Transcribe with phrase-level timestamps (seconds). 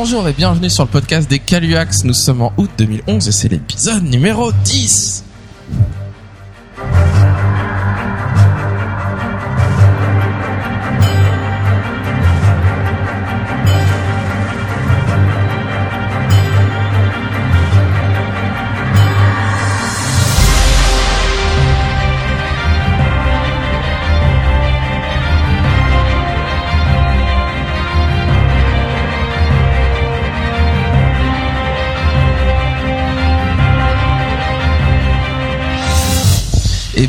[0.00, 2.04] Bonjour et bienvenue sur le podcast des Caluax.
[2.04, 5.24] Nous sommes en août 2011 et c'est l'épisode numéro 10.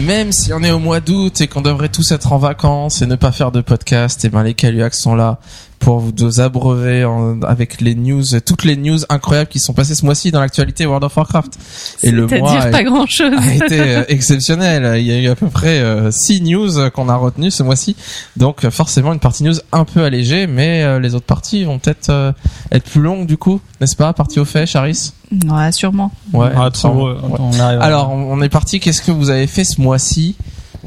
[0.10, 3.06] Même si on est au mois d'août et qu'on devrait tous être en vacances et
[3.06, 5.38] ne pas faire de podcast, et ben les Caluax sont là
[5.80, 10.04] pour vous abreuver en- avec les news, toutes les news incroyables qui sont passées ce
[10.06, 11.58] mois-ci dans l'actualité World of Warcraft.
[12.04, 13.34] Et le mois C'est-à-dire est- pas grand chose.
[13.38, 15.00] a été euh, exceptionnel.
[15.00, 17.64] Il y a eu à peu près euh, six news euh, qu'on a retenues ce
[17.64, 17.96] mois-ci.
[18.38, 21.80] Donc euh, forcément une partie news un peu allégée, mais euh, les autres parties vont
[21.80, 22.32] peut-être euh,
[22.72, 25.14] être plus longues du coup, n'est-ce pas Partie au fait, Charis?
[25.48, 26.12] Ouais, sûrement.
[26.34, 26.50] Ouais.
[26.56, 27.18] Ah, euh, Ouais.
[27.40, 27.80] on arrive.
[27.82, 28.80] Alors on on est parti.
[28.80, 30.36] Qu'est-ce que vous avez fait ce mois-ci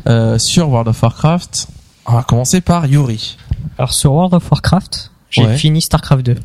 [0.06, 1.66] euh, sur World of Warcraft?
[2.06, 3.36] On va commencer par Yuri.
[3.78, 5.56] Alors sur World of Warcraft, j'ai Ouais.
[5.56, 6.36] fini Starcraft 2.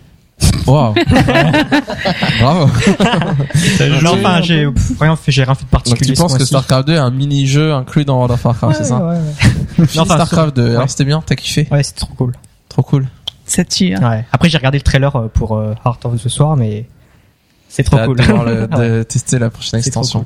[0.67, 0.93] Wow.
[2.41, 2.67] Bravo.
[4.03, 4.67] non, enfin, j'ai
[4.99, 6.13] rien fait, j'ai rien fait de Donc particulier.
[6.13, 6.45] tu penses que.
[6.45, 9.85] Starcraft 2 est un mini-jeu inclus dans World of Warcraft, Ouais, c'est ça ouais, ouais.
[9.95, 10.69] Non, enfin, Starcraft 2.
[10.69, 10.87] Alors ouais.
[10.87, 12.33] c'était bien, t'as kiffé Ouais, c'est trop cool.
[12.69, 13.07] Trop cool.
[13.45, 13.93] Ça tue.
[13.95, 14.09] hein.
[14.09, 14.25] Ouais.
[14.31, 16.87] Après, j'ai regardé le trailer euh, pour euh, Heart of the Soir, mais
[17.69, 18.17] c'est trop cool.
[18.17, 18.23] de,
[18.77, 19.05] de Ouais.
[19.05, 20.25] tester la prochaine extension.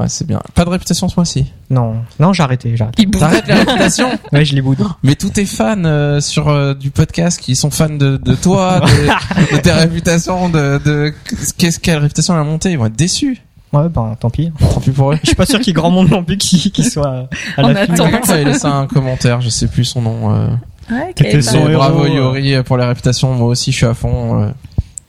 [0.00, 0.40] Ouais, c'est bien.
[0.54, 1.44] Pas de réputation ce mois-ci.
[1.68, 3.02] Non, non, j'ai arrêté, j'ai arrêté.
[3.02, 3.20] Il bouge.
[3.20, 4.78] T'arrêtes la réputation Ouais, je l'ai boude.
[5.02, 8.80] Mais tous tes fans euh, sur euh, du podcast qui sont fans de, de toi,
[8.80, 11.12] de, de tes réputations, de, de
[11.58, 13.42] qu'est-ce quelle réputation elle a monté, ils vont être déçus.
[13.74, 14.50] Ouais, ben, tant pis.
[14.58, 15.18] Tant pis pour eux.
[15.22, 17.62] Je suis pas sûr qu'il y ait grand monde non plus qui, qui soit à
[17.62, 17.92] On la fin.
[17.92, 18.20] attend.
[18.22, 20.34] Qui avait laissé un commentaire, je sais plus son nom.
[20.34, 20.48] Euh,
[20.90, 23.32] Ouais, C'était ok, son bah, mais bravo héros, Yori pour les réputations.
[23.32, 24.52] Moi aussi, je suis à fond.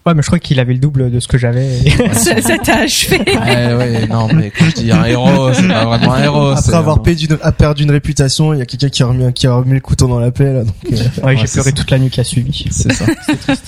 [0.05, 1.67] Ouais, mais je crois qu'il avait le double de ce que j'avais.
[2.13, 3.19] ça t'a achevé.
[3.19, 6.47] Ouais, ouais, non, mais quand je dis un héros, c'est pas vraiment un héros.
[6.49, 9.31] Après avoir perdu une, a perdu une réputation, il y a quelqu'un qui a remis,
[9.33, 11.71] qui a remis le couteau dans la plaie, là, donc, euh, Ouais, j'ai pleuré ça.
[11.71, 12.65] toute la nuit qui a suivi.
[12.71, 13.05] C'est ça.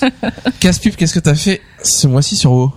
[0.60, 2.72] Casse-pipe, qu'est-ce que t'as fait ce mois-ci sur WoW?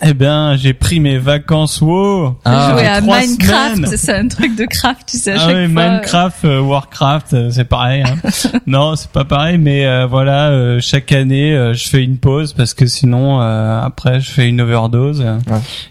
[0.00, 2.36] Eh ben, j'ai pris mes vacances WoW.
[2.44, 5.72] Ah, Jouer à Minecraft, c'est un truc de craft, tu sais, à Ah chaque oui,
[5.72, 5.88] fois.
[5.88, 8.04] Minecraft, euh, Warcraft, euh, c'est pareil.
[8.06, 8.14] Hein.
[8.68, 12.52] non, c'est pas pareil, mais euh, voilà, euh, chaque année, euh, je fais une pause
[12.52, 15.24] parce que sinon, euh, après, je fais une overdose.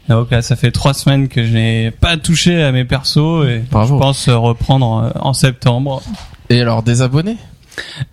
[0.08, 3.62] Donc là, ça fait trois semaines que je n'ai pas touché à mes persos et
[3.70, 3.98] Bravo.
[3.98, 6.02] je pense reprendre en septembre.
[6.50, 7.36] Et alors, des abonnés?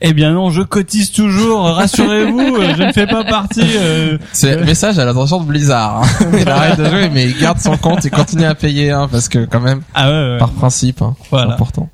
[0.00, 1.60] Eh bien non, je cotise toujours.
[1.64, 3.62] Rassurez-vous, euh, je ne fais pas partie.
[3.62, 6.02] euh, C'est le message à l'attention de Blizzard.
[6.02, 6.26] hein.
[6.40, 9.28] Il arrête de jouer, mais il garde son compte et continue à payer, hein, parce
[9.28, 10.38] que quand même, Ah ouais, ouais.
[10.38, 11.54] par principe, hein, c'est Voilà.
[11.54, 11.88] important.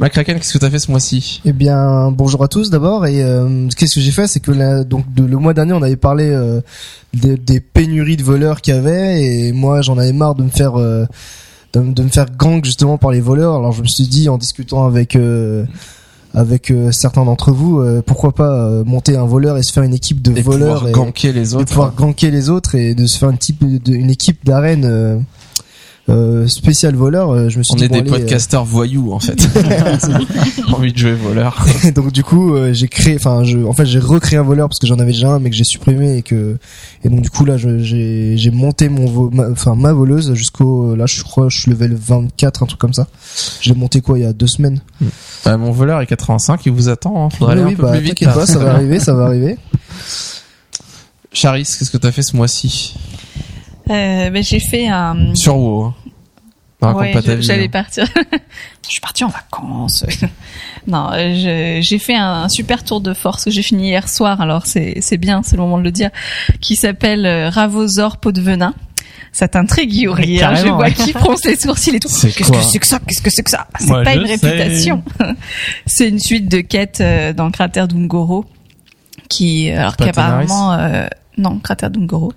[0.00, 1.40] McCracken, qu'est-ce que t'as fait ce mois-ci?
[1.44, 3.06] Eh bien, bonjour à tous d'abord.
[3.06, 5.82] Et euh, qu'est-ce que j'ai fait, c'est que là, donc de- le mois dernier, on
[5.82, 6.60] avait parlé euh,
[7.14, 10.48] des, des pénuries de voleurs qu'il y avait, et moi, j'en avais marre de me
[10.50, 11.04] faire euh,
[11.74, 13.54] de, me- de me faire gang justement par les voleurs.
[13.54, 15.64] Alors, je me suis dit, en discutant avec euh,
[16.34, 19.82] avec euh, certains d'entre vous, euh, pourquoi pas euh, monter un voleur et se faire
[19.82, 21.66] une équipe de Et voleurs pouvoir et, ganker les de autres.
[21.66, 25.24] pouvoir ganker les autres et de se faire une type de, une équipe d'arène
[26.08, 27.30] euh, euh, spéciale voleur.
[27.30, 29.40] euh, Je me suis On dit, est bon, des allez, podcasteurs voyous, en fait.
[29.40, 31.64] J'ai envie de jouer voleur.
[31.94, 34.78] Donc du coup euh, j'ai créé enfin je en fait j'ai recréé un voleur parce
[34.78, 36.58] que j'en avais déjà un mais que j'ai supprimé et que
[37.04, 41.06] et donc du coup là j'ai j'ai monté mon ma, enfin ma voleuse jusqu'au là
[41.06, 43.06] je crois je suis level 24 un truc comme ça
[43.60, 44.80] je l'ai monté quoi il y a deux semaines
[45.44, 47.28] Bah, mon voleur est 85, il vous attend, hein.
[47.30, 48.24] Faudrait oui, aller oui, un peu bah plus vite.
[48.24, 49.56] pas ça va arriver ça va arriver
[51.32, 52.94] Charis, qu'est-ce que t'as fait ce mois-ci?
[53.90, 55.34] Euh, ben, j'ai fait un...
[55.34, 55.84] Sur WoW.
[55.86, 55.94] hein.
[56.94, 57.42] Ouais, pas ta je- vie.
[57.42, 57.70] j'allais hein.
[57.72, 58.04] partir.
[58.84, 60.04] je suis partie en vacances.
[60.88, 64.40] non, euh, j'ai fait un super tour de force que j'ai fini hier soir.
[64.40, 66.10] Alors c'est c'est bien, c'est le moment de le dire.
[66.60, 68.74] Qui s'appelle euh, Ravosor peau de venin.
[69.30, 70.42] Ça t'intrigue, Yuri.
[70.42, 70.92] Hein, je vois ouais.
[70.92, 72.08] qu'il fronce les sourcils et tout.
[72.08, 72.98] C'est Qu'est-ce que c'est que ça?
[73.06, 73.66] Qu'est-ce que c'est que ça?
[73.78, 74.46] C'est pas une sais.
[74.46, 75.02] réputation.
[75.86, 78.44] c'est une suite de quêtes euh, dans le cratère d'Ungoro
[79.30, 81.06] qui, alors qu'apparemment, euh,
[81.38, 82.32] non, cratère d'Ungoro.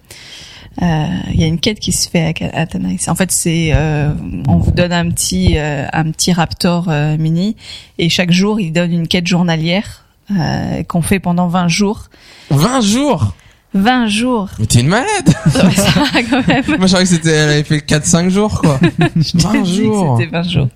[0.81, 2.99] Euh, Il y a une quête qui se fait à, Tanaris.
[3.07, 4.11] En fait, c'est euh,
[4.47, 7.55] on vous donne un petit euh, un petit raptor euh, mini
[7.97, 10.05] et chaque jour il donne une quête journalière
[10.37, 12.09] euh, qu'on fait pendant 20 jours.
[12.51, 13.33] 20 jours?
[13.73, 14.49] 20 jours.
[14.59, 15.07] Mais t'es une malade
[15.49, 16.63] Ça va quand même.
[16.77, 18.79] Moi, je croyais que c'était, elle avait fait 4-5 jours, quoi.
[18.99, 19.21] 20 J'ai
[19.63, 20.67] dit que jours C'était 20 jours.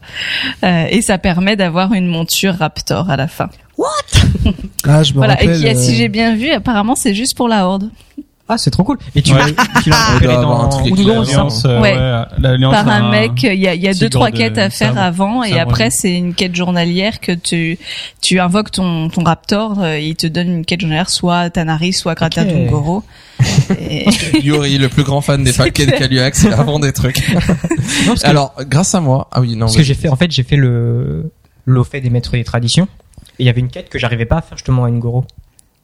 [0.66, 3.50] Euh, et ça permet d'avoir une monture raptor à la fin.
[4.86, 5.34] ah je me Voilà.
[5.36, 7.90] rappelle Et qui, euh, si j'ai bien vu, apparemment c'est juste pour la horde.
[8.52, 8.98] Ah, c'est trop cool.
[9.16, 9.40] Et tu Ouais.
[9.40, 11.94] l'as tu l'as doit avoir un dans truc L'alliance, euh, Ouais.
[11.96, 14.38] ouais, l'alliance par a un mec, il y a, il y a deux trois de
[14.38, 15.02] quêtes à faire sabre.
[15.02, 17.78] avant et après c'est une quête journalière que tu
[18.22, 22.16] tu invoques ton ton raptor, euh, il te donne une quête journalière soit Tanari soit
[22.16, 22.48] Grata Ok.
[22.48, 23.04] Dungoro.
[23.80, 24.06] Et-
[24.44, 26.10] Yuri, le plus grand fan des C'est paquets de clair.
[26.10, 27.22] Caluax, il invente des trucs.
[28.06, 30.16] Non, parce que, Alors, grâce à moi, ah oui, non, parce que j'ai fait, en
[30.16, 31.32] fait, j'ai fait le,
[31.66, 32.88] l'au fait des maîtres des traditions.
[33.38, 35.26] Et il y avait une quête que j'arrivais pas à faire justement à Ngoro.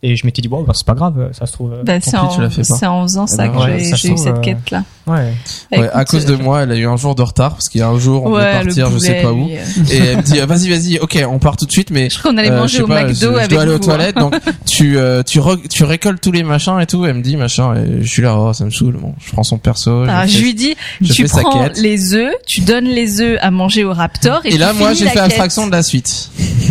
[0.08, 1.74] Et je m'étais dit, bon, bah, c'est pas grave, ça se trouve.
[1.74, 2.76] euh, bah, c'est pis, en, tu l'as fait pas.
[2.76, 4.42] c'est en faisant ça Eh que ben, ouais, j'ai ça se j'ai eu cette euh,
[4.42, 4.84] quête là.
[5.08, 5.34] Ouais.
[5.72, 7.84] Ouais, à cause de moi, elle a eu un jour de retard parce qu'il y
[7.84, 9.58] a un jour on devait partir, je sais pas où, euh,
[9.92, 12.32] et elle me dit vas-y vas-y, ok, on part tout de suite, mais Je crois
[12.32, 13.74] qu'on allait euh, je manger sais au pas, je, McDo je avec dois aller aux
[13.78, 13.86] vous, hein.
[13.86, 14.36] toilettes, donc
[14.66, 17.06] tu euh, tu re- tu récoltes tous les machins et tout.
[17.06, 18.98] Elle me dit machin, et je suis là, oh ça me saoule.
[18.98, 20.06] Bon, je prends son perso.
[20.06, 23.84] je je lui dis, je tu prends les œufs, tu donnes les œufs à manger
[23.84, 26.30] au raptor et, Et là, moi, j'ai fait abstraction de la suite.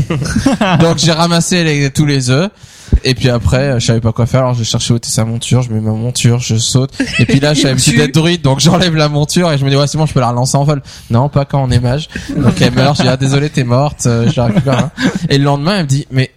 [0.80, 2.50] Donc, j'ai ramassé tous les œufs.
[3.06, 4.40] Et puis après, je savais pas quoi faire.
[4.40, 5.62] Alors, j'ai cherché où était sa monture.
[5.62, 6.90] Je mets ma monture, je saute.
[7.18, 8.40] Et puis là, je savais Tu- d'être druide.
[8.42, 10.56] Donc, j'enlève la monture et je me dis, ouais, c'est bon, je peux la relancer
[10.56, 10.82] en vol.
[11.10, 12.08] Non, pas quand on est mage.
[12.36, 12.96] Donc, elle meurt.
[12.96, 14.06] Je dis, ah, désolé, t'es morte.
[14.06, 14.78] Euh, Je la récupère.
[14.78, 14.90] hein.
[15.28, 16.30] Et le lendemain, elle me dit, mais,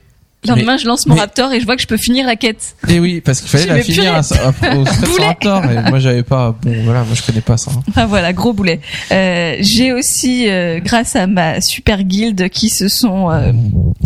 [0.47, 2.35] Le lendemain, je lance mon mais- raptor et je vois que je peux finir la
[2.35, 2.75] quête.
[2.89, 5.25] eh oui, parce qu'il fallait la finir à, à- au Stress Boulet.
[5.25, 5.65] Raptor.
[5.65, 7.71] Et moi, j'avais pas, bon, voilà, moi, je connais pas ça.
[7.75, 7.81] hein.
[7.89, 8.79] Enfin voilà, gros boulet.
[9.11, 13.51] Euh, j'ai aussi, euh, grâce à ma super guilde, qui se sont euh,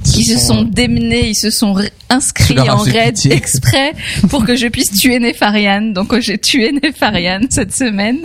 [0.04, 1.76] qui se sont démenés, ils se sont
[2.10, 3.34] inscrits en raid pitié.
[3.34, 3.94] exprès
[4.30, 5.82] pour que je puisse tuer Nefarian.
[5.94, 8.18] Donc j'ai tué Nefarian cette semaine.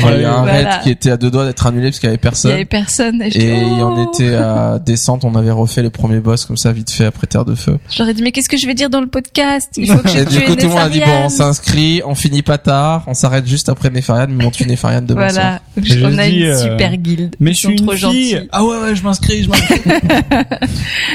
[0.00, 0.52] Il y a un Voilà.
[0.52, 2.52] raid qui était à deux doigts d'être annulé parce qu'il y avait Il y personne.
[2.52, 3.22] avait personne.
[3.22, 4.10] Et, Et en oh.
[4.12, 7.44] était à descente, on avait refait les premiers boss comme ça vite fait après Terre
[7.44, 7.78] de Feu.
[8.00, 9.70] Ai dit mais qu'est-ce que je vais dire dans le podcast?
[9.76, 12.02] Il faut que je Et du coup tout le monde a dit bon on s'inscrit,
[12.04, 15.60] on finit pas tard, on s'arrête juste après Nefarian, mais on tue Nefarian demain soir.
[15.76, 17.36] Voilà, Et je on a dis, une euh, super guilde.
[17.40, 18.48] Mais je suis trop fille.
[18.52, 19.80] Ah ouais ouais, je m'inscris, je m'inscris.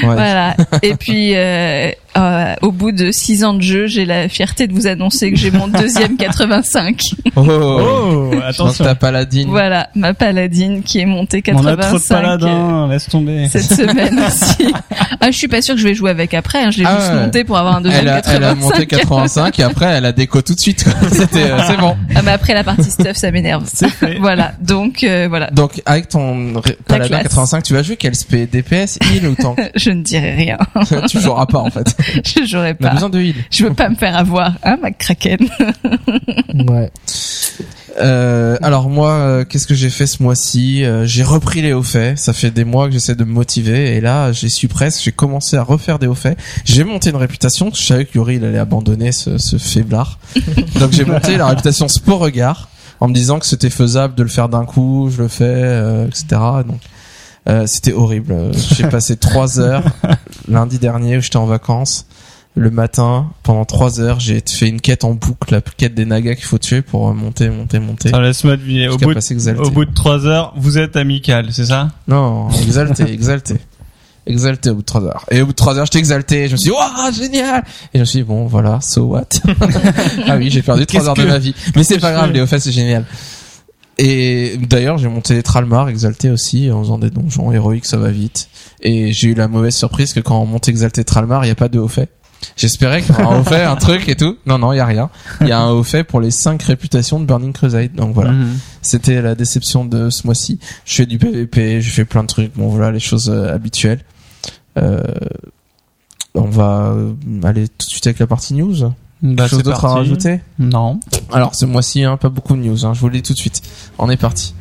[0.02, 0.14] Ouais.
[0.14, 0.56] Voilà.
[0.82, 4.72] Et puis, euh, euh, au bout de six ans de jeu, j'ai la fierté de
[4.72, 7.00] vous annoncer que j'ai mon deuxième 85.
[7.36, 8.84] Oh, Oh, attention.
[8.84, 9.48] ta paladine.
[9.48, 11.78] Voilà, ma paladine qui est montée On 85.
[11.80, 13.48] a trop de paladins, laisse tomber.
[13.48, 14.72] cette semaine aussi.
[15.18, 16.62] Ah, je suis pas sûre que je vais jouer avec après.
[16.62, 16.70] Hein.
[16.70, 17.20] Je l'ai Ah juste ouais.
[17.24, 18.36] monté pour avoir un deuxième Elle a, 85.
[18.36, 20.84] elle a monté 85 et après elle a déco tout de suite.
[21.10, 21.96] C'était euh, c'est bon.
[22.14, 23.64] Ah, mais après la partie stuff, ça m'énerve.
[24.20, 24.52] Voilà.
[24.60, 25.48] Donc euh, voilà.
[25.50, 26.52] Donc avec ton
[26.86, 27.22] paladin classe.
[27.24, 29.58] 85, tu vas jouer quel spé DPS, heal ou tank?
[29.74, 30.58] Je ne dirai rien.
[31.08, 31.96] Tu joueras pas en fait.
[32.24, 32.94] Je jouerai On a pas.
[32.94, 33.34] besoin de heal.
[33.50, 35.38] Je veux pas me faire avoir, hein, ma kraken.
[36.68, 36.90] Ouais.
[37.98, 41.82] Euh, alors moi, euh, qu'est-ce que j'ai fait ce mois-ci Euh, J'ai repris les hauts
[41.82, 42.18] faits.
[42.18, 45.02] Ça fait des mois que j'essaie de me motiver et là, j'ai su presque.
[45.02, 46.38] J'ai commencé à refaire des hauts faits.
[46.64, 47.70] J'ai monté une réputation.
[47.74, 50.18] Je savais que Yuri il allait abandonner ce, ce faiblard.
[50.80, 52.68] Donc j'ai monté la réputation Sport Regard
[53.00, 55.10] en me disant que c'était faisable de le faire d'un coup.
[55.14, 56.26] Je le fais, euh, etc.
[56.66, 56.80] Donc
[57.48, 58.32] euh, c'était horrible.
[58.32, 59.84] Euh, J'ai passé trois heures
[60.48, 62.06] lundi dernier où j'étais en vacances.
[62.58, 66.36] Le matin, pendant trois heures, j'ai fait une quête en boucle, la quête des nagas
[66.36, 68.08] qu'il faut tuer pour euh, monter, monter, monter.
[68.08, 68.88] Attends, laisse-moi deviner.
[68.88, 71.90] Au bout, de, au bout de trois heures, vous êtes amical, c'est ça?
[72.08, 73.56] Non, exalté, exalté.
[74.26, 75.26] Exalté au bout de trois heures.
[75.30, 76.46] Et au bout de trois heures, j'étais exalté.
[76.48, 77.62] Je me suis dit, waouh, génial!
[77.92, 79.28] Et je me suis dit, bon, voilà, so what?
[80.26, 81.54] ah oui, j'ai perdu trois Qu'est-ce heures de ma vie.
[81.76, 83.04] Mais c'est pas grave, faits, c'est génial.
[83.98, 88.48] Et d'ailleurs, j'ai monté Tralmar exalté aussi, en faisant des donjons héroïques, ça va vite.
[88.82, 91.56] Et j'ai eu la mauvaise surprise que quand on monte exalté Tralmar, il n'y a
[91.56, 92.10] pas de haut fait.
[92.56, 94.36] J'espérais qu'il y aurait un haut fait, un truc et tout.
[94.46, 95.10] Non, non, il y a rien.
[95.40, 97.94] Il y a un haut fait pour les cinq réputations de Burning Crusade.
[97.94, 98.32] Donc voilà.
[98.32, 98.58] Mhm.
[98.82, 100.58] C'était la déception de ce mois-ci.
[100.84, 102.54] Je fais du PVP, j'ai fait plein de trucs.
[102.54, 104.00] Bon voilà les choses euh, habituelles.
[104.78, 105.02] Euh,
[106.34, 107.14] on va euh,
[107.44, 108.92] aller tout de suite avec la partie news.
[109.22, 110.40] Bah, chose d'autre à rajouter?
[110.58, 111.00] Non.
[111.32, 112.84] Alors ce mois-ci, hein, pas beaucoup de news.
[112.84, 113.62] Hein, je vous le dis tout de suite.
[113.98, 114.54] On est parti.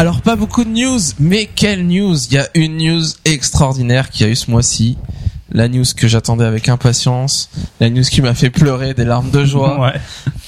[0.00, 2.16] Alors pas beaucoup de news, mais quelle news?
[2.30, 4.96] Il y a une news extraordinaire qui a eu ce mois-ci.
[5.52, 9.44] La news que j'attendais avec impatience, la news qui m'a fait pleurer des larmes de
[9.44, 9.78] joie.
[9.78, 10.00] Ouais.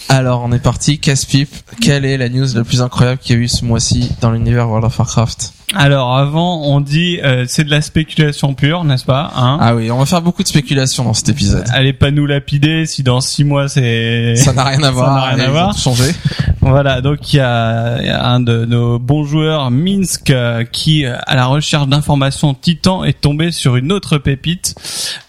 [0.08, 1.54] Alors on est parti, casse-pipe.
[1.82, 4.70] Quelle est la news la plus incroyable qu'il y a eu ce mois-ci dans l'univers
[4.70, 5.52] World of Warcraft?
[5.74, 9.90] Alors avant, on dit euh, c'est de la spéculation pure, n'est-ce pas hein Ah oui,
[9.90, 11.64] on va faire beaucoup de spéculations dans cet épisode.
[11.72, 14.36] Allez pas nous lapider si dans six mois c'est.
[14.36, 15.14] Ça n'a rien à Ça voir.
[15.14, 15.76] n'a rien à voir.
[15.78, 16.12] changé.
[16.60, 21.04] Voilà, donc il y a, y a un de nos bons joueurs, Minsk, euh, qui,
[21.04, 24.74] euh, à la recherche d'informations titan, est tombé sur une autre pépite,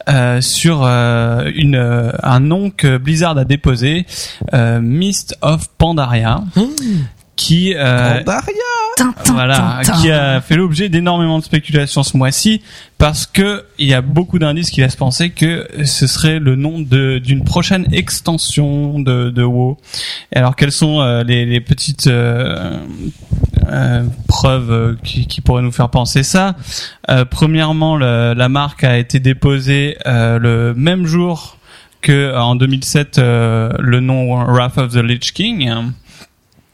[0.10, 4.06] euh, sur euh, une, euh, un nom que Blizzard a déposé,
[4.54, 6.42] euh, Mist of Pandaria,
[7.36, 7.74] qui...
[7.76, 8.22] euh,
[9.28, 12.62] voilà, qui a fait l'objet d'énormément de spéculations ce mois-ci
[12.98, 16.80] parce que il y a beaucoup d'indices qui laissent penser que ce serait le nom
[16.80, 19.78] de d'une prochaine extension de, de WoW.
[20.34, 22.78] Et alors quelles sont euh, les, les, petites euh,
[23.68, 26.56] euh, preuves qui, qui, pourraient nous faire penser ça?
[27.30, 31.58] Premièrement, le, la marque a été déposée le même jour
[32.02, 35.92] que en 2007 le nom Wrath of the Lich King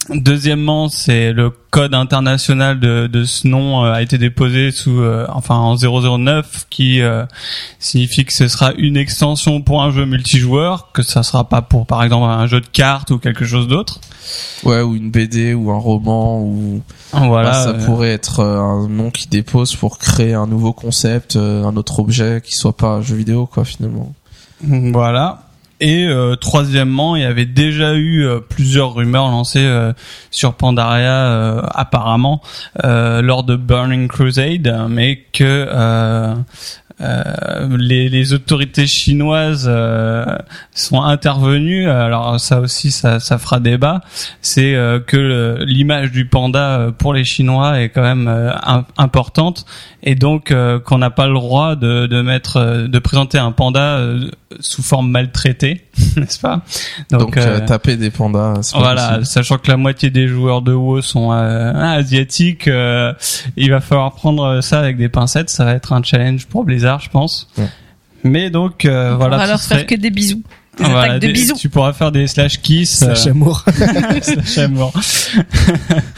[0.10, 5.28] Deuxièmement, c'est le code international de, de ce nom euh, a été déposé sous, euh,
[5.30, 7.26] enfin en 009, qui euh,
[7.78, 11.86] signifie que ce sera une extension pour un jeu multijoueur, que ça sera pas pour
[11.86, 14.00] par exemple un jeu de cartes ou quelque chose d'autre.
[14.64, 16.82] Ouais, ou une BD ou un roman ou
[17.14, 22.00] voilà, ça pourrait être un nom qui dépose pour créer un nouveau concept, un autre
[22.00, 24.14] objet qui soit pas un jeu vidéo quoi finalement.
[24.62, 25.49] Voilà.
[25.82, 29.94] Et euh, troisièmement, il y avait déjà eu euh, plusieurs rumeurs lancées euh,
[30.30, 32.42] sur Pandaria apparemment
[32.84, 36.36] lors de Burning Crusade, mais que
[37.02, 40.26] euh, les, les, autorités chinoises euh,
[40.74, 41.90] sont intervenues.
[41.90, 44.02] Alors ça aussi, ça, ça fera débat.
[44.42, 48.28] C'est euh, que l'image du panda pour les Chinois est quand même
[48.98, 49.66] importante
[50.04, 50.54] et donc
[50.86, 54.04] qu'on n'a pas le droit de, de mettre, de présenter un panda
[54.60, 55.86] sous forme maltraitée,
[56.18, 56.62] n'est-ce pas
[57.12, 57.38] Donc,
[57.68, 58.74] taper des pandas.
[58.76, 64.62] Voilà, sachant que la moitié des joueurs de WoW sont asiatiques, il va falloir prendre
[64.62, 65.50] ça avec des pincettes.
[65.50, 67.48] Ça va être un challenge pour Blizzard je pense.
[68.24, 69.36] Mais donc, euh, voilà.
[69.36, 70.44] On va leur faire que des bisous.
[70.78, 71.56] Des voilà, de bisous.
[71.56, 73.00] Tu pourras faire des slash kiss.
[73.00, 73.66] Slash euh, amour.
[74.22, 74.94] slash amour.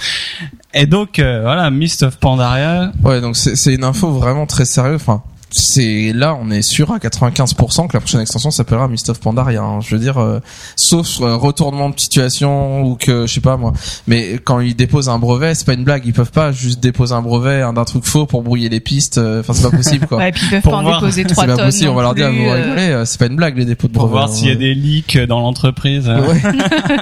[0.73, 2.91] Et donc, euh, voilà, Mist of Pandaria.
[3.03, 4.95] Ouais, donc c'est une info vraiment très sérieuse.
[5.01, 9.19] Enfin, c'est là on est sûr à 95% que la prochaine extension s'appellera Mist of
[9.19, 9.61] Pandaria.
[9.61, 9.81] Hein.
[9.81, 10.39] Je veux dire, euh,
[10.75, 13.73] sauf euh, retournement de situation ou que je sais pas moi.
[14.07, 16.05] Mais quand ils déposent un brevet, c'est pas une blague.
[16.05, 19.17] Ils peuvent pas juste déposer un brevet d'un truc faux pour brouiller les pistes.
[19.17, 20.17] Euh, enfin, c'est pas possible quoi.
[20.19, 21.55] ouais, et puis ils peuvent pas en déposer trois tonnes.
[21.55, 21.89] C'est pas possible.
[21.89, 24.09] On va leur dire, vous rigolez, c'est pas une blague les dépôts de brevets.
[24.09, 26.07] Pour voir s'il y a des leaks dans l'entreprise.
[26.07, 26.41] Ouais.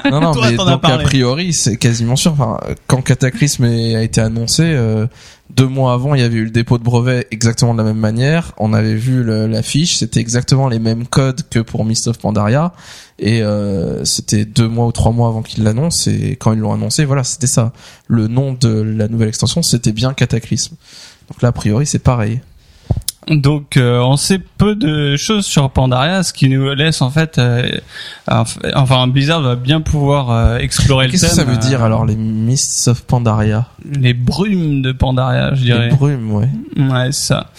[0.11, 2.33] non non, mais donc a priori c'est quasiment sûr.
[2.33, 4.75] Enfin, quand Cataclysme a été annoncé
[5.59, 7.97] deux mois avant, il y avait eu le dépôt de brevet exactement de la même
[7.97, 8.53] manière.
[8.59, 12.71] On avait vu l'affiche, c'était exactement les mêmes codes que pour Mist of Pandaria.
[13.19, 16.09] Et euh, c'était deux mois ou trois mois avant qu'ils l'annoncent.
[16.09, 17.73] Et quand ils l'ont annoncé, voilà, c'était ça.
[18.07, 20.77] Le nom de la nouvelle extension, c'était bien Cataclysme.
[21.29, 22.39] Donc là, a priori, c'est pareil.
[23.27, 27.37] Donc euh, on sait peu de choses sur Pandaria, ce qui nous laisse en fait,
[27.37, 27.69] euh,
[28.73, 31.21] enfin Blizzard va bien pouvoir euh, explorer le thème.
[31.21, 33.67] Qu'est-ce que ça veut dire alors les Mists of Pandaria?
[33.85, 35.89] Les brumes de Pandaria, je dirais.
[35.89, 36.49] Les brumes, ouais.
[36.77, 37.51] Ouais, ça.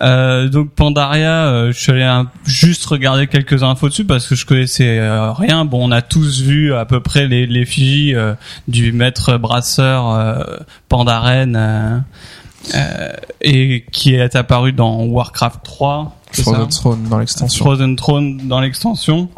[0.00, 5.00] donc Pandaria, je suis allé juste regarder quelques infos dessus parce que je connaissais
[5.36, 5.64] rien.
[5.64, 7.64] Bon, on a tous vu à peu près les, les
[8.66, 12.04] du maître brasseur Pandaren
[12.74, 16.16] euh, et qui est apparu dans Warcraft 3.
[16.32, 17.64] Frozen Throne dans l'extension.
[17.64, 19.28] Frozen Throne dans l'extension.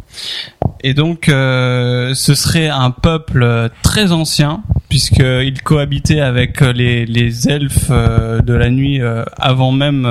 [0.83, 7.89] Et donc, euh, ce serait un peuple très ancien, puisqu'il cohabitait avec les, les elfes
[7.91, 10.07] euh, de la nuit euh, avant même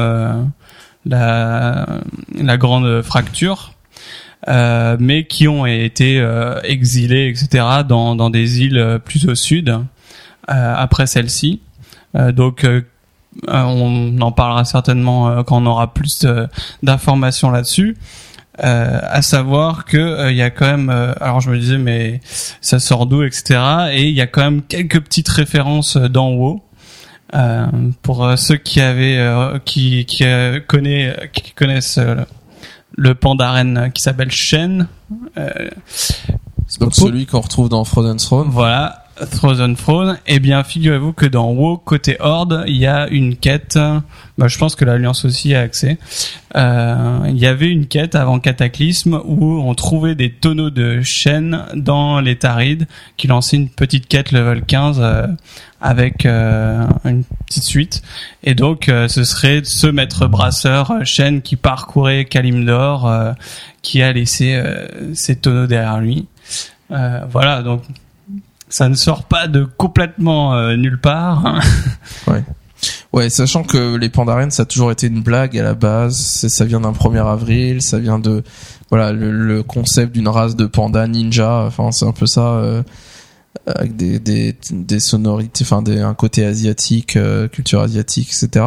[1.05, 1.86] la,
[2.36, 3.72] la grande fracture.
[4.48, 6.24] Euh, mais qui ont été
[6.63, 9.79] exilés, etc., dans, dans des îles plus au sud,
[10.48, 11.62] après celle-ci.
[12.34, 12.81] donc euh,
[13.48, 16.25] on en parlera certainement euh, quand on aura plus
[16.84, 17.98] d'informations là-dessus.
[18.63, 22.22] Euh, à savoir que il y a quand même alors je me disais mais
[22.62, 23.60] ça sort d'où etc
[23.92, 26.63] et il y a quand même quelques petites références d'en haut
[28.01, 29.20] pour ceux qui avaient
[29.65, 30.24] qui qui
[30.68, 32.00] connaît, qui connaissent
[32.96, 34.88] le pandaren qui s'appelle Shen.
[36.80, 38.48] Donc celui qu'on retrouve dans Frozen Throne.
[38.50, 43.36] Voilà Frozen Throne, eh bien, figurez-vous que dans WoW, côté Horde, il y a une
[43.36, 43.79] quête,
[44.38, 45.98] bah, je pense que l'Alliance aussi a accès,
[46.55, 51.63] euh, il y avait une quête avant Cataclysme où on trouvait des tonneaux de chêne
[51.75, 55.27] dans les Tarides qui lançaient une petite quête level 15 euh,
[55.81, 58.01] avec euh, une petite suite.
[58.43, 63.12] Et donc, euh, ce serait ce maître brasseur chêne qui parcourait Kalimdor,
[63.81, 64.62] qui a laissé
[65.13, 66.27] ces tonneaux derrière lui.
[66.89, 67.84] voilà, donc
[68.75, 71.62] ça ne sort pas de complètement euh, nulle part.
[72.27, 72.44] ouais.
[73.13, 76.17] Ouais, sachant que les pandaren ça a toujours été une blague à la base.
[76.50, 78.44] Ça vient d'un 1er avril, ça vient de
[78.89, 81.63] voilà le, concept d'une race de panda ninja.
[81.65, 82.48] Enfin, c'est un peu ça.
[82.55, 82.84] Euh,
[83.65, 88.65] avec des, des, des sonorités, enfin des, un côté asiatique, euh, culture asiatique, etc.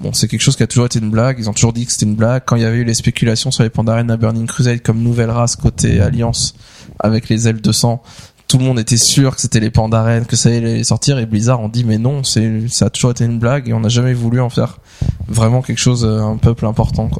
[0.00, 1.36] bon, c'est quelque chose qui a toujours été une blague.
[1.38, 2.44] Ils ont toujours dit que c'était une blague.
[2.46, 5.30] Quand il y avait eu les spéculations sur les pandaren à Burning Crusade comme nouvelle
[5.30, 6.54] race côté Alliance
[7.00, 8.02] avec les ailes de sang,
[8.54, 11.60] tout le monde était sûr que c'était les Pandaren, que ça allait sortir, et Blizzard
[11.60, 14.14] ont dit mais non, c'est ça a toujours été une blague et on n'a jamais
[14.14, 14.78] voulu en faire
[15.26, 17.10] vraiment quelque chose euh, un peu plus important.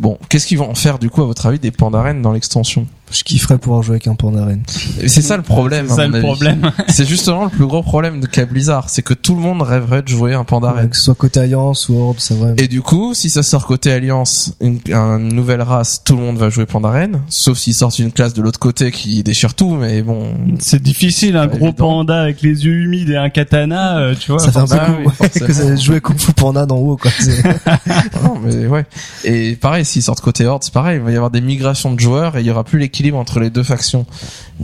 [0.00, 2.88] Bon, qu'est-ce qu'ils vont en faire du coup à votre avis des Pandaren dans l'extension?
[3.12, 4.62] Je kifferais pouvoir jouer avec un Pandaren.
[5.00, 5.86] Et C'est ça le problème.
[5.88, 6.26] C'est ça mon le avis.
[6.26, 6.70] problème.
[6.88, 10.02] C'est justement le plus gros problème de qu'a Blizzard, c'est que tout le monde rêverait
[10.02, 10.88] de jouer un Pandaren.
[10.88, 12.54] Que ce soit côté Alliance ou Horde, c'est vrai.
[12.58, 16.38] Et du coup, si ça sort côté Alliance, une, une nouvelle race, tout le monde
[16.38, 20.02] va jouer Pandaren, sauf s'ils sortent une classe de l'autre côté qui déchire tout, mais
[20.02, 20.34] bon.
[20.58, 21.72] C'est difficile, un gros évident.
[21.72, 24.40] panda avec les yeux humides et un katana, euh, tu vois.
[24.40, 26.96] ça fait un peu cool, oui, ouais, que ça jouer Kung Fu Panda d'en haut,
[26.96, 27.10] quoi.
[28.24, 28.84] Non, mais ouais.
[29.24, 32.00] Et pareil, s'ils sortent côté Horde, c'est pareil, il va y avoir des migrations de
[32.00, 34.06] joueurs et il y aura plus l'équilibre entre les deux factions.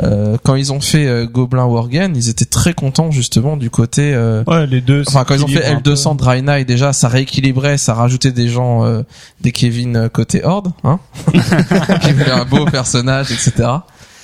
[0.03, 4.13] Euh, quand ils ont fait euh, Goblin Worgen, ils étaient très contents justement du côté
[4.15, 5.03] euh, Ouais, les deux.
[5.09, 5.95] Enfin, quand ils ont fait s'équilibrent un peu.
[5.95, 9.03] L200 Dry Night, déjà, ça rééquilibrait, ça rajoutait des gens, euh,
[9.41, 11.01] des Kevin euh, côté Horde, hein,
[11.33, 13.69] qui voulaient un beau personnage, etc.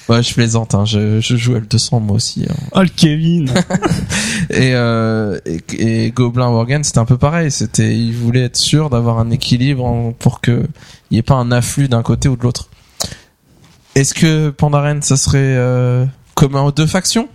[0.06, 2.44] Ouais, je plaisante, hein, je, je joue L200 moi aussi.
[2.48, 2.54] hein.
[2.74, 3.48] Oh le Kevin.
[4.50, 7.50] Et, euh, et, et Goblin Worgen, c'était un peu pareil.
[7.50, 10.64] C'était, ils voulaient être sûrs d'avoir un équilibre pour que
[11.10, 12.68] il y ait pas un afflux d'un côté ou de l'autre.
[13.94, 17.28] Est-ce que Pandaren, ça serait euh, commun aux deux factions?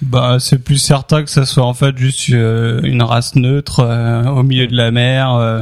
[0.00, 4.24] Bah c'est plus certain que ça soit en fait juste euh, une race neutre euh,
[4.24, 5.34] au milieu de la mer.
[5.34, 5.60] euh.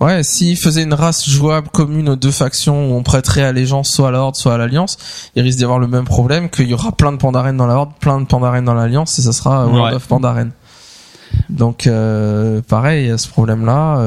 [0.00, 4.08] Ouais, s'ils faisaient une race jouable commune aux deux factions où on prêterait allégeance soit
[4.08, 4.96] à la Horde soit à l'Alliance,
[5.36, 7.74] il risque d'y avoir le même problème qu'il y aura plein de Pandaren dans la
[7.74, 9.94] Horde, plein de Pandaren dans l'Alliance et ça sera World Ouais.
[9.94, 10.50] of Pandaren.
[11.50, 13.98] Donc euh, pareil, il y a ce problème-là.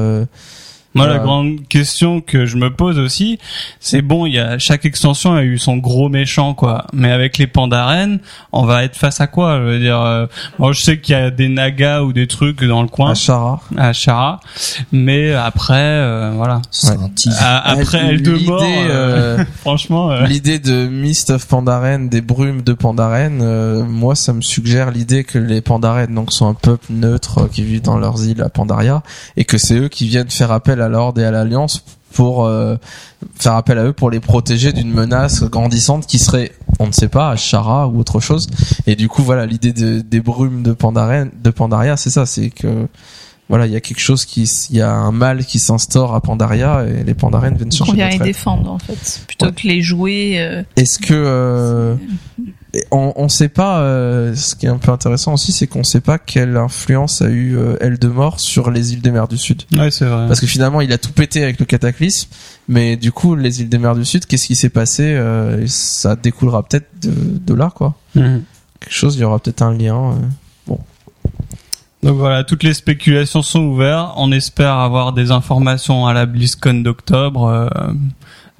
[0.94, 3.38] Moi, la grande question que je me pose aussi,
[3.78, 6.86] c'est bon, il y a chaque extension a eu son gros méchant, quoi.
[6.92, 8.18] Mais avec les Pandaren,
[8.52, 9.58] on va être face à quoi?
[9.58, 10.26] Je veux dire, euh,
[10.58, 13.60] moi, je sais qu'il y a des nagas ou des trucs dans le coin Ashara.
[13.76, 14.40] à Chara,
[14.92, 16.60] mais après, euh, voilà.
[16.84, 16.90] Ouais.
[17.38, 20.10] À- après Euh, elle de l'idée, mort, euh, euh, franchement.
[20.10, 24.90] euh, L'idée de Mist of Pandaren, des brumes de Pandaren, euh, moi ça me suggère
[24.90, 28.48] l'idée que les Pandaren donc sont un peuple neutre qui vit dans leurs îles à
[28.48, 29.02] Pandaria
[29.36, 32.76] et que c'est eux qui viennent faire appel à l'Horde et à l'Alliance pour euh,
[33.36, 37.08] faire appel à eux pour les protéger d'une menace grandissante qui serait, on ne sait
[37.08, 38.48] pas, Ashara ou autre chose.
[38.86, 42.50] Et du coup voilà l'idée de, des brumes de Pandaren, de Pandaria, c'est ça, c'est
[42.50, 42.88] que
[43.48, 46.20] voilà il y a quelque chose qui, il y a un mal qui s'instaure à
[46.20, 49.52] Pandaria et les Pandaren viennent On chercher vient notre les défendre en fait, plutôt Ouais.
[49.52, 50.34] que les jouer.
[50.40, 51.94] euh, Est-ce que euh,
[52.90, 56.00] on, on sait pas euh, ce qui est un peu intéressant aussi, c'est qu'on sait
[56.00, 59.62] pas quelle influence a eu euh, Eldemort sur les îles des mers du Sud.
[59.72, 60.26] Ouais, c'est vrai.
[60.28, 62.28] Parce que finalement, il a tout pété avec le cataclysme,
[62.68, 66.14] mais du coup, les îles des mers du Sud, qu'est-ce qui s'est passé euh, Ça
[66.16, 67.12] découlera peut-être de,
[67.44, 67.94] de là, quoi.
[68.14, 68.42] Mhm.
[68.78, 70.12] Quelque chose, il y aura peut-être un lien.
[70.12, 70.74] euh.
[72.02, 74.12] Donc voilà, toutes les spéculations sont ouvertes.
[74.16, 77.92] On espère avoir des informations à la BlizzCon d'octobre euh,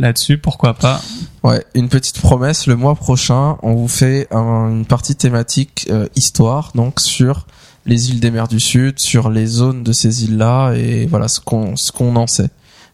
[0.00, 1.00] là-dessus, pourquoi pas.
[1.44, 6.06] Ouais, une petite promesse, le mois prochain, on vous fait un- une partie thématique euh,
[6.16, 7.46] histoire, donc sur
[7.86, 11.40] les îles des mers du Sud, sur les zones de ces îles-là, et voilà ce
[11.40, 12.50] qu'on ce qu'on en sait.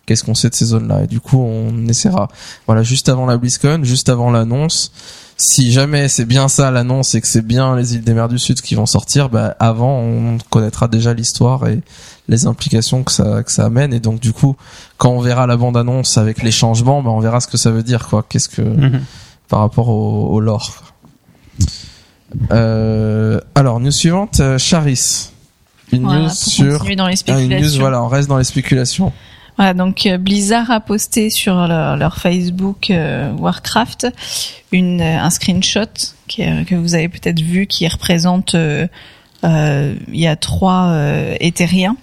[0.07, 1.03] Qu'est-ce qu'on sait de ces zones-là?
[1.03, 2.29] Et du coup, on essaiera,
[2.67, 4.93] voilà, juste avant la BlizzCon, juste avant l'annonce.
[5.37, 8.39] Si jamais c'est bien ça l'annonce et que c'est bien les îles des mers du
[8.39, 11.81] Sud qui vont sortir, bah avant on connaîtra déjà l'histoire et
[12.29, 13.93] les implications que ça que ça amène.
[13.95, 14.57] Et donc du coup,
[14.99, 17.71] quand on verra la bande annonce avec les changements, bah on verra ce que ça
[17.71, 18.25] veut dire quoi.
[18.29, 19.03] Qu'est-ce que Mhm.
[19.49, 20.83] par rapport au, au lore.
[22.53, 25.31] Euh, alors, news suivante, euh, Charis.
[25.93, 26.79] Une voilà, news sur...
[26.79, 29.13] continuer dans les Ah, une news, voilà, on reste dans les spéculations.
[29.57, 34.09] Voilà, donc euh, Blizzard a posté sur leur, leur Facebook euh, Warcraft
[34.73, 35.87] une, euh, un screenshot
[36.29, 38.87] qui, euh, que vous avez peut-être vu qui représente euh,
[39.45, 41.97] euh, il y a trois euh, éthériens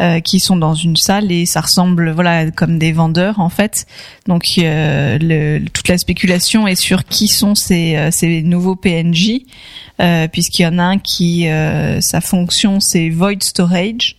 [0.00, 3.86] euh, qui sont dans une salle et ça ressemble voilà comme des vendeurs en fait.
[4.26, 9.40] Donc euh, le, toute la spéculation est sur qui sont ces, euh, ces nouveaux PNJ
[10.00, 14.16] euh, puisqu'il y en a un qui euh, sa fonction c'est void storage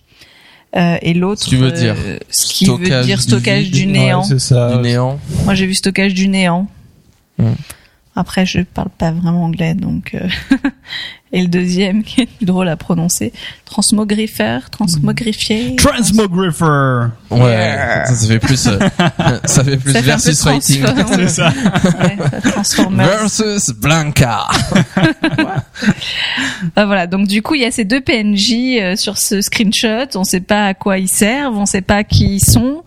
[0.75, 3.85] euh, et l'autre Ce qui veut dire euh, ce qui veut stockage dire du stockage
[3.85, 4.23] néant.
[4.23, 4.75] c'est ça.
[4.75, 5.19] du néant.
[5.45, 6.67] Moi j'ai vu stockage du néant.
[7.37, 7.53] Hmm.
[8.15, 10.27] Après je parle pas vraiment anglais donc euh,
[11.31, 13.31] et le deuxième qui est plus drôle à prononcer
[13.65, 17.09] transmogrifère transmogrifié Transmographer.
[17.29, 18.05] Ouais, Yeah.
[18.05, 18.79] ça, ça fait plus, euh,
[19.45, 20.83] ça fait plus Ça fait versus rating.
[21.15, 21.49] C'est ça.
[21.99, 22.97] Ouais, ça transforme.
[22.97, 24.47] Versus Blanca.
[26.75, 30.07] Ah, voilà, donc du coup, il y a ces deux PNJ euh, sur ce screenshot.
[30.15, 32.83] On sait pas à quoi ils servent, on sait pas qui ils sont.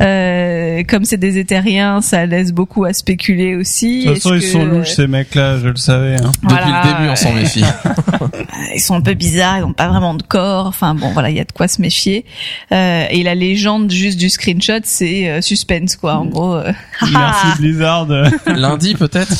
[0.00, 4.04] Euh, comme c'est des éthériens, ça laisse beaucoup à spéculer aussi.
[4.06, 6.16] De toute façon, ils sont que- louches ces mecs-là, je le savais.
[6.16, 6.32] Hein.
[6.42, 7.64] Depuis Voilà, le début, on s'en méfie.
[8.74, 10.66] ils sont un peu bizarres, ils ont pas vraiment de corps.
[10.66, 12.24] Enfin bon, voilà, il y a de quoi se méfier.
[12.72, 16.14] Euh, et la légende juste du screenshot, c'est euh, suspense quoi.
[16.14, 16.54] En gros.
[16.54, 16.72] euh,
[17.12, 18.06] Merci Blizzard.
[18.46, 19.30] Lundi peut-être.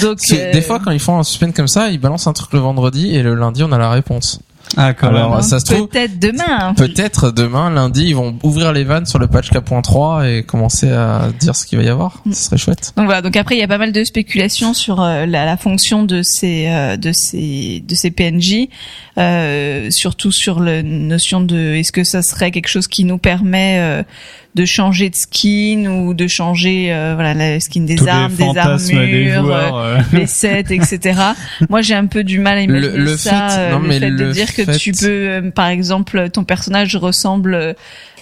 [0.00, 2.26] Donc Parce que euh, Des fois quand ils font un suspense comme ça, ils balancent
[2.26, 4.40] un truc le vendredi et le lundi on a la réponse.
[4.76, 5.42] Ah, quand Alors, même.
[5.42, 6.74] ça se trouve- peut-être demain.
[6.76, 11.28] Peut-être demain, lundi, ils vont ouvrir les vannes sur le patch 4.3 et commencer à
[11.38, 12.20] dire ce qu'il va y avoir.
[12.24, 12.32] Mm.
[12.32, 12.92] Ce serait chouette.
[12.96, 13.22] Donc voilà.
[13.22, 16.22] Donc après, il y a pas mal de spéculations sur euh, la, la fonction de
[16.22, 18.68] ces euh, de ces de ces PNJ,
[19.18, 23.78] euh, surtout sur la notion de est-ce que ça serait quelque chose qui nous permet
[23.80, 24.02] euh,
[24.54, 28.56] de changer de skin ou de changer euh, voilà la skin des Tous armes, des
[28.56, 29.76] armures, des euh, joueurs.
[29.78, 31.20] euh, les sets, etc.
[31.68, 33.48] Moi, j'ai un peu du mal à imaginer Le- le ça.
[33.48, 36.30] fait- euh, non, le mais fait de le dire que tu peux, euh, par exemple,
[36.30, 37.74] ton personnage ressemble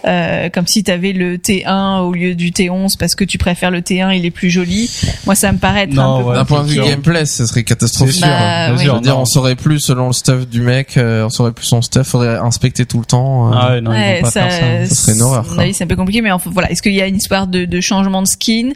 [0.04, 3.70] euh, comme si tu avais le T1 au lieu du T11 parce que tu préfères
[3.70, 4.90] le T1, il est plus joli.
[5.26, 6.34] Moi, ça me paraît être Non, un peu ouais.
[6.36, 8.20] D'un point de vue gameplay, ce serait catastrophique.
[8.20, 8.78] Bah, oui.
[8.78, 9.20] Je sûr, veux dire, non.
[9.22, 12.36] on saurait plus selon le stuff du mec, euh, on saurait plus son stuff, faudrait
[12.36, 13.48] inspecter tout le temps.
[13.52, 13.56] euh.
[13.56, 14.94] Ah ouais, non, ils Ouais, vont pas ça, faire ça.
[14.94, 15.62] Ça serait une horreur, à mon quoi.
[15.64, 16.70] avis, c'est un peu compliqué, mais enfin, voilà.
[16.70, 18.70] Est-ce qu'il y a une histoire de, de changement de skin?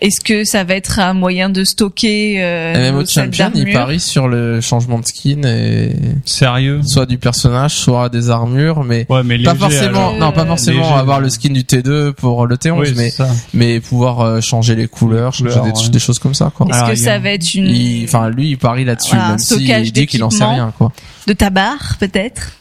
[0.00, 3.72] Est-ce que ça va être un moyen de stocker euh, MMO nos sets Champion, il
[3.72, 5.92] parie sur le changement de skin et
[6.24, 6.80] Sérieux?
[6.84, 10.16] soit du personnage, soit des armures, mais Ouais, mais pas léger, forcément, alors.
[10.18, 13.12] non, pas forcément Léger, avoir le skin du T2 pour le T11, Oui, mais
[13.54, 15.88] mais pouvoir euh, changer les couleurs, Les changer des, couleurs, ouais.
[15.90, 16.66] des choses comme ça, quoi.
[16.70, 19.38] Est-ce que il ça va être une Il- Enfin, lui, il parie là-dessus, Voilà, même
[19.38, 20.92] s'il stockage dit qu'il en sait rien, quoi.
[21.26, 22.52] de tabac peut-être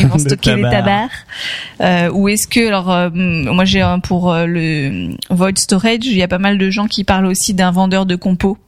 [0.00, 0.72] ils vont stocker les tabac.
[0.82, 1.10] tabacs
[1.80, 6.16] euh, ou est-ce que alors euh, moi j'ai un pour euh, le void storage il
[6.16, 8.58] y a pas mal de gens qui parlent aussi d'un vendeur de compos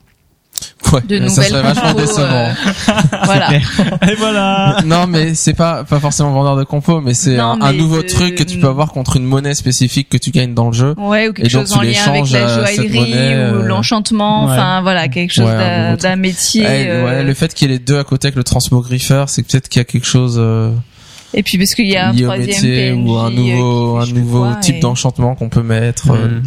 [0.91, 2.47] Ouais, de ça nouvelles serait vachement décevant.
[2.47, 2.53] euh,
[3.25, 4.77] voilà Et voilà.
[4.85, 8.35] non, mais c'est pas pas forcément vendeur de compos, mais c'est un, nouveau de- truc
[8.35, 10.95] que tu peux avoir contre une monnaie spécifique que tu gagnes dans le jeu.
[10.97, 13.35] ouais ou quelque Et donc, chose tu en lien avec la à cette joaillerie monnaie,
[13.35, 14.51] ou euh, l'enchantement ouais.
[14.53, 17.77] enfin voilà quelque chose Ouais, d'un métier Eh, euh, ouais, le fait qu'il y ait
[17.77, 20.71] les deux à côté avec le transmogrifère, c'est peut-être qu'il y a quelque chose euh,
[21.35, 24.05] et puis parce qu'il y a un troisième métier PNJ ou un euh, nouveau un
[24.07, 26.09] nouveau type et- d'enchantement qu'on peut mettre.
[26.11, 26.43] euh, Mm.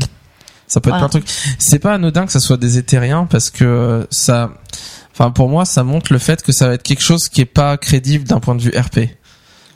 [0.72, 1.08] Ça peut être Voilà.
[1.08, 1.36] plein de trucs.
[1.58, 4.50] C'est pas anodin que ça soit des éthériens parce que ça,
[5.12, 7.44] enfin pour moi, ça montre le fait que ça va être quelque chose qui est
[7.46, 9.10] pas crédible d'un point de vue RP.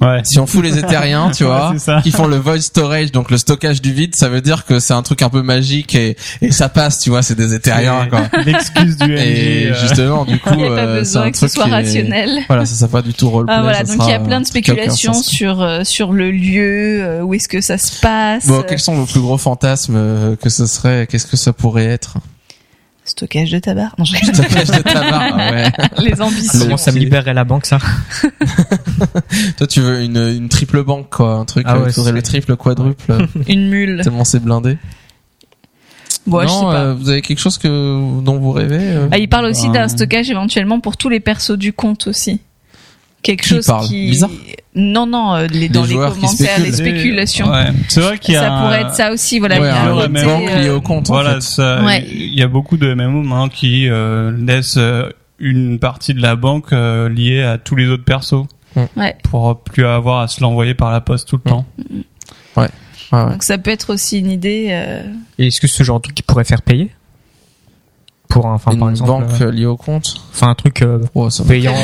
[0.00, 0.20] Ouais.
[0.24, 2.00] Si on fout les éthériens, tu Ouais, vois, c'est ça.
[2.02, 4.92] qui font le void storage, donc le stockage du vide, ça veut dire que c'est
[4.92, 8.06] un truc un peu magique et, et ça passe, tu vois, c'est des éthériens.
[8.44, 9.72] L'excuse du Et MJ.
[9.72, 11.50] euh, justement, du coup, il n'y a pas euh, c'est besoin un que ce truc
[11.54, 13.54] soit qui est- rationnel Voilà, ça, ça pas du tout roleplay.
[13.56, 17.02] Ah, voilà, donc il y a sera plein de spéculations sur euh, sur le lieu,
[17.02, 18.46] euh, où est-ce que ça se passe.
[18.46, 21.86] Bon, quels sont vos plus gros fantasmes euh, que ce serait Qu'est-ce que ça pourrait
[21.86, 22.18] être?
[23.06, 23.92] Stockage de tabac.
[23.98, 24.16] Non, je...
[24.16, 25.72] Stockage de tabac, ah ouais.
[26.04, 26.58] les ambitions.
[26.60, 27.78] Comment ça me libérerait la banque, ça
[29.56, 31.64] Toi, tu veux une, une triple banque, quoi, un truc.
[31.68, 33.16] Ah euh, ouais, le triple, quadruple,
[33.48, 34.00] Une mule.
[34.02, 34.76] tellement c'est blindé.
[36.26, 36.74] Bon, je sais non, pas.
[36.80, 39.72] euh, vous avez quelque chose que dont vous rêvez euh Ah, il parle aussi Euh,
[39.72, 42.40] d'un stockage éventuellement pour tous les persos du compte aussi.
[43.22, 44.20] Quelque Qui chose parle qui.
[44.78, 47.48] Non, non, euh, les, dans les commentaires, les spéculations.
[47.50, 47.68] Ouais.
[47.88, 48.42] C'est vrai qu'il y a.
[48.42, 49.58] Ça pourrait être ça aussi, voilà.
[49.60, 51.10] Ouais, il y a un un ouais, côté, mais banque liée euh, au compte.
[51.10, 51.40] en fait.
[51.40, 51.82] ça.
[51.84, 52.06] Ouais.
[52.08, 56.36] Il y a beaucoup de MMO maintenant qui euh, laissent euh, une partie de la
[56.36, 58.44] banque euh, liée à tous les autres persos
[58.96, 59.16] Ouais.
[59.22, 61.64] pour plus avoir à se l'envoyer par la poste tout le temps.
[62.58, 62.68] Ouais,
[63.12, 63.30] ouais.
[63.30, 64.66] Donc ça peut être aussi une idée.
[64.70, 65.02] euh,
[65.38, 66.90] Et est-ce que ce genre de truc qui pourrait faire payer?
[68.28, 70.14] Pour un, enfin, Une par exemple, banque euh, euh, liée au compte.
[70.32, 71.74] enfin un truc euh, Oh, payant.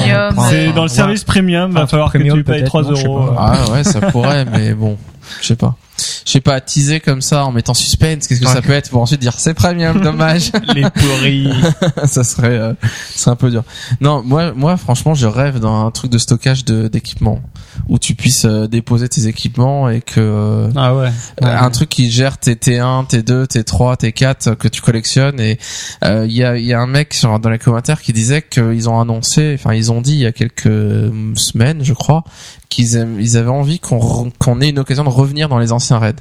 [0.49, 2.95] C'est dans le service premium, va Un falloir que tu payes peut-être, 3 non, je
[2.97, 3.27] sais euros.
[3.33, 3.55] pas.
[3.67, 4.97] Ah ouais, ça pourrait, mais bon,
[5.41, 5.77] je sais pas.
[6.25, 8.53] Je sais pas, teaser comme ça en mettant suspense, qu'est-ce que Ouais.
[8.53, 10.51] ça peut être pour ensuite dire c'est premium, dommage.
[10.75, 11.53] Les pourris.
[12.07, 12.75] ça serait, euh,
[13.15, 13.63] ça serait un peu dur.
[14.01, 17.41] Non, moi, moi, franchement, je rêve d'un truc de stockage de d'équipements
[17.89, 21.11] où tu puisses euh, déposer tes équipements et que euh, Ah ouais.
[21.41, 25.59] un truc qui gère tes T1, T2, T3, T4 que tu collectionnes et
[26.05, 28.43] euh, il y a il y a un mec sur, dans les commentaires qui disait
[28.43, 32.25] qu'ils ont annoncé, enfin ils ont dit il y a quelques euh, semaines, je crois,
[32.69, 36.17] qu'ils ils avaient envie qu'on qu'on ait une occasion de revenir dans les anciens raids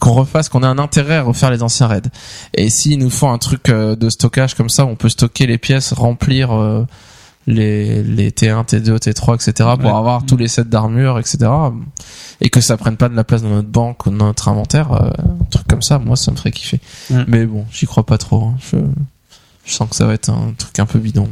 [0.00, 2.02] qu'on refasse, qu'on ait un intérêt à refaire les anciens raids.
[2.54, 5.58] Et s'ils nous font un truc euh, de stockage comme ça, on peut stocker les
[5.58, 6.84] pièces, remplir euh,
[7.46, 9.68] les, les T1, T2, T3, etc.
[9.80, 9.96] pour Ouais.
[9.98, 11.50] avoir tous les sets d'armure, etc.
[12.40, 14.92] Et que ça prenne pas de la place dans notre banque ou dans notre inventaire,
[14.92, 16.80] euh, un truc comme ça, moi ça me ferait kiffer.
[17.28, 18.42] Mais bon, j'y crois pas trop.
[18.44, 18.54] hein.
[18.72, 18.76] Je,
[19.64, 21.28] je sens que ça va être un truc un peu bidon.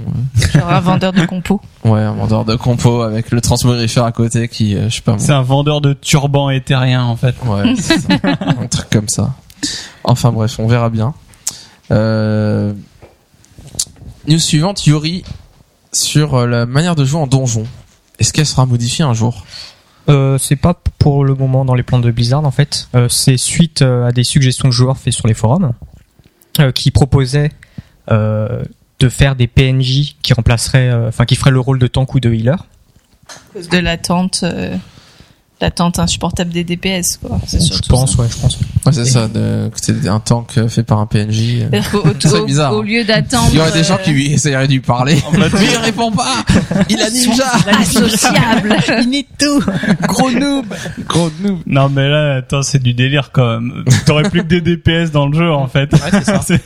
[0.52, 1.60] genre un vendeur de compos.
[1.84, 5.12] Ouais, un vendeur de compo avec le transmogrifère à côté qui, euh, je sais pas
[5.12, 5.20] moi.
[5.20, 7.34] C'est un vendeur de turbans éthériens en fait.
[7.44, 7.62] Ouais,
[8.40, 9.34] un truc comme ça.
[10.04, 11.14] Enfin bref, on verra bien.
[11.90, 12.72] Euh...
[14.26, 15.22] News suivante, Yuri,
[15.94, 17.66] sur euh, la manière de jouer en donjon.
[18.18, 19.44] Est-ce qu'elle sera modifiée un jour?
[20.08, 22.88] Euh, c'est pas pour le moment dans les plans de Blizzard en fait.
[22.94, 25.72] Euh, c'est suite à des suggestions de joueurs faites sur les forums
[26.60, 27.50] euh, qui proposaient
[28.10, 28.62] euh,
[29.00, 32.20] de faire des PNJ qui remplaceraient, euh, enfin qui feraient le rôle de tank ou
[32.20, 32.56] de healer.
[33.52, 34.76] cause de l'attente, euh,
[35.60, 37.38] l'attente insupportable des DPS, quoi.
[37.46, 38.22] C'est Je surtout pense, ça.
[38.22, 38.58] ouais, je pense.
[38.86, 41.62] Ouais, c'est ça, de, que c'est un tank euh, fait par un PNJ.
[41.72, 41.80] euh.
[42.40, 42.84] Au- bizarre, Au hein.
[42.84, 43.48] lieu d'attendre.
[43.52, 45.16] Il y aurait des gens euh, qui lui essayeraient de lui parler.
[45.32, 46.44] Mais il répond pas!
[46.90, 47.44] Il a ninja!
[47.80, 48.76] Associable.
[49.06, 49.62] Il est tout
[50.08, 50.66] Gros noob!
[51.08, 51.58] Gros noob!
[51.66, 53.84] Non mais là, attends, c'est du délire quand même.
[54.06, 55.90] T'aurais plus que des DPS dans le jeu en fait.
[56.10, 56.40] c'est ça.
[56.42, 56.62] C'est-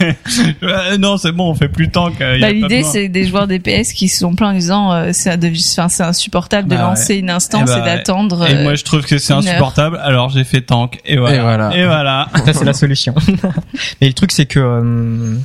[0.62, 2.40] Ouais, non, c'est bon, on fait plus tant que.
[2.40, 5.30] Bah, l'idée, c'est des joueurs DPS qui se sont plaints en disant, euh, c'est
[5.78, 8.46] enfin, insupportable de Bah, lancer une instance Eh et bah, d'attendre.
[8.48, 9.98] Et euh, moi, je trouve que c'est insupportable.
[10.02, 11.36] Alors j'ai fait tank et voilà.
[11.36, 11.76] Et voilà.
[11.76, 12.28] Et voilà.
[12.46, 13.14] Ça, c'est la solution.
[14.00, 15.36] Mais le truc, c'est que euh,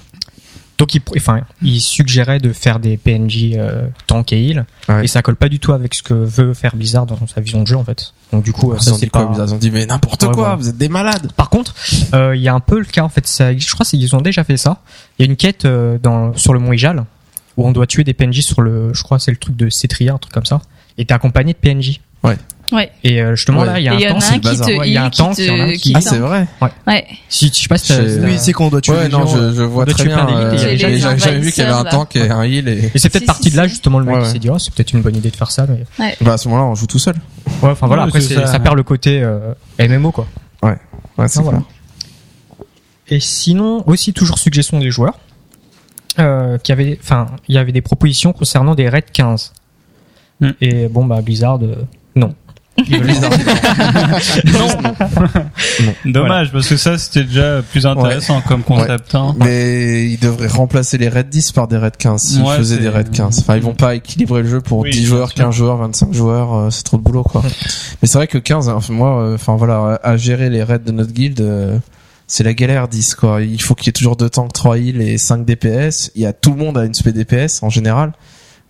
[0.77, 5.05] donc il, enfin, il suggérait de faire des PNJ euh, tank et heal, Ouais.
[5.05, 7.61] et ça colle pas du tout avec ce que veut faire Blizzard dans sa vision
[7.61, 8.13] de jeu en fait.
[8.33, 9.31] Donc du coup, Ils ça ont dit c'est quoi?
[9.31, 9.43] pas.
[9.45, 10.55] Ils ont dit, mais n'importe Ouais, quoi, voilà.
[10.55, 11.31] vous êtes des malades!
[11.33, 11.75] Par contre,
[12.15, 13.27] euh, il y a un peu le cas en fait.
[13.27, 14.79] Ça, je crois qu'ils ont déjà fait ça.
[15.19, 17.05] Il y a une quête euh, dans sur le mont Ijal
[17.55, 19.69] où on doit tuer des PNJ sur le, je crois que c'est le truc de
[19.69, 20.59] Cetria, un truc comme ça.
[20.97, 22.01] Et t'es accompagné de PNJ.
[22.23, 22.35] Ouais.
[23.03, 23.65] Et euh, justement Ouais.
[23.67, 24.19] là, il y a un temps.
[24.19, 25.67] c'est le Ouais, il y a un heal, qui tank, il y en a un
[25.67, 26.47] te, qui- qui Ah, c'est vrai?
[26.87, 27.05] Ouais.
[27.29, 29.61] Si je sais pas si Oui, c'est quand on doit tuer Ouais, non, je, je
[29.61, 30.25] vois très bien.
[30.25, 32.89] plein d'élites, euh, J'avais jamais vu qu'il y avait un tank et un heal et,
[32.95, 34.33] Et c'est peut-être Si, parti si, de là justement le mec Ouais, qui ouais.
[34.33, 35.67] s'est dit oh c'est peut-être une bonne idée de faire ça.
[35.99, 36.15] Mais...
[36.21, 37.15] bah, à ce moment-là, on joue tout seul.
[37.61, 38.59] Ouais, enfin voilà, Ouais, après c'est c'est- ça, ouais.
[38.59, 40.25] perd le côté euh, MMO quoi.
[40.63, 40.77] Ouais,
[41.27, 41.61] c'est Ah, voilà.
[43.09, 45.19] Et sinon aussi toujours suggestion des joueurs,
[46.19, 49.53] euh, qui avait, enfin il y avait des propositions concernant des raids 15.
[50.39, 50.51] Hmm.
[50.61, 51.75] Et bon bah Blizzard euh,
[52.15, 52.33] non.
[52.77, 53.13] Veulent-
[56.05, 59.15] Dommage parce que ça c'était déjà plus intéressant comme concept.
[59.15, 59.35] Hein.
[59.39, 62.89] Mais ils devraient remplacer les raids 10 par des raids 15 s'ils Ouais, faisaient des
[62.89, 63.39] raids 15.
[63.39, 65.35] Enfin, ils vont pas équilibrer le jeu pour Oui, 10 bien joueurs, sûr.
[65.45, 67.41] 15 joueurs, 25 joueurs, euh, c'est trop de boulot, quoi.
[68.01, 70.91] Mais c'est vrai que 15, enfin, moi, euh, enfin, voilà, à gérer les raids de
[70.91, 71.77] notre guilde, euh,
[72.27, 73.41] c'est la galère 10, quoi.
[73.41, 76.11] Il faut qu'il y ait toujours 2 tanks, 3 heals et 5 DPS.
[76.15, 78.13] Il y a tout le monde à une spé DPS, en général.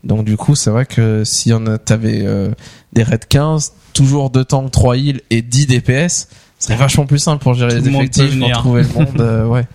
[0.04, 2.50] Donc, du coup, c'est vrai que si on a, t'avais, euh,
[2.92, 6.28] des raids 15, toujours 2 tanks, 3 heals et 10 DPS,
[6.60, 9.46] ce serait vachement plus simple pour gérer Tout les effectifs, pour trouver le monde, euh,
[9.46, 9.66] ouais.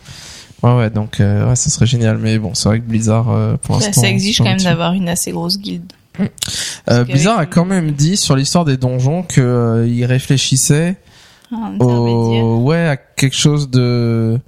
[0.62, 2.18] Ouais, ouais, donc, euh, ouais, ça serait génial.
[2.18, 4.00] Mais bon, c'est vrai que Blizzard, euh, pour Ça, l'instant.
[4.02, 5.92] ça exige quand même d'avoir une assez grosse guilde.
[6.20, 6.26] Euh,
[6.84, 10.96] Parce Blizzard a quand une- même dit sur l'histoire des donjons que euh, il réfléchissait
[11.78, 14.38] au ouais à quelque chose de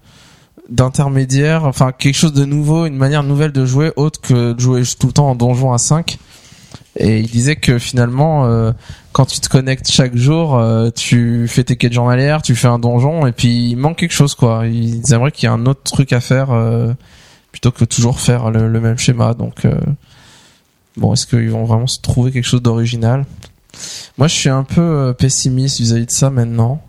[0.68, 4.82] d'intermédiaire, enfin quelque chose de nouveau, une manière nouvelle de jouer autre que de jouer
[4.98, 6.18] tout le temps en donjon à 5.
[6.96, 8.72] Et il disait que finalement, euh,
[9.12, 12.78] quand tu te connectes chaque jour, euh, tu fais tes quêtes journalières, tu fais un
[12.78, 14.66] donjon, et puis il manque quelque chose quoi.
[14.66, 16.92] Ils aimeraient qu'il y ait un autre truc à faire euh,
[17.52, 19.34] plutôt que toujours faire le, même schéma.
[19.34, 19.66] Donc
[20.96, 23.24] bon, est-ce qu'ils vont vraiment se trouver quelque chose d'original?
[24.18, 26.82] Moi, je suis un peu pessimiste vis-à-vis de ça maintenant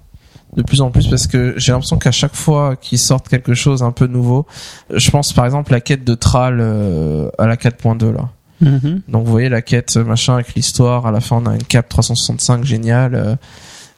[0.55, 3.83] de plus en plus parce que j'ai l'impression qu'à chaque fois qu'ils sortent quelque chose
[3.83, 4.45] un peu nouveau,
[4.93, 8.29] je pense par exemple la quête de euh, à la 4.2 là.
[8.61, 9.01] Mhm.
[9.07, 11.63] Donc vous voyez la quête euh, machin avec l'histoire, à la fin on a une
[11.63, 13.15] cap 365 géniale.
[13.15, 13.35] Euh,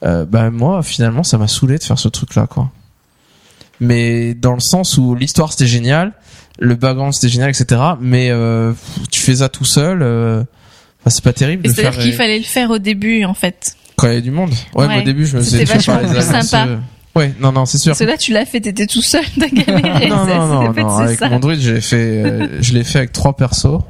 [0.05, 2.69] euh, bah moi finalement ça m'a saoulé de faire ce truc là quoi.
[3.79, 6.13] Mais dans le sens où l'histoire c'était génial,
[6.59, 7.81] le background c'était génial etc.
[7.99, 8.73] Mais euh,
[9.11, 10.41] tu fais ça tout seul, euh,
[11.01, 13.75] enfin, c'est pas terrible C'est-à-dire faire qu'il fallait le faire au début, en fait.
[13.97, 14.51] quand il y a du monde.
[14.75, 15.01] Ouais, mais Ouais.
[15.01, 16.67] au début je me faisais tuer par vachement plus sympa.
[17.15, 17.91] Ouais, non non c'est sûr.
[17.91, 20.09] Parce que là, tu l'as fait, t'étais tout seul, t'as galéré.
[20.09, 23.35] non, non, non, Avec mon druide, je l'ai fait, euh, je l'ai fait avec trois
[23.37, 23.81] persos.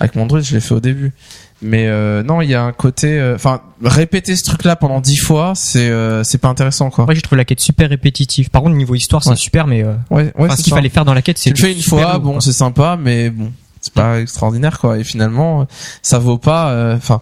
[0.00, 1.12] Avec mon druide, je l'ai fait au début.
[1.60, 5.16] Mais euh, non, il y a un côté, euh, enfin, répéter ce truc-là pendant dix
[5.16, 7.04] fois, c'est euh, c'est pas intéressant, quoi.
[7.04, 8.48] Moi j'ai trouvé la quête super répétitive.
[8.50, 9.36] Par contre niveau histoire c'est Ouais.
[9.36, 10.50] super mais euh, Ouais, ouais.
[10.50, 12.52] ce qu'il fallait faire dans la quête c'est Tu le fais une fois, bon, c'est
[12.52, 14.98] sympa, mais bon, c'est pas extraordinaire, quoi.
[14.98, 15.66] Et finalement,
[16.00, 17.20] ça vaut pas, euh, enfin,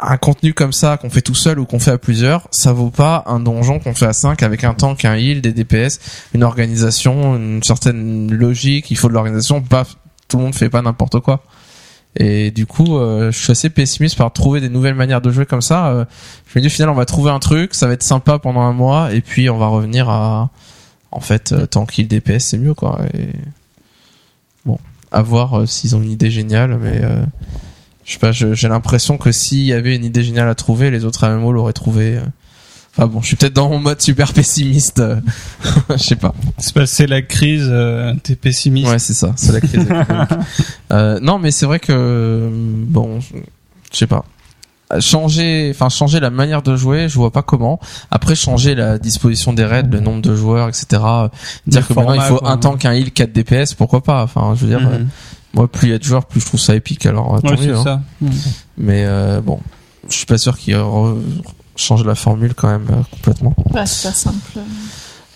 [0.00, 2.88] un contenu comme ça qu'on fait tout seul ou qu'on fait à plusieurs, ça vaut
[2.90, 6.00] pas un donjon qu'on fait à 5 avec un tank, un heal, des DPS,
[6.34, 8.90] une organisation, une certaine logique.
[8.90, 9.60] Il faut de l'organisation.
[9.60, 11.42] Paf, tout le monde fait pas n'importe quoi.
[12.16, 15.46] Et du coup, euh, je suis assez pessimiste par trouver des nouvelles manières de jouer
[15.46, 15.88] comme ça.
[15.88, 16.04] Euh,
[16.46, 18.60] je me dis au final, on va trouver un truc, ça va être sympa pendant
[18.60, 20.50] un mois, et puis on va revenir à,
[21.14, 23.00] en fait, euh, tant qu'il DPS, c'est mieux quoi.
[23.14, 23.28] Et
[24.66, 24.78] bon,
[25.12, 27.24] à voir euh, s'ils ont une idée géniale, mais euh,
[28.04, 31.04] je sais pas, j'ai l'impression que s'il y avait une idée géniale à trouver, les
[31.04, 32.18] autres MMO l'auraient trouvé.
[32.98, 33.02] Euh.
[33.02, 35.00] Enfin bon, je suis peut-être dans mon mode super pessimiste.
[35.00, 35.20] euh,
[35.90, 36.34] je sais pas.
[36.58, 38.88] C'est c'est la crise, euh, t'es pessimiste.
[38.90, 39.86] Ouais, c'est ça, c'est la crise
[40.92, 44.24] euh, non, mais c'est vrai que euh, bon, je sais pas.
[45.00, 47.80] Changer, enfin changer la manière de jouer, je vois pas comment.
[48.10, 50.86] Après changer la disposition des raids, le nombre de joueurs, etc.
[51.66, 52.50] Dire Le que maintenant il faut quoi.
[52.50, 54.22] un tank, un heal, 4 DPS, pourquoi pas?
[54.22, 54.92] Enfin, je veux dire, Mhm.
[54.94, 55.04] euh,
[55.54, 57.06] moi plus il y a de joueurs, plus je trouve ça épique.
[57.06, 57.82] Alors euh, tant Ouais, mieux, hein.
[57.82, 58.00] ça.
[58.20, 58.30] Mhm.
[58.78, 59.58] Mais euh, bon,
[60.08, 61.18] je suis pas sûr qu'ils re-
[61.76, 63.54] changent la formule quand même euh, complètement.
[63.66, 64.60] C'est pas simple.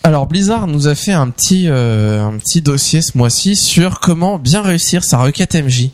[0.04, 4.38] Alors Blizzard nous a fait un petit euh, un petit dossier ce mois-ci sur comment
[4.38, 5.90] bien réussir sa requête MJ.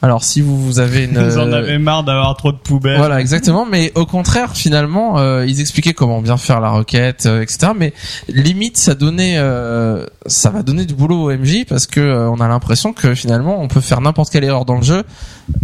[0.00, 1.14] Alors si vous, vous avez une...
[1.14, 2.98] Ils en euh, avaient marre d'avoir trop de poubelles.
[2.98, 3.66] Voilà, exactement.
[3.66, 7.72] Mais au contraire, finalement, euh, ils expliquaient comment bien faire la requête, euh, etc.
[7.76, 7.92] Mais
[8.28, 12.46] limite, ça donnait, euh, ça va donner du boulot au MJ parce que on a
[12.46, 15.02] l'impression que finalement, on peut faire n'importe quelle erreur dans le jeu,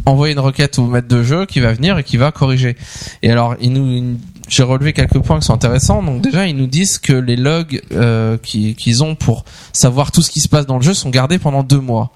[0.05, 2.77] envoyer une requête au maître de jeu qui va venir et qui va corriger.
[3.23, 4.16] Et alors, nous,
[4.49, 6.03] j'ai relevé quelques points qui sont intéressants.
[6.03, 10.23] Donc déjà, ils nous disent que les logs euh, qui- qu'ils ont pour savoir tout
[10.23, 12.11] ce qui se passe dans le jeu sont gardés pendant deux mois.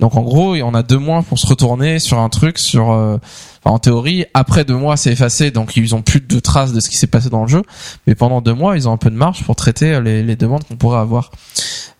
[0.00, 3.18] Donc en gros, on a deux mois pour se retourner sur un truc, sur euh,
[3.64, 6.90] en théorie, après deux mois, c'est effacé, donc ils ont plus de traces de ce
[6.90, 7.62] qui s'est passé dans le jeu.
[8.06, 10.64] Mais pendant deux mois, ils ont un peu de marge pour traiter euh, les, demandes
[10.64, 11.30] qu'on pourrait avoir.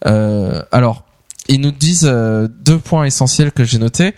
[0.06, 1.04] Euh, alors,
[1.48, 4.14] ils nous disent deux points essentiels que j'ai notés.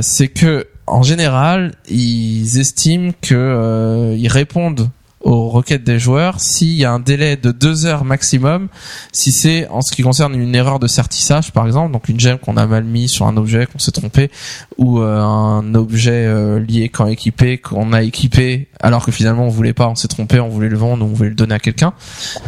[0.00, 4.88] C'est que en général, ils estiment que ils répondent
[5.22, 6.40] aux requêtes des joueurs.
[6.40, 8.68] S'il y a un délai de deux heures maximum
[9.12, 12.38] si c'est en ce qui concerne une erreur de certissage par exemple donc une gemme
[12.38, 14.30] qu'on a mal mis sur un objet qu'on s'est trompé
[14.78, 19.48] ou euh, un objet euh, lié quand équipé qu'on a équipé alors que finalement on
[19.48, 21.92] voulait pas on s'est trompé on voulait le vendre on voulait le donner à quelqu'un.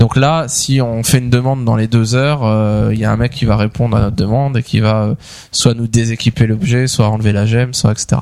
[0.00, 3.12] Donc là si on fait une demande dans les deux heures euh, il y a
[3.12, 5.14] un mec qui va répondre à notre demande et qui va euh,
[5.52, 8.20] soit nous déséquiper l'objet soit enlever la gemme soit etc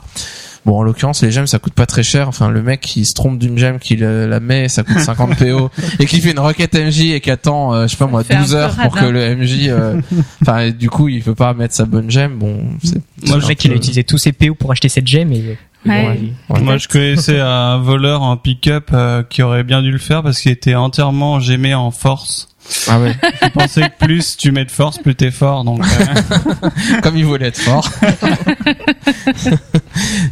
[0.64, 2.28] Bon, en l'occurrence, les gemmes, ça coûte pas très cher.
[2.28, 5.36] Enfin, le mec qui se trompe d'une gemme, qui le- la met, ça coûte 50
[5.38, 8.22] PO, et qui fait une requête MJ et qui attend, euh, je sais pas moi,
[8.22, 10.00] fait un 12 peu heures pour que le MJ, euh,
[10.42, 12.38] enfin, du coup, il peut pas mettre sa bonne gemme.
[12.38, 13.00] Bon, c'est.
[13.26, 15.58] Moi, le mec, il a peu- utilisé tous ses PO pour acheter cette gemme et.
[15.84, 16.30] Ouais.
[16.60, 20.40] Moi, je connaissais un voleur en pick-up euh, qui aurait bien dû le faire parce
[20.40, 22.50] qu'il était entièrement gémé en force.
[22.88, 23.14] Ah ouais.
[23.42, 25.64] Je pensais que plus tu mets de force, plus t'es fort.
[25.64, 27.88] Donc, euh, Comme il voulait être fort.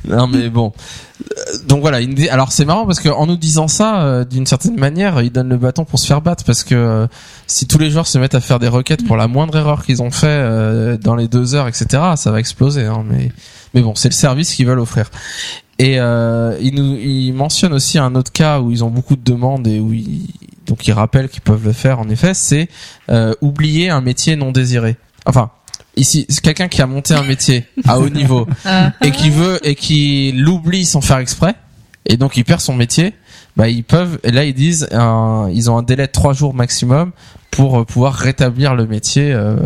[0.08, 0.72] non mais bon.
[1.20, 1.98] Euh, Donc voilà,
[2.30, 5.48] alors c'est marrant parce que en nous disant ça, euh, d'une certaine manière, il donne
[5.48, 7.08] le bâton pour se faire battre parce que
[7.46, 10.02] si tous les joueurs se mettent à faire des requêtes pour la moindre erreur qu'ils
[10.02, 12.84] ont fait dans les deux heures, etc., ça va exploser.
[12.84, 13.32] Hein, mais
[13.74, 15.10] mais bon, c'est le service qu'ils veulent offrir.
[15.80, 19.24] Et euh, il nous il mentionne aussi un autre cas où ils ont beaucoup de
[19.24, 20.26] demandes et où ils,
[20.70, 21.98] donc ils rappellent qu'ils peuvent le faire.
[22.00, 22.68] En effet, c'est
[23.10, 24.96] euh, oublier un métier non désiré.
[25.26, 25.50] Enfin,
[25.96, 28.92] ici, c'est quelqu'un qui a monté un métier à haut niveau Ah.
[29.04, 31.54] et qui veut et qui l'oublie sans faire exprès
[32.06, 33.12] et donc il perd son métier.
[33.56, 36.54] Bah ils peuvent et là ils disent un- ils ont un délai de trois jours
[36.54, 37.10] maximum
[37.50, 39.32] pour euh, pouvoir rétablir le métier.
[39.32, 39.56] euh,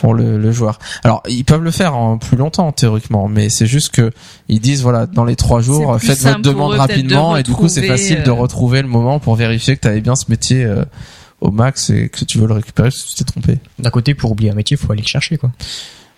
[0.00, 0.78] pour le, le joueur.
[1.04, 4.10] Alors ils peuvent le faire en plus longtemps théoriquement, mais c'est juste que
[4.48, 7.68] ils disent voilà dans les trois jours faites votre demande rapidement de et du coup
[7.68, 10.64] c'est facile de euh, retrouver le moment pour vérifier que tu avais bien ce métier
[10.64, 10.84] euh,
[11.40, 13.58] au max et que tu veux le récupérer si tu t'es trompé.
[13.78, 15.50] D'un côté, pour oublier un métier, faut aller le chercher, quoi.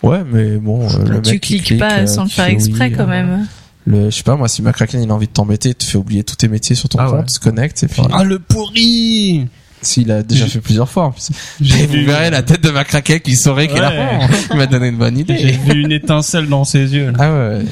[0.03, 2.47] Ouais, mais bon, euh, le tu mec qui cliques clique, pas euh, sans le faire
[2.47, 3.47] exprès oui, quand euh, même.
[3.85, 5.99] Le, je sais pas, moi, si McCracken il a envie de t'embêter, il te fait
[5.99, 7.25] oublier tous tes métiers sur ton Ah compte, ouais.
[7.29, 9.47] il se connecte et puis ah le pourri
[9.83, 11.05] s'il a déjà fait plusieurs fois.
[11.05, 11.31] En plus.
[11.61, 13.91] J'ai vous vu- verrez la tête de McCracken qui saurait qu'il a.
[13.91, 14.29] Ouais.
[14.51, 15.59] Il m'a donné une bonne J'ai idée.
[15.65, 17.11] vu une étincelle dans ses yeux.
[17.11, 17.17] là.
[17.19, 17.65] Ah ouais.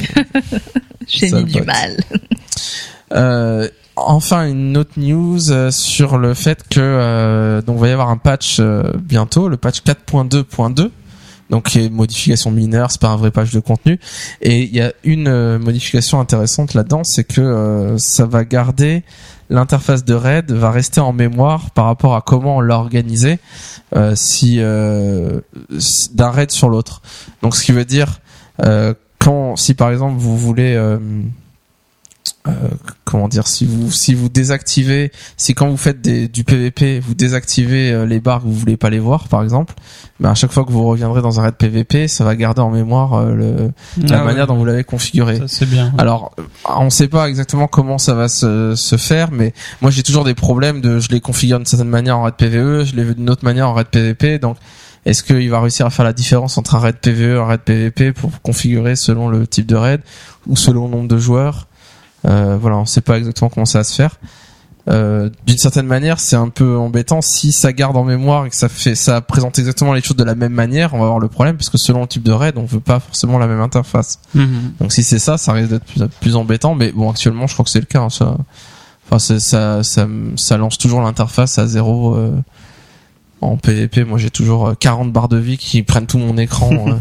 [1.07, 1.67] J'ai sale mis du pote.
[1.67, 1.97] mal.
[3.15, 7.93] Euh, enfin, une autre news euh, sur le fait que euh, donc il va y
[7.93, 10.91] avoir un patch euh, bientôt, le patch 4.2.2.
[11.51, 13.99] Donc qui est une modification mineure, c'est pas un vrai patch de contenu.
[14.43, 19.03] Et il y a une euh, modification intéressante là-dedans, c'est que euh, ça va garder
[19.51, 22.85] l'interface de RAID va rester en mémoire par rapport à comment on l'a
[23.97, 25.41] euh, si euh,
[26.13, 27.03] d'un RAID sur l'autre.
[27.43, 28.21] Donc ce qui veut dire
[28.63, 30.77] euh, quand si par exemple vous voulez
[32.47, 32.53] euh,
[33.05, 37.15] comment dire si vous si vous désactivez si quand vous faites des, du PVP vous
[37.15, 39.75] désactivez euh, les barres que vous voulez pas les voir par exemple
[40.21, 42.71] ben à chaque fois que vous reviendrez dans un raid PVP ça va garder en
[42.71, 43.73] mémoire euh, le,
[44.07, 44.25] la Ah ouais.
[44.27, 45.93] manière dont vous l'avez configuré c'est bien.
[45.99, 50.25] alors, on sait pas exactement comment ça va se, se faire, mais moi j'ai toujours
[50.25, 53.15] des problèmes de, je les configure d'une certaine manière en raid PVE, je les veux
[53.15, 54.57] d'une autre manière en raid PVP, donc
[55.07, 57.61] est-ce qu'il va réussir à faire la différence entre un raid PVE et un raid
[57.61, 60.01] PVP pour configurer selon le type de raid
[60.47, 61.67] ou selon le nombre de joueurs?
[62.25, 64.19] Voilà, on sait pas exactement comment ça va se faire.
[64.89, 68.57] Euh, d'une certaine manière, c'est un peu embêtant si ça garde en mémoire et que
[68.57, 71.29] ça fait, ça présente exactement les choses de la même manière, on va avoir le
[71.29, 74.19] problème puisque selon le type de raid, on veut pas forcément la même interface.
[74.35, 74.73] Mhm.
[74.81, 76.75] Donc si c'est ça, ça risque d'être plus, plus embêtant.
[76.75, 78.01] Mais bon, actuellement, je crois que c'est le cas.
[78.01, 78.39] hein, ça,
[79.11, 82.33] enfin, ça, ça, ça lance toujours l'interface à zéro euh,
[83.43, 84.05] en PvP.
[84.05, 86.71] Moi, j'ai toujours euh, 40 barres de vie qui prennent tout mon écran.
[86.89, 86.95] euh,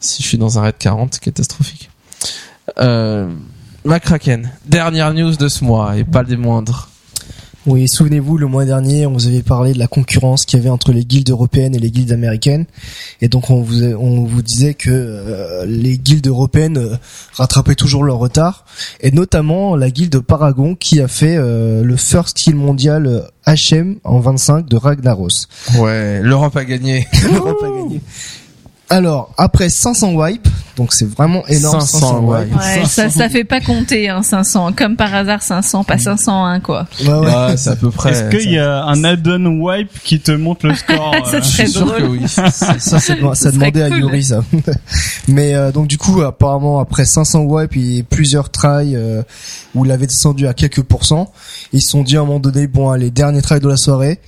[0.00, 1.88] si je suis dans un raid 40, c'est catastrophique.
[2.78, 3.30] Euh,
[3.84, 6.88] McCracken, dernière news de ce mois et pas des moindres.
[7.64, 10.70] Oui, souvenez-vous, le mois dernier, on vous avait parlé de la concurrence qu'il y avait
[10.70, 12.66] entre les guildes européennes et les guildes américaines.
[13.20, 16.96] Et donc, on vous, on vous disait que euh, les guildes européennes euh,
[17.34, 18.64] rattrapaient toujours leur retard.
[19.00, 24.18] Et notamment la guilde Paragon qui a fait euh, le first kill mondial HM en
[24.18, 25.46] 25 de Ragnaros.
[25.78, 27.06] Ouais, l'Europe a gagné.
[27.32, 28.00] L'Europe a gagné.
[28.92, 32.54] Alors, après 500 wipes, donc c'est vraiment énorme 500 500 wipes.
[32.54, 34.72] Ouais, ça, ça fait pas compter, hein, 500.
[34.76, 36.86] Comme par hasard, 500, pas 501, quoi.
[37.00, 37.26] Ouais, ouais.
[37.26, 38.10] Ouais, c'est à peu près.
[38.10, 41.46] Est-ce qu'il y a un add-on wipe qui te montre le score Ça euh, Je
[41.46, 42.10] serait suis sûr que drôle.
[42.10, 42.28] oui.
[42.28, 43.88] ça, ça demandait à.
[43.88, 44.44] Yuri, ça.
[45.28, 49.22] Mais euh, donc du coup, apparemment, après 500 wipes et plusieurs tries euh,
[49.74, 51.32] où il avait descendu à quelques pourcents,
[51.72, 54.20] ils se sont dit à un moment donné, bon, allez, dernier try de la soirée,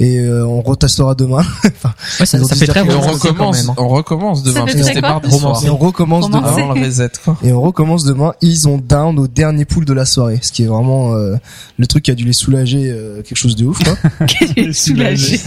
[0.00, 1.38] et euh, on retestera demain.
[1.66, 3.74] enfin, Ouais, ça, ça fait très on romancé recommence, même, hein.
[3.78, 4.54] on recommence demain.
[4.54, 5.42] Ça parce fait que très c'était mardi soir.
[5.42, 5.66] Romancé.
[5.66, 6.40] et on recommence Romancé.
[6.56, 6.62] demain.
[6.64, 7.36] Avant le reset, quoi.
[7.44, 8.32] Et on recommence demain.
[8.40, 11.36] Ils ont down au dernier pool de la soirée, ce qui est vraiment euh,
[11.78, 13.78] le truc qui a dû les soulager, euh, quelque chose de ouf.
[13.84, 14.26] Quoi.
[14.26, 15.38] Quel soulagé.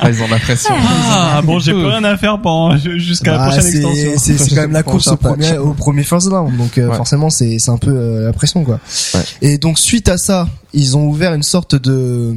[0.00, 0.74] Ah, ils ont la pression.
[0.78, 4.36] Ah bon, j'ai plus rien à faire pendant jusqu'à la Bah, prochaine extension.
[4.38, 6.96] c'est, quand même la course au premier, au premier first down, donc euh, Ouais.
[6.96, 8.80] forcément c'est, c'est un peu euh, la pression quoi.
[9.14, 9.20] Ouais.
[9.40, 12.34] Et donc suite à ça, ils ont ouvert une sorte de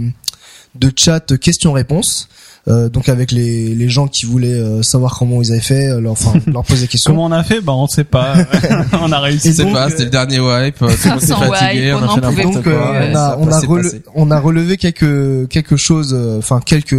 [0.75, 2.27] de chat questions-réponses.
[2.67, 6.01] Euh, donc avec les, les gens qui voulaient euh, savoir comment ils avaient fait, euh,
[6.01, 7.11] leur, enfin leur poser des questions.
[7.11, 7.61] Comment on a fait?
[7.61, 8.33] Bah on sait pas.
[8.93, 9.53] on a réussi.
[9.53, 12.31] Donc, pas, c'était le dernier wipe, tout le monde était 500 fatigué, on on a
[12.31, 12.91] fait donc quoi.
[12.91, 14.01] on a on a passait, rele- passé.
[14.15, 16.97] on a relevé quelques quelque chose, euh, enfin quelques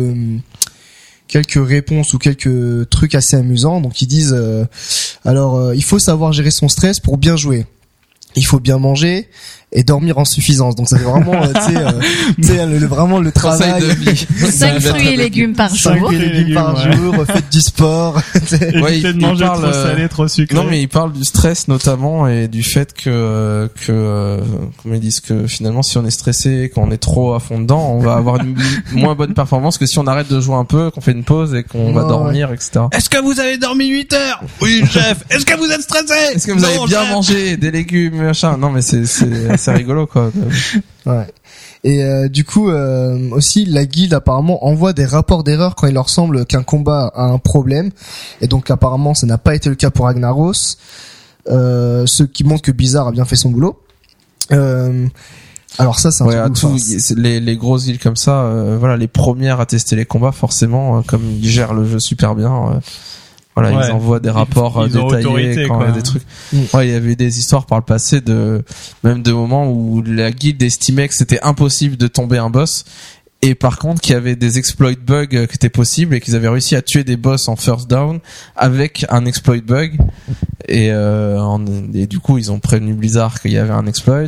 [1.26, 3.80] quelques réponses ou quelques trucs assez amusants.
[3.80, 4.64] Donc ils disent euh,
[5.24, 7.66] alors euh, il faut savoir gérer son stress pour bien jouer.
[8.36, 9.28] Il faut bien manger
[9.76, 10.74] et dormir en suffisance.
[10.74, 11.92] Donc ça fait vraiment euh, tu sais euh,
[12.36, 13.80] tu sais, le, le- vraiment le travail.
[13.80, 14.26] de vie.
[14.50, 15.92] 5 fruits et légumes par jour.
[15.92, 18.20] fruits et légumes par jour, faites du sport.
[18.52, 20.56] Il- de il manger parle, trop euh, salé, trop sucré.
[20.56, 24.40] Non mais il parle du stress notamment et du fait que euh, que euh,
[24.82, 27.90] comment ils disent que finalement si on est stressé, qu'on est trop à fond dedans,
[27.92, 28.56] on va avoir une
[28.92, 31.54] moins bonne performance que si on arrête de jouer un peu, qu'on fait une pause
[31.54, 32.86] et qu'on va Ouais, dormir, etc.
[32.92, 34.42] Est-ce que vous avez dormi 8 heures?
[34.62, 35.24] Oui, chef.
[35.30, 36.14] Est-ce que vous êtes stressé?
[36.34, 37.10] Est-ce que vous avez bien chef.
[37.12, 38.56] mangé des légumes machin?
[38.56, 39.04] Non mais c'est
[39.66, 40.30] c'est rigolo quoi.
[41.06, 41.26] Ouais.
[41.84, 45.94] Et euh, du coup euh, aussi la guilde apparemment envoie des rapports d'erreur quand il
[45.94, 47.90] leur semble qu'un combat a un problème
[48.40, 50.52] et donc apparemment ça n'a pas été le cas pour Ragnaros
[51.48, 53.78] euh, ce qui montre que Blizzard a bien fait son boulot
[54.52, 55.06] euh,
[55.78, 57.14] alors ça c'est un Ouais, truc tout, hein.
[57.16, 60.98] les, les grosses villes comme ça, euh, voilà, les premières à tester les combats, forcément,
[60.98, 62.80] euh, comme ils gèrent le jeu super bien,
[63.56, 63.86] voilà, Ouais.
[63.88, 65.90] ils envoient des rapports euh, ils détaillés autorité, quand il y a quoi.
[65.92, 66.22] des trucs.
[66.74, 68.62] Ouais, il y avait des histoires par le passé de,
[69.02, 72.84] même de moments où la guilde estimait que c'était impossible de tomber un boss.
[73.42, 76.34] Et par contre, qu'il y avait des exploit bugs euh, qui étaient possibles et qu'ils
[76.36, 78.20] avaient réussi à tuer des boss en first down
[78.56, 79.98] avec un exploit bug.
[80.68, 81.38] Et, euh,
[81.94, 84.22] et du coup, ils ont prévenu Blizzard qu'il y avait un exploit.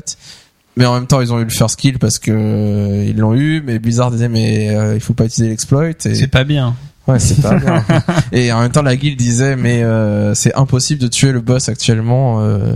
[0.77, 3.35] Mais en même temps, ils ont eu le first kill parce que euh, ils l'ont
[3.35, 3.61] eu.
[3.67, 5.89] Mais Blizzard disait mais euh, il faut pas utiliser l'exploit.
[5.89, 6.77] Et C'est pas bien.
[7.09, 7.85] Ouais, c'est pas bien.
[8.33, 11.69] Et en même temps, la guilde disait mais euh, c'est impossible de tuer le boss
[11.69, 12.41] actuellement.
[12.43, 12.75] euh.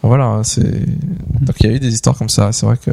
[0.00, 2.52] Voilà, c'est donc il y a eu des histoires comme ça.
[2.52, 2.92] C'est vrai que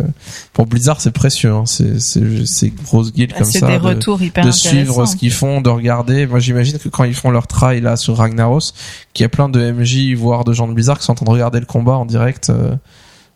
[0.54, 1.52] pour Blizzard, c'est précieux.
[1.52, 1.64] Hein.
[1.68, 3.68] C'est c'est ces grosses guildes Bah, comme C'est ça.
[3.68, 6.26] des de- retours hyper de suivre ce qu'ils font, de regarder.
[6.26, 8.72] Moi, j'imagine que quand ils font leur trail là sur Ragnaros,
[9.14, 11.26] qu'il y a plein de MJ, voire de gens de Blizzard qui sont en train
[11.28, 12.76] de regarder le combat en direct euh,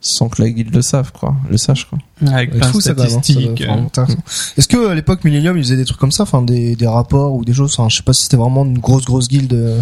[0.02, 2.00] sans que la guilde le sache, quoi, le sache, quoi.
[2.32, 3.62] Avec C'est plein de statistiques.
[3.68, 4.18] intéressant.
[4.58, 7.34] Est-ce que à l'époque Millennium ils faisaient des trucs comme ça, enfin des, des rapports
[7.34, 9.82] ou des choses, enfin je sais pas si c'était vraiment une grosse grosse guilde, euh,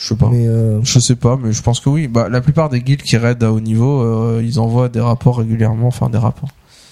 [0.00, 0.28] Je sais pas.
[0.30, 2.08] mais euh, Je sais pas, mais je pense que oui.
[2.08, 5.38] Bah, la plupart des guildes qui raident à haut niveau, euh, ils envoient des rapports
[5.38, 6.50] régulièrement, enfin des rapports.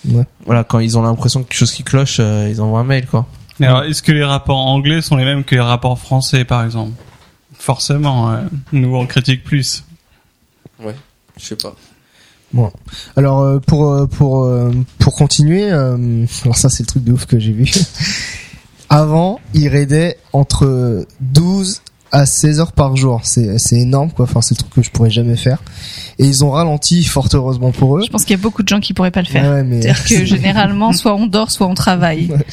[0.09, 0.25] Ouais.
[0.47, 3.07] Voilà, quand ils ont l'impression que quelque chose qui cloche, euh, ils envoient un mail,
[3.07, 3.27] quoi.
[3.61, 6.65] Mais alors, est-ce que les rapports anglais sont les mêmes que les rapports français, par
[6.65, 6.93] exemple?
[7.59, 8.39] Forcément, euh,
[8.73, 9.85] nous on critique plus.
[11.37, 11.75] Je sais pas.
[13.17, 17.13] Alors euh, pour euh, pour euh, pour continuer, euh, alors ça c'est le truc de
[17.13, 17.71] ouf que j'ai vu.
[18.89, 21.81] Avant, ils raidaient entre 12
[22.13, 23.21] à 16 heures par jour.
[23.25, 24.27] C'est c'est énorme quoi.
[24.27, 25.63] Enfin c'est le truc que je pourrais jamais faire.
[26.19, 28.03] Et ils ont ralenti fort heureusement pour eux.
[28.05, 29.51] Je pense qu'il y a beaucoup de gens qui pourraient pas le faire.
[29.51, 32.27] Ouais, mais C'est-à-dire que généralement, soit on dort, soit on travaille.
[32.27, 32.47] Ouais.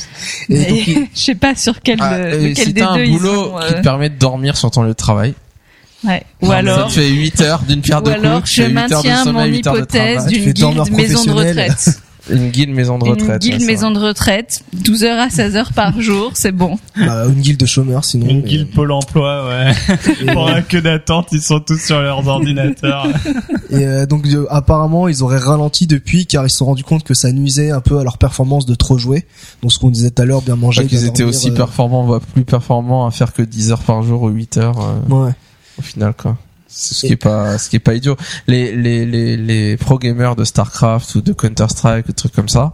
[0.50, 3.02] Et Mais donc, je sais pas sur quel, Ah, euh, lequel si des t'as deux
[3.02, 5.34] un ils boulot qui te permet de dormir sur ton lieu de travail,
[6.06, 6.24] ouais.
[6.42, 8.62] Ou ça alors, te fait 8 heures d'une pierre ou de alors coups, je tu
[8.64, 10.26] fais 8 heures de maintiens mon sommeil, 8 heures de hypothèse.
[10.28, 12.00] Tu fais d'une guilde maison de retraite.
[12.30, 13.42] Une guilde maison de Une retraite.
[13.42, 16.78] guilde ouais, ça maison de retraite, 12 heures à 16 heures par jour, c'est bon.
[16.96, 18.28] bah, une guilde de chômeurs sinon.
[18.28, 19.74] Une guilde Pôle emploi, ouais.
[20.34, 23.08] Pour la queue d'attente, ils sont tous sur leurs ordinateurs.
[23.72, 27.04] et, euh, donc euh, apparemment ils auraient ralenti depuis car ils se sont rendus compte
[27.04, 29.26] que ça nuisait un peu à leur performance de trop jouer.
[29.64, 30.84] Donc ce qu'on disait tout à l'heure, bien manger.
[30.84, 33.82] Pas qu'ils étaient dormir, aussi euh, performants, voire plus performants à faire que 10 heures
[33.84, 35.32] par jour ou 8 heures euh, Ouais.
[35.80, 36.38] Au final quoi.
[36.68, 38.16] C'est ce qui est pas ce qui est pas idiot.
[38.48, 42.50] Les les les les pro gamers de Starcraft ou de Counter Strike, des trucs comme
[42.50, 42.74] ça.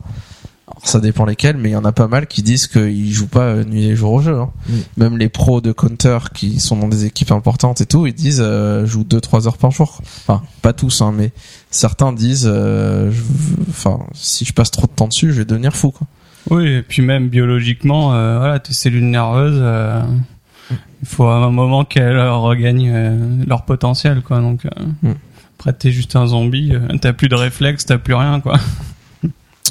[0.67, 3.27] Alors, ça dépend lesquels, mais il y en a pas mal qui disent qu'ils jouent
[3.27, 4.35] pas euh, nuit et jour au jeu.
[4.37, 4.49] hein.
[4.97, 8.41] Même les pros de Counter qui sont dans des équipes importantes et tout, ils disent
[8.43, 10.01] euh, je joue 2-3 heures par jour.
[10.27, 11.31] Enfin, pas tous, hein, mais
[11.69, 13.21] certains disent, euh, je-
[13.69, 15.91] enfin, si je passe trop de temps dessus, je vais devenir fou.
[15.91, 16.07] Quoi.
[16.49, 20.01] Oui, et puis même biologiquement, euh, voilà, tes cellules nerveuses, euh,
[20.71, 24.39] Il faut à un moment qu'elles regagnent euh, leur potentiel, quoi.
[24.39, 24.69] Donc, euh,
[25.03, 25.13] Mm.
[25.59, 28.59] après, t'es juste un zombie, euh, t'as plus de réflexes, t'as plus rien, quoi.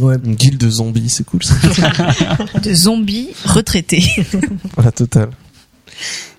[0.00, 0.16] Ouais.
[0.24, 1.54] Une guilde de zombies, c'est cool ça.
[2.62, 4.04] De zombies retraités.
[4.82, 5.30] la totale.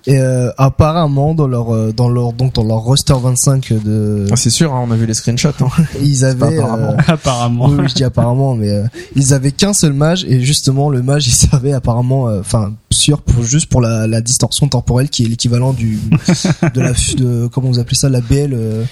[0.08, 4.36] Et euh, apparemment dans leur euh, dans leur donc dans leur roster 25 de Ah,
[4.36, 5.50] c'est sûr, hein, on a vu les screenshots.
[5.62, 5.68] Hein.
[6.02, 6.92] ils pas avaient apparemment.
[6.92, 7.66] euh, Apparemment.
[7.70, 8.84] oui, oui, je dis apparemment mais euh,
[9.16, 13.22] ils avaient qu'un seul mage et justement le mage il servait apparemment euh, enfin sûr
[13.24, 16.00] pour juste pour la, la distorsion temporelle qui est l'équivalent du
[16.76, 18.84] de la de comment vous appelez ça la BL euh,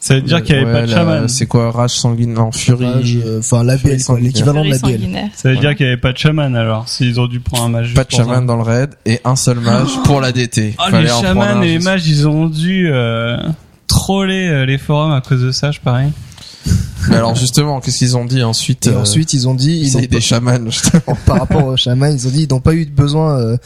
[0.00, 1.28] Ça veut dire qu'il y avait Ouais, pas de chaman.
[1.28, 3.20] C'est quoi, rage sanguine, non, furie.
[3.24, 5.00] euh, enfin la BL l'équivalent de la BL.
[5.34, 7.68] Ça veut dire qu'il y avait pas de chaman, alors, s'ils ont dû prendre un
[7.68, 7.94] mage.
[7.94, 10.74] Pas de chaman dans le raid et un seul mage pour la DT.
[10.78, 13.38] Ah, Fallait les en chamans et les mages, ils ont dû euh,
[13.88, 16.12] troller euh, les forums à cause de ça, je parie.
[17.08, 19.88] Mais alors justement, qu'est-ce qu'ils ont dit ensuite et euh, ensuite ils ont dit ils
[19.88, 20.58] Ils ont des chamans.
[20.66, 21.16] justement.
[21.26, 23.56] par rapport aux chamans, ils ont dit ils n'ont pas eu besoin euh,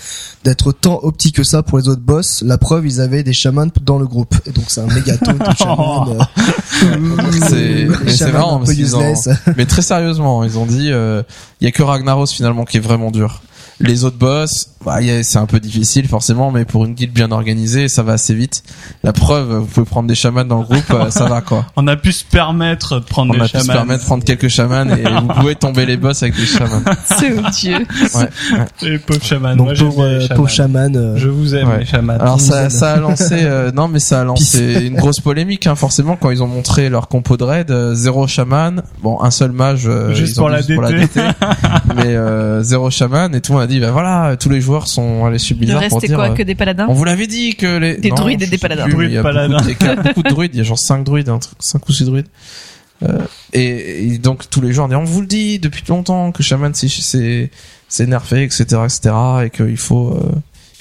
[0.45, 2.43] d'être tant opti que ça pour les autres boss.
[2.47, 4.37] La preuve, ils avaient des chamans dans le groupe.
[4.47, 6.11] Et donc c'est un méga de chamans.
[6.11, 6.19] euh,
[7.49, 9.15] C'est- mais c'est chamans marrant un peu ont-.
[9.57, 11.23] Mais très sérieusement, ils ont dit, euh,
[11.61, 13.43] il y a que Ragnaros finalement qui est vraiment dur.
[13.81, 17.13] Les autres boss, bah, y a- c'est un peu difficile forcément, mais pour une guilde
[17.13, 18.63] bien organisée, ça va assez vite.
[19.03, 21.67] La preuve, vous pouvez prendre des chamans dans le groupe, euh, ça va quoi.
[21.77, 23.73] On a pu se permettre de prendre On des a pu se chamans.
[23.73, 26.83] permettre de prendre quelques chamans et vous pouvez tomber les boss avec des chamans.
[27.19, 27.87] C'est odieux.
[28.15, 28.67] Ouais, ouais.
[28.83, 29.57] Les pauvres chamans.
[29.57, 30.47] Donc Moi, les euh, chamans.
[30.47, 30.97] chaman.
[30.97, 31.79] euh, Je vous aime, Ouais.
[31.81, 32.13] les chamans.
[32.15, 35.75] Alors ça, ça a lancé, euh, non mais ça a lancé une grosse polémique hein,
[35.75, 39.53] forcément quand ils ont montré leur compo de raid, euh, zéro chaman, bon un seul
[39.53, 41.21] mage, euh, Juste ont pour la DT,
[41.97, 45.39] mais euh, zéro chaman et tout a dit bah voilà tous les joueurs sont allés
[45.39, 47.55] sur Le reste, pour c'est dire quoi euh, que des paladins on vous l'avait dit
[47.57, 48.85] que les Des Non, druides et des paladins.
[48.85, 49.59] plus, Il y a, Druides, beaucoup, paladins.
[49.81, 51.89] il y a beaucoup de druides, il y a genre 5 druides, un truc, 5
[51.89, 52.27] ou 6 druides.
[53.03, 53.19] Euh,
[53.53, 57.51] et, et donc tous les joueurs disent on vous le dit depuis longtemps que c'est
[57.89, 60.31] c'est nerfé etc etc et qu'il faut euh,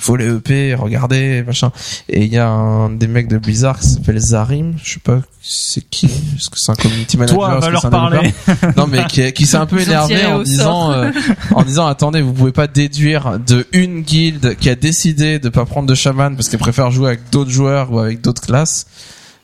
[0.01, 1.71] il faut les EP regarder machin.
[2.09, 5.19] Et il y a un des mecs de Blizzard qui s'appelle Zarim je sais pas
[5.43, 8.33] c'est qui est-ce que c'est un community manager Toi, va leur c'est un parler.
[8.77, 11.11] non mais qui, qui s'est un peu énervé en disant euh,
[11.53, 15.65] en disant attendez vous pouvez pas déduire de une guilde qui a décidé de pas
[15.65, 18.87] prendre de chaman parce qu'elle préfère jouer avec d'autres joueurs ou avec d'autres classes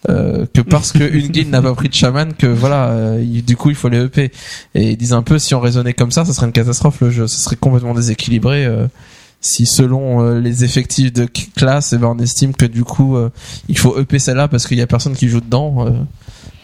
[0.10, 3.44] euh, que parce que une guilde n'a pas pris de chaman que voilà euh, il-
[3.44, 4.32] du coup il faut les EP
[4.76, 7.10] et ils disent un peu si on raisonnait comme ça ça serait une catastrophe le
[7.12, 7.28] jeu.
[7.28, 8.88] Ça serait complètement déséquilibré euh,
[9.40, 13.30] si selon euh, les effectifs de classe eh ben on estime que du coup euh,
[13.70, 15.92] il faut EP celle-là parce qu'il y a personne qui joue dedans euh,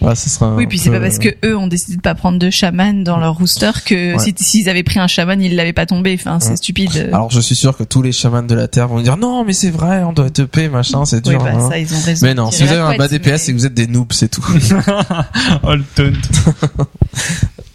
[0.01, 2.38] voilà ça sera Oui, puis c'est pas parce que eux ont décidé de pas prendre
[2.39, 4.19] de chaman dans leur rooster que Ouais.
[4.19, 6.15] si- s'ils avaient pris un chaman, ils l'avaient pas tombé.
[6.19, 6.55] Enfin, c'est Ouais.
[6.57, 7.09] stupide.
[7.13, 9.53] Alors je suis sûr que tous les chamans de la Terre vont dire non mais
[9.53, 11.43] c'est vrai on doit être EP machin c'est oui, dur.
[11.43, 11.69] bah, hein.
[11.69, 12.26] ça, ils ont raison.
[12.26, 14.11] mais non, si vous avez un bas DPS mais- c'est que vous êtes des noobs
[14.11, 14.43] c'est tout.
[15.63, 16.11] Oh, le taunt.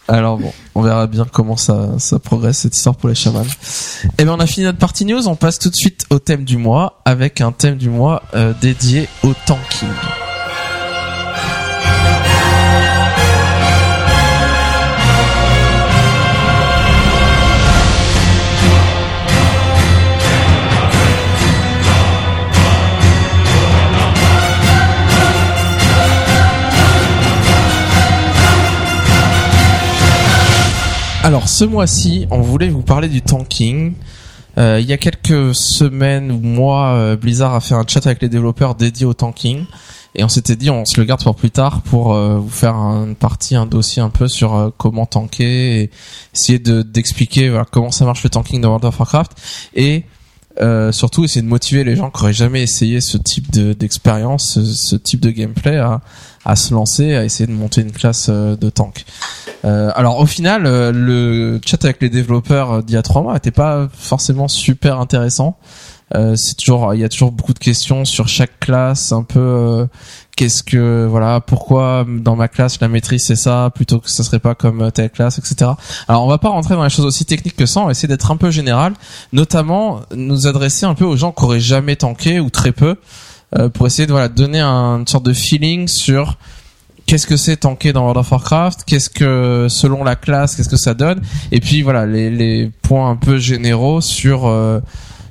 [0.09, 3.45] Alors bon, on verra bien comment ça, ça progresse cette histoire pour les chamans.
[4.19, 6.45] Et ben on a fini notre partie news, on passe tout de suite au thème
[6.45, 9.89] du mois avec un thème du mois euh, dédié au tanking.
[31.29, 33.93] Alors ce mois-ci, on voulait vous parler du tanking.
[34.57, 38.23] Euh, il y a quelques semaines ou mois, euh, Blizzard a fait un chat avec
[38.23, 39.67] les développeurs dédié au tanking.
[40.15, 42.77] Et on s'était dit, on se le garde pour plus tard pour euh, vous faire
[42.77, 45.91] une partie, un dossier un peu sur comment tanker et
[46.35, 49.33] essayer de d'expliquer comment ça marche le tanking dans World of Warcraft
[49.75, 50.07] et
[50.93, 54.97] surtout essayer de motiver les gens qui auraient jamais essayé ce type de d'expérience, ce,
[54.97, 55.79] type de gameplay
[56.49, 59.05] à se lancer, à essayer de monter une classe euh, de tank.
[59.67, 63.23] Euh, alors au final, euh, le chat avec les développeurs euh, d'il y a trois
[63.23, 65.59] mois n'était pas forcément super intéressant.
[66.15, 69.39] Euh, c'est toujours, il y a toujours beaucoup de questions sur chaque classe, un peu
[69.39, 69.87] euh,
[70.37, 74.39] qu'est-ce que voilà, pourquoi dans ma classe la maîtrise c'est ça plutôt que ça serait
[74.39, 75.73] pas comme telle classe, etc.
[76.09, 78.09] Alors on va pas rentrer dans les choses aussi techniques que ça, on va essayer
[78.09, 78.95] d'être un peu général,
[79.35, 82.97] notamment nous adresser un peu aux gens qui auraient jamais tanké ou très peu,
[83.75, 86.37] pour essayer de voilà donner un, une sorte de feeling sur
[87.09, 90.77] qu'est-ce que c'est tanker dans World of Warcraft, qu'est-ce que selon la classe, qu'est-ce que
[90.77, 94.81] ça donne, et puis voilà les, les points un peu généraux sur euh,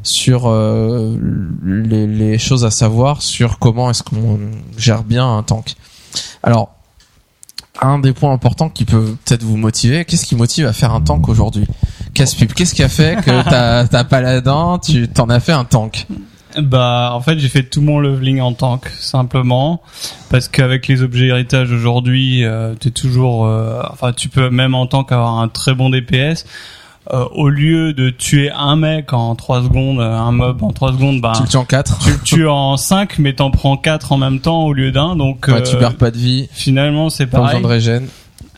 [0.02, 1.16] sur euh,
[1.64, 4.40] les, les choses à savoir sur comment est-ce qu'on
[4.78, 5.76] gère bien un tank.
[6.42, 6.72] Alors
[7.80, 11.02] un des points importants qui peut peut-être vous motiver, qu'est-ce qui motive à faire un
[11.02, 11.68] tank aujourd'hui?
[12.16, 16.08] Casse-pipe, qu'est-ce qui a fait que t'as t'as paladin, tu t'en as fait un tank?
[16.58, 19.82] Bah, en fait, j'ai fait tout mon leveling en tank, simplement,
[20.30, 24.88] parce qu'avec les objets héritage aujourd'hui, euh, t'es toujours, euh, enfin, tu peux même en
[24.88, 26.46] tank avoir un très bon DPS.
[27.14, 30.92] euh, au lieu de tuer un mec en 3 secondes, euh, un mob en 3
[30.92, 32.00] secondes, bah Tu le tues en 4.
[32.04, 35.16] tu le tues en 5 mais t'en prends 4 en même temps au lieu d'un.
[35.16, 37.64] Donc Ouais, tu euh, perds pas de vie, finalement c'est pas besoin pareil.
[37.64, 38.08] de régène.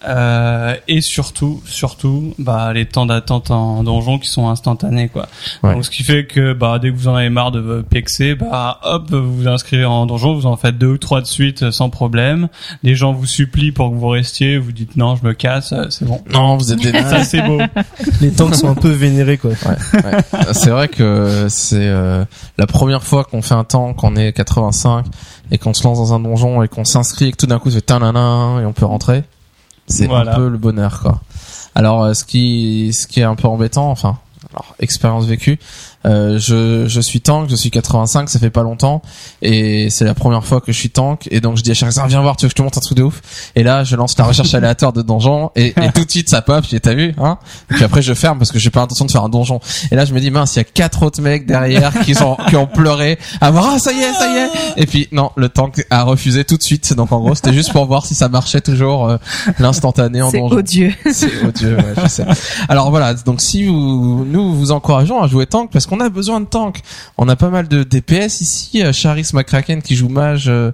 [0.08, 5.28] Euh, et surtout, surtout, bah les temps d'attente en donjon qui sont instantanés quoi.
[5.62, 5.74] Ouais.
[5.74, 8.80] Donc ce qui fait que bah dès que vous en avez marre de pexer, bah
[8.84, 11.72] hop, vous vous inscrivez en donjon, vous en faites deux ou trois de suite euh,
[11.72, 12.48] sans problème.
[12.82, 15.88] Les gens vous supplient pour que vous restiez, vous dites non, je me casse, euh,
[15.90, 16.22] c'est bon.
[16.32, 17.60] Non, vous êtes des Ça c'est beau.
[18.22, 19.52] Les tanks sont un peu vénérés quoi.
[19.52, 20.44] Ouais, ouais.
[20.54, 22.24] C'est vrai que c'est euh,
[22.58, 25.06] la première fois qu'on fait un tank, qu'on est 85
[25.52, 27.70] et qu'on se lance dans un donjon et qu'on s'inscrit et que tout d'un coup
[27.70, 29.24] c'est et on peut rentrer.
[29.90, 30.34] C'est Voilà.
[30.34, 31.20] un peu le bonheur quoi.
[31.76, 34.18] Alors euh, ce qui ce qui est un peu embêtant, enfin
[34.54, 35.60] alors expérience vécue,
[36.06, 39.02] euh, je je suis tank, je suis 85, ça fait pas longtemps.
[39.42, 41.28] Et c'est la première fois que je suis tank.
[41.32, 42.82] Et donc je dis à chacun viens voir, tu veux que je te montre un
[42.82, 43.22] truc de ouf.
[43.56, 46.42] Et là je lance la recherche aléatoire de donjon et, et tout de suite ça
[46.42, 47.38] pop, j'ai t'as vu hein?
[47.72, 49.60] Et puis après je ferme parce que j'ai pas l'intention de faire un donjon.
[49.92, 52.38] Et là je me dis mince il y a quatre autres mecs derrière qui sont
[52.48, 54.50] qui ont pleuré à voir ah ça y est ça y est.
[54.78, 56.94] Et puis non le tank a refusé tout de suite.
[56.94, 59.18] Donc en gros c'était juste pour voir si ça marchait toujours euh,
[59.60, 60.56] l'instantané en C'est donjon.
[60.56, 60.94] odieux.
[61.12, 62.26] c'est odieux, ouais, je sais.
[62.68, 66.40] Alors voilà, donc si vous, nous vous encourageons à jouer tank parce qu'on a besoin
[66.40, 66.82] de tank.
[67.18, 68.84] On a pas mal de DPS ici.
[68.84, 70.72] euh, Charis McCracken qui joue mage euh,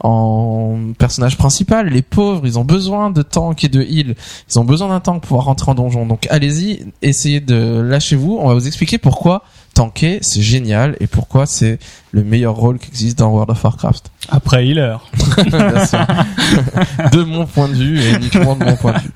[0.00, 1.88] en personnage principal.
[1.88, 4.14] Les pauvres, ils ont besoin de tank et de heal.
[4.50, 6.06] Ils ont besoin d'un tank pour pouvoir rentrer en donjon.
[6.06, 8.38] Donc allez-y, essayez de lâcher vous.
[8.40, 9.42] On va vous expliquer pourquoi
[9.78, 11.78] tanker c'est génial et pourquoi c'est
[12.10, 14.10] le meilleur rôle qui existe dans World of Warcraft.
[14.28, 14.96] Après healer.
[17.12, 19.10] De mon point de vue et uniquement de mon point de vue.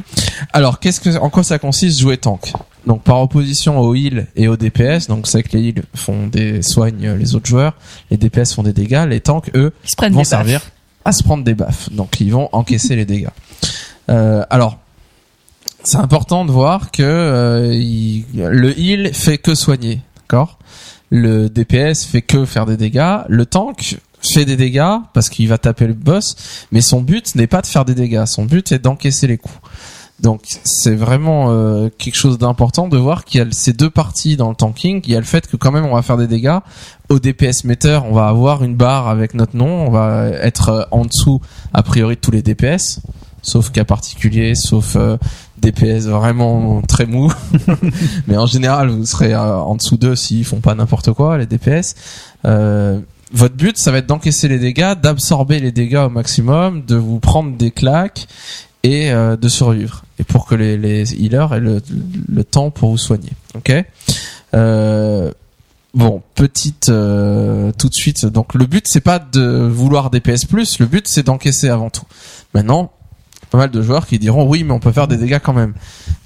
[0.52, 2.52] Alors, qu'est-ce que, en quoi ça consiste jouer tank?
[2.86, 6.62] Donc, par opposition au heal et au DPS, donc c'est que les heals font des
[6.62, 7.74] soignent les autres joueurs,
[8.10, 10.26] les DPS font des dégâts, les tanks eux vont baffes.
[10.28, 10.60] servir
[11.04, 11.90] à se prendre des baffes.
[11.92, 13.28] Donc, ils vont encaisser les dégâts.
[14.10, 14.78] Euh, alors,
[15.84, 20.58] c'est important de voir que euh, il- le heal fait que soigner, d'accord
[21.10, 23.18] Le DPS fait que faire des dégâts.
[23.28, 26.36] Le tank fait des dégâts parce qu'il va taper le boss,
[26.70, 28.24] mais son but n'est pas de faire des dégâts.
[28.26, 29.58] Son but est d'encaisser les coups.
[30.20, 34.36] Donc c'est vraiment euh, quelque chose d'important de voir qu'il y a ces deux parties
[34.36, 35.02] dans le tanking.
[35.04, 36.58] Il y a le fait que quand même on va faire des dégâts.
[37.08, 39.86] Au DPS meter, on va avoir une barre avec notre nom.
[39.86, 41.40] On va être euh, en dessous
[41.74, 43.00] a priori de tous les DPS,
[43.42, 45.16] sauf cas particulier, sauf euh,
[45.62, 47.32] DPS vraiment très mou.
[48.26, 51.46] Mais en général, vous serez euh, en dessous d'eux s'ils font pas n'importe quoi, les
[51.46, 51.94] DPS.
[52.44, 52.98] Euh,
[53.32, 57.20] votre but, ça va être d'encaisser les dégâts, d'absorber les dégâts au maximum, de vous
[57.20, 58.26] prendre des claques
[58.82, 60.04] et euh, de survivre.
[60.18, 61.80] Et pour que les, les healers aient le,
[62.28, 63.32] le temps pour vous soigner.
[63.54, 63.72] Ok?
[65.94, 68.24] Bon, petite tout de suite.
[68.24, 72.06] Donc le but c'est pas de vouloir DPS plus, le but c'est d'encaisser avant tout.
[72.54, 72.90] Maintenant,
[73.52, 75.74] pas mal de joueurs qui diront oui, mais on peut faire des dégâts quand même.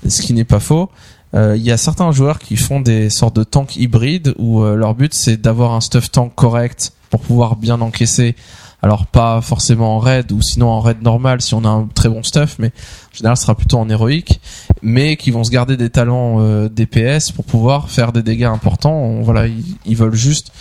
[0.09, 0.89] Ce qui n'est pas faux.
[1.35, 4.77] Euh, Il y a certains joueurs qui font des sortes de tanks hybrides où euh,
[4.77, 8.37] leur but c'est d'avoir un stuff tank correct pour pouvoir bien encaisser.
[8.81, 12.09] Alors pas forcément en raid ou sinon en raid normal si on a un très
[12.09, 14.41] bon stuff, mais en général ce sera plutôt en héroïque,
[14.83, 19.21] mais qui vont se garder des talents euh, DPS pour pouvoir faire des dégâts importants.
[19.23, 20.53] Voilà, ils, veulent juste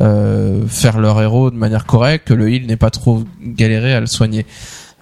[0.00, 4.00] euh, faire leur héros de manière correcte, que le heal n'ait pas trop galéré à
[4.00, 4.46] le soigner.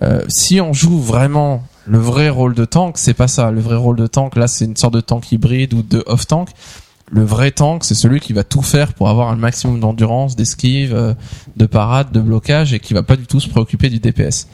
[0.03, 3.51] Euh, si on joue vraiment le vrai rôle de tank, c'est pas ça.
[3.51, 6.27] Le vrai rôle de tank, là, c'est une sorte de tank hybride ou de off
[6.27, 6.49] tank.
[7.11, 10.95] Le vrai tank, c'est celui qui va tout faire pour avoir un maximum d'endurance, d'esquive,
[10.95, 11.15] euh,
[11.57, 14.49] de parade, de blocage et qui va pas du tout se préoccuper du DPS.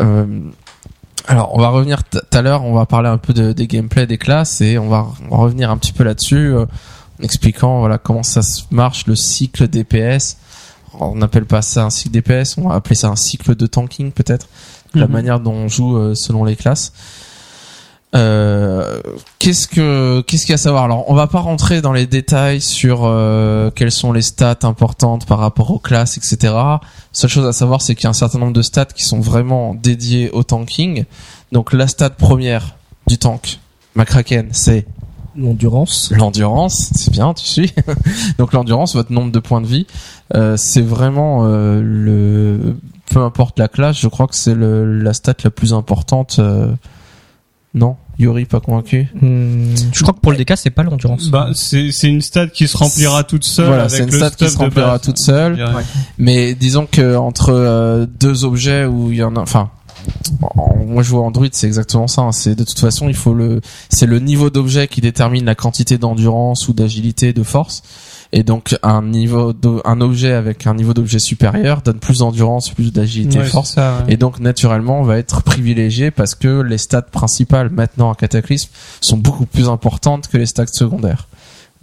[0.00, 0.40] Euh,
[1.26, 4.06] alors, on va revenir tout à l'heure, on va parler un peu de, des gameplays
[4.06, 6.66] des classes et on va, revenir un petit peu là-dessus en
[7.22, 10.36] expliquant voilà comment ça marche le cycle DPS.
[11.00, 14.12] On n'appelle pas ça un cycle DPS, on va appeler ça un cycle de tanking
[14.12, 14.48] peut-être,
[14.94, 15.12] la Mhm.
[15.12, 16.92] manière dont on joue euh, selon les classes.
[18.14, 19.00] Euh,
[19.40, 20.84] qu'est-ce que qu'est-ce qu'il y a à savoir?
[20.84, 25.26] Alors, on va pas rentrer dans les détails sur euh, quelles sont les stats importantes
[25.26, 26.54] par rapport aux classes, etc.
[27.10, 29.18] Seule chose à savoir, c'est qu'il y a un certain nombre de stats qui sont
[29.18, 31.04] vraiment dédiés au tanking.
[31.50, 32.76] Donc, la stat première
[33.08, 33.58] du tank,
[33.96, 34.86] McCracken, c'est
[35.36, 36.12] L'endurance.
[36.14, 36.90] l'endurance.
[36.94, 37.72] C'est bien, tu suis.
[38.38, 39.88] Donc, l'endurance, votre nombre de points de vie,
[40.56, 42.76] c'est vraiment euh, le
[43.10, 46.36] peu importe la classe, je crois que c'est le la stat la plus importante.
[46.38, 46.68] euh,
[47.74, 49.08] Non, Yuri, pas convaincu?
[49.20, 51.28] Hmm, je crois que pour le DK, c'est pas l'endurance.
[51.28, 53.66] Bah, c'est c'est une stat qui se remplira toute seule.
[53.66, 55.56] Voilà, avec c'est une le stat qui se remplira base, toute seule.
[56.18, 59.70] Mais disons que entre euh, deux objets où il y en a, enfin,
[60.42, 62.22] en- moi je joue Android, c'est exactement ça.
[62.22, 62.32] hein.
[62.32, 63.60] C'est de toute façon, il faut le,
[63.90, 67.82] c'est le niveau d'objet qui détermine la quantité d'endurance ou d'agilité, de force.
[68.36, 72.68] Et donc un niveau, de- un objet avec un niveau d'objet supérieur donne plus d'endurance,
[72.70, 73.68] plus d'agilité, Ouais, force.
[73.70, 74.12] c'est ça, ouais.
[74.14, 78.70] Et donc naturellement, on va être privilégié parce que les stats principales maintenant à Cataclysme
[79.00, 81.28] sont beaucoup plus importantes que les stats secondaires.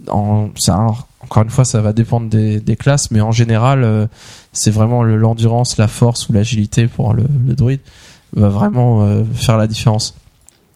[0.08, 0.76] En, ça,
[1.20, 4.06] encore une fois, ça va dépendre des, des classes, mais en général, euh,
[4.52, 7.80] c'est vraiment le- l'endurance, la force ou l'agilité pour le, le druide
[8.34, 10.14] va vraiment euh, faire la différence.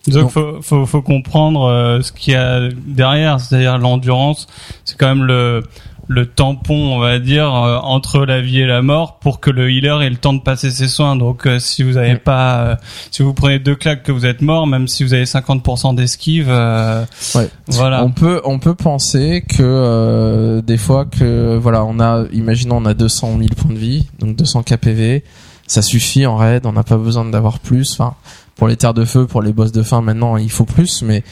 [0.09, 4.47] Donc, Donc- faut, faut, faut comprendre euh, ce qu'il y a derrière, c'est-à-dire l'endurance.
[4.85, 5.65] C'est quand même le,
[6.09, 9.69] le tampon, on va dire, euh, entre la vie et la mort pour que le
[9.73, 11.17] healer ait le temps de passer ses soins.
[11.17, 12.19] Donc, euh, si vous avez Mm.
[12.19, 12.77] pas, euh,
[13.11, 16.47] si vous prenez deux claques que vous êtes mort, même si vous avez 50% d'esquive,
[16.49, 17.05] euh,
[17.35, 17.49] Ouais.
[17.67, 18.05] voilà.
[18.05, 22.85] On peut on peut penser que euh, des fois que voilà on a imaginons on
[22.87, 25.25] a 200 000 points de vie donc 200 KPV
[25.67, 28.15] ça suffit en raid on n'a pas besoin d'avoir plus enfin
[28.57, 31.23] pour les terres de feu pour les boss de fin maintenant il faut plus mais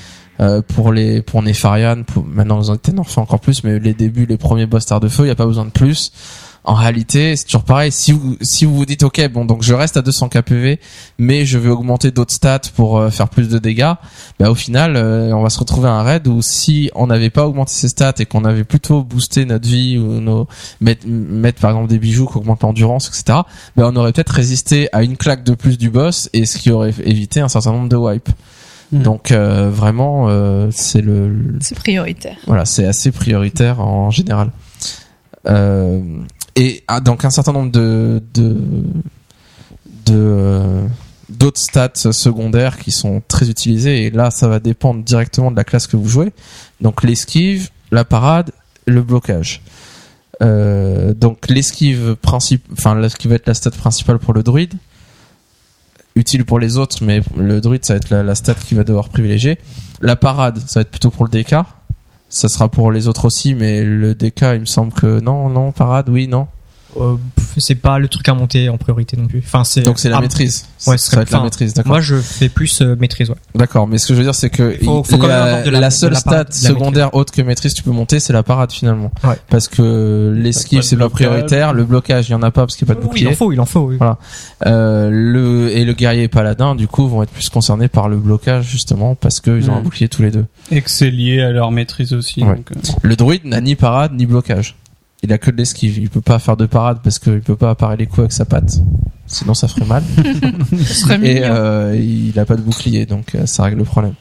[0.41, 4.27] euh, pour les pour Nefarian pour maintenant les on fait encore plus mais les débuts
[4.27, 6.13] les premiers boss terres de feu il y a pas besoin de plus
[6.67, 7.93] en réalité, c'est toujours pareil.
[7.93, 10.81] Si vous si vous vous dites ok bon donc je reste à 200 KPV,
[11.19, 13.93] mais je vais augmenter d'autres stats pour euh, faire plus de dégâts,
[14.41, 17.29] bah au final euh, on va se retrouver à un raid où si on n'avait
[17.29, 20.49] pas augmenté ses stats et qu'on avait plutôt boosté notre vie ou nos
[20.81, 23.41] mettre, mettre par exemple des bijoux qui augmentent l'endurance etc,
[23.77, 26.71] bah on aurait peut-être résisté à une claque de plus du boss et ce qui
[26.71, 28.31] aurait évité un certain nombre de wipes.
[28.91, 29.03] Mm.
[29.03, 32.37] Donc euh, vraiment euh, c'est le, le- C'est prioritaire.
[32.47, 34.51] voilà, c'est assez prioritaire en général.
[35.47, 36.01] Euh,
[36.57, 38.57] et ah, donc un certain nombre de de
[40.07, 40.87] de euh,
[41.29, 45.65] d'autres stats secondaires qui sont très utilisés et là ça va dépendre directement de la
[45.65, 46.33] classe que vous jouez.
[46.81, 48.53] Donc l'esquive, la parade,
[48.87, 49.63] le blocage.
[50.43, 54.75] Euh, donc l'esquive principe, enfin qui va être la stat principale pour le druide,
[56.17, 59.09] utile pour les autres, mais le druide ça va être la, stat qui va devoir
[59.09, 59.59] privilégier.
[60.01, 61.55] La parade, ça va être plutôt pour le DK.
[62.35, 65.71] Ça sera pour les autres aussi, mais le DK, il me semble que non, non,
[65.71, 66.49] parade, oui, non.
[67.01, 67.17] Euh,
[67.59, 69.43] c'est pas le truc à monter en priorité non plus.
[69.45, 70.67] Enfin, c'est Donc c'est la ah, maîtrise.
[70.87, 71.91] ouais, ça va être la maîtrise, d'accord.
[71.91, 73.31] Moi, je fais plus euh, maîtrise.
[73.31, 73.37] Ouais.
[73.55, 75.43] D'accord, mais ce que je veux dire, c'est que Faut- il- faut quand même la,
[75.45, 77.83] avoir de la- la de seule la stat de la secondaire haute que maîtrise tu
[77.83, 79.13] peux monter, c'est la parade finalement.
[79.23, 79.37] Ouais.
[79.51, 82.87] Parce que l'esquive c'est pas prioritaire, le blocage il y en a pas parce qu'il
[82.87, 83.37] n'y a pas de Oui, il en bouclier.
[83.37, 83.81] faut, il en faut.
[83.81, 83.97] oui.
[83.99, 84.19] Voilà.
[84.67, 88.17] Euh, le et le guerrier et paladin du coup vont être plus concernés par le
[88.17, 89.79] blocage justement parce qu'ils ont Mm.
[89.79, 90.47] un bouclier tous les deux.
[90.71, 92.43] Et que c'est lié à leur maîtrise aussi.
[92.43, 92.57] Ouais.
[92.57, 94.77] donc, euh, Le druide n'a ni parade ni blocage.
[95.25, 95.99] Il a que de l'esquive.
[95.99, 98.45] Il peut pas faire de parade parce qu'il peut pas apparaître les coups avec sa
[98.45, 98.79] patte.
[99.27, 100.03] Sinon ça ferait mal.
[101.23, 104.15] Et euh, il a pas de bouclier, donc euh, ça règle le problème.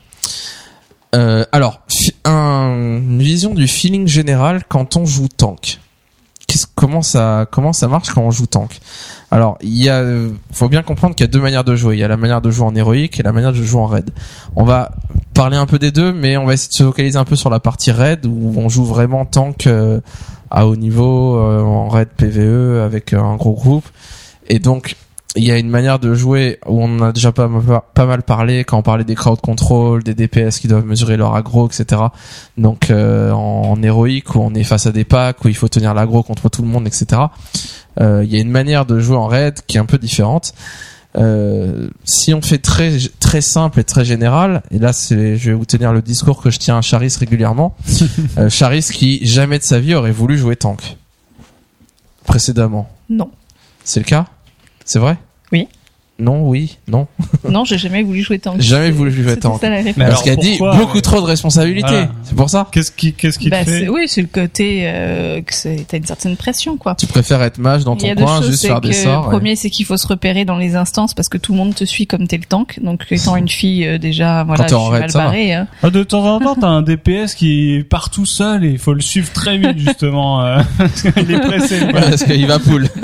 [1.15, 1.81] Euh, alors,
[2.25, 5.79] un- une vision du feeling général quand on joue tank.
[6.75, 8.79] Comment ça comment ça marche quand on joue tank?
[9.31, 10.03] Alors, il y a
[10.51, 11.95] faut bien comprendre qu'il y a deux manières de jouer.
[11.95, 13.87] Il y a la manière de jouer en héroïque et la manière de jouer en
[13.87, 14.11] raid.
[14.55, 14.91] On va
[15.33, 17.49] parler un peu des deux, mais on va essayer de se focaliser un peu sur
[17.49, 19.99] la partie raid où on joue vraiment tank euh,
[20.53, 23.85] à haut niveau euh, en raid PVE avec euh, un gros groupe.
[24.47, 24.95] Et donc
[25.35, 27.49] il y a une manière de jouer où on a déjà pas,
[27.95, 31.35] pas mal parlé quand on parlait des crowd control, des DPS qui doivent mesurer leur
[31.35, 32.03] aggro, etc.
[32.57, 35.67] Donc euh, en, en héroïque où on est face à des packs où il faut
[35.67, 37.23] tenir l'aggro contre tout le monde, etc.
[37.99, 40.53] Euh, Il y a une manière de jouer en raid qui est un peu différente.
[41.15, 45.55] Euh, si on fait très très simple et très général, et là c'est, je vais
[45.55, 47.75] vous tenir le discours que je tiens à Charis régulièrement.
[48.37, 50.97] euh, Charis qui jamais de sa vie aurait voulu jouer tank
[52.25, 52.89] précédemment.
[53.09, 53.29] Non.
[53.83, 54.25] C'est le cas?
[54.85, 55.17] C'est vrai?
[56.19, 57.07] Non, oui, non.
[57.49, 58.61] Non, j'ai jamais voulu jouer tank.
[58.61, 59.59] Jamais voulu jouer tank.
[59.59, 59.97] ça la réponse.
[59.97, 61.87] Mais Parce qu'elle dit beaucoup trop de responsabilités.
[61.89, 62.11] Voilà.
[62.23, 62.67] C'est pour ça.
[62.71, 65.85] Qu'est-ce qui, qu'est-ce qui Bah, te fait c'est- oui, c'est le côté euh, que c'est-
[65.87, 66.93] t'as une certaine pression, quoi.
[66.95, 69.23] Tu préfères être mage dans Il y a ton coin, choses, juste faire des sorts.
[69.23, 71.73] Le premier, c'est qu'il faut se repérer dans les instances parce que tout le monde
[71.73, 72.79] te suit comme t'es le tank.
[72.83, 75.53] Donc, étant une fille, euh, déjà, voilà, je suis raid, mal barrée.
[75.53, 75.67] hein.
[75.81, 78.93] Ah, de temps en temps, t'as un DPS qui part tout seul et il faut
[78.93, 80.45] le suivre très vite justement.
[80.45, 81.81] euh, parce qu'il est pressé.
[81.83, 82.87] Ouais, parce qu'il va poule.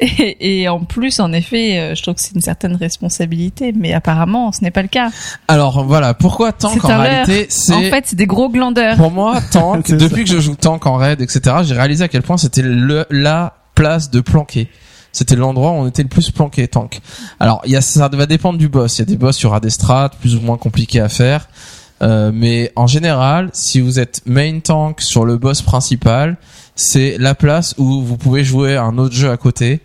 [0.00, 3.92] Et, et en plus, en effet, euh, je trouve que c'est une certaine responsabilité, mais
[3.92, 5.10] apparemment, ce n'est pas le cas.
[5.48, 8.96] Alors voilà, pourquoi tank en réalité c'est En fait, c'est des gros glandeurs.
[8.96, 11.56] pour moi tank depuis que je joue tank en raid etc.
[11.64, 14.68] J'ai réalisé à quel point c'était le la place de planquer.
[15.12, 17.00] C'était l'endroit où on était le plus planqué tank.
[17.38, 18.98] Alors il y a ça va dépendre du boss.
[18.98, 21.08] Il y a des boss, il y aura des strats plus ou moins compliqués à
[21.08, 21.48] faire.
[22.02, 26.36] Euh, mais en général, si vous êtes main tank sur le boss principal,
[26.76, 29.80] c'est la place où vous pouvez jouer un autre jeu à côté,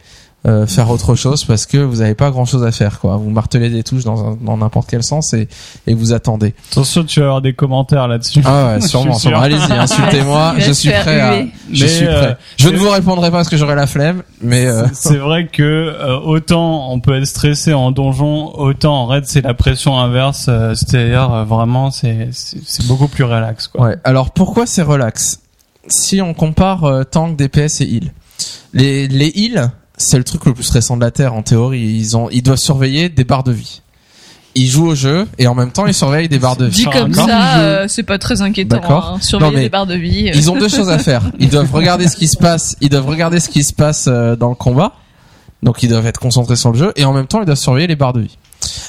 [0.47, 3.17] euh, faire autre chose parce que vous n'avez pas grand chose à faire quoi.
[3.17, 5.49] Vous martelez des touches dans un- dans n'importe quel sens et,
[5.85, 6.53] et vous attendez.
[6.71, 8.41] Attention, tu vas avoir des commentaires là-dessus.
[8.45, 9.15] Ah ouais, Je sûrement.
[9.15, 9.41] sûrement.
[9.41, 10.53] Allez-y, insultez-moi.
[10.57, 11.41] Je suis prêt à.
[11.73, 12.15] Je Mais, suis prêt.
[12.15, 15.17] euh, je c'est- ne vous répondrai pas parce que j'aurai la flemme, mais euh, C'est
[15.17, 19.53] vrai que euh, autant on peut être stressé en donjon, autant en raid c'est la
[19.53, 20.45] pression inverse.
[20.47, 23.87] euh, C'est-à-dire euh, vraiment c'est c'est c'est beaucoup plus relax quoi.
[23.87, 23.95] ouais.
[24.05, 25.41] Alors pourquoi c'est relax?
[25.89, 28.13] Si on compare euh, tank, DPS et heal,
[28.73, 31.81] les les heals, c'est le truc le plus récent de la Terre en théorie.
[31.81, 33.81] Ils ont, ils doivent surveiller des barres de vie.
[34.55, 36.77] Ils jouent au jeu et en même temps ils surveillent des barres de vie.
[36.77, 37.27] Dit comme D'accord.
[37.29, 38.77] ça, euh, c'est pas très inquiétant.
[38.77, 39.13] D'accord.
[39.15, 39.21] Hein.
[39.21, 40.29] Surveiller Non, mais les barres de vie.
[40.29, 40.33] euh.
[40.35, 41.23] Ils ont deux choses à faire.
[41.39, 42.75] Ils doivent regarder ce qui se passe.
[42.81, 44.93] Ils doivent regarder ce qui se passe euh, dans le combat.
[45.61, 47.87] Donc ils doivent être concentrés sur le jeu et en même temps ils doivent surveiller
[47.87, 48.37] les barres de vie.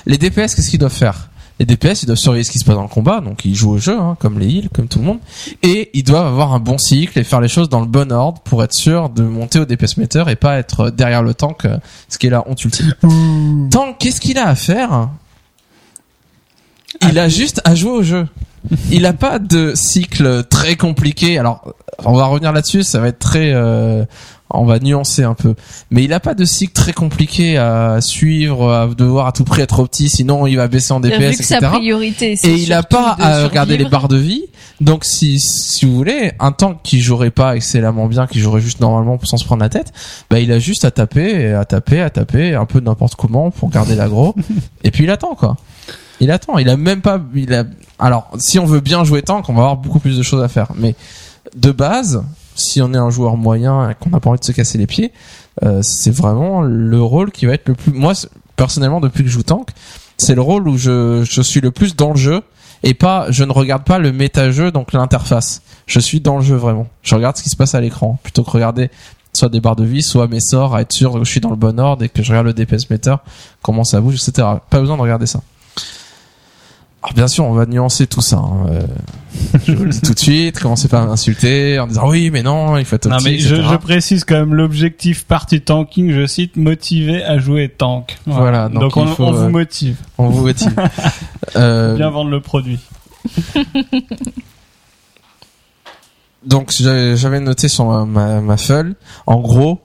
[0.06, 1.29] Les DPS, qu'est-ce qu'ils doivent faire?
[1.60, 3.72] Les DPS, ils doivent surveiller ce qui se passe dans le combat, donc ils jouent
[3.72, 5.18] au jeu, hein, comme les heals, comme tout le monde,
[5.62, 8.40] et ils doivent avoir un bon cycle et faire les choses dans le bon ordre
[8.40, 11.76] pour être sûr de monter au DPS meter et pas être derrière le tank, euh,
[12.08, 12.94] ce qui est la honte ultime.
[13.70, 15.10] Tank, qu'est-ce qu'il a à faire?
[17.02, 18.26] Il a juste à jouer au jeu.
[18.90, 21.38] Il a pas de cycle très compliqué.
[21.38, 21.74] Alors,
[22.06, 24.06] on va revenir là-dessus, ça va être très euh,
[24.50, 25.54] on va nuancer un peu.
[25.90, 29.62] Mais il a pas de cycle très compliqué à suivre, à devoir à tout prix
[29.62, 31.72] être opti, sinon il va baisser en Vu DPS, que sa etc.
[31.72, 34.44] priorité, c'est Et il a surtout pas à regarder les barres de vie.
[34.80, 38.80] Donc si si vous voulez, un tank qui jouerait pas excellemment bien, qui jouerait juste
[38.80, 39.92] normalement sans se prendre la tête,
[40.30, 43.70] bah il a juste à taper, à taper, à taper, un peu n'importe comment pour
[43.70, 44.34] garder l'aggro.
[44.84, 45.56] et puis il attend quoi.
[46.20, 46.58] Il attend.
[46.58, 47.20] Il a même pas.
[47.34, 47.64] Il a.
[47.98, 50.48] Alors si on veut bien jouer tank, on va avoir beaucoup plus de choses à
[50.48, 50.72] faire.
[50.76, 50.94] Mais
[51.56, 52.22] de base,
[52.54, 54.86] si on est un joueur moyen et qu'on n'a pas envie de se casser les
[54.86, 55.12] pieds,
[55.62, 57.92] euh, c'est vraiment le rôle qui va être le plus.
[57.92, 58.12] Moi
[58.56, 59.68] personnellement, depuis que je joue tank,
[60.16, 62.42] c'est le rôle où je je suis le plus dans le jeu
[62.82, 65.62] et pas je ne regarde pas le méta-jeu donc l'interface.
[65.86, 66.86] Je suis dans le jeu vraiment.
[67.02, 68.90] Je regarde ce qui se passe à l'écran plutôt que regarder
[69.32, 71.50] soit des barres de vie, soit mes sorts, à être sûr que je suis dans
[71.50, 73.14] le bon ordre et que je regarde le DPS meter,
[73.62, 74.46] comment ça bouge, etc.
[74.68, 75.40] Pas besoin de regarder ça.
[77.02, 78.36] Alors bien sûr, on va nuancer tout ça.
[78.36, 78.66] hein.
[78.70, 78.86] Euh,
[79.66, 82.42] je vous le dis tout de suite, commencez pas à m'insulter en disant oui, mais
[82.42, 86.56] non, il faut être Non mais je, précise quand même l'objectif party tanking, je cite,
[86.56, 88.18] motiver à jouer tank.
[88.26, 89.96] Voilà, donc on, il faut, on euh, vous motive.
[90.18, 90.74] On vous motive.
[91.56, 92.78] Euh, Bien vendre le produit.
[96.46, 98.94] donc j'avais j'avais noté sur ma, ma, ma feuille,
[99.26, 99.80] en gros,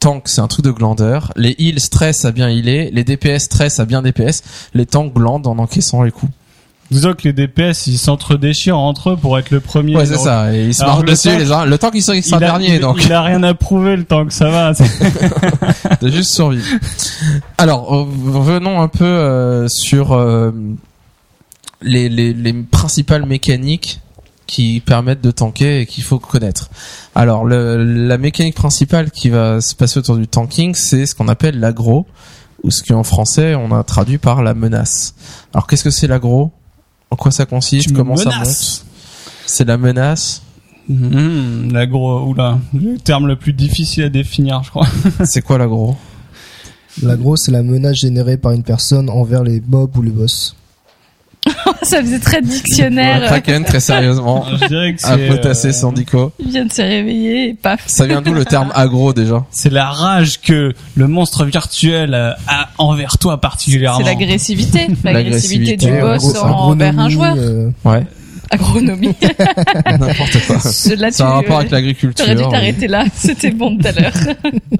[0.00, 3.78] tank c'est un truc de glandeur, les heals stress à bien healer, les DPS stress
[3.78, 4.42] à bien DPS,
[4.74, 6.32] les tanks glandent en encaissant les coups.
[6.90, 9.94] Disons que les DPS ils s'entre-déchirent entre eux pour être le premier.
[9.94, 11.64] Ouais c'est ça, et ils se marrent le dessus tank, les uns.
[11.64, 13.54] Le tank il sera, il sera il a, dernier il- donc il a rien à
[13.54, 14.74] prouver le tank, ça va.
[14.74, 16.66] c'est- de juste survivre.
[17.58, 20.50] Alors euh, revenons un peu euh, sur euh,
[21.82, 24.00] les, les, les principales mécaniques
[24.50, 26.70] qui permettent de tanker et qu'il faut connaître.
[27.14, 31.28] Alors le, la mécanique principale qui va se passer autour du tanking, c'est ce qu'on
[31.28, 32.04] appelle l'agro,
[32.64, 35.14] ou ce qu'en français on a traduit par la menace.
[35.54, 36.50] Alors qu'est-ce que c'est l'agro?
[37.12, 37.88] En quoi ça consiste?
[37.88, 38.84] Tu Comment ça monte?
[39.46, 40.42] C'est la menace?
[40.88, 44.88] Mmh, la gros, oula, le terme le plus difficile à définir, je crois.
[45.24, 45.94] c'est quoi l'agro?
[47.04, 50.56] L'agro, c'est la menace générée par une personne envers les mobs ou les boss.
[51.82, 53.22] Ça faisait très dictionnaire.
[53.26, 54.44] Kraken très sérieusement.
[54.60, 55.00] Je dirais que
[55.54, 56.32] c'est euh, Sandico.
[56.38, 57.82] Il vient de se réveiller et paf.
[57.86, 62.32] Ça vient d'où le terme agro déjà c'est la rage que le monstre virtuel euh,
[62.46, 63.98] a envers toi particulièrement.
[63.98, 64.88] C'est l'agressivité.
[65.04, 67.34] L'agressivité du boss envers un joueur.
[67.36, 68.04] euh, Ouais.
[68.50, 69.14] Agronomie.
[69.86, 70.56] N'importe quoi.
[70.96, 72.50] Là, Ça a un rapport avec tu aurais dû l'agriculture.
[72.50, 73.04] t'arrêter là.
[73.14, 74.12] C'était bon tout à l'heure.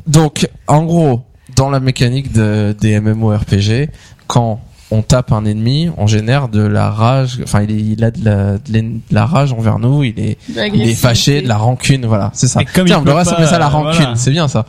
[0.08, 1.22] Donc, en gros,
[1.56, 3.90] dans la mécanique de, des MMORPG,
[4.26, 4.60] quand
[4.92, 7.38] on tape un ennemi, on génère de la rage.
[7.44, 10.02] Enfin, il, est- il a de la, de la rage envers nous.
[10.04, 10.36] Il est,
[10.74, 12.06] il est fâché, de la rancune.
[12.06, 12.60] Voilà, c'est ça.
[12.62, 14.00] Et comme Tiens, il on devrait pas, s'appeler ça la rancune.
[14.00, 14.16] voilà.
[14.16, 14.66] C'est bien ça.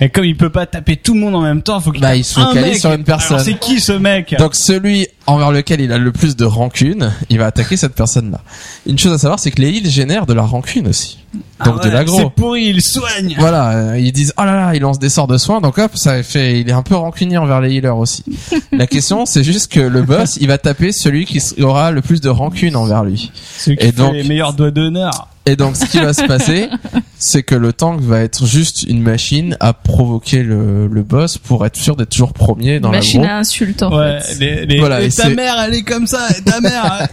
[0.00, 2.16] Et comme il peut pas taper tout le monde en même temps, faut qu'il Bah,
[2.16, 3.38] il se focalise sur une personne.
[3.38, 4.34] C'est qui ce mec?
[4.38, 8.40] Donc celui envers lequel il a le plus de rancune, il va attaquer cette personne-là.
[8.86, 11.18] Une chose à savoir, c'est que les heals génèrent de la rancune aussi.
[11.64, 12.18] Donc Ah de ouais, l'aggro.
[12.18, 13.36] C'est pourri, il soigne.
[13.38, 15.92] Voilà, euh, ils disent oh là là, il lance des sorts de soins, donc hop,
[15.94, 18.24] ça fait, il est un peu rancunier envers les healers aussi.
[18.72, 22.20] La question, c'est juste que le boss, il va taper celui qui aura le plus
[22.20, 23.30] de rancune envers lui.
[23.58, 25.28] Celui qui Et fait donc- les meilleurs doigts d'honneur.
[25.46, 26.68] Et donc, ce qui va se passer,
[27.18, 31.64] c'est que le tank va être juste une machine à provoquer le, le boss pour
[31.64, 34.38] être sûr d'être toujours premier dans la Machine à insulte en Ouais, fait.
[34.38, 37.08] les, les, Voilà, et et ta mère, elle est comme ça, et ta mère.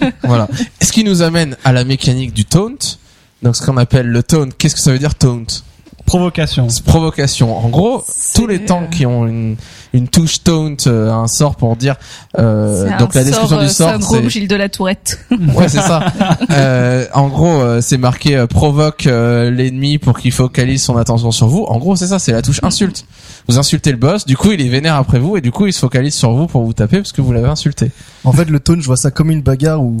[0.00, 0.48] elle- Voilà.
[0.80, 2.76] Et ce qui nous amène à la mécanique du taunt.
[3.42, 4.48] Donc, ce qu'on appelle le taunt.
[4.56, 5.46] Qu'est-ce que ça veut dire taunt?
[6.12, 6.68] Provocation.
[6.68, 7.56] C'est provocation.
[7.56, 8.04] En gros,
[8.34, 9.56] tous les tanks qui ont une,
[9.94, 11.96] une touche taunt, euh, un sort pour dire.
[12.38, 15.18] Euh, donc un la description sort, du euh, sort, c'est Gilles de la Tourette.
[15.30, 16.04] ouais, c'est ça.
[16.50, 21.30] Euh, en gros, euh, c'est marqué euh, provoque euh, l'ennemi pour qu'il focalise son attention
[21.30, 21.64] sur vous.
[21.64, 23.06] En gros, c'est ça, c'est la touche insulte.
[23.48, 25.72] Vous insultez le boss, du coup, il est vénère après vous et du coup, il
[25.72, 27.90] se focalise sur vous pour vous taper parce que vous l'avez insulté.
[28.24, 29.96] En fait, le taunt, je vois ça comme une bagarre où,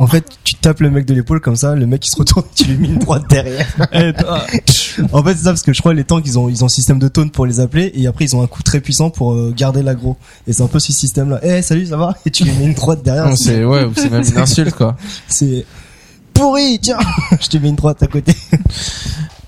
[0.00, 2.44] en fait, tu tapes le mec de l'épaule comme ça, le mec il se retourne,
[2.56, 3.66] tu lui mets une droite derrière.
[3.92, 4.44] Et toi,
[5.12, 6.66] En fait, c'est ça parce que je crois que les tanks ils ont ils ont
[6.66, 9.10] un système de taunt pour les appeler et après ils ont un coup très puissant
[9.10, 10.16] pour euh, garder l'aggro.
[10.48, 11.38] Et c'est un peu ce système là.
[11.44, 12.14] Eh salut, ça va?
[12.26, 13.26] Et tu lui mets une droite derrière.
[13.28, 14.96] Non, c'est ouais, ou c'est même une insulte quoi.
[15.28, 15.64] c'est
[16.34, 16.98] pourri, tiens,
[17.40, 18.34] je te mets une droite à côté.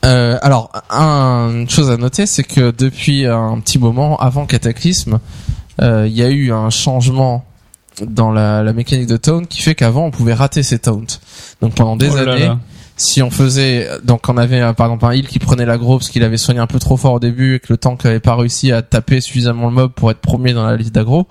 [0.05, 5.20] Euh, alors, un- une chose à noter, c'est que depuis un petit moment, avant Cataclysme,
[5.80, 7.44] euh, il y a eu un changement
[8.01, 11.18] dans la, la mécanique de taunt qui fait qu'avant on pouvait rater ses taunts.
[11.61, 12.59] Donc pendant des Oh là années, là.
[12.97, 16.09] si on faisait, donc on avait euh, par exemple un heal qui prenait l'aggro parce
[16.11, 18.34] qu'il avait soigné un peu trop fort au début et que le tank avait pas
[18.36, 21.26] réussi à taper suffisamment le mob pour être premier dans la liste d'aggro.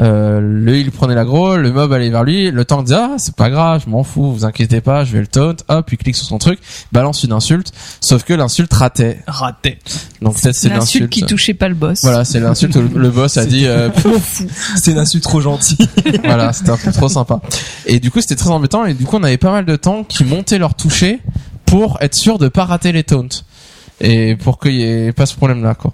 [0.00, 3.36] Euh, le heal prenait l'aggro, le mob allait vers lui, le tank disait ah c'est
[3.36, 6.16] pas grave, je m'en fous, vous inquiétez pas, je vais le taunt, hop, il clique
[6.16, 6.58] sur son truc,
[6.90, 9.20] balance une insulte, sauf que l'insulte ratait.
[9.26, 9.78] Raté.
[10.20, 11.10] Donc peut-être c'est L'insulte l'insulte.
[11.10, 12.00] qui touchait pas le boss.
[12.02, 12.74] Voilà, c'est l'insulte.
[12.76, 13.88] où Le boss a dit, euh,
[14.76, 15.88] C'est une insulte trop gentille.
[16.24, 17.40] voilà, c'était un peu trop sympa.
[17.86, 18.84] Et du coup, c'était très embêtant.
[18.86, 21.20] Et du coup, on avait pas mal de temps qui montaient leur toucher
[21.66, 23.28] pour être sûr de pas rater les taunts
[24.00, 25.92] et pour qu'il y ait pas ce problème-là, quoi.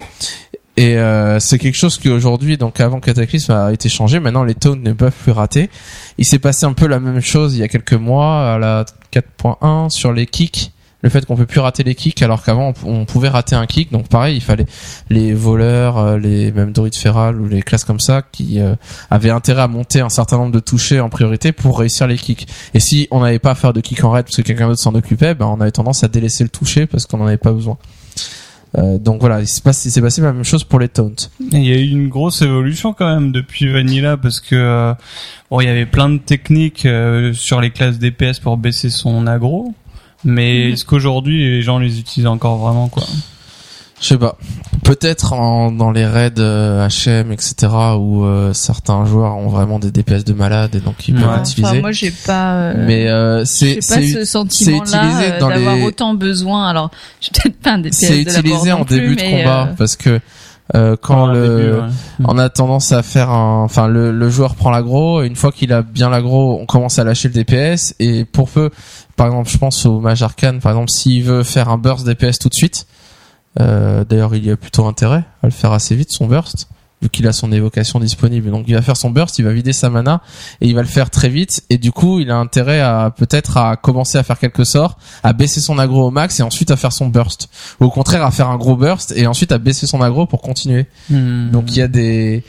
[0.77, 4.19] Et euh, c'est quelque chose qui aujourd'hui, donc avant Cataclysme, a été changé.
[4.19, 5.69] Maintenant, les taunts ne peuvent plus rater.
[6.17, 8.85] Il s'est passé un peu la même chose il y a quelques mois à la
[9.13, 10.71] 4.1 sur les kicks.
[11.03, 13.91] Le fait qu'on peut plus rater les kicks alors qu'avant on, pouvait rater un kick.
[13.91, 14.67] Donc pareil, il fallait
[15.09, 18.75] les voleurs, euh, les même druides féral ou les classes comme ça qui euh,
[19.09, 22.47] avaient intérêt à monter un certain nombre de touchés en priorité pour réussir les kicks.
[22.75, 24.81] Et si on n'avait pas à faire de kick en raid parce que quelqu'un d'autre
[24.81, 27.51] s'en occupait, ben on avait tendance à délaisser le toucher parce qu'on n'en avait pas
[27.51, 27.77] besoin.
[28.77, 31.11] Euh, donc voilà, il s'est passé, il s'est passé la même chose pour les taunts.
[31.51, 34.93] Il y a eu une grosse évolution quand même depuis Vanilla parce que euh,
[35.49, 39.27] bon, il y avait plein de techniques euh, sur les classes DPS pour baisser son
[39.27, 39.73] aggro,
[40.23, 40.73] mais Mhm.
[40.73, 43.03] est-ce qu'aujourd'hui les gens les utilisent encore vraiment quoi?
[44.01, 44.35] Je sais pas.
[44.83, 47.55] Peut-être en, dans les raids euh, HM, etc.,
[47.99, 51.21] où euh, certains joueurs ont vraiment des DPS de malades et donc ils Ouais.
[51.21, 51.81] peuvent Enfin, utiliser.
[51.81, 52.53] moi, j'ai pas.
[52.55, 56.67] euh, Mais euh, c'est j'ai pas c'est ce sentiment-là utilisé euh, d'avoir les- autant besoin.
[56.67, 56.89] Alors,
[57.19, 60.19] suis peut-être pas un DPS c'est utilisé en plus, début de combat euh, parce que
[60.73, 61.87] euh, quand le début, ouais.
[62.25, 65.51] on a tendance à faire un enfin le, le joueur prend l'aggro et une fois
[65.51, 68.69] qu'il a bien l'aggro on commence à lâcher le DPS et pour peu
[69.17, 72.39] par exemple je pense au mage arcane par exemple s'il veut faire un burst DPS
[72.39, 72.87] tout de suite
[73.59, 76.67] euh, d'ailleurs il y a plutôt intérêt à le faire assez vite son burst
[77.01, 78.51] vu qu'il a son évocation disponible.
[78.51, 80.21] Donc il va faire son burst il va vider sa mana
[80.61, 81.63] et il va le faire très vite.
[81.69, 85.33] Et du coup il a intérêt à peut-être à commencer à faire quelques sorts à
[85.33, 87.49] baisser son aggro au max et ensuite à faire son burst.
[87.79, 90.41] Ou au contraire à faire un gros burst et ensuite à baisser son aggro pour
[90.41, 90.85] continuer.
[91.09, 91.49] Hmm.
[91.49, 92.43] donc il y a des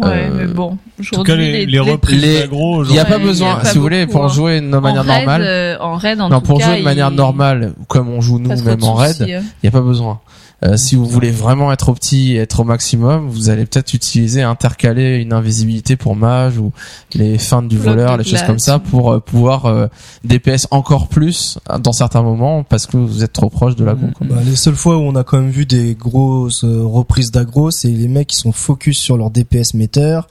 [0.00, 0.78] Ouais, euh, mais bon.
[1.00, 3.64] en tout cas les, les reprises les- d'aggro il n'y a pas besoin, a pas
[3.64, 4.28] si vous voulez, pour hein.
[4.28, 5.42] jouer de en manière raid, normale.
[5.44, 8.20] euh, en raid, en non, tout pour cas, jouer de manière il- normale, comme on
[8.20, 9.26] joue nous même en raid, euh.
[9.26, 10.20] il n'y a pas besoin.
[10.62, 13.94] Euh, si vous voulez vraiment être au petit et être au maximum, vous allez peut-être
[13.94, 16.72] utiliser, intercaler une invisibilité pour mage ou
[17.14, 19.86] les feintes du voleur, les choses comme ça pour euh, pouvoir euh,
[20.24, 24.26] DPS encore plus dans certains moments parce que vous êtes trop proche de la quoi.
[24.28, 27.70] Bah, les seules fois où on a quand même vu des grosses euh, reprises d'aggro,
[27.70, 30.28] c'est les mecs qui sont focus sur leur DPS metteur,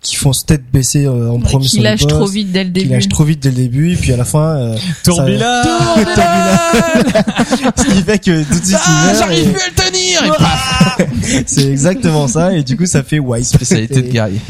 [0.00, 2.62] qui font se tête baisser euh, en premier qui sur le lâche trop vite dès
[2.64, 2.88] le qui début.
[2.90, 6.60] lâche trop vite dès le début, et puis à la fin, euh, Tourbillard Tourbillard.
[7.76, 9.30] ce qui fait que tout de suite Ah, meurt.
[9.32, 13.44] et à le tenir et C'est exactement ça, et du coup ça fait wipe.
[13.44, 14.40] Spécialité de guerrier.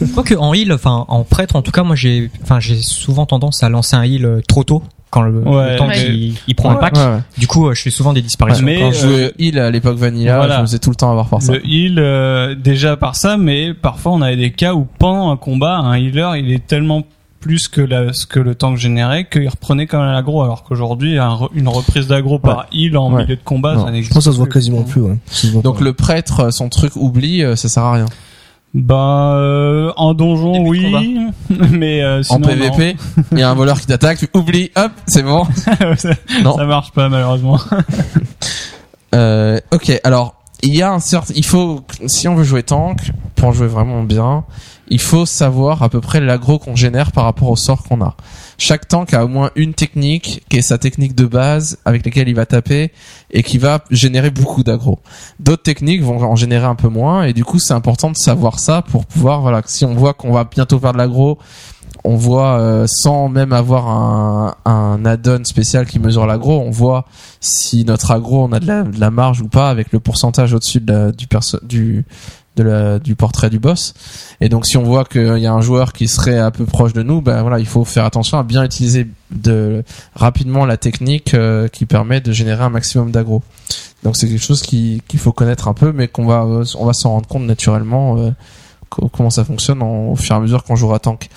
[0.00, 2.78] Je crois que en heal, enfin en prêtre en tout cas, moi j'ai, enfin j'ai
[2.80, 4.82] souvent tendance à lancer un heal euh, trop tôt
[5.16, 6.80] quand le, Ouais, le temps mais- il, il prend un Ouais.
[6.80, 6.94] pack.
[6.96, 7.20] Ouais, ouais.
[7.38, 8.64] Du coup, euh, je fais souvent des disparitions.
[8.64, 10.56] Mais, Quand je euh, jouais heal à l'époque Vanilla, voilà.
[10.56, 11.52] je me faisais tout le temps avoir par ça.
[11.54, 15.36] Le heal, euh, déjà par ça, mais parfois on avait des cas où pendant un
[15.36, 17.02] combat, un healer, il est tellement
[17.40, 21.18] plus que la, ce que le tank générait qu'il reprenait quand même l'aggro, alors qu'aujourd'hui,
[21.18, 23.22] un une reprise d'aggro par heal en Ouais.
[23.22, 24.52] milieu de combat, Non, ça Je n'existe pense que ça se voit plus.
[24.54, 25.16] quasiment plus, ouais.
[25.62, 28.06] Donc le prêtre, son truc oublie, euh, ça sert à rien.
[28.78, 31.18] Bah, euh, en donjon, Début oui,
[31.70, 32.40] mais euh, En sinon.
[32.48, 32.96] PVP,
[33.32, 35.44] il y a un voleur qui t'attaque, tu oublies, hop, c'est bon.
[35.96, 36.10] ça,
[36.42, 36.56] Non.
[36.58, 37.58] ça marche pas malheureusement.
[39.14, 43.12] Euh, ok, alors il y a un certain, il faut, si on veut jouer tank,
[43.34, 44.44] pour jouer vraiment bien,
[44.88, 48.14] il faut savoir à peu près l'aggro qu'on génère par rapport au sort qu'on a.
[48.58, 52.28] Chaque tank a au moins une technique qui est sa technique de base avec laquelle
[52.28, 52.92] il va taper
[53.30, 54.98] et qui va générer beaucoup d'aggro.
[55.40, 58.58] D'autres techniques vont en générer un peu moins et du coup c'est important de savoir
[58.58, 61.38] ça pour pouvoir voilà si on voit qu'on va bientôt faire de l'aggro
[62.06, 67.04] on voit euh, sans même avoir un, un add-on spécial qui mesure l'aggro, on voit
[67.40, 70.54] si notre aggro on a de la, de la marge ou pas avec le pourcentage
[70.54, 71.26] au-dessus de du
[71.62, 72.04] du
[72.56, 73.94] de la, du portrait du boss.
[74.40, 76.92] Et donc si on voit qu'il y a un joueur qui serait un peu proche
[76.94, 79.84] de nous, ben voilà, il faut faire attention à bien utiliser de
[80.14, 83.42] rapidement la technique euh, qui permet de générer un maximum d'aggro.
[84.02, 86.86] Donc c'est quelque chose qui- qu'il faut connaître un peu, mais qu'on va euh, on
[86.86, 88.30] va s'en rendre compte naturellement euh,
[88.88, 91.28] co- comment ça fonctionne au fur et à mesure qu'on jouera tank.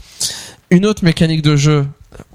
[0.72, 1.88] Une autre mécanique de jeu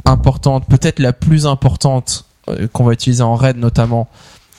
[0.05, 4.09] importante, peut-être la plus importante euh, qu'on va utiliser en raid notamment,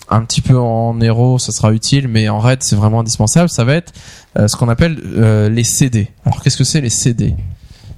[0.09, 3.49] un petit peu en héros, ça sera utile, mais en raid c'est vraiment indispensable.
[3.49, 3.93] Ça va être
[4.37, 6.09] euh, ce qu'on appelle euh, les CD.
[6.25, 7.33] Alors qu'est-ce que c'est les CD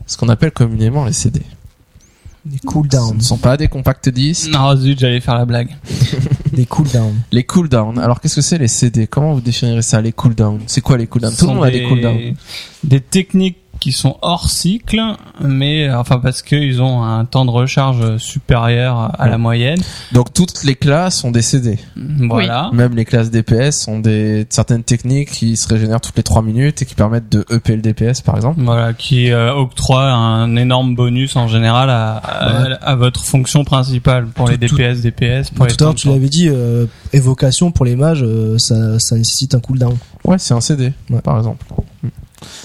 [0.05, 1.41] Ce qu'on appelle communément les CD.
[2.45, 3.17] Des Ce cooldowns.
[3.17, 4.49] ne sont pas des compacts disques.
[4.51, 5.75] Non, zut, j'allais faire la blague.
[6.53, 7.15] Des cooldowns.
[7.33, 7.99] Les cooldowns.
[7.99, 10.61] Alors qu'est-ce que c'est les CD Comment vous définirez ça les cooldowns?
[10.65, 11.33] C'est quoi les cooldowns?
[11.33, 12.35] Ce Tout le monde a des cooldowns.
[12.85, 15.01] Des techniques qui sont hors cycle,
[15.41, 19.79] mais enfin parce qu'ils ont un temps de recharge supérieur à la moyenne.
[20.13, 21.77] Donc toutes les classes ont des CD.
[21.95, 22.69] Voilà.
[22.73, 26.81] Même les classes DPS ont des certaines techniques qui se régénèrent toutes les 3 minutes
[26.81, 28.61] et qui permettent de EP le DPS par exemple.
[28.63, 34.27] Voilà, qui euh, octroie un énorme bonus en général à, à, à votre fonction principale
[34.27, 37.71] pour les Tout- DPS, DPS, pour les Tout à l'heure, tu l'avais dit, euh, évocation
[37.71, 39.95] pour les mages, euh, ça, ça nécessite un cooldown.
[40.23, 41.21] Ouais, c'est un CD Ouais.
[41.21, 41.65] par exemple.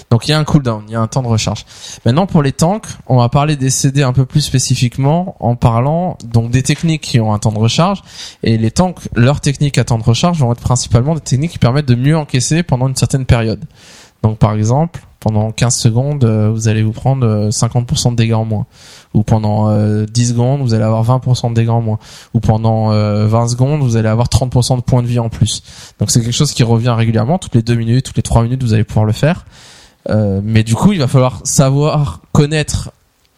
[0.09, 1.65] Donc il y a un cooldown, il y a un temps de recharge.
[2.05, 6.17] Maintenant pour les tanks, on va parler des CD un peu plus spécifiquement en parlant
[6.23, 8.01] donc des techniques qui ont un temps de recharge
[8.43, 11.59] et les tanks, leurs techniques à temps de recharge vont être principalement des techniques qui
[11.59, 13.63] permettent de mieux encaisser pendant une certaine période.
[14.21, 18.33] Donc par exemple, pendant 15 secondes, euh, vous allez vous prendre euh, 50% de dégâts
[18.33, 18.65] en moins.
[19.13, 21.97] Ou pendant euh, 10 secondes, vous allez avoir 20% de dégâts en moins.
[22.33, 25.63] Ou pendant euh, 20 secondes, vous allez avoir 30% de points de vie en plus.
[25.99, 28.61] Donc c'est quelque chose qui revient régulièrement, toutes les 2 minutes, toutes les 3 minutes,
[28.63, 29.45] vous allez pouvoir le faire.
[30.09, 32.91] Euh, mais du coup, il va falloir savoir connaître,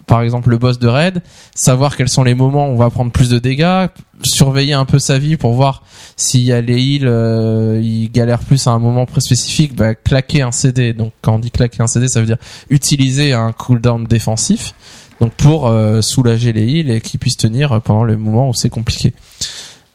[0.07, 1.21] par exemple, le boss de raid,
[1.55, 3.87] savoir quels sont les moments où on va prendre plus de dégâts,
[4.23, 5.83] surveiller un peu sa vie pour voir
[6.15, 9.95] s'il y a les heals, euh, il galère plus à un moment très spécifique, bah,
[9.95, 10.93] claquer un CD.
[10.93, 12.37] Donc quand on dit claquer un CD, ça veut dire
[12.69, 14.73] utiliser un cooldown défensif.
[15.19, 18.69] Donc pour euh, soulager les heals et qu'ils puissent tenir pendant le moment où c'est
[18.69, 19.13] compliqué.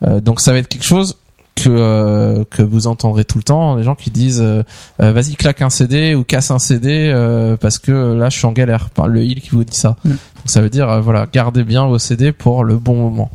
[0.02, 1.16] Euh, donc ça va être quelque chose
[1.54, 4.62] que euh, que vous entendrez tout le temps, les gens qui disent euh,
[5.02, 8.46] euh, vas-y claque un CD ou casse un CD euh, parce que là je suis
[8.46, 8.90] en galère.
[8.90, 9.96] Par le heal qui vous dit ça.
[10.04, 10.10] Mm.
[10.10, 13.30] Donc ça veut dire voilà gardez bien vos CD pour le bon moment.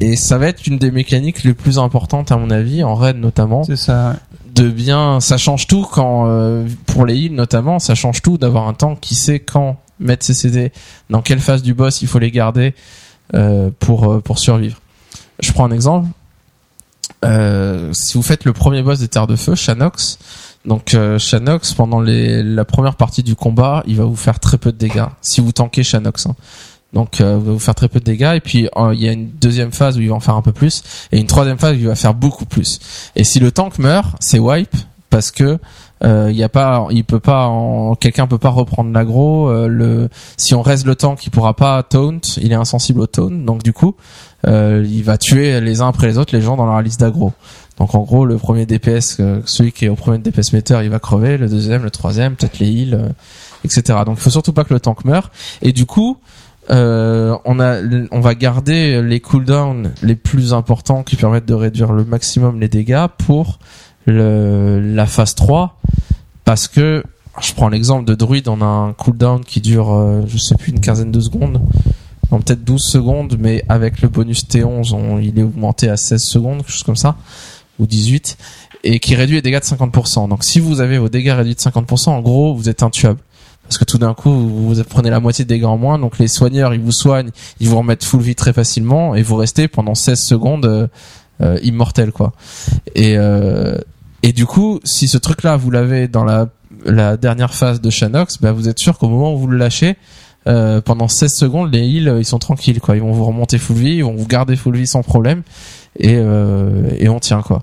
[0.00, 3.16] Et ça va être une des mécaniques les plus importantes à mon avis en raid
[3.16, 4.16] notamment C'est ça.
[4.54, 8.68] de bien ça change tout quand euh, pour les heals notamment ça change tout d'avoir
[8.68, 10.70] un tank qui sait quand mettre ses CD
[11.08, 12.74] dans quelle phase du boss il faut les garder
[13.34, 14.78] euh, pour euh, pour survivre
[15.40, 16.08] je prends un exemple
[17.24, 20.18] Euh, si vous faites le premier boss des terres de feu Shanox
[20.66, 24.58] donc euh, Shanox pendant les, la première partie du combat il va vous faire très
[24.58, 26.36] peu de dégâts si vous tankez Shanox hein.
[26.92, 29.08] donc euh, il va vous faire très peu de dégâts et puis euh, il y
[29.08, 31.58] a une deuxième phase où il va en faire un peu plus et une troisième
[31.58, 32.80] phase où il va faire beaucoup plus
[33.16, 34.76] et si le tank meurt, c'est wipe
[35.08, 35.58] parce que
[36.04, 37.50] euh, y a pas, il peut pas,
[38.00, 39.48] quelqu'un peut pas reprendre l'aggro.
[39.48, 42.20] euh, le, si on reste le tank, il pourra pas taunt.
[42.36, 43.94] Il est insensible au taunt, donc du coup,
[44.46, 47.32] euh, il va tuer les uns après les autres les gens dans la liste d'aggro.
[47.78, 50.90] Donc en gros, le premier DPS, euh, celui qui est au premier DPS meter, il
[50.90, 51.36] va crever.
[51.36, 53.08] Le deuxième, le troisième, peut-être les heals, euh,
[53.64, 54.00] etc.
[54.06, 55.30] Donc il faut surtout pas que le tank meure.
[55.60, 56.16] Et du coup,
[56.70, 57.80] euh, on a,
[58.10, 62.68] on va garder les cooldowns les plus importants qui permettent de réduire le maximum les
[62.68, 63.58] dégâts pour
[64.06, 65.78] le, la phase 3
[66.44, 67.02] parce que
[67.40, 70.72] je prends l'exemple de druide on a un cooldown qui dure euh, je sais plus
[70.72, 71.60] une quinzaine de secondes
[72.30, 76.22] non peut-être 12 secondes mais avec le bonus T11 on, il est augmenté à 16
[76.22, 77.16] secondes quelque chose comme ça
[77.78, 78.38] ou 18
[78.84, 81.60] et qui réduit les dégâts de 50% donc si vous avez vos dégâts réduits de
[81.60, 83.18] 50% en gros vous êtes intuable.
[83.64, 86.28] Parce que tout d'un coup vous, prenez la moitié de dégâts en moins donc les
[86.28, 89.96] soigneurs ils vous soignent ils vous remettent full vie très facilement et vous restez pendant
[89.96, 90.86] 16 secondes euh,
[91.42, 92.32] euh, immortel quoi.
[92.94, 93.76] Et euh,
[94.26, 96.48] et du coup si ce truc là vous l'avez dans la
[96.84, 99.96] la dernière phase de Shanox bah vous êtes sûr qu'au moment où vous le lâchez
[100.48, 102.96] euh, pendant 16 secondes les heals euh, ils sont tranquilles quoi.
[102.96, 105.42] Ils vont vous remonter full vie ils vont vous garder full vie sans problème
[105.96, 107.62] et euh, et on tient quoi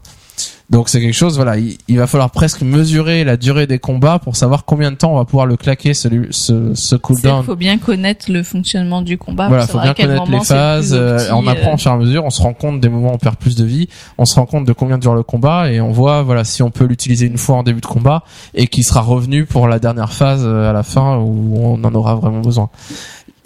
[0.70, 4.20] donc c'est quelque chose voilà il, il va falloir presque mesurer la durée des combats
[4.20, 7.44] pour savoir combien de temps on va pouvoir le claquer celui, ce ce Il cooldown
[7.44, 9.48] faut bien connaître le fonctionnement du combat.
[9.48, 10.90] voilà, pour faut bien à quel connaître les le phases.
[10.90, 12.26] plus euh, on apprend euh, au fur et à mesure.
[12.26, 13.88] On se rend compte des moments où on perd plus de vie.
[14.18, 16.72] On se rend compte de combien dure le combat et on voit voilà si on
[16.72, 18.24] peut l'utiliser une fois en début de combat
[18.54, 21.96] et qui sera revenu pour la dernière phase euh, à la fin où on en
[21.96, 22.70] aura vraiment besoin.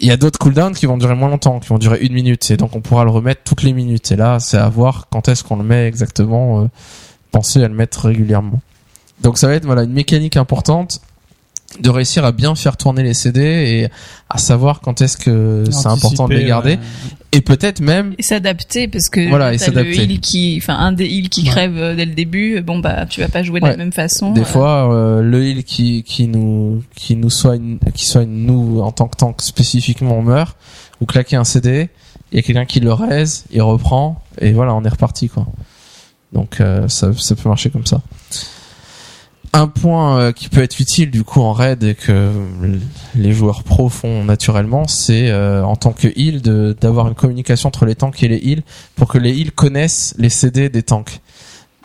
[0.00, 2.50] Il y a d'autres cooldowns qui vont durer moins longtemps, qui vont durer une minute
[2.50, 4.12] et donc on pourra le remettre toutes les minutes.
[4.12, 6.62] Et là, c'est à voir quand est-ce qu'on le met exactement.
[6.62, 6.68] Euh,
[7.30, 8.60] penser à le mettre régulièrement.
[9.22, 11.00] Donc ça va être voilà une mécanique importante
[11.80, 13.88] de réussir à bien faire tourner les CD et
[14.30, 16.78] à savoir quand est-ce que c'est important de les garder.
[17.32, 20.02] Et peut-être même Et s'adapter parce que Voilà, et s'adapter.
[20.04, 21.48] heal qui, enfin un des heals qui Ouais.
[21.48, 23.72] crève euh, dès le début, bon bah tu vas pas jouer de Ouais.
[23.72, 24.32] la même façon.
[24.32, 28.80] des euh, fois euh, le heal qui qui nous qui nous soigne qui soigne nous
[28.80, 30.56] en tant que tank spécifiquement on meurt
[31.00, 31.90] ou claquer un CD
[32.32, 35.46] il y a quelqu'un qui le raise il reprend et voilà on est reparti quoi
[36.32, 38.00] donc euh, ça ça peut marcher comme ça
[39.52, 42.30] un point euh, qui peut être utile du coup en raid et que
[43.14, 47.86] les joueurs pros font naturellement, c'est euh, en tant que heal d'avoir une communication entre
[47.86, 48.62] les tanks et les heals
[48.96, 51.20] pour que les heals connaissent les CD des tanks.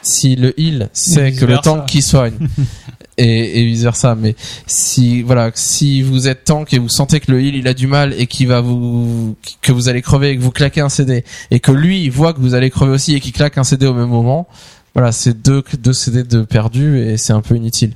[0.01, 2.33] Si le heal sait que le tank qui soigne
[3.17, 4.15] et, et vice versa.
[4.15, 4.35] Mais
[4.67, 7.87] si voilà, si vous êtes tank et vous sentez que le heal il a du
[7.87, 11.23] mal et qu'il va vous que vous allez crever et que vous claquez un CD
[11.51, 13.85] et que lui il voit que vous allez crever aussi et qu'il claque un CD
[13.85, 14.47] au même moment,
[14.93, 17.93] voilà, c'est deux deux CD de perdus et c'est un peu inutile.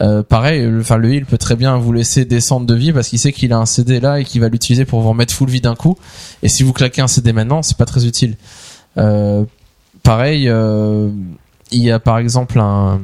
[0.00, 3.08] Euh, pareil, le, enfin le heal peut très bien vous laisser descendre de vie parce
[3.08, 5.50] qu'il sait qu'il a un CD là et qu'il va l'utiliser pour vous remettre full
[5.50, 5.98] vie d'un coup.
[6.42, 8.36] Et si vous claquez un CD maintenant, c'est pas très utile.
[8.96, 9.44] Euh,
[10.04, 11.10] pareil, euh,
[11.72, 13.00] il y a par exemple un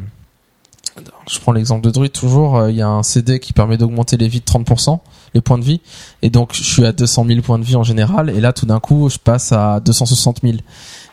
[1.28, 4.16] je prends l'exemple de Druid toujours, euh, il y a un CD qui permet d'augmenter
[4.16, 5.00] les vies de 30%,
[5.34, 5.80] les points de vie,
[6.22, 8.66] et donc je suis à 200 000 points de vie en général, et là tout
[8.66, 10.58] d'un coup je passe à 260 000.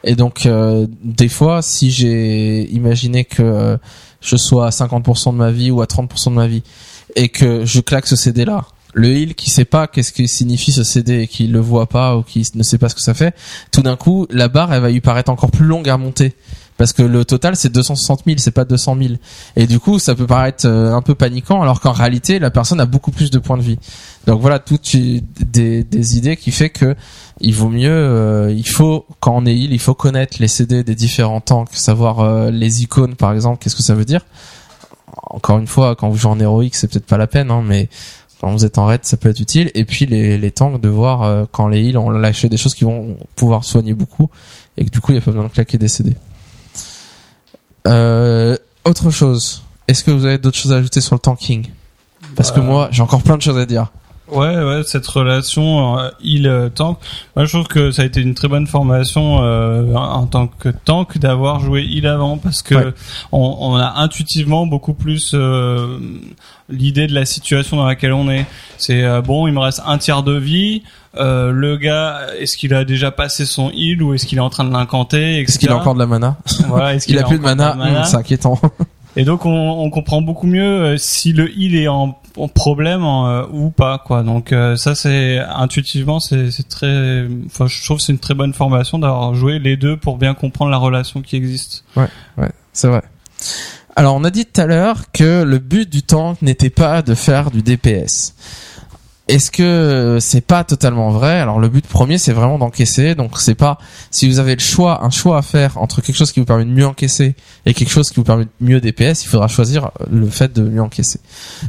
[0.04, 3.78] Et donc euh, des fois, si j'ai imaginé que euh,
[4.22, 6.64] je sois à 50% de ma vie ou à 30% de ma vie,
[7.16, 10.72] et que je claque ce CD là, le heal qui sait pas qu'est-ce que signifie
[10.72, 13.14] ce CD et qui le voit pas ou qui ne sait pas ce que ça
[13.14, 13.36] fait,
[13.72, 16.36] tout d'un coup la barre elle va lui paraître encore plus longue à monter
[16.82, 19.14] parce que le total c'est 260 000, c'est pas 200 000.
[19.56, 22.80] Et du coup, ça peut paraître euh, un peu paniquant, alors qu'en réalité, la personne
[22.80, 23.78] a beaucoup plus de points de vie.
[24.26, 26.96] Donc voilà, toutes des, idées qui fait que
[27.40, 30.84] il vaut mieux, euh, il faut quand on est heal, il faut connaître les CD
[30.84, 34.26] des différents tanks, savoir euh, les icônes par exemple, qu'est-ce que ça veut dire.
[35.30, 37.90] Encore une fois, quand vous jouez en héroïque, c'est peut-être pas la peine, hein, mais
[38.40, 39.70] quand vous êtes en raid, ça peut être utile.
[39.76, 42.86] Et puis les, les tanks de voir quand les heals ont lâché des choses qui
[42.86, 44.32] vont pouvoir soigner beaucoup
[44.78, 46.16] et que du coup il n'y a pas besoin de claquer des CD.
[47.88, 48.56] Euh,
[48.86, 49.64] autre chose.
[49.88, 51.68] Est-ce que vous avez d'autres choses à ajouter sur le tanking
[52.36, 52.66] Parce que Bah.
[52.66, 53.88] moi, j'ai encore plein de choses à dire.
[54.32, 56.98] Ouais, ouais, cette relation euh, heal-tank.
[57.36, 60.70] Moi, je trouve que ça a été une très bonne formation euh, en tant que
[60.70, 62.94] tank d'avoir joué heal avant parce que Ouais.
[63.34, 65.98] on, on a intuitivement beaucoup plus euh,
[66.70, 68.46] l'idée de la situation dans laquelle on est.
[68.78, 70.84] C'est euh, bon, il me reste un tiers de vie.
[71.18, 74.50] Euh, le gars, est-ce qu'il a déjà passé son heal ou est-ce qu'il est en
[74.50, 77.38] train de l'incanter Est-ce qu'il a encore de la mana Voilà, est-ce Il a plus
[77.38, 78.60] de mana, c'est inquiétant.
[79.18, 83.04] et donc on, on comprend beaucoup mieux euh, si le heal est en, en problème
[83.04, 84.24] euh, ou pas quoi.
[84.24, 88.36] Donc euh, ça c'est intuitivement c'est c'est très enfin je trouve que c'est une très
[88.36, 91.84] bonne formation d'avoir joué les deux pour bien comprendre la relation qui existe.
[91.98, 92.08] Ouais,
[92.72, 93.02] c'est vrai.
[93.96, 97.14] Alors, on a dit tout à l'heure que le but du tank n'était pas de
[97.14, 98.34] faire du DPS.
[99.28, 101.40] Est-ce que c'est pas totalement vrai?
[101.40, 103.16] Alors le but premier c'est vraiment d'encaisser.
[103.16, 103.78] Donc c'est pas
[104.10, 106.66] si vous avez le choix, un choix à faire entre quelque chose qui vous permet
[106.66, 107.36] de mieux encaisser
[107.66, 110.64] et quelque chose qui vous permet de mieux DPS, il faudra choisir le fait de
[110.64, 111.20] mieux encaisser.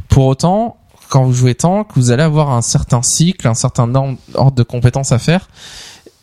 [0.09, 0.77] Pour autant,
[1.09, 3.93] quand vous jouez tank, vous allez avoir un certain cycle, un certain
[4.33, 5.47] ordre de compétences à faire.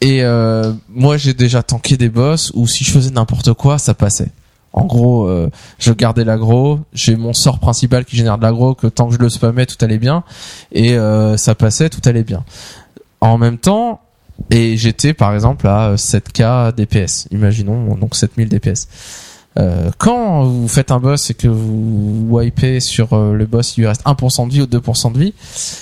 [0.01, 3.95] Et euh, moi j'ai déjà tanké des boss où si je faisais n'importe quoi, ça
[3.95, 4.31] passait.
[4.73, 8.87] En gros, euh, je gardais l'aggro, j'ai mon sort principal qui génère de l'aggro, que
[8.87, 10.23] tant que je le spammais, tout allait bien,
[10.71, 12.45] et euh, ça passait, tout allait bien.
[13.21, 14.01] En même temps,
[14.51, 18.89] et j'étais par exemple à 7k DPS, imaginons, donc 7000 DPS.
[19.59, 23.81] Euh, quand vous faites un boss et que vous wipez sur euh, le boss, il
[23.81, 25.35] lui reste 1% de vie ou 2% de vie,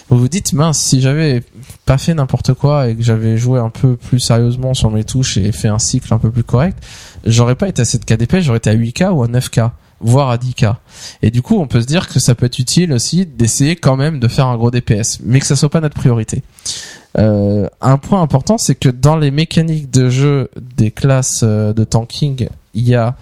[0.08, 1.42] vous vous dites, mince, si j'avais
[1.84, 5.36] pas fait n'importe quoi et que j'avais joué un peu plus sérieusement sur mes touches
[5.36, 6.82] et fait un cycle un peu plus correct,
[7.26, 9.70] j'aurais pas été à 7k DPS, j'aurais été à 8k ou à 9k,
[10.00, 10.76] voire à 10k.
[11.20, 13.96] Et du coup, on peut se dire que ça peut être utile aussi d'essayer quand
[13.96, 16.42] même de faire un gros DPS, mais que ça soit pas notre priorité.
[17.18, 21.84] Euh, un point important, c'est que dans les mécaniques de jeu des classes euh, de
[21.84, 23.16] tanking, il y a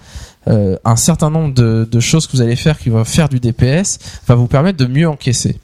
[0.49, 3.99] euh, un certain nombre de, choses que vous allez faire qui vont faire du DPS,
[4.27, 5.59] va vous permettre de mieux encaisser.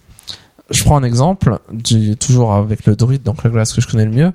[0.70, 1.58] Je prends un exemple,
[2.18, 4.32] toujours avec le druide, donc la classe que je connais le mieux.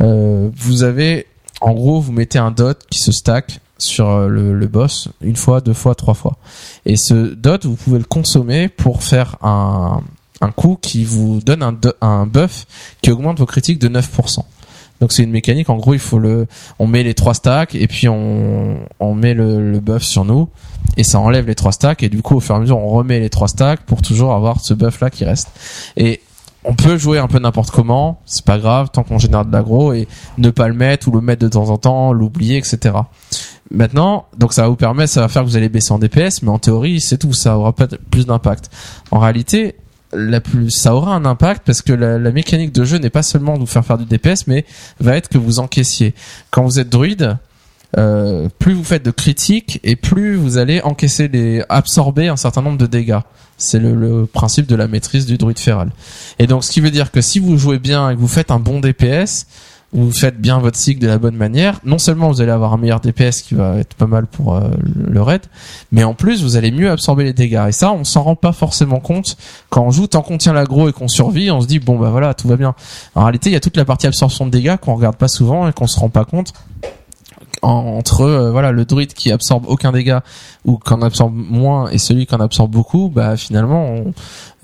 [0.00, 1.26] Euh, vous avez,
[1.60, 5.60] en gros, vous mettez un dot qui se stack sur euh, le, boss une fois,
[5.60, 6.36] deux fois, trois fois.
[6.86, 10.02] Et ce dot, vous pouvez le consommer pour faire un,
[10.56, 12.66] coup qui vous donne un, do- un buff
[13.02, 14.40] qui augmente vos critiques de 9%.
[15.00, 16.46] Donc c'est une mécanique, en gros il faut le,
[16.78, 20.48] on met les trois stacks et puis on, on met le, le buff sur nous
[20.96, 22.88] et ça enlève les trois stacks et du coup au fur et à mesure on
[22.88, 25.50] remet les trois stacks pour toujours avoir ce buff là qui reste.
[25.96, 26.20] Et
[26.64, 29.92] on peut jouer un peu n'importe comment, c'est pas grave tant qu'on génère de l'aggro
[29.92, 32.96] et ne pas le mettre ou le mettre de temps en temps, l'oublier, etc.
[33.70, 36.42] Maintenant, donc ça va vous permettre, ça va faire que vous allez baisser en DPS,
[36.42, 38.70] mais en théorie c'est tout, ça aura pas plus d'impact.
[39.12, 39.76] En réalité,
[40.16, 43.54] la plus, ça aura un impact parce que la, mécanique de jeu n'est pas seulement
[43.54, 44.64] de vous faire faire du DPS, mais
[45.00, 46.14] va être que vous encaissiez.
[46.50, 47.36] Quand vous êtes druide,
[47.96, 52.62] euh, plus vous faites de critiques et plus vous allez encaisser les, absorber un certain
[52.62, 53.20] nombre de dégâts.
[53.58, 55.90] C'est le, le principe de la maîtrise du druide féral.
[56.38, 58.50] Et donc, ce qui veut dire que si vous jouez bien et que vous faites
[58.50, 59.46] un bon DPS,
[59.96, 62.76] vous faites bien votre cycle de la bonne manière, non seulement vous allez avoir un
[62.76, 65.40] meilleur DPS qui va être pas mal pour euh, le raid,
[65.90, 67.64] mais en plus vous allez mieux absorber les dégâts.
[67.68, 69.36] Et ça, on s'en rend pas forcément compte
[69.70, 72.10] quand on joue tant qu'on tient l'aggro et qu'on survit, on se dit bon bah
[72.10, 72.74] voilà tout va bien.
[73.14, 75.66] En réalité, il y a toute la partie absorption de dégâts qu'on regarde pas souvent
[75.66, 76.52] et qu'on se rend pas compte.
[77.62, 80.22] entre euh, voilà le druide qui absorbe aucun dégât
[80.66, 83.96] ou qui en absorbe moins et celui qui en absorbe beaucoup, bah finalement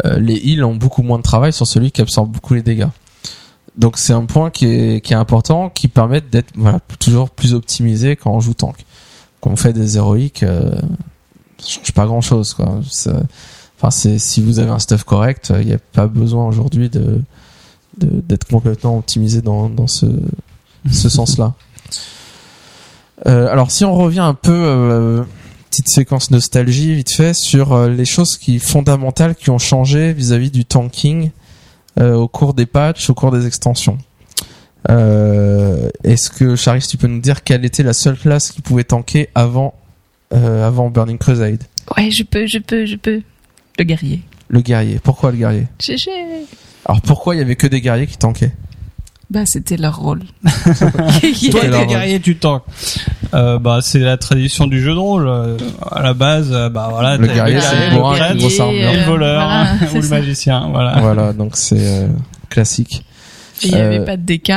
[0.05, 2.89] euh, les heals ont beaucoup moins de travail sur celui qui absorbe beaucoup les dégâts.
[3.77, 7.55] Donc c'est un point qui est, qui est important, qui permet d'être voilà toujours plus
[7.55, 8.77] optimisé quand on joue tank.
[9.41, 10.71] Quand on fait des héroïques, euh,
[11.59, 12.81] ça change pas grand chose quoi.
[13.79, 17.21] Enfin c'est si vous avez un stuff correct, il n'y a pas besoin aujourd'hui de
[17.99, 20.07] d'être complètement optimisé dans dans ce
[20.91, 21.55] ce sens-là.
[23.27, 25.23] Euh, alors si on revient un peu euh,
[25.71, 30.51] petite séquence nostalgie vite fait sur euh, les choses qui fondamentales qui ont changé vis-à-vis
[30.51, 31.31] du tanking
[32.01, 33.99] au cours des patchs, au cours des extensions.
[34.91, 38.85] Euh, Est-ce que Charis, tu peux nous dire quelle était la seule classe qui pouvait
[38.85, 39.75] tanker avant
[40.33, 41.63] euh, avant Burning Crusade?
[41.97, 43.23] Ouais, je peux, je peux, je peux.
[43.79, 44.23] Le guerrier.
[44.49, 44.99] Le guerrier.
[45.03, 45.67] Pourquoi le guerrier?
[45.81, 46.11] GG.
[46.85, 48.53] Alors pourquoi il y avait que des guerriers qui tankaient?
[49.33, 50.21] Bah, c'était leur rôle.
[50.45, 52.65] Toi, t'es guerrier, tu tankes.
[53.33, 55.27] Euh, bah, c'est la tradition du jeu de rôle.
[55.27, 55.57] Euh,
[55.91, 58.37] À la base, euh, bah voilà, Le guerrier, le c'est guerrier, le bourrin le prêtre,
[58.39, 58.89] grosse armure.
[58.91, 60.15] et le voleur Voilà, ou c'est le ça.
[60.17, 61.01] magicien, voilà.
[61.01, 62.09] Voilà, donc c'est euh,
[62.51, 63.05] classique.
[63.65, 64.49] Il n'y avait Euh, pas de DK,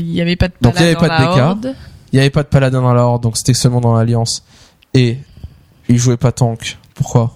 [0.00, 1.38] il n'y avait pas de donc il y avait paladin pas de dans DK.
[1.38, 1.74] la horde.
[2.12, 4.44] Il n'y avait pas de paladin dans la horde, donc c'était seulement dans l'alliance.
[4.94, 5.18] Et
[5.88, 6.78] il jouait pas tank.
[6.94, 7.32] Pourquoi?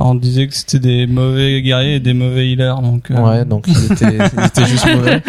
[0.00, 3.10] On disait que c'était des mauvais guerriers et des mauvais healers, donc.
[3.10, 5.20] euh, Ouais, donc il était, il était juste mauvais.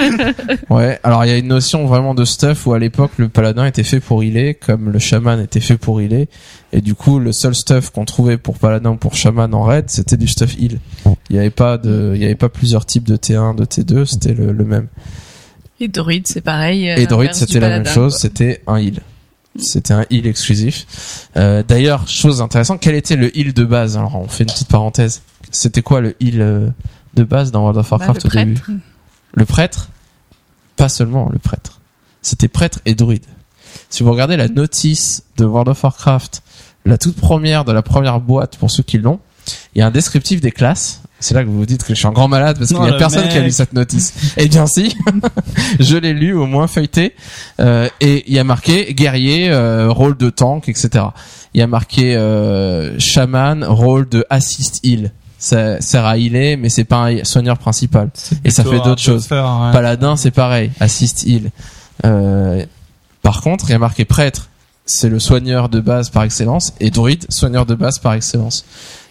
[0.69, 3.65] Ouais, alors il y a une notion vraiment de stuff où à l'époque le paladin
[3.65, 6.27] était fait pour healer, comme le chaman était fait pour healer,
[6.71, 9.85] et du coup le seul stuff qu'on trouvait pour paladin ou pour chaman en raid,
[9.87, 10.79] c'était du stuff heal.
[11.29, 14.05] Il y avait pas de, il y avait pas plusieurs types de T1, de T2,
[14.05, 14.87] c'était le, le même.
[15.79, 16.89] Et Druid, c'est pareil.
[16.91, 18.99] euh, Et Druid, l'inverse du c'était la même chose, c'était un heal.
[19.57, 21.27] C'était un heal exclusif.
[21.35, 23.97] Euh, D'ailleurs, chose intéressante, quel était le heal de base?
[23.97, 25.21] Alors, on fait une petite parenthèse.
[25.51, 26.69] C'était quoi le heal euh,
[27.15, 28.53] de base dans World of Bah, Warcraft au début?
[28.53, 28.71] prêtre.
[29.33, 29.89] Le prêtre?
[30.75, 31.81] Pas seulement le prêtre.
[32.21, 33.25] C'était prêtre et druide.
[33.89, 36.43] Si vous regardez la notice de World of Warcraft,
[36.85, 39.19] la toute première de la première boîte pour ceux qui l'ont,
[39.75, 41.01] il y a un descriptif des classes.
[41.19, 42.87] C'est là que vous vous dites que je suis un grand malade parce qu'il Non,
[42.87, 44.13] y a personne qui a lu cette notice.
[44.37, 44.95] Eh bien si,
[45.79, 47.15] je l'ai lu au moins feuilleté
[47.59, 51.05] euh, et il y a marqué guerrier, euh, rôle de tank, etc.
[51.53, 55.11] Il y a marqué euh, chaman, rôle de assist heal.
[55.37, 58.09] Ça sert à healer, mais c'est pas un soigneur principal.
[58.43, 59.25] Et ça fait d'autres choses.
[59.25, 59.71] faire, ouais.
[59.71, 61.51] Paladin, c'est pareil, assist heal.
[62.05, 62.65] Euh,
[63.21, 64.49] par contre, il y a marqué prêtre,
[64.85, 68.65] c'est le soigneur de base par excellence, et druide, soigneur de base par excellence.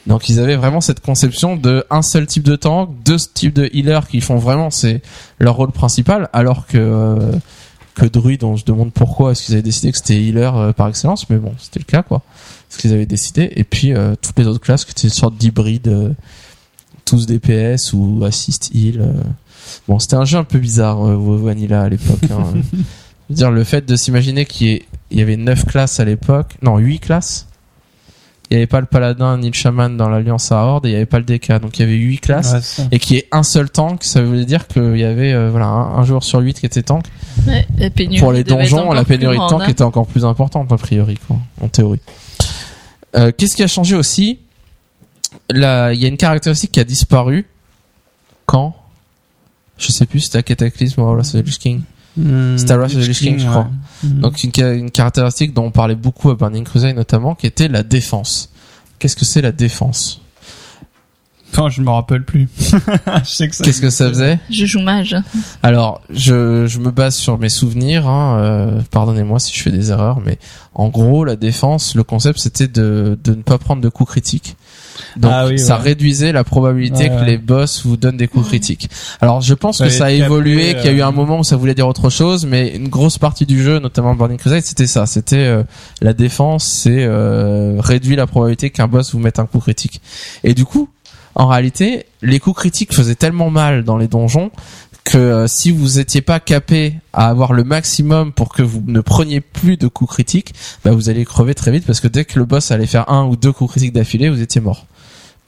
[0.08, 3.68] Donc ils avaient vraiment cette conception de un seul type de tank, deux types de
[3.72, 5.02] healers qui font vraiment c'est
[5.38, 7.32] leur rôle principal, alors que euh,
[7.94, 10.88] que druide, on se demande pourquoi est-ce qu'ils avaient décidé que c'était healer euh, par
[10.88, 12.22] excellence, mais bon, c'était le cas quoi.
[12.70, 15.36] Ce qu'ils avaient décidé, et puis euh, toutes les autres classes qui étaient une sorte
[15.36, 16.14] d'hybride,
[17.04, 19.14] tous DPS ou assist heal.
[19.86, 22.18] Bon, c'était un jeu un peu bizarre, Vanilla à l'époque.
[22.30, 22.54] hein.
[23.30, 26.78] Je dire, le fait de s'imaginer qu'il y, y avait 9 classes à l'époque, non,
[26.78, 27.46] 8 classes.
[28.50, 30.92] Il n'y avait pas le paladin ni le chaman dans l'alliance à Horde, et il
[30.92, 32.78] n'y avait pas le DK, donc il y avait 8 classes.
[32.78, 32.88] Ouais.
[32.92, 35.98] Et qui est un seul tank, ça veut dire qu'il y avait euh, voilà un,
[35.98, 37.04] un joueur sur 8 qui était tank.
[37.46, 37.66] Ouais,
[38.18, 39.68] Pour les donjons, la pénurie de tank hein.
[39.68, 42.00] était encore plus importante a priori, quoi, en théorie.
[43.16, 44.38] Euh, Qu'est-ce qui a changé aussi?
[45.50, 47.46] Là, il y a une caractéristique qui a disparu
[48.46, 48.74] quand?
[49.76, 51.82] Je sais plus, c'était à Cataclysme ou à Wrath of the Lich King.
[52.18, 53.50] Hmm, Wrath of the Lich King, je ouais.
[53.50, 53.68] crois.
[54.02, 54.20] Hmm.
[54.20, 57.68] Donc une, ca- une caractéristique dont on parlait beaucoup à Burning Crusade notamment, qui était
[57.68, 58.50] la défense.
[58.98, 60.20] Qu'est-ce que c'est la défense?
[61.50, 62.46] Enfin, je me rappelle plus.
[62.58, 64.38] je sais que ça Qu'est-ce que ça faisait?
[64.50, 65.16] Je joue mage.
[65.62, 68.06] Alors, je, je me base sur mes souvenirs.
[68.06, 70.38] Hein, euh, Pardonnez-moi si je fais des erreurs, mais
[70.74, 74.56] en gros, la défense, le concept, c'était de, de ne pas prendre de coups critiques.
[75.16, 75.82] Donc, Ah oui, ça ouais.
[75.82, 77.26] réduisait la probabilité Ouais, que ouais.
[77.26, 78.88] les boss vous donnent des coups critiques.
[79.20, 81.38] Alors, je pense que ça a évolué, après, qu'il y a eu euh, un moment
[81.40, 84.62] où ça voulait dire autre chose, mais une grosse partie du jeu, notamment Burning Crusade,
[84.62, 85.06] c'était ça.
[85.06, 85.62] C'était euh,
[86.00, 90.00] la défense, c'est euh, réduire la probabilité qu'un boss vous mette un coup critique.
[90.44, 90.88] Et du coup,
[91.34, 94.50] en réalité, les coups critiques faisaient tellement mal dans les donjons
[95.04, 99.00] que euh, si vous étiez pas capé à avoir le maximum pour que vous ne
[99.00, 100.52] preniez plus de coups critiques,
[100.84, 103.24] bah vous allez crever très vite parce que dès que le boss allait faire un
[103.24, 104.84] ou deux coups critiques d'affilée, vous étiez mort.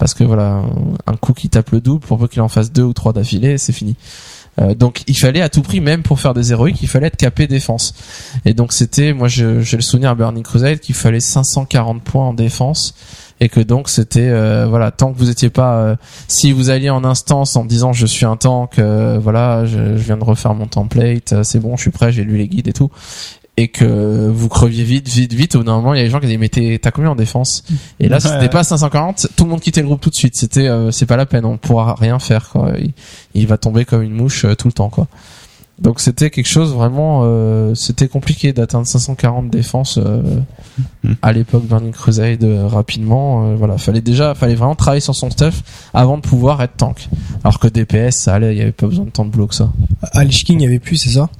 [0.01, 0.62] Parce que voilà,
[1.06, 3.59] un coup qui tape le double, pour peu qu'il en fasse deux ou trois d'affilée,
[3.59, 3.97] c'est fini.
[4.59, 7.18] Euh, donc il fallait à tout prix, même pour faire des héroïques, il fallait être
[7.18, 7.93] capé défense.
[8.47, 12.32] Et donc c'était, moi j'ai le souvenir à Burning Crusade qu'il fallait 540 points en
[12.32, 12.94] défense
[13.40, 15.97] et que donc c'était euh, voilà tant que vous étiez pas euh,
[16.28, 20.02] si vous alliez en instance en disant je suis un tank euh, voilà je, je
[20.02, 22.68] viens de refaire mon template euh, c'est bon je suis prêt j'ai lu les guides
[22.68, 22.90] et tout
[23.61, 26.11] et que vous creviez vite vite vite au bout d'un moment il y a des
[26.11, 27.65] gens qui disaient mais t'as combien en défense?
[27.99, 28.20] Et là Ouais.
[28.20, 31.07] c'était pas 540 tout le monde quittait le groupe tout de suite c'était euh, c'est
[31.07, 32.93] pas la peine on pourra rien faire quoi il,
[33.35, 35.07] il va tomber comme une mouche euh, tout le temps quoi
[35.81, 40.23] Donc c'était quelque chose vraiment, euh, c'était compliqué d'atteindre 540 défenses euh,
[41.05, 41.16] Mhm.
[41.23, 43.47] à l'époque Burning Crusade euh, rapidement.
[43.47, 45.62] euh, voilà, fallait déjà, fallait vraiment travailler sur son stuff
[45.95, 47.09] avant de pouvoir être tank.
[47.45, 49.55] Alors que DPS, ça allait, il y avait pas besoin de tant de blocs que
[49.55, 49.70] ça.
[50.12, 51.31] À Lich King, il y avait plus, c'est ça?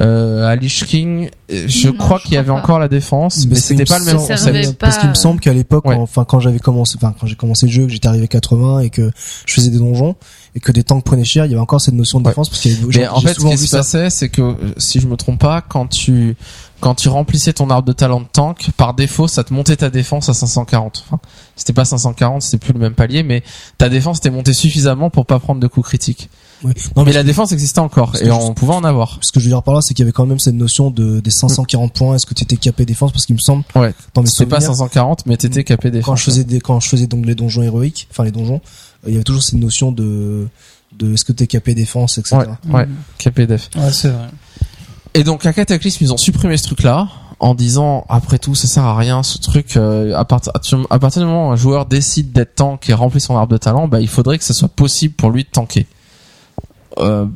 [0.00, 2.54] Euh, à Lich King, euh, je Non, crois qu'il y avait pas.
[2.54, 4.78] encore la défense, mais qu'il c'était me pas le même concept.
[4.78, 5.96] Parce qu'il me semble qu'à l'époque, Ouais.
[5.96, 8.88] enfin quand j'avais commencé, enfin quand j'ai commencé le jeu, que j'étais arrivé 80 et
[8.88, 9.10] que
[9.44, 10.16] je faisais des donjons
[10.54, 12.30] et que des tanks prenaient cher, il y avait encore cette notion de Ouais.
[12.30, 13.78] défense parce qu'il y avait Mais en fait, ce qui se ça.
[13.78, 16.36] passait, c'est que si je me trompe pas, quand tu
[16.80, 19.88] quand tu remplissais ton arbre de talent de tank, par défaut, ça te montait ta
[19.88, 21.04] défense à 540.
[21.06, 21.20] Enfin,
[21.54, 23.44] c'était pas 540, c'était plus le même palier, mais
[23.78, 26.28] ta défense était montée suffisamment pour pas prendre de coups critiques.
[26.64, 26.72] Ouais.
[26.96, 29.18] Non, mais mais la défense existait encore et on pouvait en avoir.
[29.20, 30.90] ce que je veux dire par là, c'est qu'il y avait quand même cette notion
[30.90, 32.14] de des 540 points.
[32.16, 33.12] Est-ce que tu étais capé défense?
[33.12, 33.92] Parce qu'il me semble, Ouais.
[34.14, 36.06] dans mes C'était pas souvenirs, 540, mais t'étais capé défense.
[36.06, 38.60] quand je faisais des, quand je faisais donc les donjons héroïques, enfin les donjons,
[39.04, 40.48] euh, il y avait toujours cette notion de
[40.98, 42.36] de est-ce que t'es capé défense, etc.
[42.66, 42.88] Ouais, ouais,
[43.18, 43.70] capé def.
[43.76, 44.28] Ouais, c'est vrai.
[45.14, 47.08] Et donc à Cataclysme, ils ont supprimé ce truc-là
[47.40, 50.52] en disant après tout ça sert à rien ce truc euh, à, partir
[50.90, 53.58] à partir du moment où un joueur décide d'être tank et remplit son arbre de
[53.58, 55.86] talent, bah il faudrait que ça soit possible pour lui de tanker.
[56.98, 57.26] Euh,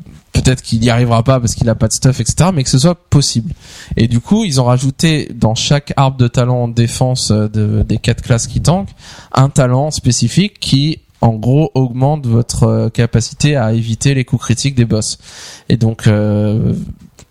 [0.47, 2.79] peut-être qu'il n'y arrivera pas parce qu'il a pas de stuff etc mais que ce
[2.79, 3.51] soit possible
[3.97, 7.83] et du coup ils ont rajouté dans chaque arbre de talent en défense euh, de,
[7.83, 8.95] des quatre classes qui tankent
[9.33, 14.75] un talent spécifique qui en gros augmente votre euh, capacité à éviter les coups critiques
[14.75, 15.17] des boss
[15.67, 16.73] et donc euh,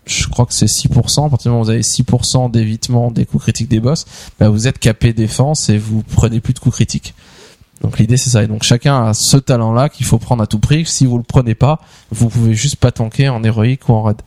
[0.05, 1.25] je crois que c'est 6%.
[1.25, 4.05] À partir du moment où vous avez 6% d'évitement des coups critiques des boss,
[4.39, 7.13] bah vous êtes capé défense et vous prenez plus de coups critiques.
[7.81, 8.43] Donc l'idée c'est ça.
[8.43, 10.85] Et donc chacun a ce talent-là qu'il faut prendre à tout prix.
[10.85, 11.79] Si vous le prenez pas,
[12.11, 14.21] vous pouvez juste pas tanker en héroïque ou en raid.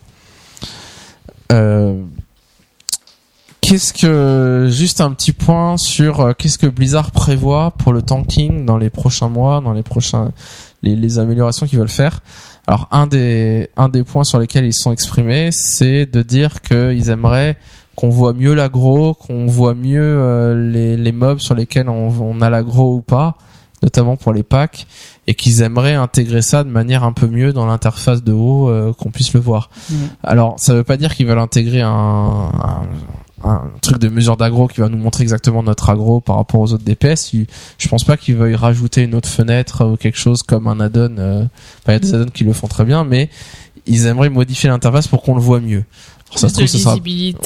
[1.53, 2.03] Euh,
[3.61, 8.65] Qu'est-ce que juste un petit point sur euh, qu'est-ce que Blizzard prévoit pour le tanking
[8.65, 10.33] dans les prochains mois, dans les prochains
[10.83, 12.21] les, améliorations qu'ils veulent faire?
[12.67, 17.11] Alors un des un des points sur lesquels ils sont exprimés, c'est de dire qu'ils
[17.11, 17.59] aimeraient
[18.01, 22.41] qu'on voit mieux l'agro, qu'on voit mieux euh, les, les mobs sur lesquels on, on
[22.41, 23.37] a l'agro ou pas,
[23.83, 24.87] notamment pour les packs,
[25.27, 28.93] et qu'ils aimeraient intégrer ça de manière un peu mieux dans l'interface de haut, euh,
[28.95, 29.69] qu'on puisse le voir.
[29.91, 29.97] Mhm.
[30.23, 32.83] Alors ça veut pas dire qu'ils veulent intégrer un, un,
[33.45, 36.73] un truc de mesure d'agro qui va nous montrer exactement notre agro par rapport aux
[36.73, 37.33] autres DPS.
[37.79, 41.17] Je pense pas qu'ils veuillent rajouter une autre fenêtre ou quelque chose comme un add-on.
[41.19, 41.45] euh,
[41.83, 43.31] Enfin, il y a des add-ons qui le font très bien, mais
[43.87, 45.85] ils aimeraient modifier l'interface pour qu'on le voit mieux.
[46.37, 46.97] Ça se trouve, ce sera,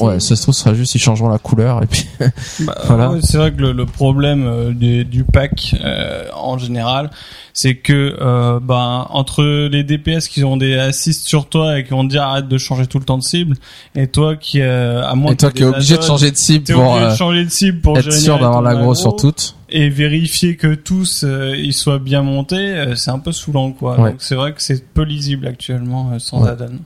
[0.01, 2.07] ouais, ça se trouve, ce sera juste ils changeront la couleur et puis
[2.61, 3.11] Bah, Voilà.
[3.11, 7.11] ouais, c'est vrai que le, le problème euh, du, du pack euh, en général,
[7.55, 11.91] c'est que euh, ben entre les DPS qui ont des assists sur toi et qui
[11.91, 13.57] vont te dire arrête de changer tout le temps de cible,
[13.95, 16.65] et toi qui euh, à moins et toi qui es obligé de changer de cible
[16.75, 19.17] pour obligé de euh, changer de cible pour être sûr d'avoir ton l'agro aggro sur
[19.17, 19.55] toutes.
[19.77, 24.01] Et vérifier que tous euh, ils soient bien montés, euh, c'est un peu saoulant quoi.
[24.01, 24.11] Ouais.
[24.13, 26.51] Donc c'est vrai que c'est peu lisible actuellement euh, sans Ouais.
[26.51, 26.79] add-on.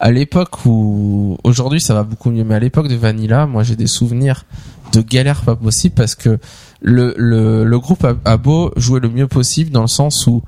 [0.00, 3.76] à l'époque où aujourd'hui ça va beaucoup mieux mais à l'époque de Vanilla moi j'ai
[3.76, 4.44] des souvenirs
[4.92, 6.38] de galères pas possible parce que
[6.80, 10.42] le le, le groupe a, a beau jouer le mieux possible dans le sens où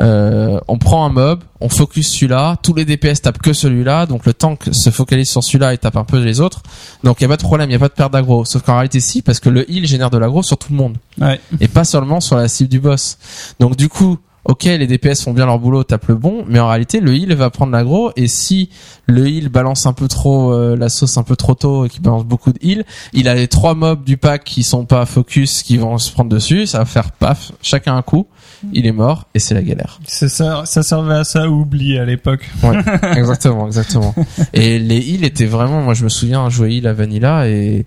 [0.00, 4.26] euh, on prend un mob, on focus celui-là, tous les DPS tapent que celui-là, donc
[4.26, 6.62] le tank se focalise sur celui-là et tape un peu les autres.
[7.04, 8.44] Donc il y a pas de problème, il y a pas de perte d'aggro.
[8.44, 10.96] Sauf qu'en réalité si, parce que le heal génère de l'aggro sur tout le monde
[11.20, 11.40] Ouais.
[11.60, 13.18] et pas seulement sur la cible du boss.
[13.58, 16.68] Donc du coup, ok, les DPS font bien leur boulot, tapent le bon, mais en
[16.68, 18.70] réalité, le heal va prendre l'aggro, et si
[19.06, 22.00] le heal balance un peu trop euh, la sauce un peu trop tôt et qui
[22.00, 25.62] balance beaucoup de heal, il a les trois mobs du pack qui sont pas focus,
[25.64, 28.26] qui vont se prendre dessus, ça va faire paf, chacun un coup,
[28.72, 30.00] il est mort, et c'est la galère.
[30.06, 32.48] C'est ça, ça servait à ça oubli à l'époque.
[32.62, 32.78] Ouais,
[33.16, 34.14] exactement, exactement.
[34.52, 37.86] Et les heals étaient vraiment, moi je me souviens jouer heal à Vanilla et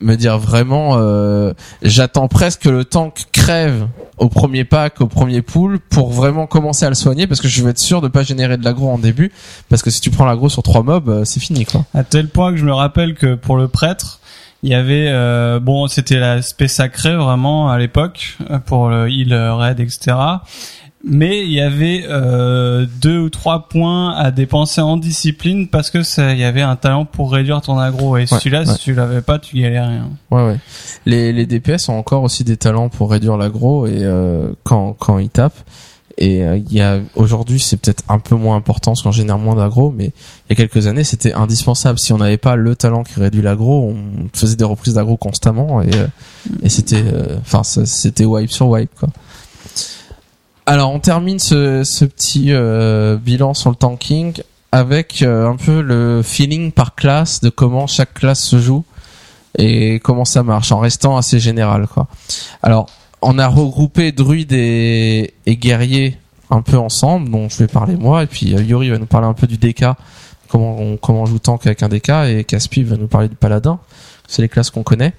[0.00, 3.86] me dire vraiment, euh, j'attends presque que le tank crève
[4.18, 7.62] au premier pack, au premier pool, pour vraiment commencer à le soigner, parce que je
[7.62, 9.32] veux être sûr de pas générer de l'aggro en début,
[9.68, 11.84] parce que si tu prends l'aggro sur trois mobs, euh, c'est fini quoi.
[11.94, 14.20] À tel point que je me rappelle que pour le prêtre,
[14.62, 19.32] il y avait euh, bon, c'était l'aspect sacré vraiment à l'époque euh, pour le heal
[19.32, 20.16] euh, raid, etc.
[21.04, 26.04] Mais il y avait euh, deux ou trois points à dépenser en discipline parce que
[26.04, 28.66] ça, il y avait un talent pour réduire ton aggro et Ouais, celui-là, ouais.
[28.66, 30.10] si tu l'avais pas, tu galérais rien.
[30.30, 30.56] Ouais ouais.
[31.04, 35.18] Les, les DPS ont encore aussi des talents pour réduire l'aggro et euh, quand quand
[35.18, 35.58] ils tapent.
[36.18, 39.38] Et euh, il y a aujourd'hui c'est peut-être un peu moins important parce qu'on génère
[39.38, 41.98] moins d'aggro, mais il y a quelques années c'était indispensable.
[41.98, 45.82] Si on n'avait pas le talent qui réduit l'aggro, on faisait des reprises d'aggro constamment
[45.82, 46.06] et euh,
[46.68, 49.08] c'était euh, enfin c'était wipe sur wipe quoi.
[50.66, 52.52] Alors on termine ce, ce petit
[53.20, 58.40] bilan sur le tanking avec un peu le feeling par classe de comment chaque classe
[58.40, 58.84] se joue
[59.58, 62.06] et comment ça marche en restant assez général quoi.
[62.62, 62.86] Alors
[63.22, 66.18] on a regroupé druides et, et guerriers
[66.50, 69.26] un peu ensemble dont je vais parler moi et puis euh, Yuri va nous parler
[69.26, 69.84] un peu du DK
[70.52, 73.36] comment on, comment on joue tank avec un DK et Caspi va nous parler du
[73.36, 73.80] paladin.
[74.28, 75.14] C'est les classes qu'on connaît.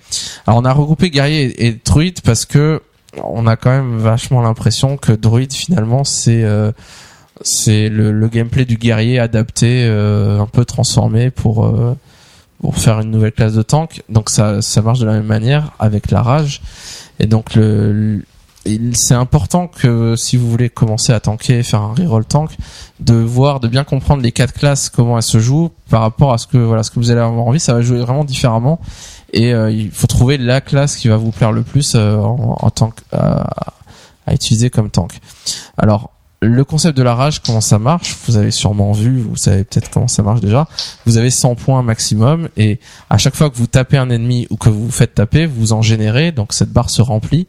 [0.47, 2.81] Alors on a regroupé guerrier et, druide parce que
[3.23, 6.71] on a quand même vachement l'impression que druide finalement c'est euh,
[7.41, 11.95] c'est le, gameplay du guerrier adapté, euh, un peu transformé pour euh,
[12.61, 14.03] pour faire une nouvelle classe de tank.
[14.09, 16.61] Donc ça ça marche de la même manière avec la rage.
[17.23, 18.21] Et donc le,
[18.93, 22.51] c'est important que si vous voulez commencer à tanker, faire un reroll tank,
[22.99, 26.37] de voir, de bien comprendre les quatre classes, comment elles se jouent par rapport à
[26.37, 27.61] ce que voilà ce que vous allez avoir envie.
[27.61, 28.81] Ça va jouer vraiment différemment
[29.31, 32.57] et euh, il faut trouver la classe qui va vous plaire le plus euh, en,
[32.59, 33.47] en tank à,
[34.27, 35.13] à utiliser comme tank.
[35.77, 36.11] Alors
[36.43, 39.89] le concept de la rage, comment ça marche Vous avez sûrement vu, vous savez peut-être
[39.89, 40.67] comment ça marche déjà.
[41.05, 42.79] Vous avez 100 points maximum et
[43.09, 45.73] à chaque fois que vous tapez un ennemi ou que vous vous faites taper, vous
[45.73, 47.47] en générez, donc cette barre se remplit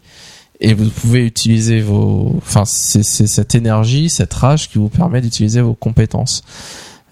[0.60, 5.60] et vous pouvez utiliser vos, enfin c'est cette énergie, cette rage qui vous permet d'utiliser
[5.60, 6.42] vos compétences.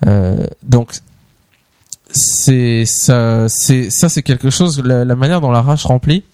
[0.06, 0.92] Euh, donc
[2.14, 4.82] c'est ça, c'est quelque chose.
[4.84, 6.24] La, manière dont la rage remplit,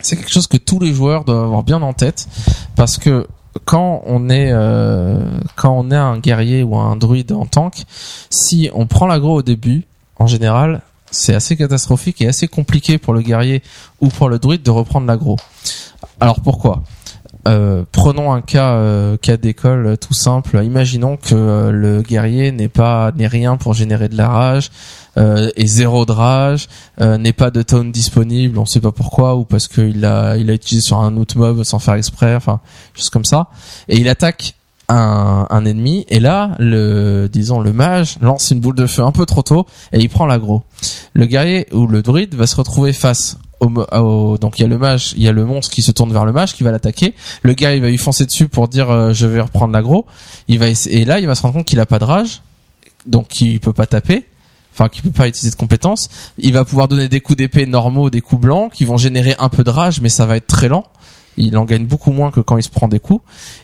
[0.00, 2.28] c'est quelque chose que tous les joueurs doivent avoir bien en tête
[2.76, 3.26] parce que
[3.64, 5.18] quand on est euh,
[5.56, 7.84] quand on est un guerrier ou un druide en tank,
[8.30, 9.84] si on prend l'agro au début,
[10.16, 13.62] en général, c'est assez catastrophique et assez compliqué pour le guerrier
[14.00, 15.36] ou pour le druide de reprendre l'agro.
[16.20, 16.82] Alors pourquoi?
[17.48, 20.62] Euh, prenons un cas euh, cas d'école tout simple.
[20.62, 24.70] Imaginons que euh, le guerrier n'est pas n'est rien pour générer de la rage
[25.16, 26.68] euh, et zéro de rage,
[27.00, 30.54] n'est pas de tone disponible, on sait pas pourquoi ou parce qu'il l'a il a
[30.54, 32.60] utilisé sur un autre mob sans faire exprès, enfin
[32.94, 33.48] juste comme ça.
[33.88, 34.54] Et il attaque
[34.88, 39.12] un, un, ennemi et là le disons le mage lance une boule de feu un
[39.12, 40.62] peu trop tôt et il prend l'aggro.
[41.14, 43.38] Le guerrier ou le druide va se retrouver face
[43.68, 46.24] donc il y a le mage, il y a le monstre qui se tourne vers
[46.24, 47.14] le mage, qui va l'attaquer.
[47.42, 50.06] Le gars, va lui foncer dessus pour dire euh, je vais reprendre l'aggro.
[50.48, 52.42] Il va et là, il va se rendre compte qu'il a pas de rage,
[53.06, 54.26] donc il peut pas taper.
[54.74, 56.08] Enfin, qu'il peut pas utiliser de compétences.
[56.38, 59.50] Il va pouvoir donner des coups d'épée normaux, des coups blancs, qui vont générer un
[59.50, 60.86] peu de rage, mais ça va être très lent
[61.36, 63.22] il en gagne beaucoup moins que quand il se prend des coups.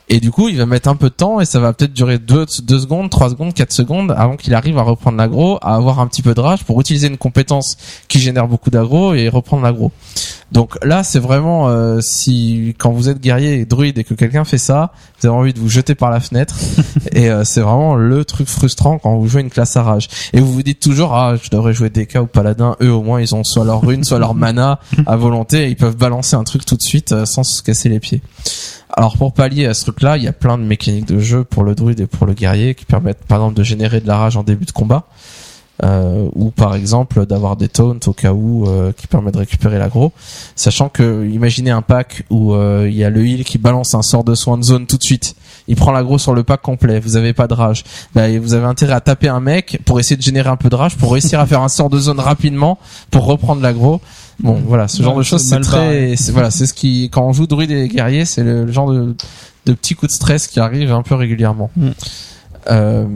[0.09, 2.19] Et du coup, il va mettre un peu de temps et ça va peut-être durer
[2.19, 6.01] 2 deux, secondes, 3 secondes, 4 secondes avant qu'il arrive à reprendre l'agro, à avoir
[6.01, 7.77] un petit peu de rage pour utiliser une compétence
[8.09, 9.93] qui génère beaucoup d'agro et reprendre l'agro.
[10.51, 14.45] Donc là, c'est vraiment euh, si quand vous êtes guerrier et druide et que quelqu'un
[14.45, 16.55] fait ça, vous avez envie de vous jeter par la fenêtre
[17.13, 20.09] et euh, c'est vraiment le truc frustrant quand vous jouez une classe à rage.
[20.33, 23.21] Et vous vous dites toujours ah je devrais jouer DK ou paladin, eux au moins
[23.21, 26.45] ils ont soit leur rune, soit leur mana à volonté et ils peuvent balancer un
[26.45, 28.23] truc tout de suite euh, sans se casser les pieds.
[28.91, 31.63] Alors pour pallier à ce truc-là, il y a plein de mécaniques de jeu pour
[31.63, 34.37] le druide et pour le guerrier qui permettent par exemple de générer de la rage
[34.37, 35.05] en début de combat
[35.85, 39.79] euh, ou par exemple d'avoir des taunts au cas où euh, qui permet de récupérer
[39.79, 40.13] l'aggro.
[40.57, 44.03] Sachant que imaginez un pack où euh, il y a le heal qui balance un
[44.03, 45.37] sort de soin de zone tout de suite.
[45.69, 46.99] Il prend l'aggro sur le pack complet.
[46.99, 47.85] Vous avez pas de rage.
[48.15, 50.75] Bah, vous avez intérêt à taper un mec pour essayer de générer un peu de
[50.75, 52.79] rage pour réussir à faire un sort de zone rapidement
[53.11, 54.01] pour reprendre l'aggro.
[54.41, 57.49] Bon voilà ce genre de choses c'est très voilà c'est ce qui quand on joue
[57.49, 59.17] druide et guerrier c'est le, genre de,
[59.67, 61.71] de petits coups de stress qui arrivent un peu régulièrement.
[61.77, 61.89] Mm.
[62.71, 63.07] euh,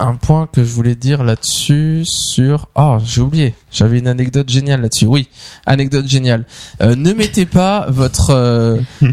[0.00, 3.54] un point que je voulais dire là-dessus sur oh j'ai oublié.
[3.70, 5.06] J'avais une anecdote géniale là-dessus.
[5.06, 5.28] Oui
[5.66, 6.44] anecdote géniale.
[6.82, 8.78] Euh, ne mettez pas votre euh,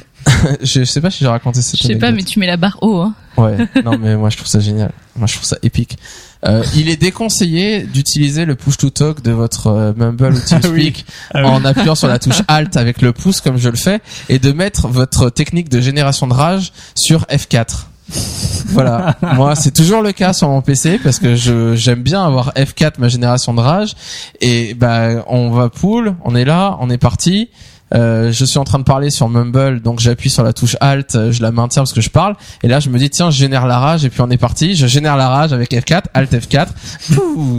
[0.61, 2.77] je sais pas si j'ai raconté cette je sais pas mais tu mets la barre
[2.81, 3.13] haut hein.
[3.37, 4.91] ouais non mais moi je trouve ça génial.
[5.15, 5.97] Moi je trouve ça épique.
[6.45, 11.05] Euh, il est déconseillé d'utiliser le push to talk de votre euh, Mumble ou TeamSpeak
[11.33, 14.01] ah ah en appuyant sur la touche Alt avec le pouce comme je le fais
[14.29, 17.85] et de mettre votre technique de génération de rage sur F4
[18.67, 22.53] voilà, moi c'est toujours le cas sur mon PC parce que je j'aime bien avoir
[22.53, 23.95] F4 ma génération de rage
[24.39, 27.49] et bah on va pool, on est là, on est parti.
[27.95, 31.15] Euh, je suis en train de parler sur Mumble, donc j'appuie sur la touche Alt,
[31.15, 33.37] euh, je la maintiens parce que je parle, et là je me dis tiens je
[33.37, 36.33] génère la rage et puis on est parti, je génère la rage avec F4, Alt
[36.33, 36.67] F4,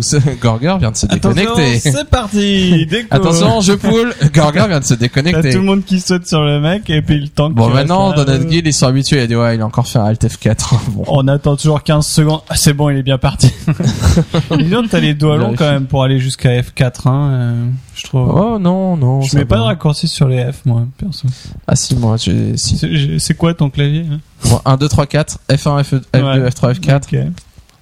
[0.03, 1.79] ce Gorger vient de se déconnecter.
[1.79, 2.87] C'est parti.
[3.11, 5.41] Attention, je poule, Gorger vient de se déconnecter.
[5.41, 7.49] T'as tout le monde qui saute sur le mec et puis le temps.
[7.49, 9.89] Bon maintenant dans notre guild ils sont habitués, il a dit ouais il a encore
[9.89, 10.75] fait un Alt F4.
[10.91, 11.05] bon.
[11.07, 13.51] On attend toujours 15 secondes, ah, c'est bon il est bien parti.
[14.59, 17.31] Disons t'as les doigts longs quand même pour aller jusqu'à F4 hein.
[17.33, 17.67] Euh
[17.99, 18.29] je trouve.
[18.29, 19.23] Oh non, non.
[19.23, 21.27] Je mets pas de raccourci sur les F, moi, perso.
[21.67, 22.57] Ah si, moi, j'ai...
[22.57, 23.19] Si.
[23.19, 27.33] C'est quoi ton clavier hein 1, 2, 3, 4, F1, F2, F3, F4.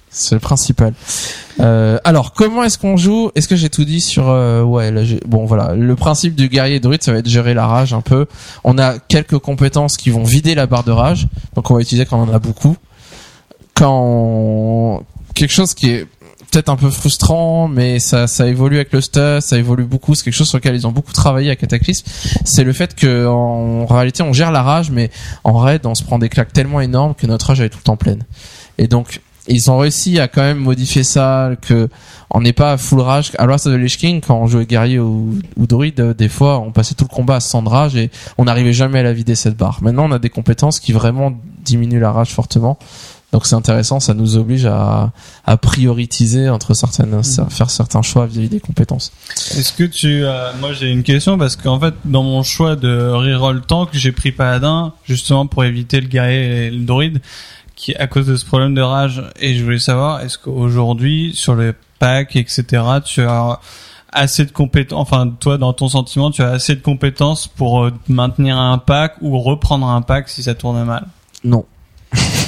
[0.09, 0.93] C'est le principal.
[1.59, 3.29] Euh, alors, comment est-ce qu'on joue?
[3.35, 5.75] Est-ce que j'ai tout dit sur euh, Ouais, là, bon, voilà.
[5.75, 8.25] Le principe du guerrier druide, ça va être gérer la rage un peu.
[8.63, 12.07] On a quelques compétences qui vont vider la barre de rage, donc on va utiliser
[12.07, 12.75] quand on en a beaucoup.
[13.75, 15.03] Quand
[15.35, 16.07] quelque chose qui est
[16.57, 20.15] peut-être un peu frustrant, mais ça, évolue avec le stuff, ça évolue beaucoup.
[20.15, 22.03] C'est quelque chose sur lequel ils ont beaucoup travaillé à Cataclysm.
[22.45, 25.11] C'est le fait que en réalité, on gère la rage, mais
[25.43, 27.83] en raid, on se prend des claques tellement énormes que notre rage est tout le
[27.83, 28.23] temps pleine.
[28.79, 31.89] Et donc, ils ont réussi à quand même modifier ça, que
[32.31, 33.33] on n'est pas à full rage.
[33.37, 36.71] À of the Lich King, quand on jouait guerrier ou, ou druide, des fois, on
[36.71, 38.09] passait tout le combat 100 de rage et
[38.39, 39.77] on n'arrivait jamais à la vider cette barre.
[39.83, 42.79] Maintenant, on a des compétences qui vraiment diminuent la rage fortement.
[43.33, 45.11] Donc c'est intéressant, ça nous oblige à,
[45.45, 47.49] à prioriser entre certaines, Mhm.
[47.49, 49.11] faire certains choix vis-à-vis des compétences.
[49.57, 53.09] Est-ce que tu, euh, moi j'ai une question parce qu'en fait dans mon choix de
[53.09, 57.21] reroll tank j'ai pris paladin justement pour éviter le guerrier et le druide
[57.75, 61.53] qui à cause de ce problème de rage et je voulais savoir est-ce qu'aujourd'hui sur
[61.53, 63.59] le pack etc tu as
[64.13, 67.91] assez de compétences enfin toi dans ton sentiment tu as assez de compétences pour euh,
[68.07, 71.05] maintenir un pack ou reprendre un pack si ça tourne mal?
[71.43, 71.65] Non,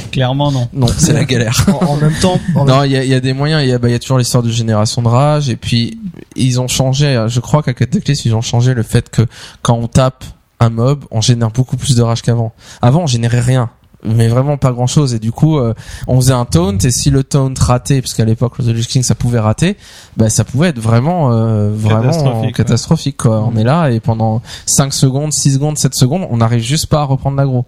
[0.10, 1.66] clairement non non, c'est la galère.
[1.82, 3.64] En, en même temps, en Non, il y a, il y a des moyens.
[3.64, 5.50] Il y a, bah, il y a toujours l'histoire de génération de rage.
[5.50, 6.00] Et puis,
[6.36, 7.26] ils ont changé.
[7.28, 9.26] Je crois qu'à Cataclysm, ils ont changé le fait que
[9.62, 10.24] quand on tape
[10.60, 12.54] un mob, on génère beaucoup plus de rage qu'avant.
[12.82, 13.70] Avant, on générait rien.
[14.04, 15.74] Mais vraiment pas grand chose et du coup euh,
[16.08, 19.04] on faisait un taunt et si le taunt ratait parce qu'à l'époque le Lich King
[19.04, 19.76] ça pouvait rater
[20.16, 23.44] bah ça pouvait être vraiment euh, vraiment Catastrophique, catastrophique, quoi.
[23.54, 27.02] on est là et pendant 5 secondes 6 secondes 7 secondes on n'arrive juste pas
[27.02, 27.66] à reprendre l'aggro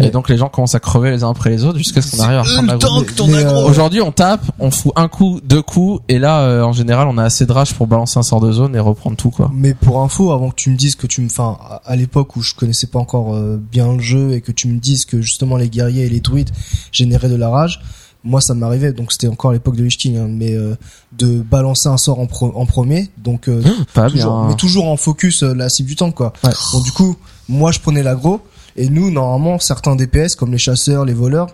[0.00, 2.22] et donc les gens commencent à crever les uns après les autres jusqu'à ce qu'on
[2.22, 3.54] arrive à reprendre l'aggro ton Mais, aggro.
[3.56, 7.08] euh, Aujourd'hui, on tape, on fout un coup, deux coups, et là, euh, en général,
[7.08, 9.50] on a assez de rage pour balancer un sort de zone et reprendre tout, quoi.
[9.52, 12.36] Mais pour info, avant que tu me dises que tu me, enfin, à- à l'époque
[12.36, 15.20] où je connaissais pas encore euh, bien le jeu et que tu me dises que
[15.20, 16.50] justement les guerriers et les druides
[16.92, 17.80] généraient de la rage,
[18.22, 20.76] moi ça m'arrivait, donc c'était encore à l'époque de Lich King, hein, mais euh,
[21.12, 24.48] de balancer un sort en, pro- en premier, donc euh, Pas toujours, bien.
[24.48, 26.32] mais toujours en focus euh, la cible du tank quoi.
[26.42, 26.50] Ouais.
[26.72, 27.16] Donc du coup,
[27.48, 28.40] moi je prenais l'aggro
[28.76, 31.48] et nous normalement certains DPS comme les chasseurs, les voleurs,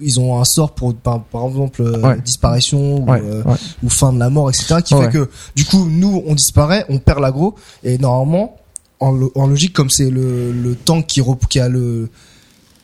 [0.00, 2.18] ils ont un sort pour par, par exemple euh, Ouais.
[2.22, 3.56] disparition ou, Ouais, euh, ouais.
[3.82, 6.96] ou fin de la mort etc qui fait que du coup nous on disparaît, on
[6.98, 7.54] perd l'aggro
[7.84, 8.56] et normalement
[9.00, 11.20] en, lo- en logique comme c'est le, le tank qui,
[11.60, 12.08] a le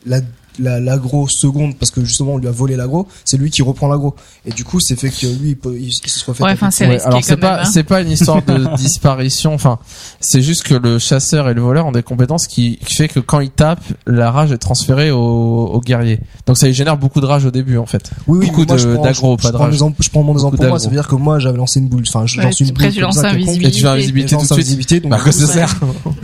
[0.05, 0.21] la
[0.59, 3.87] la- l'agro seconde parce que justement on lui a volé l'agro c'est lui qui reprend
[3.87, 4.15] l'agro.
[4.45, 6.71] Et du coup c'est fait que lui il, peut, il, il se refait Ouais, enfin,
[6.71, 7.65] c'est Ouais, risqué alors c'est même, pas hein.
[7.65, 9.79] c'est pas une histoire de disparition enfin
[10.19, 13.19] c'est juste que le chasseur et le voleur ont des compétences qui, qui fait que
[13.19, 16.19] quand ils tapent la rage est transférée au, au guerrier.
[16.45, 18.09] Donc ça lui génère beaucoup de rage au début en fait.
[18.27, 19.77] Oui, oui, Beaucoup mais moi, de- je prends- d'aggro, je- pas je de rage.
[19.99, 20.79] Je prends mon exemple pour moi, d'aggro.
[20.83, 22.93] ça veut dire que moi, j'avais lancé une boule, enfin, je lance une après, boule
[22.93, 24.57] tu comme lances quelconque, et tu fais Invisibilité, invisibilité je tout lance de suite.
[24.57, 25.75] invisibilité, donc, bah à quoi ça sert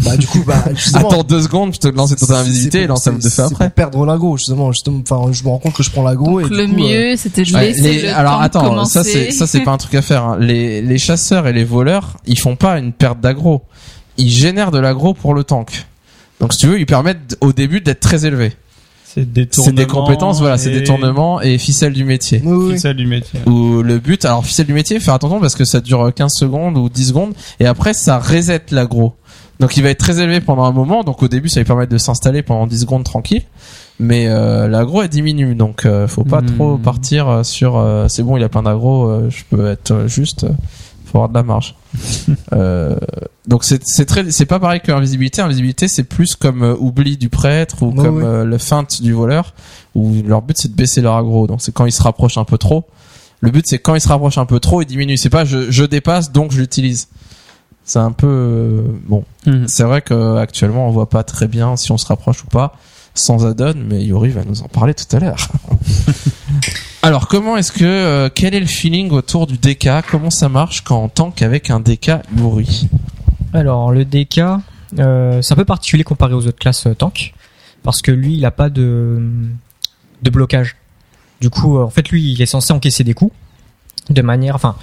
[0.03, 0.63] bah, du coup, bah,
[0.95, 3.69] attends deux secondes tu te lances ton invisibilité et lance de c'est après.
[3.69, 6.51] perdre l'agro, justement, justement, enfin, je me rends compte que je prends l'agro et Donc,
[6.51, 8.91] du le coup, euh, mieux, c'était de Ouais, laisser les- le alors temps attends, commencer.
[8.93, 10.23] ça c'est ça c'est pas un truc à faire.
[10.23, 10.37] hein.
[10.39, 13.61] Les les chasseurs et les voleurs, ils font pas une perte d'aggro.
[14.17, 15.85] Ils génèrent de l'aggro pour le tank.
[16.39, 18.53] Donc si tu veux, ils permettent au début d'être très élevés.
[19.05, 22.41] c'est des C'est des compétences, voilà, c'est et- des tournements et ficelles du métier.
[22.43, 25.39] oui, oui, c'est ça du métier Où le but, alors ficelle du métier, faire attention
[25.39, 29.13] parce que ça dure 15 secondes ou 10 secondes et après ça reset l'aggro.
[29.59, 31.85] Donc il va être très élevé pendant un moment, donc au début ça lui permet
[31.85, 33.43] de s'installer pendant 10 secondes tranquille.
[33.99, 36.55] Mais euh, l'aggro elle diminue, donc euh, faut pas Hmm.
[36.57, 39.91] trop partir euh, sur euh, c'est bon il a plein d'aggro, euh, je peux être
[39.91, 40.49] euh, juste, euh,
[41.05, 41.75] faut avoir de la marge.
[42.53, 42.95] euh,
[43.47, 45.41] donc c'est c'est très c'est pas pareil que l'invisibilité.
[45.43, 49.53] L'invisibilité c'est plus comme euh, oubli du prêtre ou comme euh, le feinte du voleur
[49.93, 51.45] où leur but c'est de baisser leur aggro.
[51.45, 52.85] Donc c'est quand ils se rapprochent un peu trop.
[53.41, 55.17] Le but c'est quand ils se rapprochent un peu trop, ils diminuent.
[55.17, 57.09] C'est pas je, je dépasse donc je l'utilise.
[57.85, 59.23] C'est un peu euh, bon.
[59.45, 59.67] Mhm.
[59.67, 62.73] C'est vrai que actuellement on voit pas très bien si on se rapproche ou pas
[63.13, 65.47] sans add-on, mais Yuri va nous en parler tout à l'heure.
[67.01, 70.81] Alors comment est-ce que euh, quel est le feeling autour du DK Comment ça marche
[70.81, 72.87] quand on tank avec un DK Yuri?
[73.53, 74.39] Alors le DK,
[74.99, 77.33] euh, c'est un peu particulier comparé aux autres classes euh, tank,
[77.83, 79.21] parce que lui, il a pas de
[80.21, 80.75] de blocage.
[81.41, 83.33] Du coup, euh, en fait, lui, il est censé encaisser des coups
[84.09, 84.75] de manière, enfin,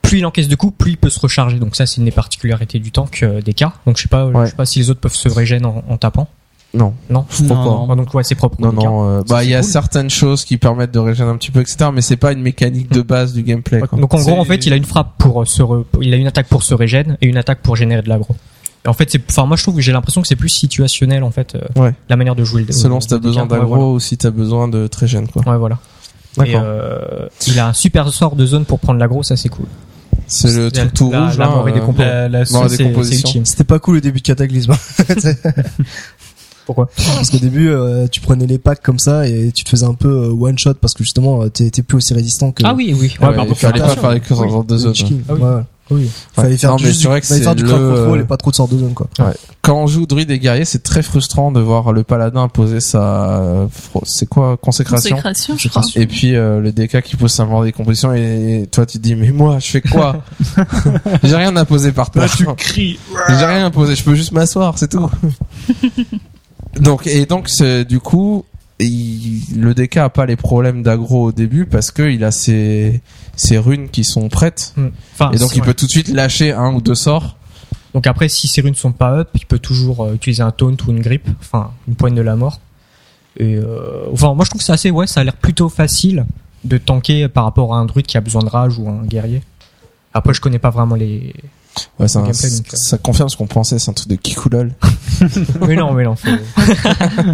[0.00, 1.58] plus il encaisse de coups, plus il peut se recharger.
[1.58, 3.64] Donc ça, c'est une des particularités du tank euh, DK.
[3.86, 4.46] Donc je sais pas, Ouais.
[4.46, 6.28] je sais pas si les autres peuvent se régénérer en, en tapant.
[6.74, 7.86] Non, Non, je crois Non.
[7.86, 7.92] pas.
[7.92, 8.56] Ah, donc ouais, c'est propre.
[8.60, 9.70] Non, non, euh, bah il y a cool.
[9.70, 11.90] certaines choses qui permettent de régénérer un petit peu, etc.
[11.92, 13.80] Mais c'est pas une mécanique de base du gameplay.
[13.80, 13.98] Quoi.
[13.98, 16.26] Donc en gros, en fait, il a une frappe pour se, re- il a une
[16.26, 18.34] attaque pour se régène et une attaque pour générer de l'aggro.
[18.84, 21.22] Et en fait, c'est, enfin, moi je trouve que j'ai l'impression que c'est plus situationnel
[21.24, 21.94] en fait, euh, Ouais.
[22.08, 22.72] la manière de jouer le.
[22.72, 23.52] Selon le- si t'as besoin DK.
[23.52, 23.84] Ouais, d'aggro voilà.
[23.92, 25.42] ou si t'as besoin de trégène quoi.
[25.46, 25.78] Ouais, voilà.
[26.38, 26.62] Et D'accord.
[26.64, 29.66] euh, il a un super sort de zone pour prendre l'aggro, ça c'est cool.
[30.26, 31.62] c'est le la- truc tout la- rouge la là.
[31.70, 32.00] des euh, compos.
[32.02, 32.44] la, la.
[32.46, 34.72] C'était pas cool le début de Cataclysme.
[36.74, 39.86] Pourquoi parce qu'au début, euh, tu prenais les packs comme ça et tu te faisais
[39.86, 42.62] un peu one shot parce que justement, euh, t'es plus aussi résistant que.
[42.64, 43.14] Ah oui, oui.
[43.20, 44.52] Ouais, Ouais, bah, il fallait faire pas faire les courses Oui.
[44.52, 44.94] en deux zones.
[44.98, 45.40] Ah oui.
[45.40, 45.62] Ouais, ouais.
[45.92, 46.10] Oui.
[46.32, 48.36] Fallait faire Non, du, vrai que fallait faire du le, crowd control euh, et pas
[48.36, 49.08] trop de sorts de zone quoi.
[49.62, 53.40] Quand on joue druide et guerrier, c'est très frustrant de voir le paladin poser sa,
[53.40, 53.66] euh,
[54.04, 55.16] c'est quoi, consécration.
[55.16, 55.82] Consécration, je crois.
[55.96, 59.02] Et puis euh, le DK qui pose sa mort des compositions et toi tu te
[59.02, 60.22] dis mais moi je fais quoi
[61.22, 62.30] J'ai rien à poser par terre.
[62.56, 65.10] cries J'ai rien à poser, je peux juste m'asseoir, c'est tout.
[66.80, 68.44] donc et donc c'est du coup
[68.80, 73.00] il- le DK a pas les problèmes d'aggro au début parce que il a ses
[73.36, 74.74] ses runes qui sont prêtes.
[75.14, 75.66] Enfin, et donc il ouais.
[75.66, 77.36] peut tout de suite lâcher un ou deux sorts.
[77.94, 80.76] Donc après, si ces runes sont pas up, il peut toujours euh, utiliser un taunt
[80.86, 82.58] ou une grippe, enfin une poigne de la mort.
[83.38, 86.24] Et euh, enfin, moi je trouve que c'est assez, ouais, ça a l'air plutôt facile
[86.64, 89.42] de tanker par rapport à un druide qui a besoin de rage ou un guerrier.
[90.14, 91.34] Après, je connais pas vraiment les.
[91.98, 92.76] Ouais, gameplay, donc, euh.
[92.76, 94.72] ça confirme ce qu'on pensait, c'est un truc de Kikulol.
[95.66, 96.16] mais non, mais non.
[96.16, 96.28] Faut...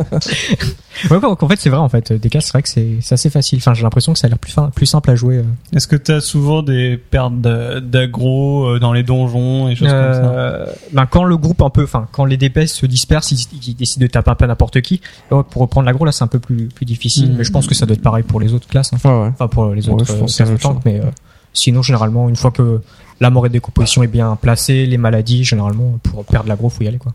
[1.11, 1.79] ouais, donc, en fait, c'est vrai.
[1.79, 3.59] En fait, des cas, c'est vrai que c'est c'est assez facile.
[3.59, 5.39] Enfin, j'ai l'impression que ça a l'air plus fin, plus simple à jouer.
[5.39, 5.45] euh.
[5.75, 10.25] Est-ce que t'as souvent des pertes d'aggro euh, dans les donjons et choses comme ça
[10.31, 13.75] Euh, ben, quand le groupe un peu, enfin, quand les DPS se dispersent, ils, ils
[13.75, 15.01] décident de taper un peu n'importe qui.
[15.31, 17.35] Ouais, pour reprendre l'aggro, là, c'est un peu plus plus difficile.
[17.37, 18.93] Mais je pense que ça doit être pareil pour les autres classes.
[18.93, 18.99] hein.
[19.05, 19.29] Ouais, ouais.
[19.31, 21.05] Enfin, pour les Ouais, autres je euh, pense que mais euh,
[21.53, 22.81] sinon, généralement, une fois que
[23.21, 26.89] la mort et décomposition est bien placée, les maladies, généralement, pour perdre l'aggro, faut y
[26.89, 27.13] aller, quoi.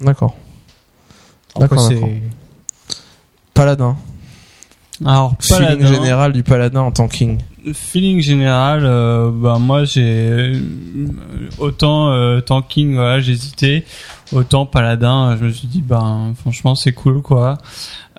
[0.00, 0.36] D'accord.
[1.56, 2.08] Après, D'accord, c'est- d'accord.
[3.54, 3.96] Paladin.
[5.04, 7.38] Alors, Feeling paladin, général du paladin en tanking.
[7.72, 10.60] feeling général, euh, bah moi j'ai euh,
[11.58, 13.84] autant euh, tanking, voilà, j'hésitais,
[14.32, 17.58] autant paladin, je me suis dit ben franchement c'est cool quoi.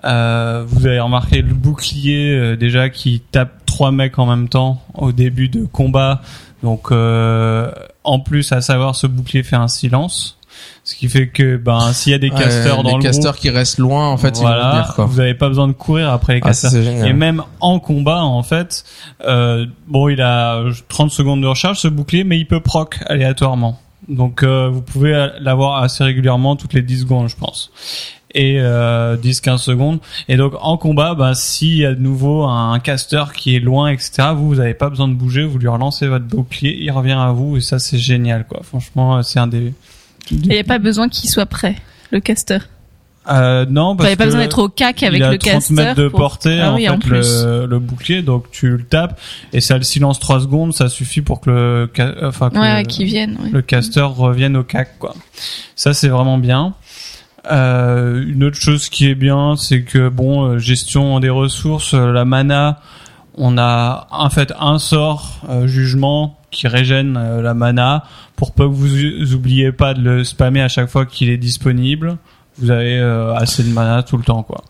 [0.04, 4.82] Euh, vous avez remarqué le bouclier euh, déjà qui tape trois mecs en même temps
[4.94, 6.22] au début de combat,
[6.62, 7.70] donc euh,
[8.04, 10.38] en plus à savoir ce bouclier fait un silence,
[10.84, 13.32] ce qui fait que ben s'il y a des casteurs Ouais, dans les le casteurs
[13.32, 15.04] groupe, qui restent loin, en fait, ils vont voilà, venir, quoi.
[15.06, 16.74] vous avez pas besoin de courir après les Ah, casteurs.
[17.06, 18.84] Et même en combat, en fait,
[19.26, 23.78] euh, bon, il a 30 secondes de recharge ce bouclier, mais il peut proc aléatoirement.
[24.08, 27.70] Donc, euh, vous pouvez l'avoir assez régulièrement, toutes les 10 secondes, je pense.
[28.34, 29.98] Et euh, 10-15 secondes.
[30.28, 33.88] Et donc, en combat, bah, s'il y a de nouveau un caster qui est loin,
[33.90, 37.18] etc., vous, vous avez pas besoin de bouger, vous lui relancez votre bouclier, il revient
[37.18, 38.60] à vous, et ça, c'est génial, quoi.
[38.62, 39.72] Franchement, c'est un des...
[40.30, 41.74] Il n'y a pas besoin qu'il soit prêt,
[42.12, 42.58] le caster.
[43.28, 44.28] Euh, non, Enfin, parce il n'y a pas que...
[44.28, 45.74] besoin d'être au cac avec il a le 30 caster.
[45.74, 47.44] mètres de pour- portée Ah en oui, fait en plus.
[47.44, 49.20] le, le bouclier donc tu le tapes
[49.52, 52.82] et ça le silence 3 secondes ça suffit pour que le ca- enfin que Ouais,
[52.82, 53.50] le, ouais.
[53.52, 55.14] le caster revienne au cac quoi
[55.76, 56.72] ça c'est vraiment bien
[57.50, 62.12] euh, une autre chose qui est bien c'est que bon euh, gestion des ressources euh,
[62.12, 62.80] la mana
[63.36, 68.04] on a en fait un sort euh, jugement qui régène euh, la mana.
[68.36, 72.18] Pour peu que vous oubliez pas de le spammer à chaque fois qu'il est disponible
[72.58, 74.62] vous avez euh, assez de mana tout le temps quoi.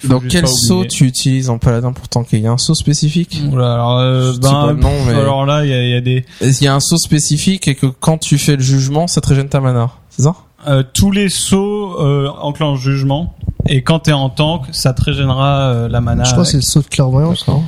[0.00, 2.36] Juste quel saut tu utilises en paladin pour tanker?
[2.36, 3.40] Il y a un saut spécifique?
[3.50, 6.62] Oula, alors, euh, ben, nom, mais- alors là, il y a, y a des Il
[6.62, 9.48] y a un saut spécifique et que quand tu fais le jugement, ça te régène
[9.48, 9.90] ta mana.
[10.10, 10.34] C'est ça?
[10.68, 13.34] Euh, tous les sauts euh, enclenchent jugement
[13.66, 16.24] et quand t'es en tank, ça te régénera euh, la mana.
[16.24, 17.46] Je crois que c'est le saut de clairvoyance.
[17.48, 17.62] non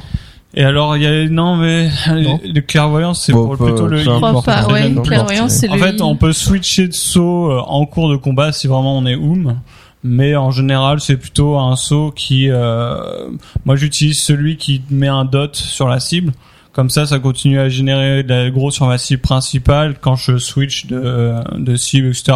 [0.55, 2.41] Et alors il y a non mais Non.
[2.43, 3.99] le clairvoyance c'est Bon, pour peu- plutôt le.
[3.99, 4.67] Je crois pas.
[4.69, 5.81] Ouais, donc clairvoyance, c'est En le.
[5.81, 6.03] fait, heal.
[6.03, 9.57] on peut switcher de saut euh, en cours de combat si vraiment on est oum.
[10.03, 13.29] Mais en général, c'est plutôt un saut qui, euh,
[13.67, 16.33] moi j'utilise celui qui met un dot sur la cible.
[16.73, 20.87] Comme ça, ça continue à générer de l'aggro sur ma cible principale quand je switch
[20.87, 22.33] de, de cible, etc.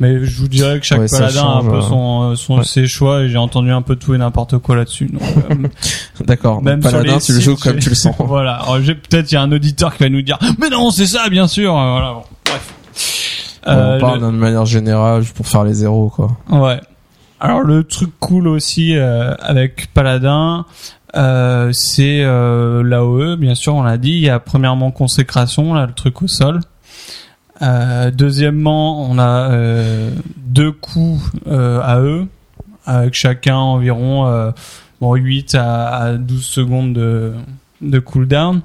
[0.00, 1.80] Mais je vous dirais que chaque Ouais, paladin a un peu euh.
[1.80, 2.64] son, euh, son Ouais.
[2.64, 5.10] ses choix et j'ai entendu un peu tout et n'importe quoi là-dessus.
[5.50, 5.54] Euh,
[6.26, 6.62] D'accord.
[6.62, 8.14] Même Donc, paladin, tu le joues comme tu le sens.
[8.18, 8.56] voilà.
[8.56, 11.06] Alors, j'ai- peut-être il y a un auditeur qui va nous dire, mais non, c'est
[11.06, 11.74] ça, bien sûr.
[11.76, 12.12] Euh, Voilà.
[12.12, 12.74] Bon, bref.
[13.66, 16.36] Euh, on parle le- d'une manière générale pour faire les zéros, quoi.
[16.50, 16.80] Ouais.
[17.42, 20.66] Alors le truc cool aussi euh, avec Paladin,
[21.16, 24.12] euh, c'est euh, l'AOE, bien sûr, on l'a dit.
[24.12, 26.60] Il y a premièrement consécration, là, le truc au sol.
[27.62, 32.26] Euh, deuxièmement, on a euh, deux coups euh, AE,
[32.86, 34.52] avec chacun environ
[35.00, 37.34] bon, 8 à, à 12 secondes de,
[37.80, 38.62] de cooldown,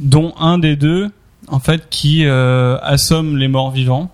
[0.00, 1.10] dont un des deux,
[1.48, 4.10] en fait, qui assomme les morts vivants.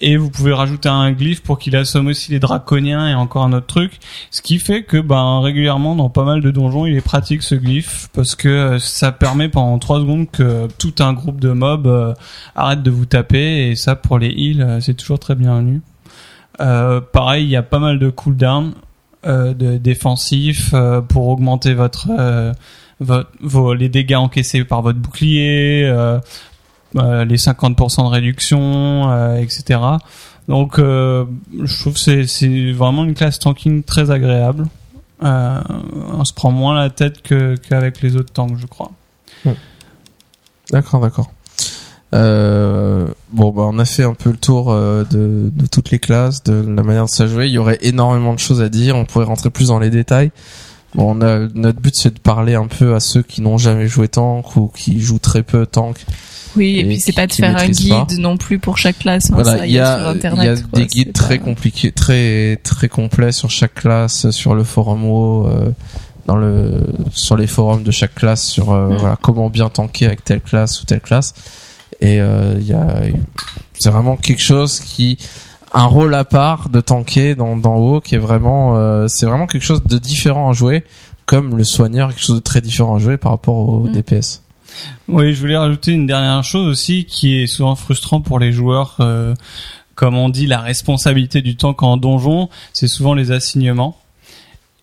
[0.00, 3.52] Et vous pouvez rajouter un glyphe pour qu'il assomme aussi les draconiens et encore un
[3.52, 3.98] autre truc.
[4.30, 7.54] Ce qui fait que ben régulièrement dans pas mal de donjons il est pratique ce
[7.54, 11.86] glyphe parce que euh, ça permet pendant 3 secondes que tout un groupe de mobs
[11.86, 12.14] euh,
[12.56, 15.80] arrête de vous taper et ça pour les heals euh, c'est toujours très bienvenu.
[16.60, 18.72] Euh, pareil il y a pas mal de cooldown
[19.26, 22.08] euh, de défensifs euh, pour augmenter votre
[23.40, 25.88] vos, les dégâts encaissés par votre bouclier.
[26.96, 29.78] Euh, les 50% de réduction, euh, etc.
[30.48, 31.26] Donc, euh,
[31.62, 34.66] je trouve que c'est vraiment une classe tanking très agréable.
[35.22, 35.60] Euh,
[36.12, 38.90] on se prend moins la tête qu'avec les autres tanks, je crois.
[40.70, 41.30] D'accord, d'accord.
[42.14, 45.04] Euh, bon, bah, on a fait un peu le tour de,
[45.52, 47.46] de toutes les classes, de la manière de ça jouer.
[47.46, 48.96] Il y aurait énormément de choses à dire.
[48.96, 50.30] On pourrait rentrer plus dans les détails.
[50.94, 53.88] Bon, on a, notre but c'est de parler un peu à ceux qui n'ont jamais
[53.88, 55.98] joué tank ou qui jouent très peu tank
[56.56, 58.06] Oui, et, Et puis c'est pas de faire un guide pas.
[58.18, 59.30] non plus pour chaque classe.
[59.30, 61.92] hein, Voilà, ça il y a, il y a quoi, des guides très pas- compliqués,
[61.92, 65.70] très très complets sur chaque classe, sur le forum WoW, euh,
[66.26, 66.72] dans le
[67.12, 68.96] sur les forums de chaque classe, sur euh, Mm.
[68.96, 71.34] voilà comment bien tanker avec telle classe ou telle classe.
[72.00, 72.86] Et euh, il y a,
[73.78, 75.18] c'est vraiment quelque chose qui
[75.74, 79.46] un rôle à part de tanker dans dans WoW qui est vraiment, euh, c'est vraiment
[79.46, 80.84] quelque chose de différent à jouer,
[81.26, 83.92] comme le soigneur, quelque chose de très différent à jouer par rapport au Mm.
[83.92, 84.42] DPS.
[85.08, 88.96] Oui, je voulais rajouter une dernière chose aussi qui est souvent frustrant pour les joueurs.
[89.00, 89.34] euh,
[89.94, 93.96] comme on dit, la responsabilité du tank en donjon, c'est souvent les assignements.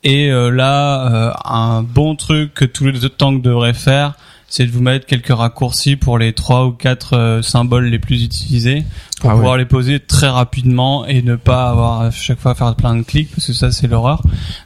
[0.04, 4.12] Et euh, là, euh, un bon truc que tous les autres tanks devraient faire,
[4.48, 8.22] c'est de vous mettre quelques raccourcis pour les trois ou quatre euh, symboles les plus
[8.22, 8.84] utilisés
[9.20, 9.38] pour Ah ouais.
[9.40, 12.94] pouvoir les poser très rapidement et ne pas avoir à chaque fois à faire plein
[12.96, 14.22] de clics parce que ça c'est l'horreur.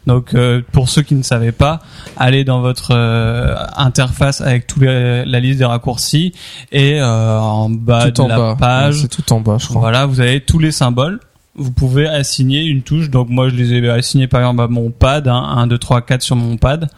[0.06, 1.80] Donc euh, pour ceux qui ne savaient pas,
[2.16, 6.32] allez dans votre euh, interface avec tous les, la liste des raccourcis
[6.72, 9.56] et euh, en bas tout de en la bas, page, Ouais, c'est tout en bas,
[9.58, 9.80] je crois.
[9.80, 11.20] voilà, vous avez tous les symboles.
[11.56, 13.10] Vous pouvez assigner une touche.
[13.10, 16.02] Donc moi je les ai assignés par exemple à mon pad, hein, 1, 2, 3,
[16.02, 16.88] 4 sur mon pad.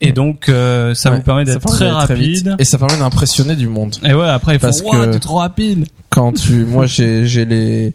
[0.00, 2.54] Et donc euh, ça Ouais, vous permet d'être très rapide.
[2.58, 3.96] et ça permet d'impressionner du monde.
[4.04, 5.86] Et ouais, après ils font Parce Ouah, que- t'es trop rapide.
[6.10, 7.94] quand tu moi j'ai j'ai les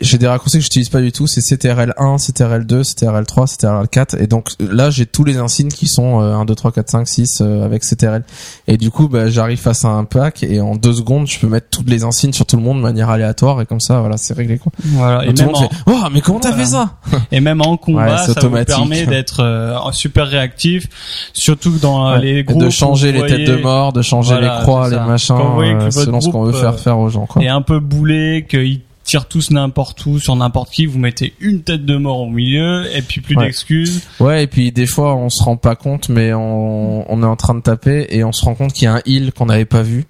[0.00, 4.48] j'ai des raccourcis que j'utilise pas du tout c'est CTRL1 CTRL2 CTRL3 CTRL4 et donc
[4.60, 7.64] là j'ai tous les insignes qui sont euh, 1 2 3 4 5 6 euh,
[7.64, 8.22] avec CTRL
[8.66, 11.48] et du coup bah, j'arrive face à un pack et en deux secondes je peux
[11.48, 14.16] mettre toutes les insignes sur tout le monde de manière aléatoire et comme ça voilà
[14.16, 15.24] c'est réglé quoi Voilà.
[15.24, 16.64] Et tout le même, monde en, fait oh mais comment t'as Voilà.
[16.64, 16.96] fait ça?
[17.32, 20.86] Et même en combat, Ouais, ça vous permet d'être euh, super réactif,
[21.32, 22.20] surtout dans euh, Ouais.
[22.22, 22.62] les Et groupes.
[22.62, 26.20] de changer les têtes de mort de changer Voilà, les croix les machins euh, selon
[26.20, 28.80] ce qu'on veut faire euh, faire aux gens quoi et un peu boulé, qu'ils
[29.10, 32.84] tirent tous n'importe où sur n'importe qui, vous mettez une tête de mort au milieu
[32.96, 33.44] et puis plus Ouais.
[33.46, 34.02] d'excuses.
[34.20, 37.36] Ouais, et puis des fois on se rend pas compte, mais on, on est en
[37.36, 39.64] train de taper et on se rend compte qu'il y a un heal qu'on n'avait
[39.64, 40.04] pas vu,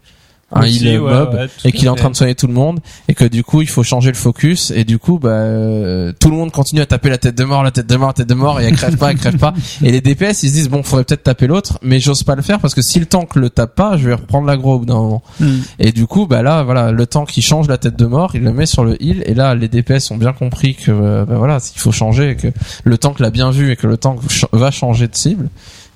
[0.52, 2.52] un Aussi, heal ouais, mob, ouais, et qu'il est en train de soigner tout le
[2.52, 6.12] monde, et que du coup il faut changer le focus, et du coup bah euh,
[6.18, 8.14] tout le monde continue à taper la tête de mort, la tête de mort, la
[8.14, 10.54] tête de mort, et elle crève pas, elle crève pas, et les DPS ils se
[10.54, 13.06] disent bon faudrait peut-être taper l'autre, mais j'ose pas le faire parce que si le
[13.06, 15.22] tank le tape pas, je vais reprendre l'aggro au bout d'un moment.
[15.38, 15.58] Hmm.
[15.78, 18.42] Et du coup, bah là, voilà, le tank qui change la tête de mort, il
[18.42, 21.36] le met sur le heal, et là, les DPS ont bien compris que, euh, bah
[21.36, 22.48] voilà, il faut changer, et que
[22.84, 24.20] le tank l'a bien vu, et que le tank
[24.52, 25.48] va changer de cible.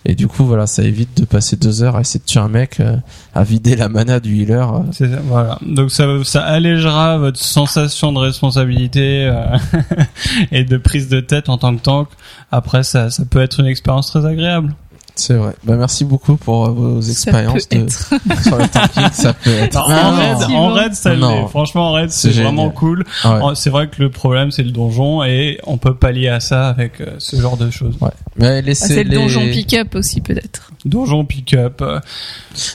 [0.07, 2.49] Et du coup, voilà, ça évite de passer deux heures à essayer de tuer un
[2.49, 2.97] mec, euh,
[3.35, 4.69] à vider la mana du healer.
[4.75, 4.81] euh.
[4.93, 5.59] C'est ça, voilà.
[5.63, 9.57] Donc ça, ça allégera votre sensation de responsabilité euh,
[10.53, 12.09] et de prise de tête en tant que tank.
[12.53, 14.75] Après, ça, ça peut être une expérience très agréable.
[15.17, 15.53] C'est vrai.
[15.63, 17.87] Bah, merci beaucoup pour euh, vos expériences de,
[18.43, 19.09] sur le tanking.
[19.13, 19.77] ça peut être.
[19.77, 21.47] en, raid, en raid, ça l'est.
[21.49, 23.05] Franchement, en raid, C'est vraiment cool.
[23.25, 23.53] Ouais.
[23.55, 27.01] C'est vrai que le problème, c'est le donjon et on peut pallier à ça avec
[27.01, 27.95] euh, ce genre de choses.
[28.01, 28.11] Ouais.
[28.37, 30.73] Mais Ah, laissez c'est le donjon pick-up aussi peut-être.
[30.85, 31.81] Donjon pick-up.
[31.81, 32.01] euh,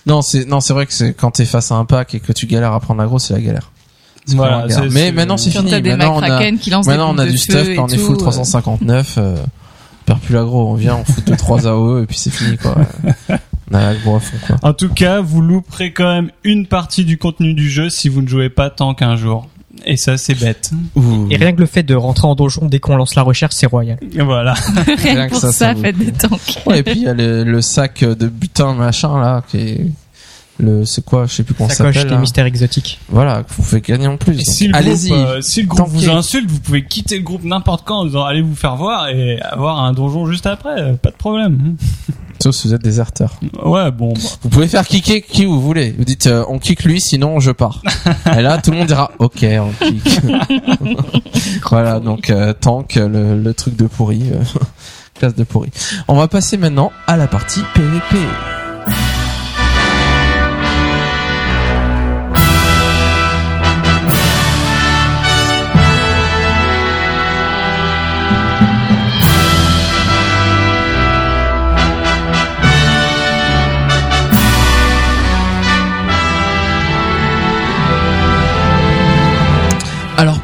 [0.05, 2.31] Non, c'est, non, c'est vrai que c'est quand t'es face à un pack et que
[2.31, 3.71] tu galères à prendre l'aggro, c'est la galère.
[4.25, 4.91] C'est Voilà, la galère.
[4.91, 5.71] Mais maintenant c'est fini.
[5.71, 6.39] Maintenant on a,
[6.85, 8.31] Maintenant, on du stuff quand on est full tout, euh.
[8.31, 9.19] 359.
[10.09, 12.75] On perd plus l'aggro, on vient, on fout 2-3 AOE et puis c'est fini quoi.
[13.71, 14.55] On a l'aggro à fond quoi.
[14.63, 18.23] En tout cas, vous louperez quand même une partie du contenu du jeu si vous
[18.23, 19.47] ne jouez pas tant qu'un jour.
[19.85, 20.71] Et ça, c'est bête.
[20.95, 21.27] Ouh.
[21.29, 23.67] Et rien que le fait de rentrer en donjon dès qu'on lance la recherche, c'est
[23.67, 23.99] royal.
[24.17, 24.53] Voilà.
[24.87, 26.59] Rien Rien que pour ça, ça, ça faites des tanks.
[26.65, 29.85] Ouais, et puis il y a le, le sac de butin machin là qui est
[30.59, 32.03] le c'est quoi, je sais plus comment ça s'appelle.
[32.03, 32.17] des là.
[32.19, 32.99] mystères exotiques.
[33.09, 34.39] Voilà, vous pouvez gagner en plus.
[34.41, 35.09] Si le Allez-y.
[35.09, 35.91] groupe, euh, si le groupe Tanker.
[36.05, 39.07] vous insulte, vous pouvez quitter le groupe n'importe quand en disant allez vous faire voir
[39.09, 41.75] et avoir un donjon juste après, euh, pas de problème.
[42.41, 43.37] Sauf si vous êtes déserteur.
[43.65, 44.13] Ouais, bon.
[44.13, 44.19] bah.
[44.43, 45.93] Vous pouvez faire kicker qui vous voulez.
[45.97, 47.81] Vous dites euh, on kick lui sinon je pars.
[48.37, 50.21] Et là tout le monde dira OK on kick.
[51.69, 54.41] voilà donc euh, tank le, le truc de pourri euh,
[55.15, 55.69] classe de pourri.
[56.07, 58.15] On va passer maintenant à la partie PVP.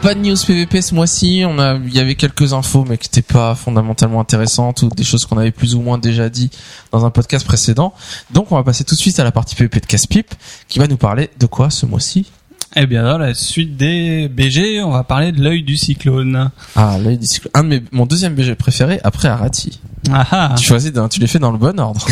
[0.06, 3.08] Pas de news PVP ce mois-ci, on a il y avait quelques infos mais qui
[3.08, 6.52] n'étaient pas fondamentalement intéressantes ou des choses qu'on avait plus ou moins déjà dit
[6.92, 7.92] dans un podcast précédent.
[8.32, 10.36] Donc on va passer tout de suite à la partie PVP de Casse-Pipe
[10.68, 12.32] qui va nous parler de quoi ce mois-ci?
[12.76, 16.52] Eh bien, dans la suite des BG, on va parler de l'œil du cyclone.
[16.76, 17.52] Ah, l'œil du cyclone.
[17.56, 19.82] Un de mes, mon deuxième BG préféré après Arati.
[20.12, 20.56] Ah ah.
[20.56, 22.06] Tu choisis tu les fais dans le bon ordre.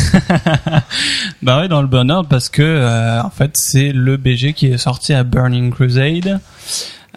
[1.43, 4.67] Bah ouais, dans le bon ordre parce que euh, en fait c'est le BG qui
[4.67, 6.39] est sorti à Burning Crusade.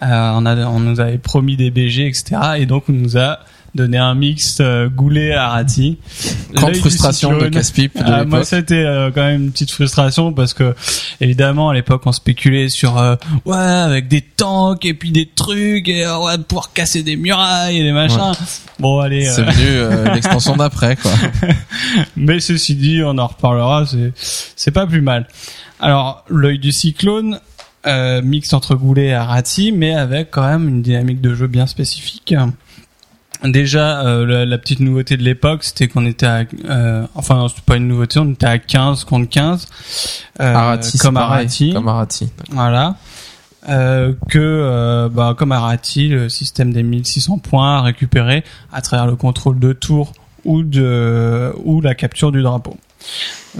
[0.03, 2.35] Euh, on, a, on nous avait promis des BG, etc.
[2.57, 3.39] Et donc on nous a
[3.77, 5.97] donner un mix euh, Goulet Arati.
[6.51, 10.33] Grande L'œil du frustration de casse-pipe Ah, moi, c'était euh, quand même une petite frustration
[10.33, 10.75] parce que
[11.21, 13.15] évidemment à l'époque on spéculait sur euh,
[13.45, 17.15] ouais avec des tanks et puis des trucs et euh, on va pouvoir casser des
[17.15, 18.33] murailles et des machins.
[18.79, 19.25] Bon allez.
[19.25, 21.11] C'est euh, venu euh, l'extension d'après, quoi.
[22.17, 23.85] mais ceci dit, on en reparlera.
[23.85, 25.27] C'est c'est pas plus mal.
[25.79, 27.39] Alors l'œil du cyclone.
[27.87, 31.67] Euh, mix entre Goulet et Arati, mais avec quand même une dynamique de jeu bien
[31.67, 32.35] spécifique.
[33.43, 37.61] Déjà, euh, la, la petite nouveauté de l'époque, c'était qu'on était à, euh, enfin, c'était
[37.65, 39.67] pas une nouveauté, on était à 15 contre 15,
[40.41, 42.29] euh, Arati, c'est comme pareil, Arati, Comme Arati.
[42.49, 42.95] voilà.
[43.69, 48.43] Euh, que, euh, bah, comme Arati, le système des 1600 points à récupérer
[48.73, 50.13] à travers le contrôle de tour
[50.45, 52.75] ou de, ou la capture du drapeau.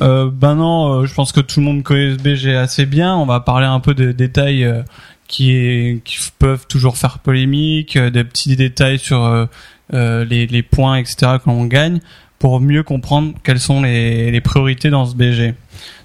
[0.02, 3.16] Euh, ben non, euh, je pense que tout le monde connaît ce BG assez bien.
[3.16, 4.84] On va parler un peu des détails euh,
[5.28, 6.02] qui,
[6.40, 9.48] peuvent toujours faire polémique, des petits détails sur
[9.92, 11.38] les, points, etc.
[11.44, 12.00] que l'on gagne,
[12.40, 15.54] pour mieux comprendre quelles sont les, priorités dans ce BG.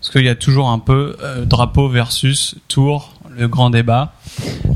[0.00, 4.14] Parce qu'il y a toujours un peu drapeau versus tour, le grand débat.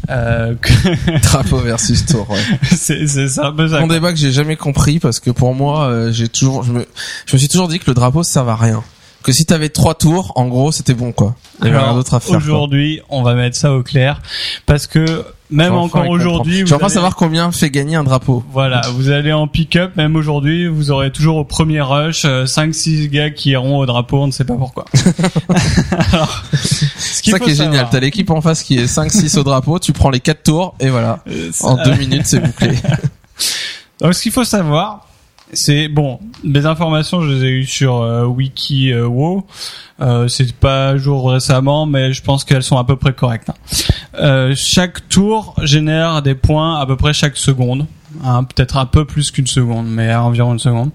[0.09, 2.39] Euh, que- Drapeau versus tour, ouais.
[2.77, 3.03] c'est
[3.41, 3.81] un peu ça.
[3.81, 6.87] Mon débat que j'ai jamais compris parce que pour moi, euh, j'ai toujours, je me,
[7.27, 8.83] je me suis toujours dit que le drapeau ça à rien.
[9.25, 11.35] Que si t'avais trois tours, en gros, c'était bon, quoi.
[11.61, 12.29] Il y avait rien d'autre à faire.
[12.29, 12.39] quoi.
[12.39, 14.23] Aujourd'hui, on va mettre ça au clair
[14.67, 18.45] parce que même Enfin, encore aujourd'hui, J'aimerais pas allez- savoir combien fait gagner un drapeau.
[18.53, 23.31] Voilà, vous allez en pick-up, même aujourd'hui, vous aurez toujours au premier rush 5-6 gars
[23.31, 24.85] qui iront au drapeau, on ne sait pas pourquoi.
[26.13, 27.89] Alors, ce ça qui est génial.
[27.91, 30.89] T'as l'équipe en face qui est 5-6 au drapeau, tu prends les quatre tours et
[30.89, 31.21] voilà.
[31.29, 32.71] euh, En ça- deux minutes, c'est bouclé.
[34.01, 35.07] Donc ce qu'il faut savoir,
[35.53, 39.41] c'est bon, les informations je les ai eues sur euh, euh.
[40.01, 43.51] Euh, c'est pas jour récemment, mais je pense qu'elles sont à peu près correctes.
[43.51, 43.55] hein.
[44.19, 47.87] Euh, chaque tour génère des points à peu près chaque seconde,
[48.25, 50.91] hein, peut-être un peu plus qu'une seconde, mais à environ une seconde.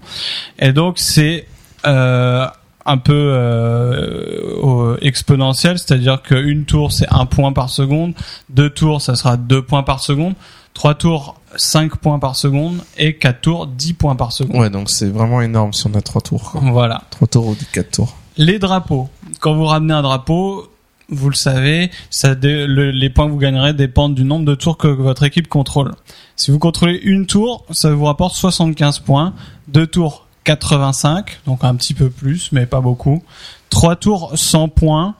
[0.58, 1.46] Et donc c'est
[1.86, 2.46] euh,
[2.84, 8.14] un peu euh, exponentiel, c'est-à-dire qu'une tour c'est un point par seconde,
[8.50, 10.34] deux tours ça sera deux points par seconde,
[10.74, 14.56] trois tours 5 points par seconde et 4 tours 10 points par seconde.
[14.60, 16.52] Ouais, donc c'est vraiment énorme si on a trois tours.
[16.52, 16.60] quoi.
[16.64, 17.02] Voilà.
[17.10, 18.16] Trois tours ou quatre tours.
[18.36, 19.08] Les drapeaux.
[19.40, 20.68] Quand vous ramenez un drapeau,
[21.08, 24.54] vous le savez, ça dé- le- les points que vous gagnerez dépendent du nombre de
[24.54, 25.92] tours que votre équipe contrôle.
[26.36, 29.34] Si vous contrôlez une tour, ça vous rapporte 75 points.
[29.68, 33.22] Deux tours, 85, donc un petit peu plus, mais pas beaucoup.
[33.68, 35.14] Trois tours, 100 points.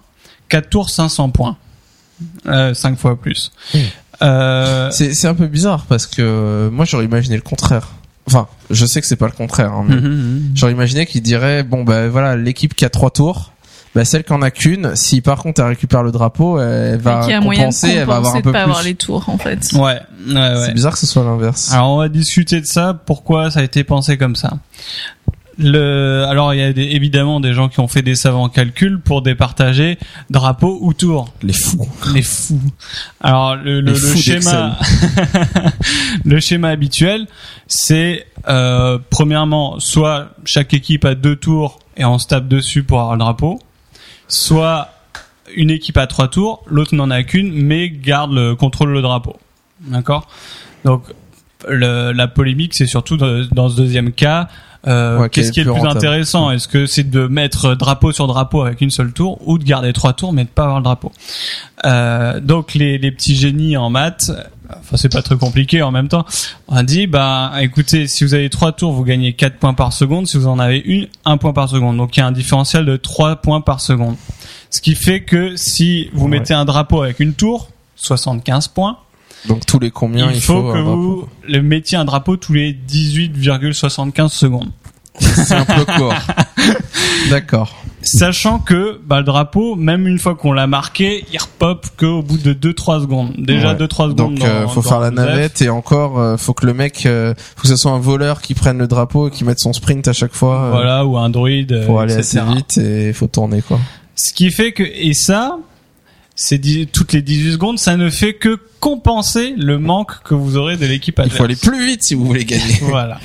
[0.49, 1.57] Quatre tours, 500 points.
[2.47, 3.53] Euh, 5 fois plus.
[4.23, 7.89] Euh, C'est c'est un peu bizarre parce que euh, moi j'aurais imaginé le contraire.
[8.27, 9.73] Enfin, je sais que c'est pas le contraire.
[9.73, 10.53] hein, mais mhm.
[10.55, 13.53] J'aurais imaginé qu'il dirait bon bah voilà l'équipe qui a trois tours,
[13.97, 17.27] bah celle qui en a qu'une, si par contre elle récupère le drapeau, elle va
[17.27, 18.71] de compenser, elle va avoir un compenser de peu pas plus.
[18.71, 19.71] avoir les tours, en fait.
[19.75, 20.63] Ouais, ouais, ouais.
[20.67, 21.73] C'est bizarre que ce soit l'inverse.
[21.73, 24.53] Alors on va discuter de ça, pourquoi ça a été pensé comme ça?
[25.59, 28.99] Le, alors il y a des- évidemment des gens qui ont fait des savants calculs
[29.01, 29.99] pour départager
[30.31, 31.33] drapeau ou tour.
[31.43, 31.87] Les fous.
[32.15, 32.61] Les fous.
[33.21, 34.79] Alors le, le, le schéma,
[36.25, 37.27] le schéma habituel,
[37.67, 43.01] c'est euh, premièrement soit chaque équipe a deux tours et on se tape dessus pour
[43.01, 43.61] avoir le drapeau,
[44.29, 44.89] soit
[45.55, 49.37] une équipe a trois tours, l'autre n'en a qu'une mais garde le contrôle le drapeau.
[49.81, 50.29] D'accord?
[50.85, 51.05] Donc
[51.69, 54.49] le- la polémique, c'est surtout dans, dans ce deuxième cas.
[54.87, 56.51] Euh, Ouais, Qu'est-ce est qui est le plus plus rentable intéressant?
[56.51, 59.93] Est-ce que c'est de mettre drapeau sur drapeau avec une seule tour ou de garder
[59.93, 61.13] trois tours mais de pas avoir le drapeau?
[61.85, 64.31] Euh, Donc les, les petits génies en maths,
[64.71, 66.25] enfin c'est pas très compliqué en même temps,
[66.69, 69.93] on a dit bah écoutez si vous avez trois tours vous gagnez 4 points par
[69.93, 71.97] seconde, si vous en avez une, un point par seconde.
[71.97, 74.17] Donc il y a un différentiel de 3 points par seconde.
[74.71, 76.31] Ce qui fait que si vous Ouais.
[76.31, 78.97] mettez un drapeau avec une tour, 75 points,
[79.49, 84.29] Donc tous les combien il faut, que vous le mettiez un drapeau tous les 18,75
[84.29, 84.71] secondes.
[85.19, 86.15] C'est un peu court.
[87.31, 87.77] D'accord.
[88.03, 92.39] Sachant que bah, le drapeau, même une fois qu'on l'a marqué, il repop qu'au bout
[92.39, 93.33] de 2-3 secondes.
[93.39, 93.79] Déjà Ouais.
[93.79, 94.15] 2-3 secondes.
[94.15, 97.35] Donc euh, faut dans faire la navette et encore euh, faut que le mec, euh,
[97.57, 100.09] faut que ce soit un voleur qui prenne le drapeau et qui mette son sprint
[100.09, 101.85] à chaque fois euh, Voilà, ou un druide.
[101.87, 103.79] pour aller assez vite et faut tourner quoi.
[104.17, 105.59] Ce qui fait que, et ça,
[106.35, 110.57] c'est dix- toutes les 18 secondes, ça ne fait que compenser le manque que vous
[110.57, 111.39] aurez de l'équipe Il adverse.
[111.39, 112.79] faut aller plus vite si vous voulez gagner.
[112.83, 113.21] Voilà.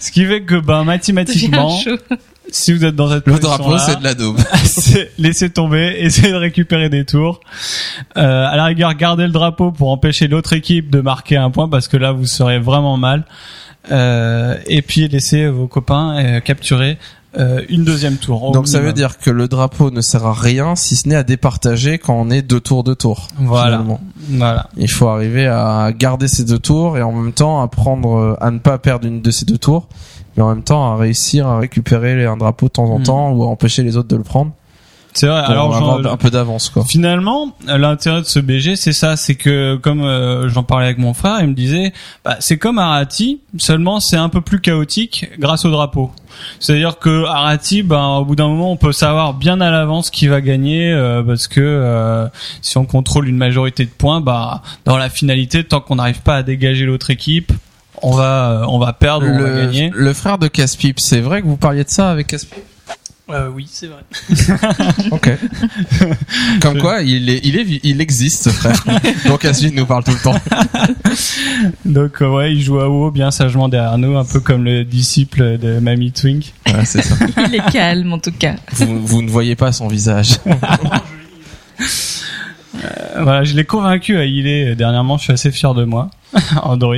[0.00, 1.76] Ce qui fait que, ben, mathématiquement,
[2.50, 4.38] si vous êtes dans cette Le drapeau position-là, c'est de la daube.
[4.64, 7.40] c'est laisser tomber, essayer de récupérer des tours.
[8.16, 11.68] Euh, à la rigueur, garder le drapeau pour empêcher l'autre équipe de marquer un point
[11.68, 13.24] parce que là vous serez vraiment mal.
[13.90, 16.96] Euh, et puis laisser vos copains euh, capturer
[17.36, 18.52] euh, une deuxième tour.
[18.52, 21.22] Donc ça veut dire que le drapeau ne sert à rien si ce n'est à
[21.24, 23.28] départager quand on est deux tours de tour.
[23.38, 23.72] Voilà.
[23.78, 24.00] finalement.
[24.30, 24.68] Voilà.
[24.76, 28.50] Il faut arriver à garder ces deux tours et en même temps à prendre, à
[28.50, 29.88] ne pas perdre une de ces deux tours,
[30.36, 33.04] mais en même temps à réussir à récupérer un drapeau de temps en Mm.
[33.04, 34.52] temps ou à empêcher les autres de le prendre.
[35.14, 35.40] C'est vrai.
[35.40, 36.84] Alors avoir un peu d'avance quoi.
[36.84, 41.14] Finalement, l'intérêt de ce BG, c'est ça, c'est que comme euh, j'en parlais avec mon
[41.14, 41.92] frère, il me disait,
[42.24, 46.10] bah, c'est comme Arati, seulement c'est un peu plus chaotique grâce au drapeau.
[46.58, 50.26] C'est-à-dire que Arati, ben, au bout d'un moment, on peut savoir bien à l'avance qui
[50.26, 52.26] va gagner, euh, parce que euh,
[52.60, 56.36] si on contrôle une majorité de points, bah, dans la finalité, tant qu'on n'arrive pas
[56.36, 57.52] à dégager l'autre équipe,
[58.02, 59.90] on va, euh, on va perdre ou on va Le, gagner.
[59.94, 62.58] le frère de Caspip, c'est vrai que vous parliez de ça avec Caspip
[63.30, 64.02] Euh, oui, c'est vrai.
[65.10, 65.30] Ok.
[66.60, 68.84] Comme quoi, il est, il est, il existe ce frère.
[69.26, 70.38] Donc Caspip nous parle tout le temps.
[71.86, 74.84] Donc euh, ouais, il joue à WoW bien sagement derrière nous, un peu comme le
[74.84, 76.52] disciple de Mamie Twink.
[76.66, 77.14] Voilà, c'est ça.
[77.48, 78.56] Il est calme en tout cas.
[78.72, 80.38] Vous, vous ne voyez pas son visage.
[82.84, 86.10] Euh, voilà, je l'ai convaincu à healer euh, dernièrement, je suis assez fier de moi,
[86.62, 86.96] Android.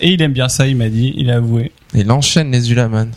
[0.00, 1.72] Et il aime bien ça, il m'a dit, il a avoué.
[1.94, 3.10] Il enchaîne les Ulaman.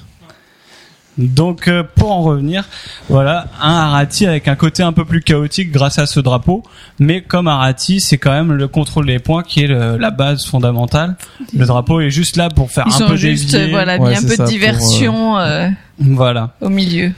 [1.17, 2.63] Donc euh, pour en revenir,
[3.09, 6.63] voilà, un Arati avec un côté un peu plus chaotique grâce à ce drapeau,
[6.99, 10.45] mais comme Arati, c'est quand même le contrôle des points qui est le- la base
[10.45, 11.17] fondamentale.
[11.53, 13.71] Le drapeau est juste là pour faire Ils un sont peu juste dévier.
[13.71, 15.67] voilà Ouais, mis un c'est peu ça, de pour, diversion euh,
[15.99, 16.51] Voilà.
[16.61, 17.11] au milieu.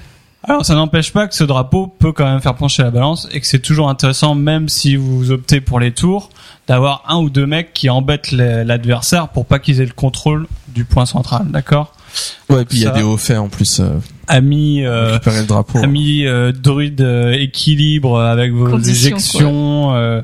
[0.46, 3.40] Alors ça n'empêche pas que ce drapeau peut quand même faire pencher la balance et
[3.40, 6.30] que c'est toujours intéressant, même si vous optez pour les tours,
[6.68, 10.84] d'avoir un ou deux mecs qui embêtent l'adversaire pour pas qu'ils aient le contrôle du
[10.84, 11.93] point central, d'accord?
[12.50, 13.80] Ouais, et puis il y a des hauts faits en plus.
[13.80, 15.80] Euh, Ami, euh, récupérer le drapeau.
[15.84, 19.96] ami euh, druide euh, équilibre avec vos Conditions, éjections.
[19.96, 20.22] euh,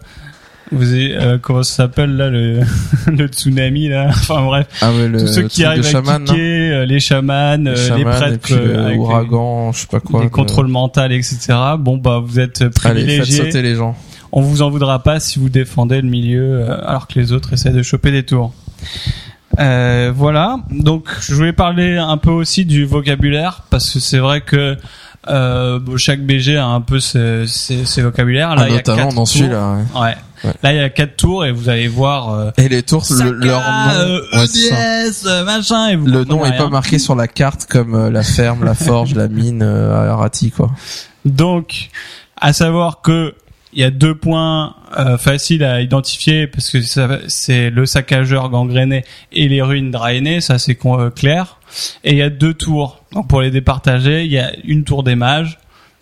[0.72, 2.60] vous avez, euh, comment ça s'appelle là le,
[3.07, 6.26] le tsunami là enfin bref Ah ouais, le tous ceux qui arrivent à chaman, non
[6.34, 9.80] kicker euh, les chamans les, euh, les chamans, prêtres euh, le avec les- ouragan, je
[9.80, 10.20] sais pas quoi.
[10.20, 11.38] les le- contrôles mentaux etc
[11.80, 13.98] bon bah vous êtes Allez, faites privilégiés sauter les gens.
[14.32, 17.52] on vous en voudra pas si vous défendez le milieu euh, alors que les autres
[17.53, 18.53] essaient de choper des tours.
[19.58, 24.42] Euh, voilà, donc je voulais parler un peu aussi du vocabulaire parce que c'est vrai
[24.42, 24.78] que
[25.28, 28.56] euh, chaque BG a un peu ses, ses, ses vocabulaires.
[28.56, 29.74] Là, Ah, il y a notamment quatre dans celui-là.
[29.96, 30.00] ouais.
[30.02, 30.16] Ouais.
[30.46, 30.54] Ouais.
[30.64, 33.32] Là, il y a quatre tours et vous allez voir euh, Et les tours, le,
[33.32, 33.92] leur nom,
[34.36, 34.44] euh.
[34.46, 35.90] EDS, euh, machin.
[35.90, 36.70] Et vous le nom est pas rien.
[36.70, 40.52] marqué sur la carte comme euh, la ferme, la forge, la mine euh, à Arati
[40.52, 40.72] quoi.
[41.26, 41.90] Donc,
[42.40, 43.34] à savoir que
[43.74, 48.50] il y a deux points euh, faciles à identifier parce que ça- c'est le saccageur
[48.50, 51.58] gangréné et les ruines drainées, ça c'est euh, clair.
[52.04, 53.04] Et il y a deux tours.
[53.14, 55.60] Donc pour les départager, il y a une tour des mages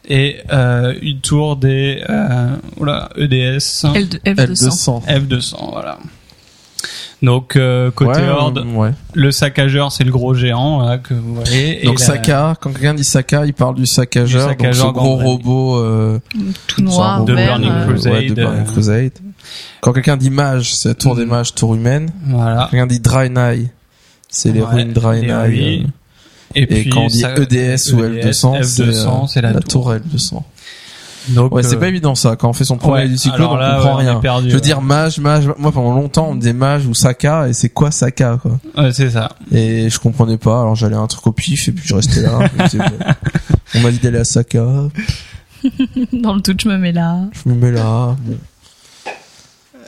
[0.08, 3.58] et euh, une tour des euh, oula, EDS
[3.94, 5.06] L2, F200.
[5.06, 5.06] L200.
[5.06, 5.72] F200.
[5.74, 5.98] Voilà.
[7.24, 8.92] Donc euh, côté Ouais, horde, euh, ouais.
[9.16, 11.84] le saccageur c'est le gros géant voilà, que vous voyez.
[11.84, 14.80] Donc et la- Saka, quand quelqu'un dit Saka, il parle du saccageur, Du donc ce
[14.80, 16.20] saccageur gros robot euh,
[16.68, 17.34] Tout noir, De.
[17.34, 18.14] Burning euh, Crusade.
[18.14, 19.12] ouais, de Burning euh, Crusade.
[19.82, 21.30] Quand quelqu'un dit mage, c'est la tour des Mm.
[21.30, 22.10] mages, tour humaine.
[22.28, 22.56] Voilà.
[22.66, 23.68] Quand quelqu'un dit Draenei,
[24.30, 25.32] c'est les Ouais, ruines Draenei.
[25.32, 25.92] euh, ruines.
[26.56, 29.92] Et, quand on dit ça- EDS ou L200, c'est F200, euh, c'est la, tour.
[29.92, 30.44] L200.
[31.30, 32.36] Donc, Ouais, c'est euh, pas évident ça.
[32.36, 34.10] Quand on fait son premier ouais, du cyclone, alors on là, comprend ouais, on est
[34.12, 34.20] rien.
[34.20, 34.62] perdu, Je veux ouais.
[34.62, 35.48] dire mage, mage.
[35.58, 38.60] Moi, pendant longtemps, on me disait mage ou Saka, et c'est quoi Saka, quoi.
[38.78, 39.30] Ouais, c'est ça.
[39.52, 40.62] Et je comprenais pas.
[40.62, 42.40] Alors j'allais un truc au pif, et puis je restais là.
[42.58, 42.64] bon,
[43.76, 44.64] on m'a dit d'aller à Saka,
[46.14, 47.18] Dans le tout, je me mets là.
[47.34, 48.16] je me mets là.
[48.26, 48.38] Bon.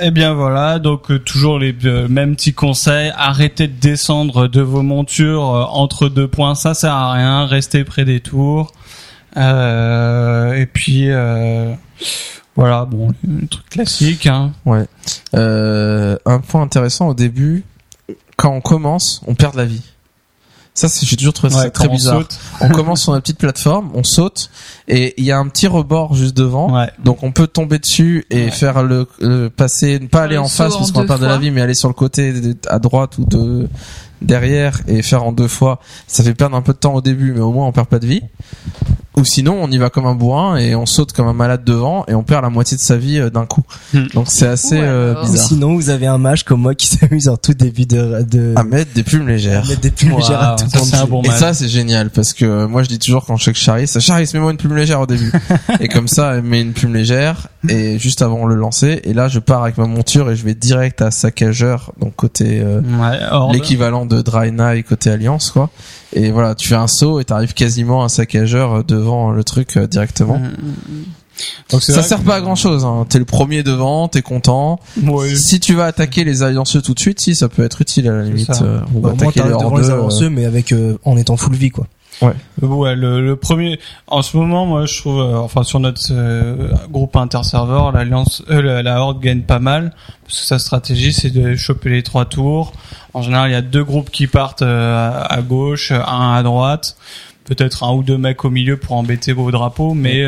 [0.01, 3.11] Eh bien voilà, donc euh, toujours les euh, mêmes petits conseils.
[3.17, 7.45] Arrêtez de descendre de vos montures euh, entre deux points, ça sert à rien.
[7.45, 8.71] Restez près des tours.
[9.37, 11.73] Euh, et puis euh,
[12.55, 14.25] voilà, bon, le truc classique.
[14.27, 14.51] Hein.
[14.65, 14.85] Ouais.
[15.35, 17.63] Euh, un point intéressant au début,
[18.37, 19.81] quand on commence, on perd de la vie.
[20.75, 22.19] Ça, c'est, j'ai toujours trouvé ça très on bizarre.
[22.21, 22.39] saute.
[22.61, 24.49] On commence sur la petite plateforme, on saute,
[24.87, 26.73] et il y a un petit rebord juste devant.
[26.73, 26.89] Ouais.
[27.03, 28.51] Donc on peut tomber dessus et Ouais.
[28.51, 31.37] faire le, le passer, ne pas aller le en face parce qu'on perdre de la
[31.37, 32.33] vie, mais aller sur le côté
[32.67, 33.67] à droite ou de
[34.21, 35.79] derrière et faire en deux fois.
[36.07, 37.99] Ça fait perdre un peu de temps au début, mais au moins on perd pas
[37.99, 38.21] de vie.
[39.19, 42.05] Ou sinon on y va comme un bourrin et on saute comme un malade devant
[42.07, 43.61] et on perd la moitié de sa vie euh, d'un coup.
[43.93, 44.05] Hmm.
[44.13, 45.47] Donc c'est assez euh, Ou bizarre.
[45.47, 48.63] sinon, vous avez un mage comme moi qui s'amuse en tout début de, de À
[48.63, 49.65] mettre des plumes légères.
[49.67, 51.37] mettre des plumes légères à tout ça, de bon Et match.
[51.37, 53.87] ça c'est génial parce que euh, moi je dis toujours quand je sais que Charis,
[53.99, 55.31] Charis mets-moi une plume légère au début.
[55.81, 59.27] et comme ça elle met une plume légère et juste avant le lancer et là
[59.27, 63.51] je pars avec ma monture et je vais direct à saccageur donc côté euh, Ouais,
[63.53, 65.69] l'équivalent de Draenei côté Alliance quoi.
[66.13, 69.43] Et voilà, tu fais un saut et t'arrives quasiment à un saccageur euh, devant le
[69.43, 70.39] truc euh, directement.
[70.39, 71.03] Mm, mm, mm.
[71.71, 73.05] Donc Ça sert que- pas à grand chose, hein.
[73.07, 74.79] t'es le premier devant, t'es content.
[75.01, 75.33] Ouais.
[75.35, 78.11] Si tu vas attaquer les allianceux tout de suite, si ça peut être utile à
[78.17, 78.53] la limite.
[78.53, 78.63] ça.
[78.63, 81.55] euh, ou Bah, au moins, attaquer les les avanceux, mais avec, euh, en étant full
[81.55, 81.87] vie, quoi.
[82.21, 82.33] Ouais.
[82.61, 83.79] Ouais, le, le premier.
[84.07, 88.61] En ce moment, moi, je trouve, euh, enfin, sur notre euh, groupe interserveur, l'alliance, euh,
[88.61, 89.93] la, la horde gagne pas mal
[90.25, 92.73] parce que sa stratégie, c'est de choper les trois tours.
[93.13, 96.97] En général, il y a deux groupes qui partent à, à gauche, un à droite,
[97.45, 100.23] peut-être un ou deux mecs au milieu pour embêter vos drapeaux, mais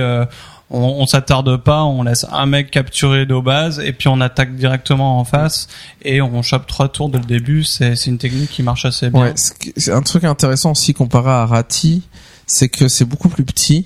[0.72, 4.56] on, on s'attarde pas, on laisse un mec capturer nos bases et puis on attaque
[4.56, 5.68] directement en face
[6.03, 7.64] et on chope trois tours dès le début.
[7.64, 9.22] C'est c'est une technique qui marche assez bien.
[9.22, 12.03] Ouais, c'est un truc intéressant aussi comparé à Rati,
[12.48, 13.85] c'est que c'est beaucoup plus petit.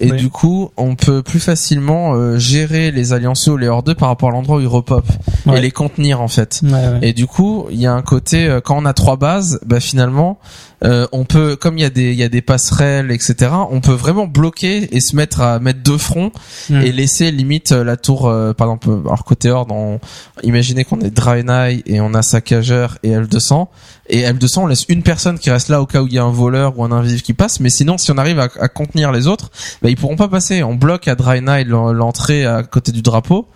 [0.00, 0.16] Et Oui.
[0.16, 4.08] du coup, on peut plus facilement euh, gérer les alliances ou les hors 2 par
[4.08, 5.12] rapport à l'endroit où ils repopent
[5.44, 5.58] Ouais.
[5.58, 6.60] et les contenir en fait.
[6.62, 6.98] Ouais, ouais.
[7.02, 9.80] Et du coup, il y a un côté euh, quand on a trois bases, bah
[9.80, 10.38] finalement,
[10.84, 13.50] euh, on peut, comme il y a des, il y a des passerelles, etc.
[13.70, 16.32] On peut vraiment bloquer et se mettre à mettre deux fronts
[16.70, 16.80] Mm.
[16.82, 20.00] et laisser limite euh, la tour, euh, par exemple, euh, alors côté horde, on,
[20.42, 23.66] imaginez qu'on est Draenei et on a saccageur et L200
[24.08, 26.24] et L200 on laisse une personne qui reste là au cas où il y a
[26.24, 29.12] un voleur ou un invisible qui passe, mais sinon si on arrive à, à contenir
[29.12, 29.50] les autres,
[29.82, 30.62] bah ils pourront pas passer.
[30.62, 33.46] On bloque à Draenei l'en- l'entrée à côté du drapeau.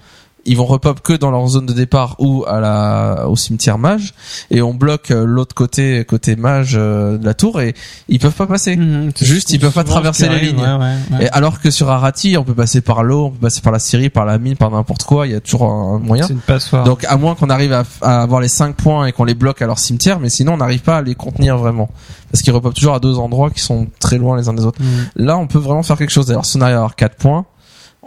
[0.47, 4.14] Ils vont repop que dans leur zone de départ ou à la au cimetière mage
[4.51, 7.74] et on bloque euh, l'autre côté côté mage euh, de la tour et
[8.09, 8.77] ils peuvent pas passer.
[8.77, 10.59] Mhm, Juste, ils peuvent pas traverser les lignes.
[10.60, 11.24] ouais, ouais, ouais.
[11.24, 13.78] Et alors que sur Arati, on peut passer par l'eau, on peut passer par la
[13.78, 15.27] Syrie, par la mine, par n'importe quoi.
[15.27, 16.27] Il y a toujours un moyen.
[16.27, 16.85] C'est une passoire.
[16.85, 19.62] Donc à moins qu'on arrive à, à avoir les 5 points et qu'on les bloque
[19.62, 21.89] à leur cimetière, mais sinon on n'arrive pas à les contenir vraiment.
[22.31, 24.81] Parce qu'ils repopent toujours à deux endroits qui sont très loin les uns des autres.
[24.82, 25.24] Mhm.
[25.27, 26.27] Là on peut vraiment faire quelque chose.
[26.27, 27.47] D'ailleurs si on arrive à avoir 4 points,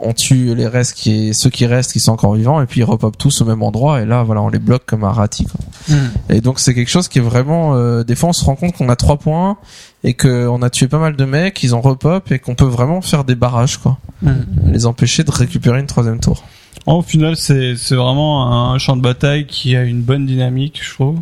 [0.00, 2.80] on tue les restes qui est, ceux qui restent qui sont encore vivants et puis
[2.80, 5.46] ils repopent tous au même endroit et là voilà on les bloque comme un Rati
[5.46, 5.60] quoi.
[5.88, 6.10] Mhm.
[6.30, 8.76] Et donc c'est quelque chose qui est vraiment euh, des fois on se rend compte
[8.76, 9.58] qu'on a 3 points
[10.02, 13.00] et qu'on a tué pas mal de mecs, ils ont repop et qu'on peut vraiment
[13.02, 13.98] faire des barrages quoi.
[14.22, 14.44] Mhm.
[14.72, 16.42] Les empêcher de récupérer une troisième tour.
[16.86, 20.94] Au final, c'est c'est vraiment un champ de bataille qui a une bonne dynamique, je
[20.94, 21.18] trouve.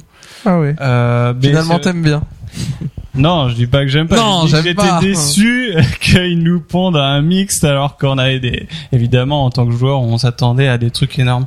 [0.47, 0.69] Ah oui.
[0.81, 2.23] Euh, Finalement t'aimes bien.
[3.19, 4.17] Non, je dis pas que j'aime pas.
[4.17, 4.69] Non, je dis que.
[4.69, 8.69] J'étais déçu qu'ils nous pondent à un mixte alors qu'on avait des.
[8.93, 11.47] Évidemment, en tant que joueur, on s'attendait à des trucs énormes.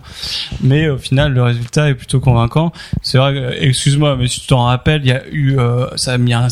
[0.61, 2.71] Mais au final, le résultat est plutôt convaincant.
[3.01, 3.33] C'est vrai.
[3.33, 5.57] que- Excuse-moi, mais si tu t'en rappelles, il y a eu.
[5.57, 6.47] euh, ça a mis un-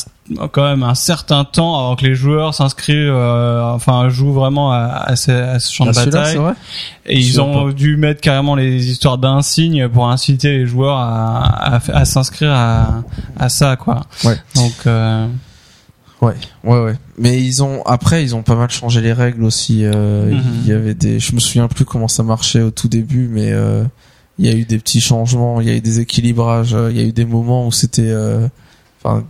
[0.51, 4.77] quand même un certain temps avant que les joueurs s'inscrivent, euh, enfin jouent vraiment à,
[5.05, 6.35] à ce, à ce champ Ah, de bataille.
[6.37, 6.53] vrai
[7.05, 11.79] Et ils ont dû mettre carrément les histoires d'insignes pour inciter les joueurs à, à,
[11.93, 13.03] à s'inscrire à,
[13.37, 14.01] à ça, quoi.
[14.23, 14.37] Ouais.
[14.55, 15.27] Donc, euh,
[16.21, 16.33] Ouais,
[16.65, 16.95] ouais, ouais.
[17.17, 19.85] Mais ils ont après ils ont pas mal changé les règles aussi.
[19.85, 20.41] Euh, Mhm.
[20.63, 23.53] Il y avait des, je me souviens plus comment ça marchait au tout début, mais
[23.53, 23.85] euh,
[24.37, 26.99] il y a eu des petits changements, il y a eu des équilibrages, il y
[26.99, 28.13] a eu des moments où c'était,
[29.01, 29.23] enfin,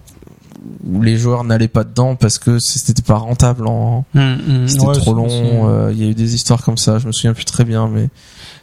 [0.85, 3.67] où les joueurs n'allaient pas dedans parce que c'était pas rentable.
[3.67, 4.05] En,
[4.65, 5.69] c'était ouais, trop c'est- long.
[5.69, 6.99] euh, Il y a eu des histoires comme ça.
[6.99, 8.09] Je me souviens plus très bien, mais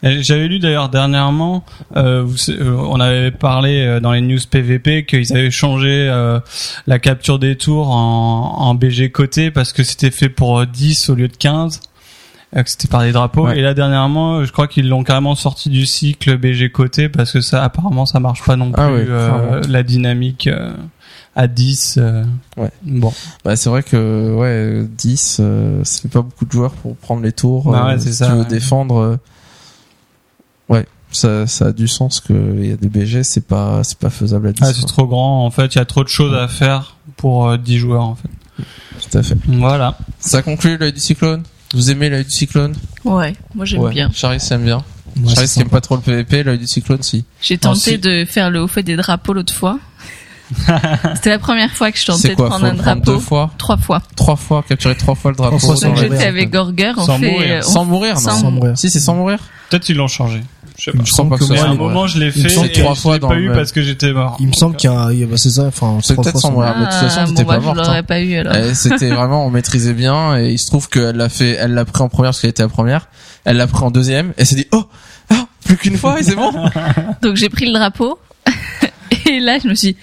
[0.02, 1.64] J'avais lu d'ailleurs dernièrement,
[1.96, 6.38] euh, euh, on avait parlé dans les news PVP qu'ils avaient changé euh,
[6.86, 11.08] la capture des tours en, en BG côté parce que c'était fait pour euh, 10
[11.08, 11.80] au lieu de 15.
[12.56, 13.58] euh, que c'était par des drapeaux Ouais.
[13.58, 17.40] et là dernièrement je crois qu'ils l'ont carrément sorti du cycle BG côté parce que
[17.40, 19.60] ça apparemment ça marche pas non plus Ah ouais, clairement.
[19.68, 20.48] la dynamique
[21.36, 22.24] à 10 euh,
[22.56, 22.70] Ouais.
[22.82, 23.12] bon.
[23.44, 27.22] Bah, c'est vrai que ouais 10 euh, ça fait pas beaucoup de joueurs pour prendre
[27.22, 28.44] les tours Bah ouais, euh, si ça, tu veux ouais.
[28.46, 29.16] défendre euh,
[30.70, 33.98] ouais ça, ça a du sens que il y a des BG c'est pas c'est
[33.98, 35.44] pas faisable à 10 ah, c'est trop grand.
[35.46, 38.14] En fait il y a trop de choses à faire pour euh, 10 joueurs en
[38.16, 38.28] fait.
[39.10, 39.36] Tout à fait.
[39.46, 39.98] Voilà.
[40.18, 41.42] Ça conclut l'œil du cyclone.
[41.74, 42.74] Vous aimez l'œil du cyclone?
[43.04, 43.92] Ouais, moi j'aime ouais.
[43.92, 44.10] bien.
[44.12, 44.82] Charis aime bien?
[45.22, 47.24] Ouais, Charis qui aime pas trop le PVP l'œil du cyclone si.
[47.42, 49.78] J'ai tenté Ensuite- de faire le haut fait des drapeaux l'autre fois.
[51.14, 53.00] C'était la première fois que je tentais c'est de quoi prendre un drapeau.
[53.14, 54.00] deux fois Trois fois.
[54.14, 56.28] trois fois capturer trois fois le drapeau sans la- j'étais mourir.
[56.28, 57.50] avec Gorger, on Sans fait, mourir.
[57.56, 58.78] euh, on- sans mourir non sans- Sans mourir.
[58.78, 59.38] si c'est sans mourir
[59.70, 60.42] peut-être ils l'ont changé
[60.78, 62.72] je sais pas je sens pas que à un sans moment, je l'ai fait et
[62.72, 64.36] trois je fois l'ai pas eu parce que j'étais mort.
[64.40, 66.74] Il me semble qu'il y a, bah, c'est ça, enfin, C'est peut-être sans sans mourir.
[66.78, 68.02] mais de toute façon, Ah, t'étais bon, pas bah, je morte, l'aurais hein.
[68.02, 68.52] pas eu alors.
[68.54, 71.86] Euh, C'était vraiment, on maîtrisait bien et il se trouve qu'elle l'a fait, elle l'a
[71.86, 73.08] pris en première parce qu'elle était la première.
[73.46, 74.34] Elle l'a pris en deuxième.
[74.36, 74.84] Elle s'est dit, oh,
[75.30, 76.52] ah, plus qu'une fois et c'est bon.
[77.22, 78.18] Donc j'ai pris le drapeau
[79.24, 79.96] et là je me suis dit,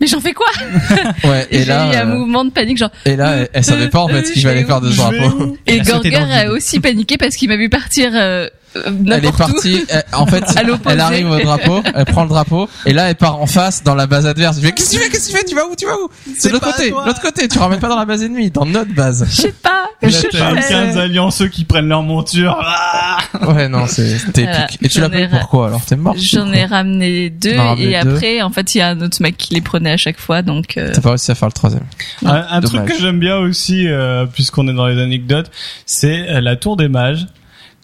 [0.00, 0.46] mais j'en fais quoi
[1.24, 1.46] Ouais.
[1.50, 3.64] Et, Et j'ai eu là, un euh, mouvement de panique genre et là, elle, elle
[3.64, 6.50] savait pas en fait ce qu'il Je vais fallait faire de où et Gorger a
[6.50, 9.84] aussi paniqué parce qu'il m'a vu partir euh, euh, Elle est partie.
[9.88, 10.44] elle- en fait,
[10.86, 13.94] elle arrive au drapeau, elle prend le drapeau et là, elle part en face dans
[13.94, 14.56] la base adverse.
[14.60, 15.94] Je fais, qu'est-ce que tu fais Qu'est-ce que tu fais Tu vas où Tu vas
[15.94, 16.90] où C'est de l'autre pas côté.
[16.90, 17.48] L'autre côté.
[17.48, 19.24] Tu ramènes pas dans la base ennemie, dans notre base.
[19.28, 19.84] Je sais pas.
[20.02, 20.68] Je t'as sais.
[20.68, 22.56] 15 allianceux qui prennent leur monture.
[22.62, 23.18] Ah
[23.48, 24.64] Ouais, non, c'est c'était Voilà.
[24.64, 24.78] épique.
[24.82, 25.84] Et tu l'as pris pourquoi alors?
[25.84, 28.14] T'es mort J'en ai ramené deux ramené et deux.
[28.14, 30.42] après en fait il y a un autre mec qui les prenait à chaque fois
[30.42, 31.84] donc euh, T'as pas réussi à faire le troisième.
[32.24, 35.50] Un, un truc que j'aime bien aussi, euh, puisqu'on est dans les anecdotes,
[35.86, 37.26] c'est euh, la tour des mages.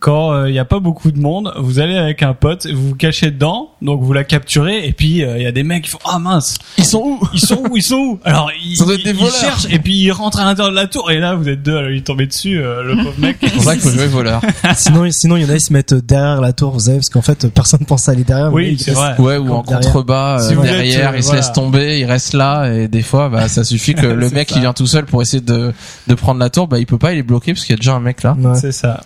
[0.01, 2.89] Quand euh, il n'y a pas beaucoup de monde, vous allez avec un pote, vous
[2.89, 5.85] vous cachez dedans, donc vous la capturez, et puis euh, il y a des mecs
[5.85, 7.20] qui font ah mince, Ils sont où?
[7.35, 8.20] Ils sont où, ils sont où?
[8.24, 9.35] Alors ils, Ça doit être des ils voleurs.
[9.35, 11.77] cherchent, et puis ils rentrent à l'intérieur de la tour, et là vous êtes deux
[11.77, 13.36] à lui tomber dessus, euh, le pauvre mec.
[13.43, 14.40] C'est pour ça qu'il faut jouer voleur.
[14.74, 17.10] sinon, sinon, il y en a qui se mettent derrière la tour, vous savez, parce
[17.10, 18.51] qu'en fait, personne pense à aller derrière.
[18.52, 19.18] Oui, mais ils c'est restent- vrai.
[19.18, 19.81] Ouais, ou en Derrière.
[19.93, 21.40] contrebas, euh, Si vous êtes, derrière, euh, il se voilà.
[21.43, 24.55] laisse tomber, il reste là, et des fois, bah, ça suffit que le mec ça.
[24.55, 25.74] qui vient tout seul pour essayer de,
[26.06, 27.81] de prendre la tour, bah, il peut pas, il est bloqué parce qu'il y a
[27.81, 28.35] déjà un mec là.
[28.40, 28.55] Ouais.
[28.59, 29.02] C'est ça.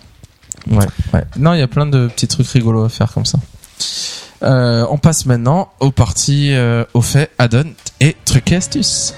[0.70, 1.24] Ouais, ouais.
[1.36, 3.38] Non, il y a plein de petits trucs rigolos à faire comme ça.
[4.42, 9.14] Euh, on passe maintenant aux parties euh, au fait, add-on et trucs et astuces.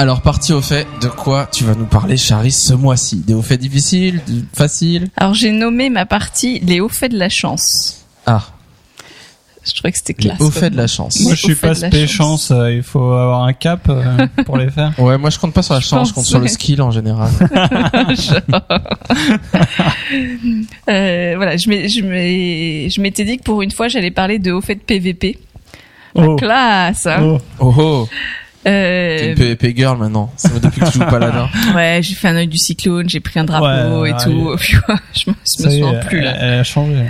[0.00, 3.16] Alors, partie au fait, de quoi tu vas nous parler, Charis, ce mois-ci?
[3.16, 4.20] Des hauts faits difficiles,
[4.52, 5.08] faciles?
[5.16, 8.04] Alors j'ai nommé ma partie les hauts faits de la chance.
[8.24, 8.44] Ah,
[9.68, 10.38] Je trouvais que c'était classe.
[10.38, 11.20] comme faits de la chance.
[11.20, 12.10] Moi Au je suis fait pas spé chance.
[12.10, 14.92] chance, euh, il faut avoir un cap euh, pour les faire.
[14.98, 16.90] Ouais, moi je compte pas sur la Je chance, je compte sur le skill en
[16.90, 17.30] général.
[20.88, 24.82] Euh, voilà, je m'étais dit que pour une fois j'allais parler de hauts faits de
[24.84, 25.38] PVP.
[26.14, 26.36] Oh.
[26.36, 27.06] Classe.
[27.06, 27.38] Hein Oh.
[27.60, 28.08] Oh oh,
[28.66, 30.30] Euh, t'es une PvP girl maintenant.
[30.36, 33.08] Ça fait depuis que tu joues pas là ouais, j'ai fait un œil du cyclone,
[33.08, 34.56] j'ai pris un drapeau Ouais, et tout.
[34.60, 36.34] Puis, ouais, je me, je me est, souviens plus là.
[36.38, 37.04] Elle, elle a changé.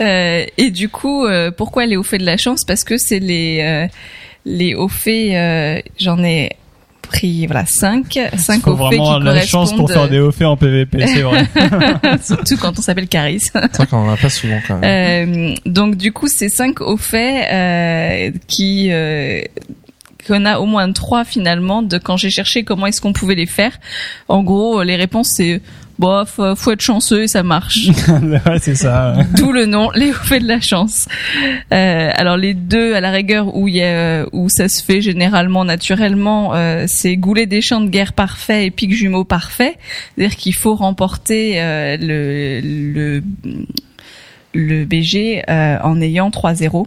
[0.00, 2.64] Euh, et du coup, euh, pourquoi les hauts faits de la chance?
[2.64, 3.86] Parce que c'est les euh,
[4.46, 5.32] les hauts faits.
[5.34, 6.50] euh, J'en ai
[7.02, 10.32] pris voilà cinq, cinq faut hauts faits vraiment qui la chance pour faire des hauts
[10.32, 11.46] faits en PVP, c'est vrai.
[12.20, 13.40] surtout quand on s'appelle Caris.
[13.52, 15.28] C'est vrai qu'on en a pas souvent quand même.
[15.28, 18.30] Euh, donc du coup, c'est cinq hauts faits euh,
[20.26, 23.12] qui euh, qu'on a au moins trois finalement de quand j'ai cherché comment est-ce qu'on
[23.12, 23.78] pouvait les faire.
[24.28, 25.60] En gros, les réponses c'est
[25.98, 27.88] bof, euh, faut être chanceux et ça marche.
[28.08, 29.14] ouais, c'est ça.
[29.16, 29.24] ouais.
[29.36, 31.08] D'où le nom, les faits de la chance.
[31.72, 35.00] Euh, alors les deux, à la rigueur, où il y a, où ça se fait
[35.00, 39.76] généralement naturellement, euh, c'est goulet des champs de guerre parfait et pic jumeau parfait.
[40.16, 43.22] C'est-à-dire qu'il faut remporter euh, le, le
[44.56, 46.86] le BG euh, en ayant 3-0.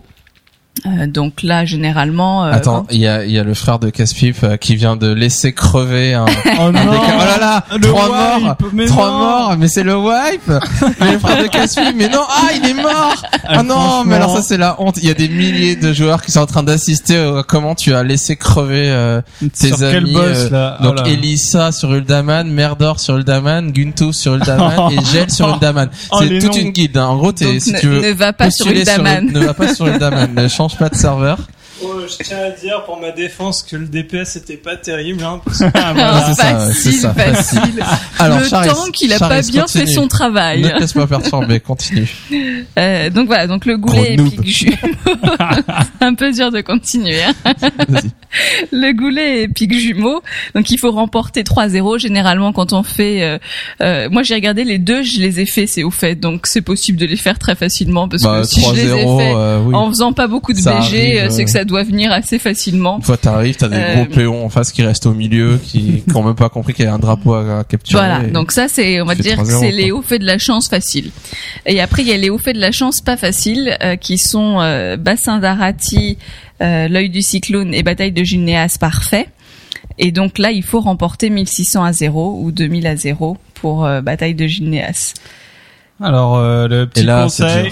[0.85, 3.89] Euh, donc là, généralement, euh, Attends, il y a, il y a le frère de
[3.89, 6.25] Caspip euh, qui vient de laisser crever un.
[6.59, 8.11] Oh un non déca- oh là là, Le trois wipe,
[8.41, 9.17] morts, mais trois non.
[9.19, 10.47] morts, mais c'est le wipe.
[10.99, 13.15] mais le frère de Caspip, mais non, ah il est mort.
[13.47, 14.97] Ah, non, mais alors ça c'est la honte.
[14.97, 18.03] Il y a des milliers de joueurs qui sont en train d'assister comment tu as
[18.03, 19.21] laissé crever euh,
[19.59, 20.13] tes Sur quel amis.
[20.13, 21.03] boss euh, là donc Oh là.
[21.07, 25.89] Elissa sur Uldaman, Merdor sur Uldaman, Gunto sur Uldaman et Gel sur Uldaman.
[26.11, 26.61] Oh, C'est toute noms.
[26.61, 26.97] une guide.
[26.97, 27.05] hein.
[27.07, 29.25] En gros, si ne, tu veux ne va pas sur Uldaman.
[29.31, 30.33] ne va pas sur Uldaman.
[30.35, 31.37] ne change pas de serveur.
[31.81, 35.23] Oh, je tiens à dire pour ma défense que le DPS était pas terrible.
[35.23, 36.25] Hein, Ah, Ah, voilà.
[36.25, 37.83] c'est c'est facile, ça, facile.
[38.19, 40.61] Alors, le Charis, temps qu'il a pas bien fait son travail.
[40.61, 42.13] Ne laisse pas perturber, continue.
[42.77, 44.75] Euh, donc voilà, donc le goulet épique jumeau.
[45.05, 47.23] C'est un peu dur de continuer.
[47.23, 47.33] hein.
[47.87, 48.11] Vas-y.
[48.71, 50.21] Le goulet épique jumeau.
[50.55, 51.99] Donc il faut remporter 3-0.
[51.99, 53.37] Généralement quand on fait, euh,
[53.81, 56.15] euh, moi j'ai regardé les deux, je les ai fait, c'est au fait.
[56.15, 59.03] Donc c'est possible de les faire très facilement parce Bah, que si je les ai
[59.05, 59.75] 3-0, fait euh, oui.
[59.75, 62.97] en faisant pas beaucoup de Ça BG, euh, c'est que ça doit venir assez facilement.
[62.97, 66.03] Une fois t'arrives, t'as des Euh, gros péons en face qui restent au milieu, qui,
[66.07, 68.01] qui ont même pas compris qu'il y avait un drapeau à, à capturer.
[68.03, 70.25] Voilà, Et- donc ça c'est, on va dire que 3-0, c'est les hauts faits de
[70.27, 71.11] la chance faciles.
[71.65, 74.17] Et après il y a les hauts faits de la chance pas faciles, euh, qui
[74.17, 76.17] sont euh, bassin d'Arati,
[76.59, 79.27] l'œil du cyclone et bataille de Ginéas parfait.
[79.97, 84.01] Et donc là il faut remporter 1600 à 0 ou 2000 à 0 pour euh,
[84.01, 85.13] bataille de Ginéas.
[86.01, 87.71] Alors euh, le Et petit là, conseil.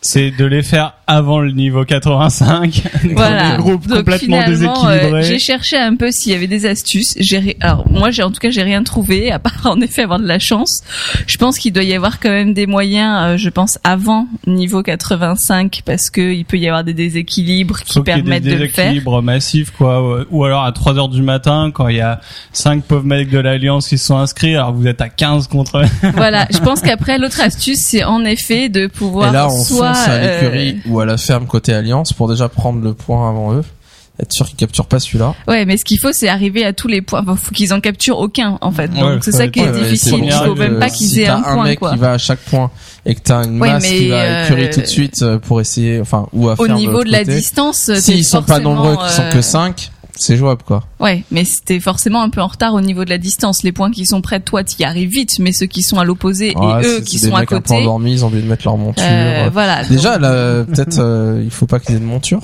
[0.00, 2.82] C'est de les faire avant le niveau 85.
[3.04, 3.52] dans Voilà.
[3.52, 5.22] des groupes Donc complètement finalement, euh, déséquilibrés.
[5.24, 7.14] j'ai cherché un peu s'il y avait des astuces.
[7.18, 10.02] J'ai ri- alors moi j'ai en tout cas j'ai rien trouvé à part en effet
[10.02, 10.82] avoir de la chance.
[11.26, 13.34] Je pense qu'il doit y avoir quand même des moyens.
[13.34, 17.92] euh, je pense avant niveau 85 parce que il peut y avoir des déséquilibres qui
[17.94, 18.84] Faut qu'il y ait permettent des de le faire.
[18.86, 22.20] déséquilibres massifs quoi ou- ou alors à 3 heures du matin quand il y a
[22.52, 25.78] cinq pauvres mecs de l'alliance qui se sont inscrits alors vous êtes à 15 contre
[25.78, 26.10] eux.
[26.14, 26.46] voilà.
[26.52, 30.10] Je pense qu'après l'autre astuce c'est en effet de pouvoir Et là, on soit à
[30.12, 33.62] euh, l'écurie ou à la ferme côté Alliance pour déjà prendre le point avant eux.
[34.22, 35.34] Être sûr qu'ils capturent pas celui-là.
[35.48, 37.22] Ouais, mais ce qu'il faut, c'est arriver à tous les points.
[37.22, 38.88] Enfin, faut qu'ils en capturent aucun, en fait.
[38.92, 40.12] Ouais, Donc c'est faut ça qui est ouais, ouais, difficile.
[40.20, 41.90] c'est Il faut euh, même pas qu'ils si aient t'as un point, mec quoi.
[41.90, 42.70] qui va à chaque point
[43.04, 45.60] et que t'as une Oui, masse qui va euh, écurie tout de suite euh, pour
[45.60, 47.34] essayer, enfin, ou à Au faire niveau de la côté.
[47.34, 50.84] distance, S'ils sont pas nombreux, qu'ils sont que euh, 5, c'est jouable, quoi.
[51.00, 53.62] Ouais, mais c'était forcément un peu en retard au niveau de la distance.
[53.62, 55.98] Les points qui sont près de toi, tu y arrives vite, mais ceux qui sont
[55.98, 58.24] à l'opposé Ouais, et eux qui des sont à mecs un peu côté, endormis, ils
[58.24, 59.04] ont envie de mettre leur monture.
[59.06, 59.84] euh, voilà.
[59.84, 62.40] Déjà, là, peut-être, euh, il faut pas qu'ils aient de monture.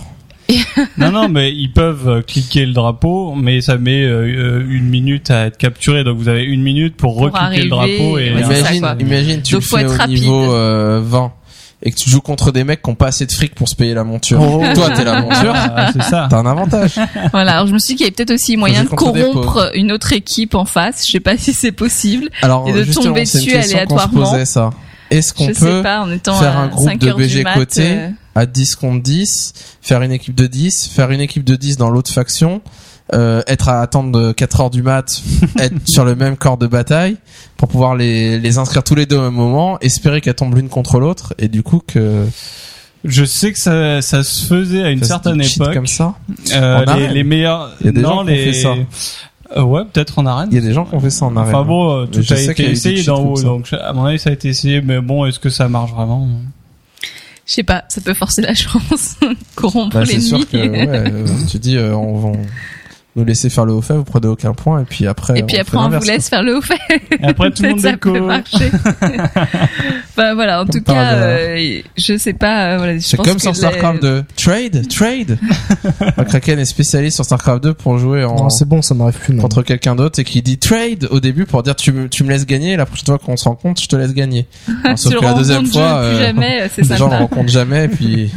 [0.98, 4.86] non non mais ils peuvent euh, cliquer le drapeau mais ça met euh, euh, une
[4.88, 8.18] minute à être capturé donc vous avez une minute pour, Pour recliquer arriver, le drapeau
[8.18, 10.14] et ouais, ça, imagine, imagine, tu Donc, le fais être au rapide.
[10.18, 11.32] niveau euh, 20
[11.82, 13.74] et que tu joues contre des mecs qui ont pas assez de fric pour se
[13.74, 14.40] payer la monture.
[14.40, 14.62] Oh.
[14.74, 15.54] Toi, t'es la monture.
[15.54, 16.26] Ah, c'est ça.
[16.28, 16.98] T'as un avantage.
[17.32, 17.52] Voilà.
[17.52, 20.12] Alors je me suis dit qu'il y avait peut-être aussi moyen de corrompre une autre
[20.12, 21.06] équipe en face.
[21.06, 22.28] Je sais pas si c'est possible.
[22.42, 24.30] Alors, Et de justement, tomber dessus aléatoirement.
[24.30, 24.70] posait, ça.
[25.10, 26.00] Est-ce qu'on peut sais pas.
[26.02, 28.76] En étant faire un groupe 5 de heures du BG mat, côté euh, à 10
[28.76, 29.52] contre 10,
[29.82, 32.62] faire une équipe de 10, faire une équipe de 10 dans l'autre faction,
[33.12, 35.20] euh, être à attendre de 4 heures du mat,
[35.58, 37.16] être sur le même corps de bataille
[37.56, 40.68] pour pouvoir les, les inscrire tous les deux au même moment, espérer qu'elles tombent l'une
[40.68, 42.26] contre l'autre et du coup que
[43.04, 45.74] Je sais que ça, ça se faisait à une ça certaine époque.
[45.74, 46.14] comme ça.
[46.52, 47.12] Euh, En les, arène.
[47.12, 47.70] les meilleurs.
[47.80, 48.44] Il y a des non, gens qui ont les...
[48.52, 48.74] fait ça.
[49.56, 50.48] Euh, ouais, peut-être en arène.
[50.52, 51.52] Il y a des gens qui ont fait ça en arène.
[51.54, 54.48] Enfin bon, tout a été essayé d'en haut, donc à mon avis ça a été
[54.48, 56.28] essayé, mais bon, est-ce que ça marche vraiment
[57.46, 57.82] Je sais pas.
[57.88, 59.16] Ça peut forcer la chance,
[59.56, 60.76] corrompre Bah, c'est sûr l'ennemi.
[60.86, 62.38] que ouais, euh, tu dis euh, on va
[63.16, 65.56] nous laisser faire le haut fait, vous prenez aucun point et puis après Et puis
[65.56, 66.78] on après, on vous laisse faire le haut fait.
[67.20, 68.28] Et après tout le monde ça peut déco.
[70.20, 72.72] bah voilà, en tout cas, euh, je sais pas.
[72.72, 74.24] euh, voilà, C'est comme sur les- StarCraft 2.
[74.36, 75.38] Trade, trade.
[76.18, 79.18] Le Kraken est spécialiste sur StarCraft 2 pour jouer en Non, c'est bon, ça m'arrive
[79.18, 79.34] plus.
[79.34, 79.42] non.
[79.42, 82.28] contre quelqu'un d'autre et qui dit trade au début pour dire tu me, tu me
[82.28, 84.46] laisses gagner et la prochaine fois qu'on se rencontre je te laisse gagner.
[84.84, 87.18] Alors, sauf que la deuxième fois euh, jamais, euh, les gens sympa.
[87.18, 88.30] rencontrent jamais et puis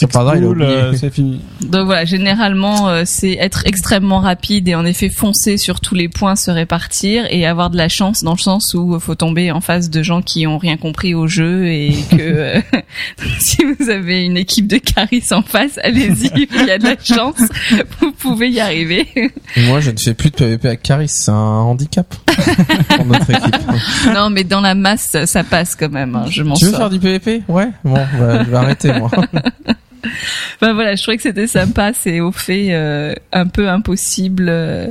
[0.00, 1.40] il a cool, euh, c'est fini.
[1.62, 6.08] Donc voilà, généralement, euh, c'est être extrêmement rapide et en effet foncer sur tous les
[6.08, 9.50] points, se répartir et avoir de la chance dans le sens où il faut tomber
[9.50, 12.60] en face de gens qui ont rien compris au jeu et que euh,
[13.40, 16.96] si vous avez une équipe de caris en face, allez-y, il y a de la
[17.02, 17.40] chance,
[18.00, 19.06] vous pouvez y arriver.
[19.66, 22.14] Moi je ne fais plus de PVP avec Caris, c'est un handicap
[22.88, 23.56] pour notre équipe.
[24.14, 26.14] non, mais dans la masse, ça, ça passe quand même.
[26.14, 26.80] hein, je m'en Tu veux sors.
[26.80, 29.10] faire du PVP Ouais, bon, bah, je vais arrêter moi.
[30.60, 31.92] Enfin voilà, je trouvais que c'était sympa.
[31.92, 34.86] C'est au fait euh, un peu impossible euh,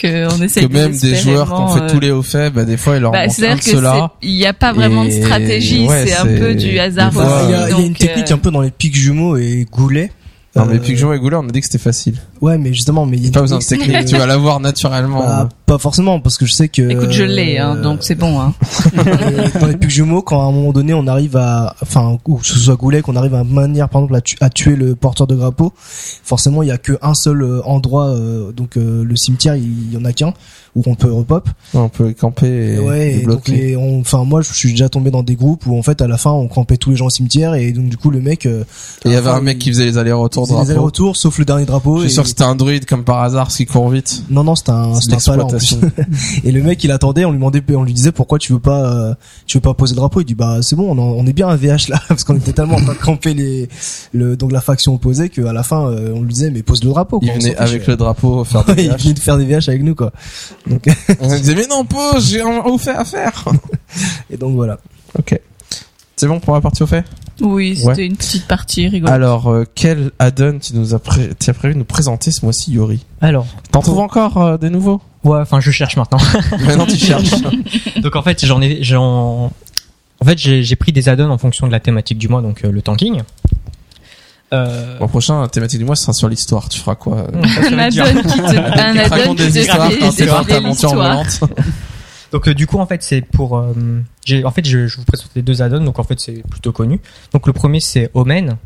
[0.00, 2.76] qu'on essaie que même des joueurs qui ont fait tous les hauts faits, bah des
[2.76, 3.76] fois il leur Bah, manque un de c'est-
[4.22, 7.26] il n'y a pas vraiment de Et stratégie, ouais, c'est un peu du hasard aussi.
[7.44, 8.94] Il y a, il y a une donc, technique euh, un peu dans les pics
[8.96, 10.10] jumeaux et goulets.
[10.56, 12.16] Non mais Euh, depuis que je joue avec Goulet, on a dit que c'était facile.
[12.40, 14.60] Ouais, mais justement, mais il y a Pas besoin de technique, c'est tu vas l'avoir
[14.60, 15.20] naturellement.
[15.20, 16.88] Bah, pas forcément, parce que je sais que.
[16.90, 18.40] Écoute, je l'ai, hein, euh, donc c'est bon.
[18.40, 18.54] Hein.
[19.60, 22.46] dans les pics jumeaux, quand à un moment donné on arrive à, enfin, ou que
[22.46, 25.26] ce soit Goulet, qu'on arrive à manière, par exemple, à, tu- à tuer le porteur
[25.26, 29.16] de grappot, forcément il y a que un seul euh, endroit, euh, donc euh, le
[29.16, 30.32] cimetière, il y en a qu'un
[30.76, 31.48] où on peut repop.
[31.74, 33.52] on peut camper et, ouais, et et donc bloquer.
[33.52, 36.06] les, on- enfin moi je suis déjà tombé dans des groupes où en fait à
[36.06, 38.46] la fin on campait tous les gens au cimetière et donc du coup le mec.
[38.46, 38.62] euh,
[39.04, 41.64] Et il y avait un mec qui faisait les allers-retours les allers-retours, sauf le dernier
[41.64, 41.96] drapeau.
[41.96, 44.22] Je suis et- sûr que c'était un druide comme par hasard, parce qu'il court vite.
[44.30, 45.48] Non non c'était un, C'est c'était un palan.
[46.44, 48.92] Et le mec il attendait, on lui demandait, on lui disait pourquoi tu veux pas,
[48.92, 49.14] euh,
[49.46, 50.20] tu veux pas poser le drapeau?
[50.20, 52.36] Il dit bah c'est bon, on, en- on est bien un VH là parce qu'on
[52.36, 53.68] était tellement en train de camper les,
[54.12, 56.90] le donc la faction opposée qu'à la fin euh, on lui disait mais pose le
[56.90, 57.18] drapeau.
[57.22, 58.96] Il quoi, on venait avec le drapeau faire des Ouais, il VH.
[59.02, 60.12] venait de faire des VH avec nous quoi.
[60.66, 60.84] Donc
[61.20, 63.44] On disait mais non pause, j'ai un au fait à faire.
[64.30, 64.78] et donc voilà.
[65.18, 65.38] ok.
[66.16, 67.04] C'est bon pour la partie au fait?
[67.40, 68.06] Oui, c'était Ouais.
[68.06, 69.14] une petite partie rigolote.
[69.14, 72.44] Alors, euh, quel add-on tu nous as, pré- tu as prévu de nous présenter ce
[72.44, 76.18] mois-ci, Yori Alors, T'en trouves encore euh, des nouveaux ouais, enfin, je cherche maintenant.
[76.66, 77.30] Maintenant, tu cherches.
[78.02, 79.46] donc en fait, j'en ai, j'en,
[80.20, 82.70] en fait, j'ai pris des add-ons en fonction de la thématique du mois, donc euh,
[82.70, 83.22] le tanking.
[84.52, 86.68] Euh, Mois prochain, la thématique du mois sera sur l'histoire.
[86.68, 89.34] Tu feras quoi un add-on qui te, un te add-on
[90.74, 91.44] qui te.
[92.32, 93.72] Donc euh, du coup en fait c'est pour euh,
[94.44, 97.00] en fait je, vous présente les deux add-ons donc en fait c'est plutôt connu.
[97.32, 98.56] Donc le premier c'est Omen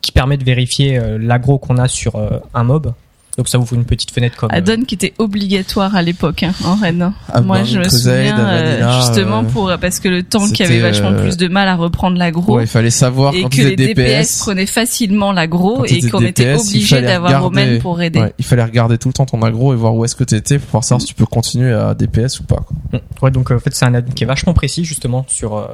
[0.00, 2.92] qui permet de vérifier euh, l'aggro qu'on a sur euh, un mob.
[3.38, 6.42] Donc ça vous fait une petite fenêtre comme euh, Add-on qui était obligatoire à l'époque
[6.42, 7.12] hein, en Rennes.
[7.32, 10.60] Ah, Moi, je me Crusade, souviens euh, Vanilla, justement euh, pour parce que le tank
[10.60, 12.56] avait vachement euh, plus de mal à reprendre l'aggro.
[12.56, 14.38] Ouais, il fallait savoir et quand que les DPS, DPS.
[14.40, 18.20] prenaient facilement l'aggro Quand et qu'on était obligé d'avoir Romain pour aider.
[18.20, 20.58] Ouais, il fallait regarder tout le temps ton aggro et voir où est-ce que t'étais
[20.58, 22.56] pour pouvoir savoir si tu peux continuer à DPS ou pas.
[22.90, 23.00] Quoi.
[23.22, 25.68] Ouais, donc euh, en fait, c'est un add-on qui est vachement précis justement sur euh,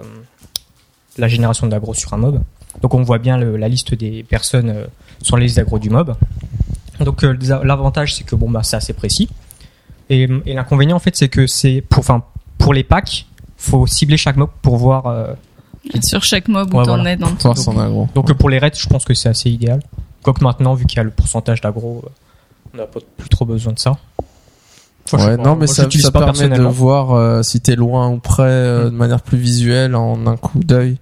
[1.18, 2.40] la génération d'aggro sur un mob.
[2.82, 4.84] Donc on voit bien le- la liste des personnes euh,
[5.22, 6.14] sur la liste d'aggro du mob.
[7.00, 9.28] Donc euh, l'avantage c'est que bon bah c'est assez précis.
[10.10, 12.22] Et, et l'inconvénient en fait c'est que c'est pour enfin
[12.58, 13.26] pour les packs,
[13.56, 15.06] faut cibler chaque mob pour voir.
[15.06, 15.32] euh,
[16.02, 17.12] Sur chaque mob où Ouais, t'en voilà.
[17.12, 18.08] es dans le aggro.
[18.14, 19.80] donc euh, pour les raids, je pense que c'est assez idéal.
[20.22, 22.08] Quoique maintenant, vu qu'il y a le pourcentage d'aggro, euh,
[22.74, 23.96] on n'a pas plus trop besoin de ça.
[25.10, 27.76] Enfin, Ouais, pas, non, mais moi, ça, ça pas permet de voir euh, si t'es
[27.76, 30.98] loin ou près euh, de manière plus visuelle en un coup d'œil.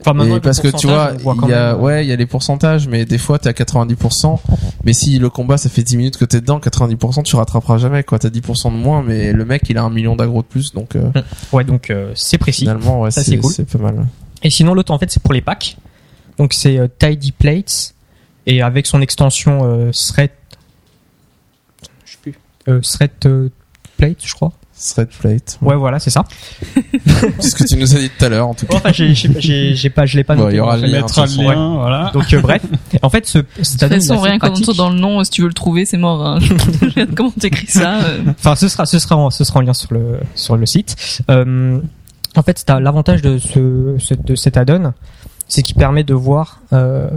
[0.00, 1.12] Enfin, maintenant, parce que tu vois,
[1.44, 4.38] il y a, ouais, il y a les pourcentages, mais des fois t'es à 90%.
[4.84, 8.02] Mais si le combat ça fait 10 minutes que t'es dedans, 90% tu rattraperas jamais,
[8.02, 8.18] quoi.
[8.18, 10.96] T'as 10% de moins, mais le mec il a un million d'aggro de plus, donc
[10.96, 11.10] euh,
[11.52, 12.62] Ouais, donc euh, c'est précis.
[12.62, 13.52] finalement, ouais, Ça, c'est c'est cool.
[13.52, 14.06] c'est pas mal.
[14.42, 15.76] Et sinon, l'autre, en fait, c'est pour les packs.
[16.38, 17.94] Donc, c'est euh, Tidy Plates.
[18.46, 20.30] Et avec son extension Thread.
[22.04, 22.34] Je sais plus.
[22.82, 23.48] Thread euh,
[23.96, 24.52] Plate, je crois.
[24.76, 25.58] Thread plate.
[25.62, 26.24] Ouais, voilà, c'est ça.
[27.38, 28.76] C'est ce que tu nous as dit tout à l'heure, en tout cas.
[28.76, 30.54] Enfin, j'ai, j'ai, j'ai, j'ai pas, je l'ai pas Bon, noté.
[30.54, 32.10] il y aura le lien, de lien, voilà.
[32.12, 32.60] Donc euh, bref,
[33.02, 35.42] en fait, ce, cet De add-on toute façon, rien qu'en dans le nom, si tu
[35.42, 36.26] veux le trouver, c'est mort.
[36.26, 36.38] Hein.
[37.16, 38.00] Comment t'écris ça.
[38.04, 38.22] euh.
[38.30, 41.20] Enfin, ce sera, ce sera, en, ce sera en lien sur le sur le site.
[41.30, 41.80] Euh,
[42.36, 44.92] en fait, l'avantage de ce, ce- de cet add-on,
[45.48, 47.08] c'est qu'il permet de voir euh,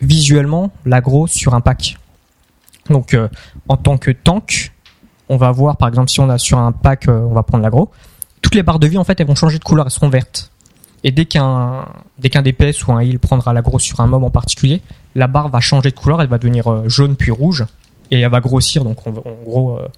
[0.00, 1.96] visuellement l'agro sur un pack.
[2.90, 3.28] Donc, euh,
[3.68, 4.72] en tant que tank,
[5.28, 7.62] on va voir, par exemple, si on a sur un pack, euh, on va prendre
[7.64, 7.90] l'agro,
[8.42, 10.50] toutes les barres de vie, en fait, elles vont changer de couleur, elles seront vertes.
[11.02, 11.86] Et dès qu'un
[12.18, 14.80] dès qu'un DPS ou un heal prendra l'agro sur un mob en particulier,
[15.14, 17.64] la barre va changer de couleur, elle va devenir euh, jaune puis rouge
[18.10, 18.84] et elle va grossir.
[18.84, 19.88] Donc, on va- en gros, euh,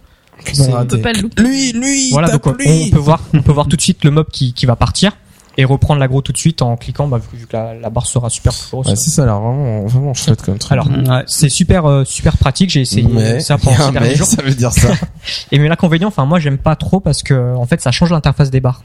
[0.68, 1.42] On peut pas le louper.
[1.42, 2.86] Lui, lui, voilà, donc on, tape lui.
[2.86, 5.12] on peut voir, on peut voir tout de suite le mob qui, qui va partir
[5.58, 8.28] et reprendre l'aggro tout de suite en cliquant, bah, vu que la, la barre sera
[8.28, 8.86] super grosse.
[8.88, 10.72] Ouais, c'est ça, a l'air vraiment, vraiment chouette comme truc.
[10.72, 11.22] Alors, Ouais.
[11.26, 12.70] c'est super, euh, super pratique.
[12.70, 14.26] J'ai essayé mais, ça pendant ces derniers mais, jours.
[14.26, 14.88] ça veut dire ça.
[15.52, 18.50] Et mais l'inconvénient, enfin moi j'aime pas trop parce que en fait ça change l'interface
[18.50, 18.82] des barres.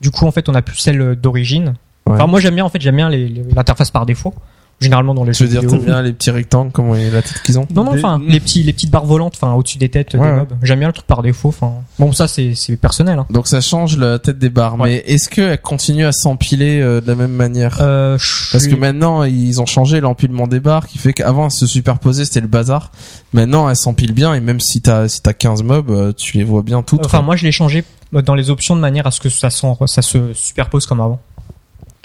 [0.00, 1.74] Du coup en fait on a plus celle d'origine.
[2.06, 2.14] Ouais.
[2.14, 4.34] Enfin moi j'aime bien en fait j'aime bien l'interface par défaut.
[4.80, 7.42] Généralement dans les Je veux dire, t'aimes bien les petits rectangles, comment est la tête
[7.44, 10.14] qu'ils ont Non non enfin les petits les petites barres volantes enfin au-dessus des têtes
[10.14, 10.52] Ouais, des mobs.
[10.62, 11.48] J'aime bien le truc par défaut.
[11.48, 13.18] Enfin bon ça c'est c'est personnel.
[13.18, 13.26] Hein.
[13.30, 14.88] Donc ça change la tête des barres, Ouais.
[14.88, 17.78] mais est-ce qu'elles continuent à s'empiler euh, de la même manière?
[17.80, 18.16] Euh,
[18.52, 22.24] Parce que maintenant, ils ont changé l'empilement des barres, qui fait qu'avant, elles se superposaient,
[22.24, 22.92] c'était le bazar.
[23.32, 26.44] Maintenant, elles s'empilent bien, et même si t'as si t'as 15 mobs, euh, tu les
[26.44, 27.04] vois bien toutes.
[27.06, 27.24] Enfin, quoi.
[27.26, 27.82] moi, je l'ai changé
[28.12, 31.20] dans les options de manière à ce que ça, s'en- ça se superpose comme avant.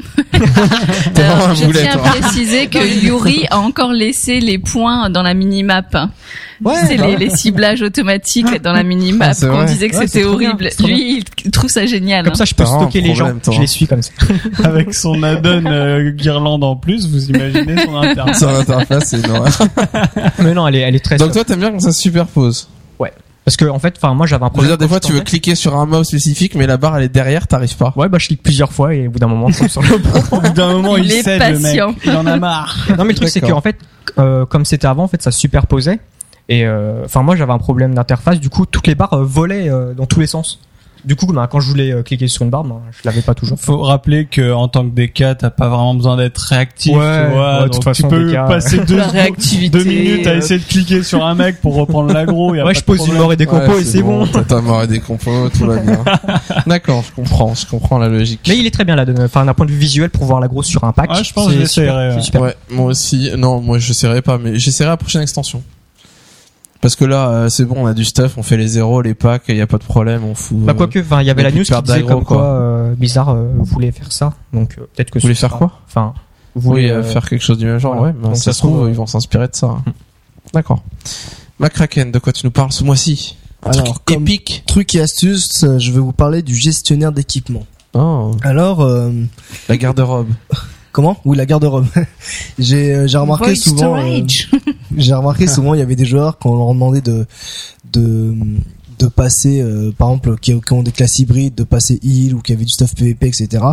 [1.16, 5.34] Alors, je boulet, tiens à préciser que Yuri a encore laissé les points dans la
[5.34, 5.96] minimap.
[6.64, 9.36] Ouais, c'est les, les ciblages automatiques dans la minimap.
[9.42, 9.66] Ah, vrai.
[9.66, 10.70] disait que Ouais, c'était bien, horrible.
[10.84, 12.26] Lui, il trouve ça génial.
[12.26, 13.34] Comme ça, je peux stocker les gens.
[13.44, 13.54] toi.
[13.54, 14.12] Je les suis comme ça.
[14.64, 18.40] Avec son add-on euh, guirlande en plus, vous imaginez son interface.
[18.40, 19.22] Sur l'interface, c'est.
[20.44, 21.18] Mais non, elle est, elle est très.
[21.18, 22.70] Donc toi, t'aimes bien quand ça se superpose.
[23.46, 24.72] Parce que en fait, enfin, moi, j'avais un Je veux problème.
[24.72, 27.10] dire, des fois, tu veux cliquer sur un mob spécifique, mais la barre, elle est
[27.10, 27.92] derrière, t'arrives pas.
[27.98, 29.88] Ouais, bah, je clique plusieurs fois et au bout d'un moment, sur le
[30.32, 31.62] Au bout d'un moment, il, Il est cède le mec.
[31.64, 31.96] patient.
[32.06, 32.78] Il en a marre.
[32.98, 33.76] Non, mais le truc, c'est qu'en fait,
[34.18, 36.00] euh, comme c'était avant, en fait, ça se superposait.
[36.50, 38.40] Et euh, enfin, moi, j'avais un problème d'interface.
[38.40, 40.60] Du coup, toutes les barres euh, volaient euh, dans tous les sens.
[41.06, 43.34] Du coup, bah, quand je voulais euh, cliquer sur une barre, bah, je l'avais pas
[43.34, 43.60] toujours.
[43.60, 46.96] Faut rappeler que en tant que DK, t'as pas vraiment besoin d'être réactif.
[46.96, 48.78] Ouais, tu vois, ouais, de toute donc façon, tu peux DK, passer
[49.70, 52.84] deux, minutes à euh, essayer de cliquer sur un mec pour reprendre a Ouais, je
[52.84, 54.26] pose une mort et des compos Ouais, et c'est bon.
[54.28, 56.04] T'as ta mort et des compos, tout va bien.
[56.68, 58.42] D'accord, je comprends, je comprends la logique.
[58.48, 60.64] Mais il est très bien là, enfin d'un point de vue visuel pour voir l'aggro
[60.64, 61.12] sur un pack.
[61.12, 62.56] Ouais, je pense que c'est je super, l'essayerai, ouais.
[62.70, 63.32] moi aussi.
[63.38, 65.62] Non, moi j'essaierai pas, mais j'essaierai la prochaine extension.
[66.84, 69.14] Parce que là, euh, c'est bon, on a du stuff, on fait les zéros, les
[69.16, 70.58] packs, il y a pas de problème, on fout.
[70.60, 72.38] Bah quoique, enfin il y avait la news qui disait comme quoi.
[72.38, 75.72] quoi euh, Bizarre euh, voulait faire ça, donc euh, peut-être que Vous voulez faire quoi
[75.88, 76.14] Enfin,
[76.56, 78.12] vous voulez euh, faire quelque chose du même genre, voilà.
[78.14, 78.20] ouais.
[78.22, 79.68] bah, Donc, ça ça se trouve, ils vont s'inspirer de ça.
[79.68, 79.84] hein.
[80.54, 80.84] D'accord.
[81.60, 83.38] McCracken, de quoi tu nous parles ce mois-ci?
[83.66, 84.64] Alors, truc comme épique.
[84.68, 87.66] truc et astuce, je vais vous parler du gestionnaire d'équipement.
[87.94, 89.10] Oh, Alors, euh,
[89.70, 90.28] la garde-robe.
[90.94, 91.88] comment Oui, la garde-robe.
[92.60, 93.98] j'ai euh, j'ai remarqué Voice souvent.
[93.98, 94.50] euh, storage.
[94.98, 97.26] j'ai remarqué souvent il y avait des joueurs quand on leur demandait de
[97.92, 98.34] de
[99.00, 102.42] de passer euh, par exemple qui, qui ont des classes hybrides de passer heal ou
[102.42, 103.64] qui avaient du stuff PVP etc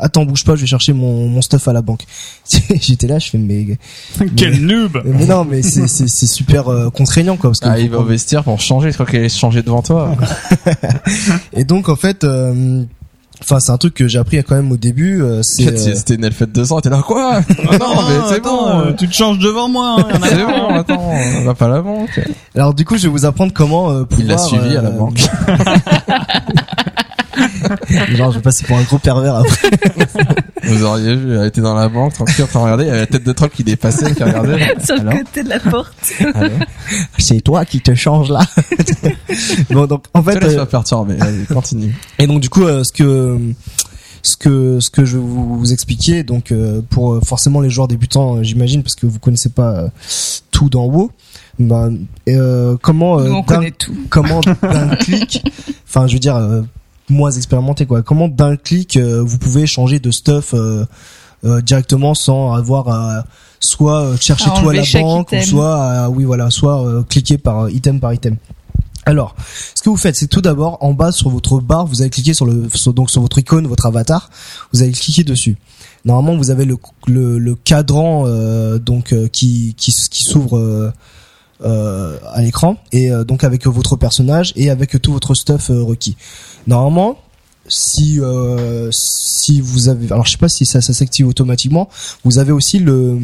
[0.00, 2.04] attends bouge pas je vais chercher mon, mon stuff à la banque
[2.78, 3.78] j'étais là je fais mais
[4.36, 7.80] Quel noob mais non mais c'est c'est c'est super euh, contraignant quoi parce que Ah,
[7.80, 10.14] il va au vestiaire pour changer, je crois qu'elle est changée devant toi.
[11.54, 12.84] et donc en fait euh,
[13.42, 15.22] Enfin, c'est un truc que j'ai appris quand même au début.
[15.22, 17.40] euh, c'est euh, c'était une elfette de sang, t'es là, quoi
[17.70, 19.96] Ah Non, mais c'est bon euh, tu te changes devant moi.
[19.98, 21.10] hein, C'est bon, attends,
[21.40, 22.20] on va pas la banque.
[22.54, 24.20] Alors du coup, je vais vous apprendre comment euh, pouvoir.
[24.20, 25.20] Il l'a suivi à la euh, banque.
[28.16, 29.70] Genre, je vais passer pour un gros pervers après.
[30.64, 32.90] Vous auriez vu, elle était dans la banque, tranquille, en train de regarder, il y
[32.90, 34.74] avait la tête de troll qui dépassait, qui regardait.
[34.84, 36.12] Sur le Alors côté de la porte.
[37.18, 38.40] C'est toi qui te change là.
[39.70, 41.94] bon, donc en te fait, laisse euh, pas perturber, vas-y, continue.
[42.18, 43.38] et donc du coup, euh, ce que
[44.22, 47.70] ce que ce que je vais vous, vous expliquer, donc euh, pour euh, forcément les
[47.70, 49.88] joueurs débutants, euh, j'imagine, parce que vous connaissez pas euh,
[50.50, 51.10] tout dans WoW.
[51.58, 51.88] Bah,
[52.28, 53.94] euh, comment euh, Nous, on d'un- connaît tout.
[54.08, 55.42] comment d'un clic,
[55.88, 56.62] enfin je veux dire euh,
[57.10, 58.02] moins expérimenté quoi.
[58.02, 60.84] Comment d'un clic euh, vous pouvez changer de stuff euh,
[61.44, 63.24] euh, directement sans avoir à
[63.60, 67.64] soit chercher À tout à la banque ou soit oui voilà soit euh, cliquer par
[67.64, 68.36] euh, item par item.
[69.06, 69.34] Alors,
[69.74, 72.34] ce que vous faites, c'est tout d'abord en bas sur votre barre, vous allez cliquer
[72.34, 74.28] sur le sur- donc sur votre icône, votre avatar,
[74.74, 75.56] vous allez cliquer dessus.
[76.04, 76.76] Normalement, vous avez le
[77.06, 80.92] le, le cadran euh, donc euh, qui qui qui s'ouvre euh,
[81.62, 86.16] euh, à l'écran et euh, donc avec votre personnage et avec tout votre stuff requis.
[86.66, 87.18] Normalement,
[87.68, 91.88] si euh, si vous avez alors je sais pas si ça s'active automatiquement,
[92.24, 93.18] vous avez aussi le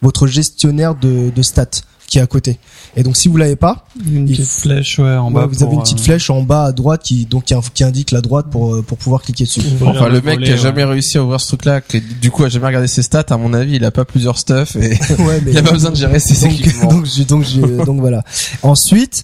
[0.00, 1.82] votre gestionnaire de de stats
[2.12, 2.58] qui est à côté.
[2.94, 5.46] Et donc si vous l'avez pas, Une petite flèche ouais, en ouais, bas.
[5.46, 7.84] vous pour, avez une petite euh, flèche en bas à droite qui donc qui, qui
[7.84, 9.62] indique la droite pour euh, pour pouvoir cliquer dessus.
[9.82, 10.58] Enfin, le mec qui a ouais.
[10.58, 13.38] jamais réussi à ouvrir ce truc-là, qui du coup a jamais regardé ses stats, à
[13.38, 14.90] mon avis, il a pas plusieurs stuff et
[15.22, 16.88] ouais, mais il a pas besoin de gérer ses donc, équipements.
[16.92, 18.22] donc, j'ai- donc, j'ai- donc voilà.
[18.62, 19.22] Ensuite,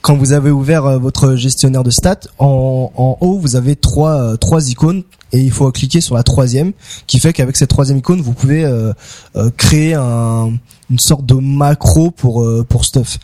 [0.00, 4.38] quand vous avez ouvert euh, votre gestionnaire de stats, en, en haut vous avez trois
[4.38, 5.02] trois icônes
[5.32, 6.72] et il faut cliquer sur la troisième,
[7.06, 8.92] qui fait qu'avec cette troisième icône vous pouvez euh,
[9.36, 10.52] euh, créer un,
[10.90, 13.18] une sorte de macro pour euh, pour stuff.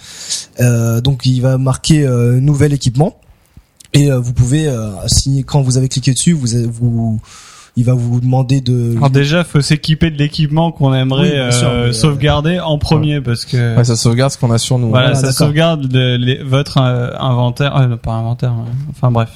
[0.61, 3.17] Euh, donc il va marquer euh, nouvel équipement
[3.95, 7.21] et euh, vous pouvez euh, signer quand vous avez cliqué dessus, vous vous
[7.77, 11.51] il va vous demander de Alors déjà, faut s'équiper de l'équipement qu'on aimerait Oui, bien
[11.53, 14.81] sûr, euh, euh, sauvegarder en premier parce que Ouais, ça sauvegarde ce qu'on a sur
[14.81, 14.89] nous.
[14.89, 19.29] voilà, voilà, ça sauvegarde le- les- votre euh, inventaire, euh, pas inventaire, euh, enfin bref,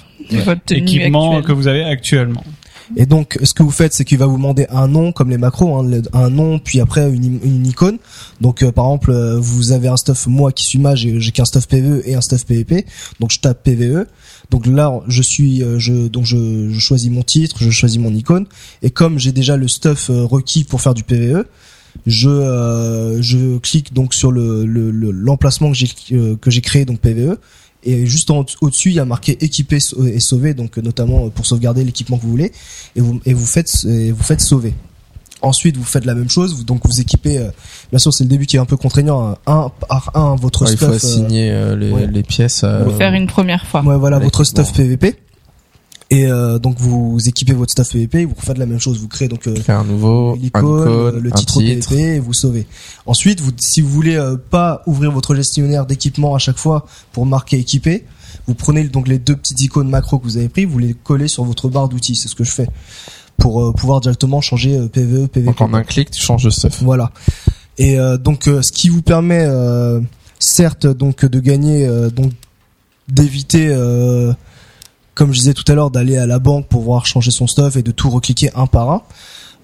[0.44, 1.44] Votre équipement actuelle.
[1.44, 2.42] que vous avez actuellement.
[2.96, 5.38] Et donc, ce que vous faites, c'est qu'il va vous demander un nom, comme les
[5.38, 7.98] macros, hein, le- un nom, puis après une, une icône.
[8.40, 11.44] Donc, euh, par exemple, euh, vous avez un stuff, moi qui suis mage, j'ai qu'un
[11.44, 12.84] stuff PVE et un stuff PVP.
[13.20, 14.06] Donc, je tape PVE.
[14.50, 18.12] Donc là, je suis, euh, je, donc je, je choisis mon titre, je choisis mon
[18.12, 18.44] icône.
[18.82, 21.46] Et comme j'ai déjà le stuff requis pour faire du PVE,
[22.06, 25.88] je, euh, je clique donc sur le le- le- l'emplacement que j'ai
[26.40, 27.38] que j'ai créé donc PVE.
[27.84, 31.28] Et juste en- au-dessus, il y a marqué équiper et sauver, donc euh, notamment euh,
[31.30, 32.52] pour sauvegarder l'équipement que vous voulez
[32.94, 34.74] et vous et vous faites et vous faites sauver.
[35.44, 37.38] Ensuite, vous faites la même chose, vous, donc vous équipez.
[37.38, 37.50] euh,
[37.90, 39.30] bien sûr, c'est le début qui est un peu contraignant.
[39.30, 40.88] hein, un par un votre Ouais, il stuff.
[40.88, 42.06] faut euh, assigner euh, les, ouais.
[42.06, 42.62] les pièces.
[42.62, 43.82] euh, Faut faire une première fois.
[43.82, 45.16] ouais, voilà votre stuff PVP.
[46.12, 49.28] Et euh, donc vous équipez votre stuff PVP, vous faites la même chose, vous créez
[49.28, 51.88] donc euh, un nouveau, un l'icône, icône, le un titre, titre.
[51.88, 52.66] PVP et vous sauvez.
[53.06, 57.24] Ensuite, vous, si vous voulez euh, pas ouvrir votre gestionnaire d'équipement à chaque fois pour
[57.24, 58.04] marquer équipé,
[58.46, 61.28] vous prenez donc les deux petites icônes macro que vous avez pris, vous les collez
[61.28, 62.14] sur votre barre d'outils.
[62.14, 62.68] C'est ce que je fais
[63.38, 65.46] pour euh, pouvoir directement changer euh, PVE, PVP.
[65.46, 66.82] Donc en un clic, tu changes de stuff.
[66.82, 67.10] Voilà.
[67.78, 69.98] Et euh, donc euh, ce qui vous permet euh,
[70.38, 72.32] certes donc de gagner euh, donc
[73.08, 74.34] d'éviter euh,
[75.14, 77.76] comme je disais tout à l'heure d'aller à la banque pour voir changer son stuff
[77.76, 79.02] et de tout recliquer un par un.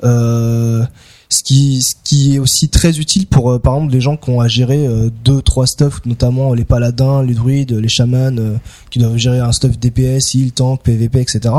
[0.05, 0.85] Euh,
[1.31, 4.31] ce qui ce qui est aussi très utile pour euh, par exemple les gens qui
[4.31, 8.57] ont à gérer euh, deux trois stuff notamment les paladins les druides les chamans euh,
[8.91, 11.55] qui doivent gérer un stuff DPS heal tank PVP etc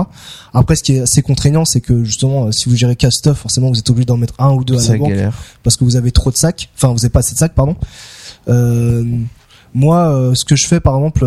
[0.53, 3.37] après ce qui est assez contraignant c'est que justement euh, si vous gérez quatre stuff
[3.37, 5.37] forcément vous êtes obligé d'en mettre un ou deux à la banque galère.
[5.61, 7.75] parce que vous avez trop de sacs, enfin vous avez pas assez de sacs, pardon.
[8.47, 9.03] Euh,
[9.73, 11.25] moi, euh, ce que je fais, par exemple,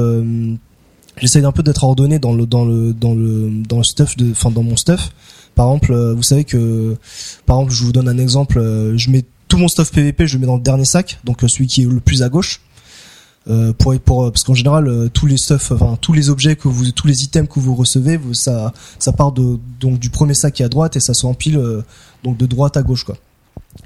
[1.17, 4.31] j'essaye un peu d'être ordonné dans le dans le dans le dans le stuff de,
[4.31, 5.11] enfin dans mon stuff.
[5.55, 6.97] Par exemple, euh, vous savez que,
[7.45, 10.37] par exemple, je vous donne un exemple, euh, je mets tout mon stuff PVP, je
[10.37, 12.61] le mets dans le dernier sac, donc euh, celui qui est le plus à gauche.
[13.49, 16.93] Euh, pour pour parce qu'en général tous les stuff enfin tous les objets que vous
[16.93, 20.55] tous les items que vous recevez vous, ça ça part de donc du premier sac
[20.55, 21.83] qui est à droite et ça s'empile euh,
[22.23, 23.17] donc de droite à gauche quoi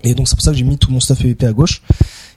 [0.04, 1.80] et donc c'est pour ça que j'ai mis tout mon stuff PVP à gauche.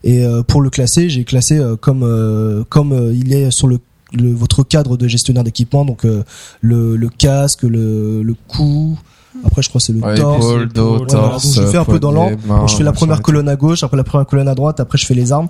[0.06, 3.80] Et euh, pour le classer, j'ai classé comme comme il est sur le,
[4.14, 6.24] le- votre cadre de gestionnaire d'équipement, donc euh,
[6.62, 8.98] le, le casque, le, le cou.
[9.46, 10.44] Après, je crois que c'est le Ouais, torse.
[10.46, 11.46] épaule, dos, Ouais, voilà, torse.
[11.46, 12.68] donc je fais un peu dans l'ordre.
[12.68, 15.06] je fais la première colonne à gauche, après la première colonne à droite, après je
[15.06, 15.48] fais les armes.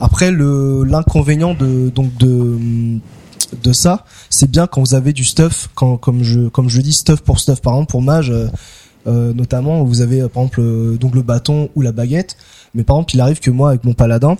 [0.00, 2.98] Après le l'inconvénient de donc de
[3.62, 6.92] de ça, c'est bien quand vous avez du stuff, quand comme je comme je dis
[6.92, 7.60] stuff pour stuff.
[7.60, 8.46] Par exemple pour mage, euh,
[9.06, 12.36] euh, notamment vous avez euh, par exemple euh, donc le bâton ou la baguette.
[12.74, 14.36] Mais par exemple il arrive que moi avec mon paladin,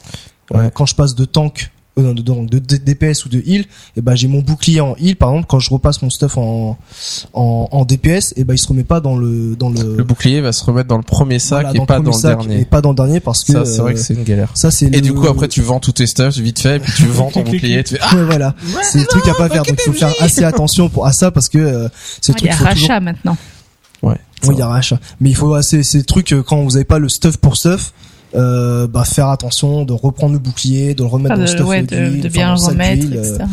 [0.55, 3.65] euh, quand je passe de tank euh, non, de, de, de DPS ou de heal,
[3.97, 5.17] et ben j'ai mon bouclier en heal.
[5.17, 6.77] Par exemple quand je repasse mon stuff en
[7.33, 10.41] en, en DPS, et ben il se remet pas dans le dans le Le bouclier
[10.41, 12.61] va se remettre dans le premier sac voilà, et pas dans le dernier.
[12.61, 14.51] et pas dans le dernier parce que Ça, c'est vrai que c'est une galère.
[14.55, 16.81] ça c'est Et le- du coup, après, tu vends tous tes stuff vite fait, et
[16.81, 19.49] puis tu vends ton bouclier, tu fais, ah, Ouais, voilà c'est le truc à pas
[19.49, 21.89] faire donc il faut faire assez attention pour à ça parce que euh,
[22.21, 23.37] c'est le Il y truc a faut toujours rachat maintenant.
[24.03, 24.17] ouais.
[24.45, 26.77] oui il y a rachat mais il faut assez c'est le truc euh, quand vous
[26.77, 27.93] avez pas le stuff pour stuff
[28.35, 31.83] euh, bah faire attention de reprendre le bouclier de le remettre dans le stuff ouais,
[31.83, 33.45] de, bien le remettre, euh, etc.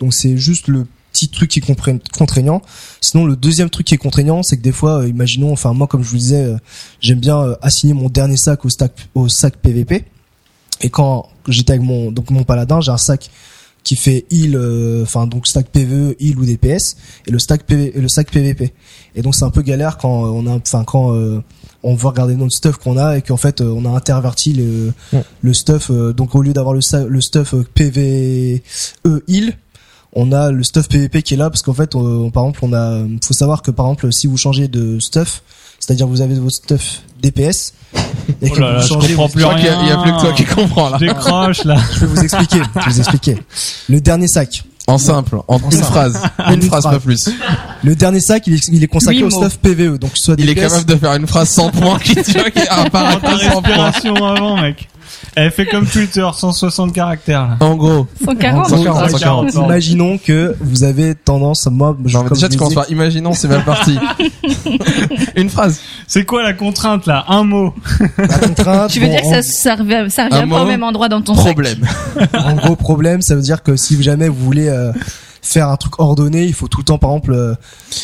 [0.00, 2.62] donc c'est juste le petit truc qui est contraignant.
[3.00, 5.86] Sinon, le deuxième truc qui est contraignant, c'est que des fois, euh, imaginons, enfin moi,
[5.86, 6.56] comme je vous disais, euh,
[7.00, 10.04] j'aime bien euh, assigner mon dernier sac au sac au sac PVP.
[10.80, 13.30] Et quand j'étais avec mon donc mon paladin, j'ai un sac
[13.88, 17.96] qui fait heal, euh, enfin donc stack PVE, heal ou DPS, et le stack PV,
[17.96, 18.72] et le sac PVP.
[19.14, 21.42] Et donc c'est un peu galère quand on a, enfin quand euh,
[21.82, 24.92] on veut regarder notre stuff qu'on a et qu'en fait euh, on a interverti le
[25.12, 25.22] Ouais.
[25.42, 25.90] le stuff.
[25.90, 28.60] euh, donc au lieu d'avoir le, le stuff euh, PVE
[29.28, 29.56] heal,
[30.14, 32.72] on a le stuff PVP qui est là parce qu'en fait, on- par exemple, on
[32.72, 35.42] a, faut savoir que par exemple, si vous changez de stuff,
[35.78, 37.72] c'est-à-dire vous avez votre stuff DPS
[38.42, 39.68] et Oh que là là, vous je changez, comprends vous- plus Je crois qu'il y
[39.68, 40.02] a- il y a rien.
[40.02, 40.98] plus que toi qui comprends, là.
[41.00, 41.76] Je décroche là.
[41.94, 43.36] je vais vous expliquer, je vais vous expliquer.
[43.88, 45.84] Le dernier sac, En simple, en, une simple.
[45.84, 46.22] phrase.
[46.48, 46.94] Une une phrase, phrase.
[46.94, 47.28] pas plus.
[47.84, 50.54] le dernier sac, il est, il est consacré au stuff PVE, donc soit Il est
[50.54, 53.14] capable de faire une phrase sans point qui, tu vois, qui point.
[53.36, 54.88] respiration avant, mec.
[55.34, 57.42] Elle fait comme Twitter, 160 caractères.
[57.42, 57.56] Là.
[57.60, 58.06] En gros.
[58.24, 58.68] 140.
[58.68, 59.54] 140, 140.
[59.54, 62.90] Imaginons que vous avez tendance, moi, je, Non, mais comme déjà, je tu commences par
[62.90, 63.98] imaginons, c'est mal parti.
[65.36, 65.80] Une phrase.
[66.06, 67.24] C'est quoi la contrainte là?
[67.28, 67.74] Un mot.
[68.18, 68.90] la contrainte.
[68.90, 71.08] Tu veux bon, dire que ça, ça revient, ça revient pas mot, au même endroit
[71.08, 71.44] dans ton sac?
[71.44, 71.86] Problème.
[72.34, 74.92] en, en gros problème, ça veut dire que si jamais vous voulez euh,
[75.48, 77.54] faire un truc ordonné, il faut tout le temps, par exemple, euh,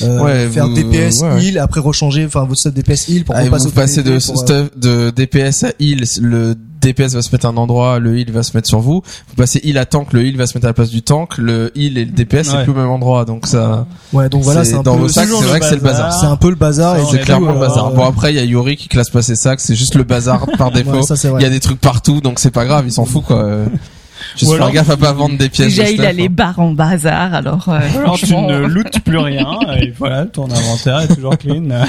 [0.03, 3.35] euh, Ouais, faire vous- DPS ouais, heal, après rechanger, enfin votre stuff DPS heal pour
[3.37, 7.15] Ah, repasser vous au passez de, pour, euh, stuff, de DPS à heal, le DPS
[7.15, 9.03] va se mettre à un endroit, le heal va se mettre sur vous.
[9.29, 11.39] Vous passez heal à tank, le heal va se mettre à la place du tank,
[11.39, 12.63] le heal et le DPS c'est Ouais.
[12.65, 13.87] plus au même endroit, donc ça.
[14.13, 15.81] Ouais, donc voilà, c'est un dans peu, vos sacs, c'est le vrai que c'est le
[15.81, 16.13] bazar.
[16.19, 17.91] c'est un peu le bazar C'est clairement coup, le euh, bazar.
[17.93, 20.47] Bon après il y a Yuri qui classe pas ses sacs, c'est juste le bazar
[20.59, 20.93] par défaut.
[20.93, 23.05] ouais, ça c'est Il y a des trucs partout, donc c'est pas grave, il s'en
[23.05, 23.45] fout quoi.
[24.25, 25.69] Euh, Juste faire alors- gaffe à pas vendre des pièces.
[25.69, 26.29] Déjà, de il stuff, a les hein.
[26.31, 29.47] barres en bazar, alors, euh, Alors tu ne lootes plus rien
[29.81, 31.65] et voilà, ton inventaire est toujours clean.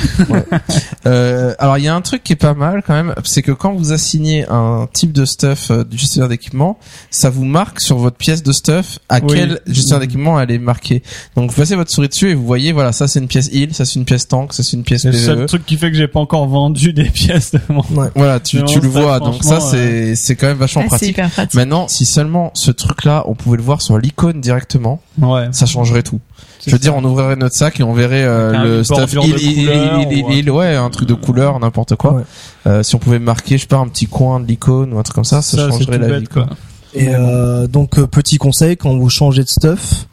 [1.07, 3.51] Euh, alors il y a un truc qui est pas mal quand même, c'est que
[3.51, 6.79] quand vous assignez un type de stuff euh, du gestionnaire d'équipement,
[7.11, 9.27] ça vous marque sur votre pièce de stuff à Oui.
[9.33, 11.03] quel gestionnaire d'équipement elle est marquée.
[11.35, 13.73] Donc vous passez votre souris dessus et vous voyez, voilà, ça c'est une pièce heal,
[13.75, 15.45] ça c'est une pièce tank, ça c'est une pièce C'est le seul PVE.
[15.45, 17.83] truc qui fait que j'ai pas encore vendu des pièces de mon.
[18.15, 21.09] Voilà, tu, le vois, donc ça c'est c'est quand même vachement ah, c'est pratique.
[21.09, 21.53] hyper pratique.
[21.53, 25.47] Maintenant, si seulement ce truc-là, on pouvait le voir sur l'icône directement, Ouais.
[25.51, 26.19] ça changerait tout.
[26.65, 30.29] Je veux dire, on ouvrirait notre sac et on verrait euh, le stuff ou un
[30.29, 32.13] heal, ouais, un truc de couleur, n'importe quoi.
[32.13, 32.23] Ouais.
[32.67, 35.03] Euh, si on pouvait marquer, je sais pas, un petit coin de l'icône ou un
[35.03, 36.27] truc comme ça, ça, changerait la bête, vie.
[36.27, 36.45] Quoi.
[36.45, 36.57] quoi.
[36.95, 40.07] Et euh, donc petit conseil quand vous changez de stuff,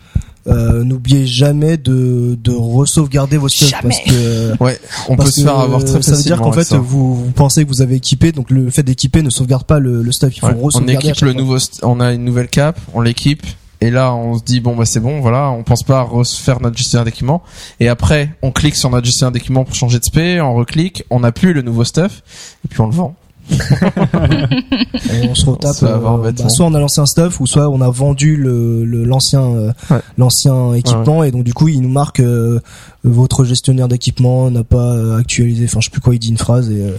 [0.49, 3.83] euh, n'oubliez jamais de de re-sauvegarder vos stuff Jamais.
[3.83, 6.79] parce que Ouais, on peut se faire avoir très ça veut dire qu'en fait ça.
[6.79, 10.03] vous, vous pensez que vous avez équipé donc le fait d'équiper ne sauvegarde pas le,
[10.03, 10.55] le stuff il faut Ouais.
[10.75, 11.41] On équipe le fois.
[11.41, 13.45] nouveau, st- on a une nouvelle cape, on l'équipe.
[13.81, 16.61] Et là, on se dit bon bah c'est bon, voilà, on pense pas à refaire
[16.61, 17.43] notre gestionnaire d'équipement.
[17.81, 21.19] Et après, on clique sur notre gestionnaire d'équipement pour changer de spé, on reclique, on
[21.21, 22.23] n'a plus le nouveau stuff,
[22.65, 23.17] et puis on le vend.
[23.51, 27.81] Et on se retape avoir euh, bah, soit on a l'ancien stuff ou soit on
[27.81, 30.01] a vendu le le- l'ancien euh, Ouais.
[30.19, 32.61] l'ancien équipement et donc du coup il nous marque euh,
[33.05, 36.39] votre gestionnaire d'équipement n'a pas euh, actualisé enfin je sais plus quoi il dit une
[36.39, 36.97] phrase et euh,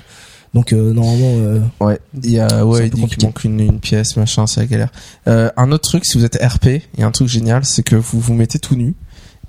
[0.53, 3.17] donc euh, normalement euh, Ouais, il y a C'est ouais, un il peu dit qu'il
[3.17, 3.25] compliqué.
[3.25, 4.89] manque une, une pièce, machin, c'est la galère.
[5.27, 7.81] Euh, un autre truc, si vous êtes RP, il y a un truc génial, c'est
[7.81, 8.93] que vous vous mettez tout nu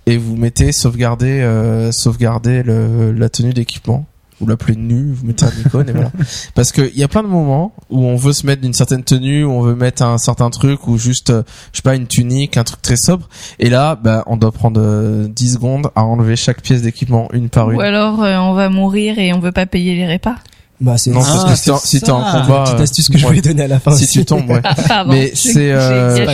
[0.07, 4.07] et vous mettez sauvegarder euh, sauvegarder le, la tenue d'équipement.
[4.41, 6.11] Vous l'appelez nu, vous mettez un icône et voilà.
[6.55, 9.05] Parce que il y a plein de moments où on veut se mettre d'une certaine
[9.05, 12.09] tenue, où on veut mettre un certain truc ou juste euh, je sais pas une
[12.09, 13.29] tunique, un truc très sobre.
[13.59, 17.49] Et là, bah on doit prendre euh, 10 secondes à enlever chaque pièce d'équipement une
[17.49, 17.79] par une.
[17.79, 20.37] Ou alors, euh, on va mourir et on veut pas payer les répas.
[20.81, 22.41] Bah c'est Non, parce Ah, que si t'es en- c'est si t'es en ça.
[22.41, 24.61] combat, une petite astuce que je voulais donner à la fin si tu tombes, ouais.
[24.91, 25.05] Ah.
[25.09, 26.27] Mais c'est, euh.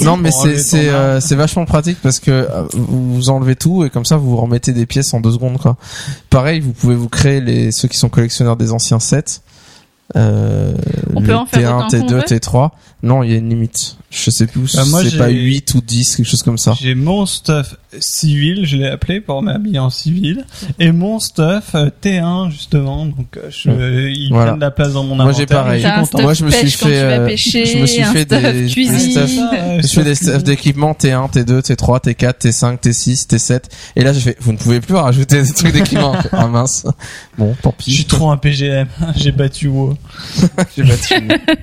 [0.00, 3.90] Non, mais c'est c'est euh, c'est vachement pratique parce que euh, vous enlevez tout et
[3.90, 5.76] comme ça vous remettez des pièces en deux secondes quoi.
[6.30, 9.40] Pareil, vous pouvez vous créer les ceux qui sont collectionneurs des anciens sets.
[10.14, 10.72] Euh,
[11.14, 12.70] On peut en faire T1, autant qu'on T2, veut T3.
[13.06, 13.96] Non, il y a une limite.
[14.10, 16.74] Je sais plus, Bah, moi, c'est j'ai- pas 8 ou 10, quelque chose comme ça.
[16.80, 20.44] J'ai mon stuff civil, je l'ai appelé pour m'habiller en civil,
[20.78, 24.46] et mon stuff euh, T1 justement, donc euh, je, euh, il Voilà.
[24.48, 25.38] prend de la place dans mon Moi, inventaire.
[25.40, 25.82] j'ai pareil.
[25.82, 26.22] je suis content.
[26.22, 29.10] Moi, je me suis fait, euh, pêcher, je me suis fait stuff des- des cuisine.
[29.10, 29.30] stuff.
[29.54, 33.64] Euh, Je fais des stuff d'équipement T1, T2, T3, T4, T5, T6, T7.
[33.96, 36.14] Et là, j'ai fait, vous ne pouvez plus rajouter des trucs d'équipement.
[36.32, 36.86] ah mince.
[37.38, 38.08] Bon, tant Je suis pis.
[38.08, 39.94] trop un PGM, j'ai battu WoW.
[40.76, 41.14] J'ai battu.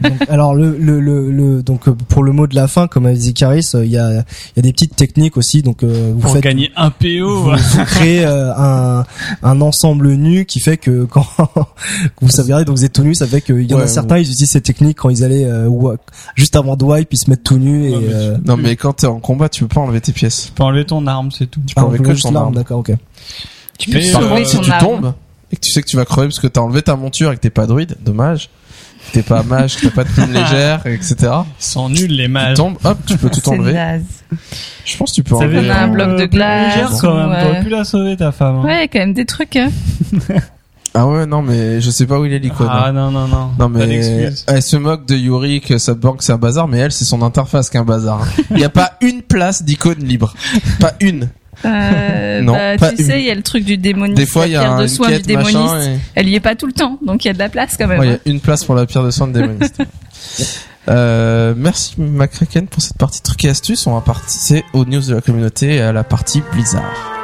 [0.01, 3.05] Donc, alors le, le, le, le- donc euh, pour le mot de la fin comme
[3.05, 4.23] a dit Caris euh, il y a il
[4.55, 7.43] y a des petites techniques aussi donc euh, vous Pour faites gagner un PO.
[7.43, 9.05] vous, vous créez euh, un,
[9.43, 11.25] un ensemble nu qui fait que quand
[12.21, 14.17] vous savez donc vous êtes tout nu ça fait qu'il y en Ouais, a certains
[14.19, 15.69] ils utilisent cette technique quand ils allaient euh,
[16.35, 18.57] juste avant de wipe ils se mettent tout nus et Ouais, mais tu- euh, Non,
[18.57, 20.45] mais quand t'es en combat, tu peux pas enlever tes pièces.
[20.47, 21.59] Tu peux enlever ton arme, c'est tout.
[21.65, 22.53] Tu peux ah, enlever que juste ton arme.
[22.55, 22.91] d'accord ok
[23.79, 25.13] Tu peux euh, si tu tombes
[25.51, 27.35] et que tu sais que tu vas crever parce que t'as enlevé ta monture et
[27.35, 28.49] que t'es pas druide, dommage.
[29.11, 31.15] T'es pas mage, t'as pas de plume légère, etc.
[31.21, 32.57] Ils sont nuls les Tu mages.
[32.57, 33.75] tombes, hop, tu peux tout enlever.
[34.85, 35.67] Je pense que tu peux enlever.
[35.67, 37.29] On a un euh, bloc de glace, légère, quand même.
[37.29, 37.41] ouais.
[37.43, 38.55] T'aurais pu la sauver ta femme.
[38.57, 38.63] hein.
[38.65, 39.55] Ouais, quand même des trucs.
[39.55, 39.69] Hein.
[40.95, 42.67] Ah ouais, non, mais je sais pas où il est l'icône.
[42.69, 42.91] Ah hein.
[42.91, 43.49] non non non.
[43.57, 46.91] Non mais elle se moque de Yuri que sa banque c'est un bazar mais elle
[46.91, 48.21] c'est son interface qui est un bazar.
[48.21, 48.43] hein.
[48.51, 50.35] Il y a pas une place d'icône libre.
[50.79, 51.29] Pas une.
[51.65, 53.07] Euh, Non, bah, pas tu une.
[53.07, 54.73] sais, il y a le truc du démoniste, Des fois il y la a pierre
[54.73, 55.57] un, de une soin du quête démoniste.
[55.87, 55.97] et...
[56.15, 57.87] Elle y est pas tout le temps, donc il y a de la place quand
[57.87, 57.99] même.
[57.99, 58.19] Ouais, il y hein.
[58.25, 59.81] a une place pour la pierre de soin de démoniste.
[60.89, 63.87] euh, merci Macraken pour cette partie trucs et astuces.
[63.87, 67.22] On va passer aux news de la communauté et à la partie Blizzard.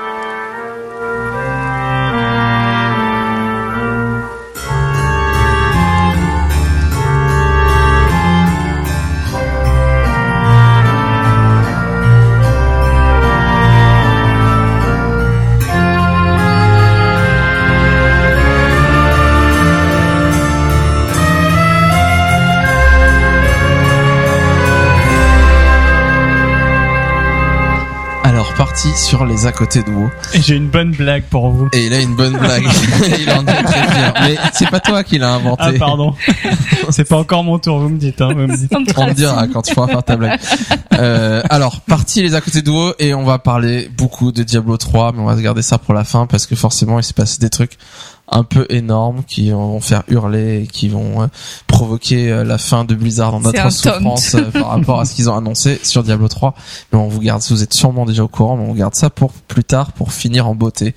[28.96, 30.10] Sur les à côté de WoW.
[30.34, 31.68] Et j'ai une bonne blague pour vous.
[31.74, 32.64] Et il a une bonne blague.
[33.20, 34.14] il en est très fier.
[34.22, 35.64] Mais c'est pas toi qui l'as inventé.
[35.66, 36.16] Ah pardon.
[36.90, 38.22] c'est pas encore mon tour, vous me dites.
[38.22, 38.72] Hein, vous me dites.
[38.96, 40.40] On me dira quand tu pourras faire ta blague.
[40.94, 44.78] Euh, alors, parti les à côté de WoW et on va parler beaucoup de Diablo
[44.78, 47.14] 3, mais on va se garder ça pour la fin parce que forcément il s'est
[47.14, 47.78] passé des trucs
[48.32, 51.28] un peu énormes qui vont faire hurler et qui vont euh,
[51.68, 55.30] provoquer euh, la fin de Blizzard en notre souffrance euh, par rapport à ce qu'ils
[55.30, 56.54] ont annoncé sur Diablo 3.
[56.92, 59.32] Mais on vous garde, vous êtes sûrement déjà au courant, mais on garde ça pour
[59.32, 60.96] plus tard pour finir en beauté.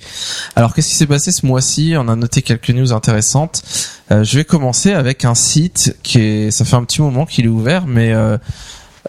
[0.55, 1.95] Alors qu'est-ce qui s'est passé ce mois-ci?
[1.97, 3.63] On a noté quelques news intéressantes.
[4.11, 7.45] Euh, je vais commencer avec un site qui est, ça fait un petit moment qu'il
[7.45, 8.37] est ouvert, mais euh,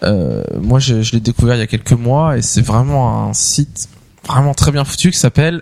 [0.03, 3.33] euh, moi je, je l'ai découvert il y a quelques mois et c'est vraiment un
[3.33, 3.87] site
[4.27, 5.61] vraiment très bien foutu qui s'appelle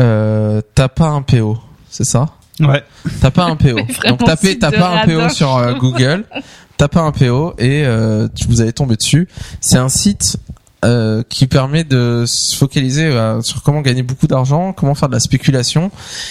[0.00, 1.58] euh, T'as pas un PO,
[1.90, 2.26] c'est ça
[2.60, 2.82] Ouais.
[3.20, 3.76] T'as pas un PO.
[4.08, 6.24] Donc tapez site T'as pas un PO sur euh, Google.
[6.76, 9.28] T'as pas un PO et euh, tu- vous allez tomber dessus.
[9.60, 10.36] C'est un site
[10.84, 15.14] euh, qui permet de se focaliser euh, sur comment gagner beaucoup d'argent, comment faire de
[15.14, 15.90] la spéculation.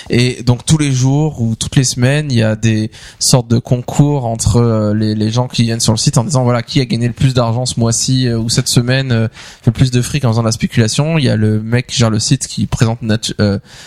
[0.09, 3.59] Et donc tous les jours ou toutes les semaines, il y a des sortes de
[3.59, 6.85] concours entre euh, les, gens qui viennent sur le site en disant voilà qui a
[6.85, 9.27] gagné le plus d'argent ce mois-ci euh, ou cette semaine euh,
[9.61, 11.17] fait plus de fric en faisant de la spéculation.
[11.17, 13.00] Il y a le mec qui gère le site qui présente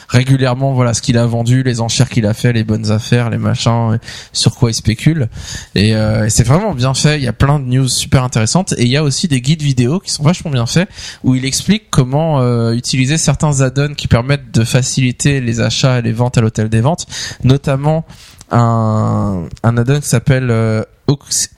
[0.09, 3.39] régulièrement voilà ce qu'il a vendu, les enchères qu'il a fait, les bonnes affaires, les
[3.39, 3.99] machins,
[4.33, 5.29] sur quoi il spécule.
[5.75, 7.19] Et, et c'est vraiment bien fait.
[7.19, 9.63] Il y a plein de news super intéressantes et il y a aussi des guides
[9.63, 10.89] vidéo qui sont vachement bien faits
[11.25, 16.03] où il explique comment euh, utiliser certains add-ons qui permettent de faciliter les achats et
[16.03, 17.07] les ventes à l'hôtel des ventes,
[17.45, 18.05] notamment
[18.51, 20.83] un, add-on qui s'appelle euh,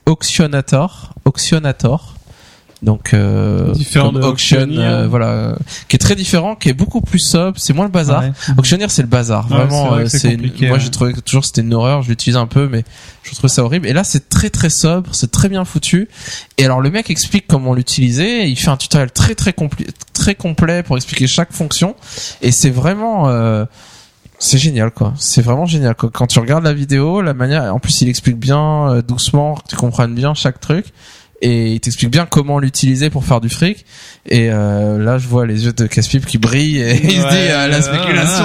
[0.06, 1.14] Auctionator.
[2.82, 3.72] Donc euh,
[4.12, 7.72] comme auction, euh, voilà, euh, qui est très différent, qui est beaucoup plus sobre, c'est
[7.72, 8.22] moins le bazar.
[8.22, 8.32] Ouais.
[8.58, 9.48] Auctioneer, c'est le bazar.
[9.50, 12.02] Ouais, Vraiment, c'est vrai euh, c'est une- moi j'ai trouvé que toujours c'était une horreur.
[12.02, 12.82] Je l'utilise un peu, mais
[13.22, 13.86] je trouve ça horrible.
[13.86, 16.08] Et là, c'est très très sobre, c'est très bien foutu.
[16.58, 18.46] Et alors le mec explique comment l'utiliser.
[18.48, 21.94] Il fait un tutoriel très très complet, très complet pour expliquer chaque fonction.
[22.40, 23.64] Et c'est vraiment euh,
[24.40, 25.14] c'est génial quoi.
[25.18, 26.10] C'est vraiment génial quoi.
[26.12, 29.68] Quand tu regardes la vidéo, la manière, en plus il explique bien euh, doucement, que
[29.68, 30.86] tu comprennes bien chaque truc.
[31.44, 33.84] Et il t'explique bien comment l'utiliser pour faire du fric.
[34.26, 37.50] Et euh, là, je vois les yeux de Caspipe qui brillent et il se dit
[37.50, 38.44] euh, la spéculation,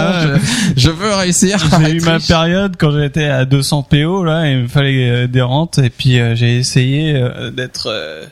[0.76, 1.60] je, je veux réussir.
[1.80, 5.42] J'ai eu ma période quand j'étais à 200 PO là, il me fallait euh, des
[5.42, 8.26] rentes et puis euh, j'ai essayé euh, d'être euh,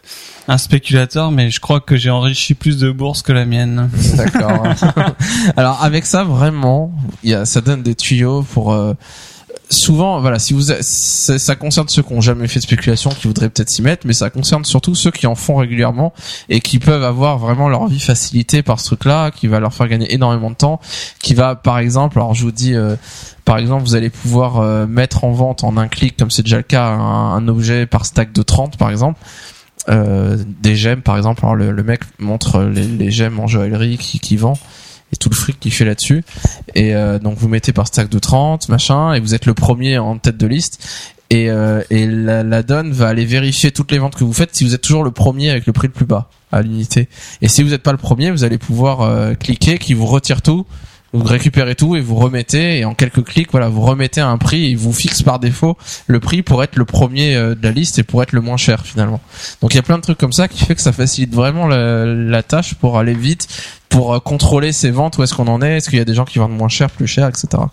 [0.47, 3.89] un spéculateur, mais je crois que j'ai enrichi plus de bourses que la mienne.
[4.15, 4.63] D'accord.
[5.57, 6.91] Alors avec ça vraiment,
[7.23, 8.93] y a, ça donne des tuyaux pour euh,
[9.69, 13.49] souvent voilà si vous ça, concerne ceux qui ont jamais fait de spéculation qui voudraient
[13.49, 16.13] peut-être s'y mettre mais ça concerne surtout ceux qui en font régulièrement
[16.49, 19.73] et qui peuvent avoir vraiment leur vie facilitée par ce truc là qui va leur
[19.73, 20.79] faire gagner énormément de temps
[21.21, 22.95] qui va par exemple alors je vous dis euh,
[23.43, 26.57] par exemple vous allez pouvoir euh, mettre en vente en un clic comme c'est déjà
[26.57, 29.19] le cas un, un objet par stack de 30 par exemple
[29.87, 31.41] euh, des gemmes par exemple.
[31.43, 34.57] Alors le, le mec montre les, les gemmes en joaillerie qui, qui vend
[35.13, 36.23] et tout le fric qu'il fait là-dessus.
[36.73, 39.97] Et euh, donc vous mettez par stack de 30 machin et vous êtes le premier
[39.97, 40.85] en tête de liste.
[41.31, 44.55] Et, euh, et la, la donne va aller vérifier toutes les ventes que vous faites
[44.55, 47.09] si vous êtes toujours le premier avec le prix le plus bas à l'unité.
[47.41, 50.41] Et si vous n'êtes pas le premier vous allez pouvoir euh, cliquer qui vous retire
[50.41, 50.65] tout
[51.15, 54.71] vous récupérez tout et vous remettez et en quelques clics voilà vous remettez un prix
[54.71, 55.77] et vous fixe par défaut
[56.07, 58.57] le prix pour être le premier euh, de la liste et pour être le moins
[58.57, 59.21] cher finalement.
[59.61, 61.67] Donc il y a plein de trucs comme ça qui fait que ça facilite vraiment
[61.67, 63.47] la, tâche pour aller vite
[63.89, 66.13] pour euh, contrôler ses ventes où est-ce qu'on en est est-ce qu'il y a des
[66.13, 67.63] gens qui vendent moins cher plus cher etc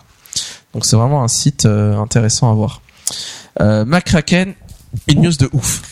[0.72, 2.80] donc c'est vraiment un site euh, intéressant à voir.
[3.60, 4.54] Euh, McCracken
[5.08, 5.82] une news de ouf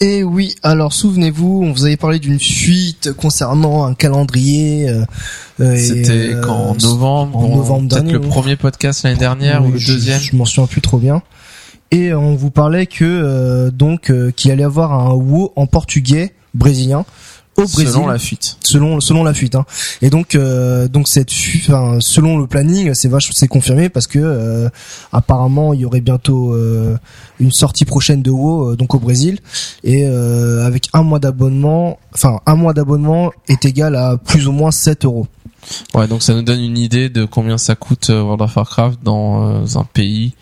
[0.00, 4.88] Et oui, alors souvenez-vous, on vous avait parlé d'une fuite concernant un calendrier.
[4.88, 5.04] euh,
[5.60, 9.70] euh, c'était euh, quand en novembre en novembre peut-être le premier podcast l'année dernière ou
[9.70, 11.22] le je- deuxième Je, m'en souviens plus trop bien.
[11.92, 16.32] Et on vous parlait que donc euh, qu'il allait y avoir un WoW en portugais
[16.54, 17.04] brésilien
[17.56, 19.66] au Brésil selon la fuite selon selon la fuite hein.
[20.00, 24.06] et donc euh, donc cette fuite enfin, selon le planning c'est vache c'est confirmé parce
[24.06, 24.68] que euh,
[25.12, 26.96] apparemment il y aurait bientôt euh,
[27.40, 29.38] une sortie prochaine de WoW euh, donc au Brésil
[29.84, 34.52] et euh, avec un mois d'abonnement enfin un mois d'abonnement est égal à plus ou
[34.52, 35.26] moins 7 euros
[35.94, 38.98] Ouais, donc ça nous donne une idée de combien ça coûte euh, World of Warcraft
[39.02, 40.34] dans un pays.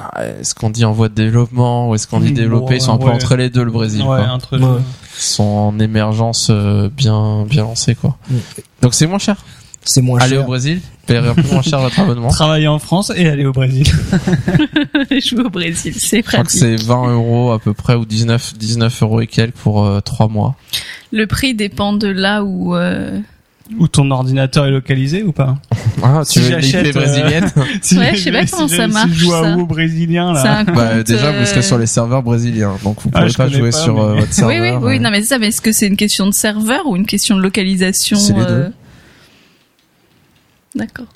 [0.00, 2.80] Ah, Est-ce qu'on dit en voie de développement ou est-ce qu'on dit Mmh, développé Ils
[2.80, 4.00] sont un peu entre les deux, le Brésil.
[4.02, 4.28] ouais, quoi.
[4.28, 4.80] entre Ouais.
[5.16, 8.16] Ils sont en émergence euh, bien bien lancée, quoi.
[8.30, 8.34] Mmh.
[8.82, 9.36] Donc c'est moins cher.
[9.84, 12.28] c'est moins Allez cher au Brésil, payer un peu moins cher votre abonnement.
[12.30, 13.86] Travailler en France et aller au Brésil.
[15.10, 16.60] Je vais au Brésil, c'est Je crois que pratique.
[16.60, 20.28] c'est 20 euros à peu près ou 19 19 euros et quelques pour euh, trois
[20.28, 20.54] mois.
[21.12, 23.18] Le prix dépend de là où euh,
[23.78, 25.56] où ton ordinateur est localisé ou pas
[26.02, 28.68] Ah, tu Si veux l'IP j'achète, euh, brésilienne si Ouais, je sais pas si comment
[28.68, 29.54] ça Si marche, je joue à.
[29.56, 30.58] WoW brésilien là.
[30.58, 33.30] un Bah, compte, déjà, vous serez euh, sur les serveurs brésiliens, donc vous Ah, pourrez
[33.30, 34.82] je pas jouer pas, sur mais- euh, votre Oui, serveur.
[34.82, 34.96] oui, oui.
[34.96, 34.98] euh.
[35.00, 35.38] Non, mais c'est ça.
[35.38, 38.40] Mais est-ce que c'est une question de serveur ou une question de localisation C'est les
[38.40, 38.72] euh, deux.
[40.74, 41.06] D'accord.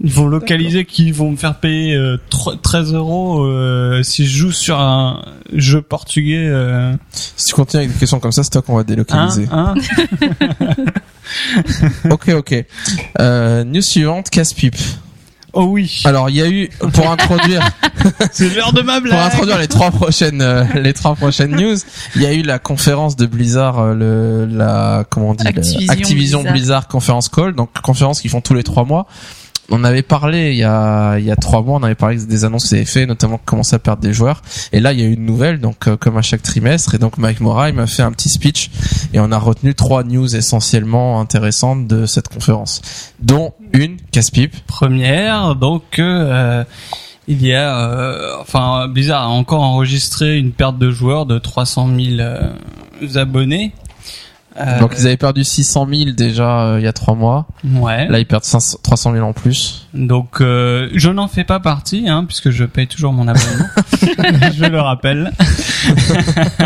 [0.00, 4.36] Ils vont localiser qu'ils vont me faire payer euh, tro- 13 euros euh, si je
[4.36, 6.46] joue sur un jeu portugais.
[6.46, 9.48] Euh, Si tu continues avec des questions comme ça, c'est toi qu'on va hein, délocaliser.
[9.50, 9.74] hein
[12.10, 12.64] ok, ok.
[13.20, 14.76] Euh, news suivante, casse-pipe.
[15.52, 17.62] oh oui, Alors, il y a eu, pour introduire,
[18.32, 21.76] c'est l'heure de ma pour introduire les trois prochaines, euh, les trois prochaines news,
[22.16, 25.48] il y a eu la conférence de Blizzard, euh, le, la, comment on dit, le-
[25.50, 26.52] Activision Activision Blizzard.
[26.52, 26.88] Blizzard.
[26.88, 29.06] Conference Call, donc conférence qu'ils font tous les trois mois.
[29.70, 32.44] On avait parlé il y a il y a trois mois, on avait parlé des
[32.44, 34.42] annonces avaient fait, notamment commençaient à perdre des joueurs.
[34.72, 36.94] Et là, il y a une nouvelle, donc euh, comme à chaque trimestre.
[36.94, 38.70] Et donc Mike Mora, il m'a fait un petit speech
[39.12, 44.56] et on a retenu trois news essentiellement intéressantes de cette conférence, dont une casse-pipe.
[44.66, 46.64] Première, donc euh,
[47.28, 51.88] il y a, euh, enfin Blizzard a encore enregistré une perte de joueurs de 300
[51.88, 52.48] 000 euh,
[53.16, 53.72] abonnés.
[54.60, 57.46] Euh, Donc ils avaient perdu 600 000 déjà euh, il y a trois mois.
[57.64, 58.08] ouais.
[58.08, 59.86] Là ils perdent 500 300 000 en plus.
[59.94, 63.66] Donc euh, je n'en fais pas partie, hein, puisque je paye toujours mon abonnement.
[64.56, 65.32] je le rappelle.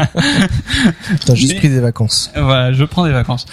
[1.26, 2.30] T'as juste Mais- pris des vacances.
[2.36, 3.46] Voilà, je prends des vacances.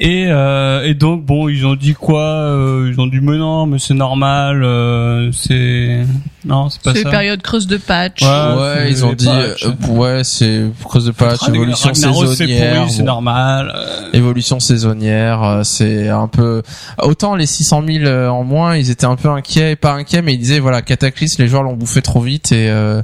[0.00, 3.66] Et, euh, et donc bon, ils ont dit quoi euh, Ils ont dit mais non,
[3.66, 4.62] mais c'est normal.
[4.64, 6.04] euh, c'est
[6.44, 7.10] non, c'est pas C'est ça.
[7.10, 8.22] période creuse de patch.
[8.22, 8.28] Ouais.
[8.28, 9.64] ouais, c'est ils ont dit patchs.
[9.64, 12.86] euh, ouais, c'est cause de patch, Ragnar- évolution Ragnaros, c'est saisonnière.
[12.90, 13.04] c'est bon.
[13.06, 13.72] normal.
[13.74, 16.62] euh, Évolution saisonnière, euh, c'est un peu
[17.02, 20.34] autant les 600 000 euh, en moins, ils étaient un peu inquiets, pas inquiets, mais
[20.34, 23.02] ils disaient voilà Cataclysme, les joueurs l'ont bouffé trop vite et euh,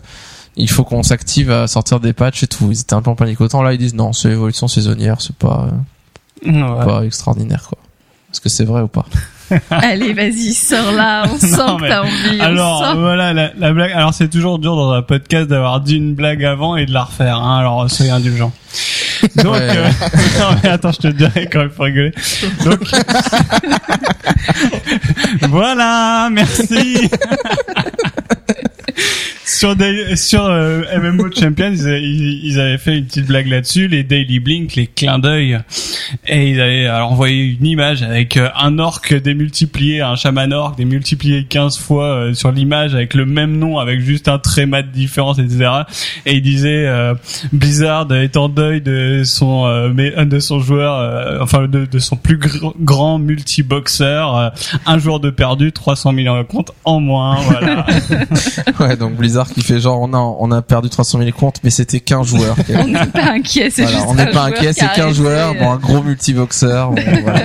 [0.56, 2.68] il faut qu'on s'active à sortir des patchs et tout.
[2.70, 3.40] Ils étaient un peu en panique.
[3.40, 5.68] Autant là ils disent non, c'est évolution saisonnière, c'est pas
[6.46, 6.84] euh, ouais.
[6.84, 7.78] pas extraordinaire quoi.
[8.32, 9.04] Est-ce que c'est vrai ou pas
[9.70, 11.24] Allez, vas-y, sors là.
[11.28, 12.40] On sent Non, que t'as envie.
[12.40, 12.94] Alors sent.
[12.98, 13.90] voilà la, la blague.
[13.92, 17.02] Alors c'est toujours dur dans un podcast d'avoir dit une blague avant et de la
[17.02, 17.36] refaire.
[17.36, 18.52] Hein, alors soyez indulgents.
[19.36, 19.60] Donc Ouais.
[19.76, 19.88] euh,
[20.38, 22.12] non, mais attends, je te dirai quand il faut rigoler.
[22.64, 22.78] Donc
[25.50, 27.10] voilà, merci.
[29.52, 33.48] Sur des, sur euh, MMO Champions, ils, avaient- ils, ils avaient fait une petite blague
[33.48, 35.58] là-dessus, les Daily Blink, les clins d'œil,
[36.28, 40.76] et ils avaient alors envoyé une image avec euh, un orc démultiplié, un chaman orc
[40.76, 44.88] démultiplié 15 fois euh, sur l'image avec le même nom, avec juste un tréma de
[44.92, 45.68] différence, etc.
[46.26, 47.14] Et il disait euh,
[47.52, 52.14] Blizzard est en deuil de son euh, de son joueur, euh, enfin de, de son
[52.16, 54.48] plus gr- grand multiboxeur, euh,
[54.86, 57.86] un joueur de perdu, 300 millions de comptes en moins, voilà.
[58.80, 61.70] Ouais, donc Blizzard qui fait genre on a on a perdu 300 000 comptes, mais
[61.70, 62.56] c'était qu'un joueur.
[62.74, 65.70] On n'est pas inquiet, c'est Voilà, juste on n'est pas inquiet, c'est qu'un joueur, bon
[65.70, 67.42] un gros bon, voilà.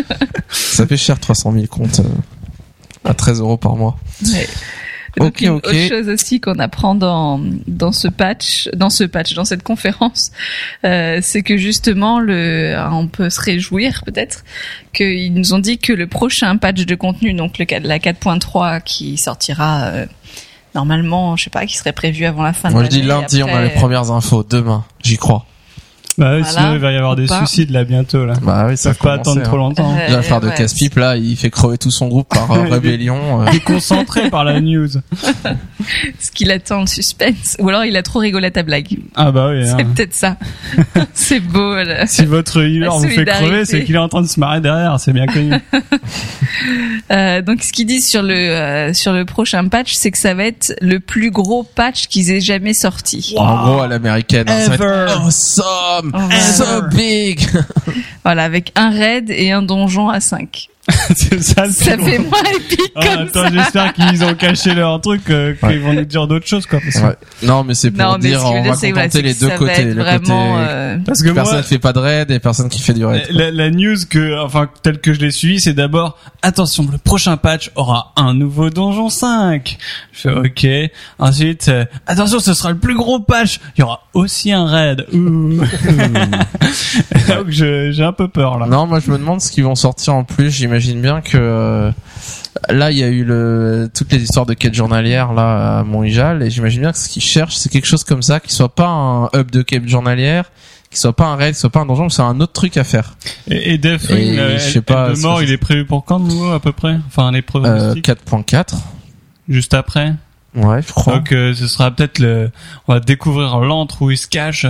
[0.48, 3.96] Ça fait cher 300 000 comptes euh, à 13 euros par mois.
[4.26, 4.46] Ouais.
[5.16, 5.66] Donc Ok, une ok.
[5.66, 10.30] autre chose aussi qu'on apprend dans dans ce patch, dans ce patch, dans cette conférence,
[10.84, 14.44] euh, c'est que justement le, on peut se réjouir peut-être
[14.92, 19.16] qu'ils nous ont dit que le prochain patch de contenu, donc le la 4.3 qui
[19.16, 20.06] sortira euh,
[20.76, 23.42] normalement, je sais pas, qui serait prévu avant la fin Moi de je dis lundi,
[23.42, 24.44] on a les premières infos.
[24.48, 25.44] Demain, j'y crois.
[26.18, 26.44] Bah oui, Voilà.
[26.44, 27.38] sinon il va y avoir des pas.
[27.38, 28.34] suicides là bientôt là.
[28.42, 29.94] Bah oui, Ils ça peuvent pas attendre trop longtemps.
[29.94, 30.54] Ouais, Déjà faire de ouais.
[30.54, 33.42] casse-pipe là, il fait crever tout son groupe par euh, rébellion.
[33.42, 33.50] euh.
[33.50, 34.88] Déconcentré par la news.
[36.18, 38.96] ce qu'il attend le suspense, ou alors il a trop rigolé à ta blague.
[39.14, 39.64] Ah bah oui.
[39.66, 39.86] C'est hein.
[39.94, 40.36] peut-être ça.
[41.14, 41.74] c'est beau.
[41.76, 42.06] Là.
[42.06, 44.98] Si votre healer vous fait crever, c'est qu'il est en train de se marrer derrière,
[44.98, 45.52] c'est bien connu.
[47.10, 50.34] Euh, donc ce qu'ils disent sur le euh, sur le prochain patch, c'est que ça
[50.34, 53.34] va être le plus gros patch qu'ils aient jamais sorti.
[53.36, 54.46] En gros à l'américaine.
[54.48, 55.04] hein, ça va Ever.
[55.12, 57.40] être awesome, So big.
[58.24, 60.68] Voilà, avec un raid et un donjon à 5.
[61.16, 63.50] c'est ça le Ça fait moins épique Ah, comme attends, ça.
[63.52, 65.78] j'espère qu'ils ont caché leur truc, euh, qu'ils Ouais.
[65.78, 66.78] vont nous dire d'autres choses, quoi.
[66.80, 67.16] Parce que, Ouais.
[67.42, 70.02] Non mais c'est pour Non, mais dire ce on va contenter les deux côtés, le
[70.02, 70.18] vraiment.
[70.18, 73.04] côté euh, parce que personne moi, fait pas de raid et personne qui fait du
[73.04, 73.26] raid.
[73.30, 77.36] la, la news que, enfin, telle que je l'ai suivie, c'est d'abord, attention, le prochain
[77.36, 79.76] patch aura un nouveau donjon 5.
[80.12, 80.66] Je fais, ok.
[81.18, 83.58] Ensuite, euh, attention, ce sera le plus gros patch.
[83.76, 85.04] Il y aura aussi un raid.
[85.12, 85.60] Ouh.
[87.28, 88.66] Donc, je- j'ai un peu peur, là.
[88.66, 90.50] Non, moi je me demande ce qu'ils vont sortir en plus.
[90.50, 91.90] J'imagine bien que euh,
[92.68, 96.42] là il y a eu le toutes les histoires de quête journalière là à Montréal
[96.42, 98.88] et j'imagine bien que ce qu'ils cherchent c'est quelque chose comme ça qui soit pas
[98.88, 100.50] un hub de quête journalière,
[100.90, 102.84] qui soit pas un raid, qui soit pas un donjon, c'est un autre truc à
[102.84, 103.16] faire.
[103.50, 106.28] Et, et Et euh, je sais pas de mort, il est prévu pour quand, de
[106.28, 106.96] nouveau, à peu près?
[107.08, 108.74] Enfin, les Euh, pronostics, 4.4.
[109.48, 110.14] juste après?
[110.54, 111.14] Ouais, je crois.
[111.16, 112.50] Donc, euh, ce sera peut-être le,
[112.88, 114.64] on va découvrir l'antre où il se cache.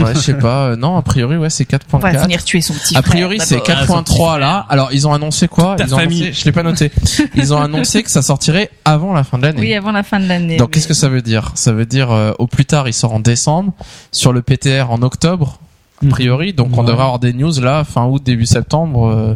[0.00, 0.66] Ouais, je sais pas.
[0.70, 2.22] euh, non, a priori, ouais, c'est On va 4.4.
[2.24, 4.02] venir tuer son petit A priori, c'est d'abord.
[4.04, 4.66] 4.3 là.
[4.68, 6.22] Alors, ils ont annoncé quoi Ta Ils ont famille.
[6.24, 6.90] annoncé, je l'ai pas noté.
[7.36, 9.60] Ils ont annoncé que ça sortirait avant la fin de l'année.
[9.60, 10.56] Oui, avant la fin de l'année.
[10.56, 11.52] Donc, mais- qu'est-ce que ça veut dire?
[11.54, 13.72] Ça veut dire euh, au plus tard, il sort en décembre,
[14.10, 15.58] sur le PTR en octobre,
[16.06, 16.52] a priori.
[16.52, 19.34] Donc, on devrait avoir des news là, fin août, début septembre, euh,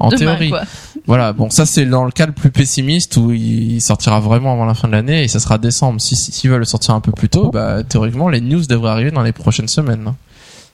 [0.00, 0.50] en Demain, théorie.
[0.50, 0.62] quoi.
[1.06, 1.32] Voilà.
[1.32, 4.74] Bon, ça c'est dans le cas le plus pessimiste où il sortira vraiment avant la
[4.74, 6.00] fin de l'année et ça sera décembre.
[6.00, 8.90] Si si- s'ils veulent le sortir un peu plus tôt, bah théoriquement les news devraient
[8.90, 10.12] arriver dans les prochaines semaines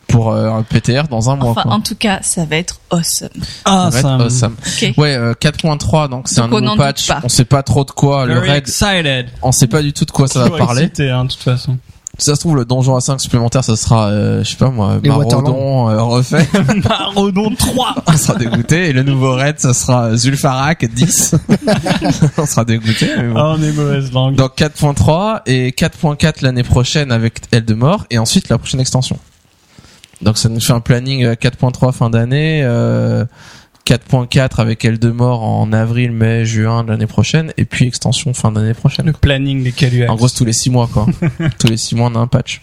[0.08, 1.50] pour euh, un PTR dans un mois.
[1.50, 1.72] Enfin, quoi.
[1.72, 3.28] en tout cas, ça va être awesome.
[3.64, 4.56] Ah, Ça va être me- awesome.
[4.66, 4.94] Ok.
[4.96, 7.08] Ouais, euh, 4.3 donc c'est un on nouveau patch.
[7.24, 8.56] On sait pas trop de quoi le raid.
[8.56, 9.26] excited.
[9.42, 10.82] On sait pas du tout de quoi ça va parler.
[10.84, 11.76] excité, hein, de toute façon.
[12.18, 14.68] Si ça se trouve le donjon à 5 supplémentaire ça sera euh, je sais pas
[14.70, 16.46] moi Les Maraudon euh, refait.
[16.88, 17.94] Maraudon 3.
[18.06, 21.34] on sera dégoûté et le nouveau raid ça sera euh, Zulfarak 10.
[22.38, 23.08] on sera dégoûté.
[23.16, 23.34] mais bon.
[23.36, 24.34] Ah, on est mauvaise langue.
[24.36, 29.18] Donc 4.3 et 4.4 l'année prochaine avec Eldemort et ensuite la prochaine extension.
[30.22, 33.24] Donc ça nous fait un planning euh, 4.3 fin d'année, euh,
[33.86, 38.74] 4.4 avec Eldemort en avril, mai, juin de l'année prochaine et puis extension fin d'année
[38.74, 39.06] prochaine.
[39.06, 40.10] Le planning des Caluax.
[40.10, 41.06] En gros, tous les 6 mois quoi.
[41.58, 42.62] tous les 6 mois on a un patch.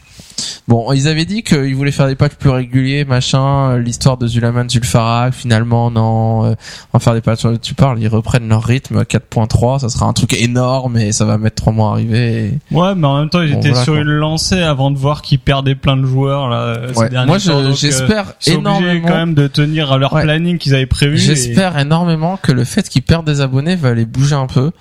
[0.67, 4.27] Bon, ils avaient dit qu'ils voulaient faire des patchs plus réguliers, machin, euh, l'histoire de
[4.27, 6.53] Zulaman Zulfarak, finalement non, euh,
[6.93, 10.05] on va faire des patchs dont tu parles, ils reprennent leur rythme 4.3, ça sera
[10.05, 12.59] un truc énorme et ça va mettre 3 mois à arriver.
[12.71, 14.01] et- Ouais, mais en même temps, ils Bon, étaient voilà, sur quoi.
[14.03, 16.57] une lancée avant de voir qu'ils perdaient plein de joueurs là.
[16.57, 17.25] euh, ces Ouais.
[17.25, 19.07] Moi, je- euh, j'espère obligés énormément.
[19.07, 20.21] quand même de tenir à leur Ouais.
[20.23, 21.15] planning qu'ils avaient prévu.
[21.15, 24.71] et- J'espère énormément que le fait qu'ils perdent des abonnés va les bouger un peu.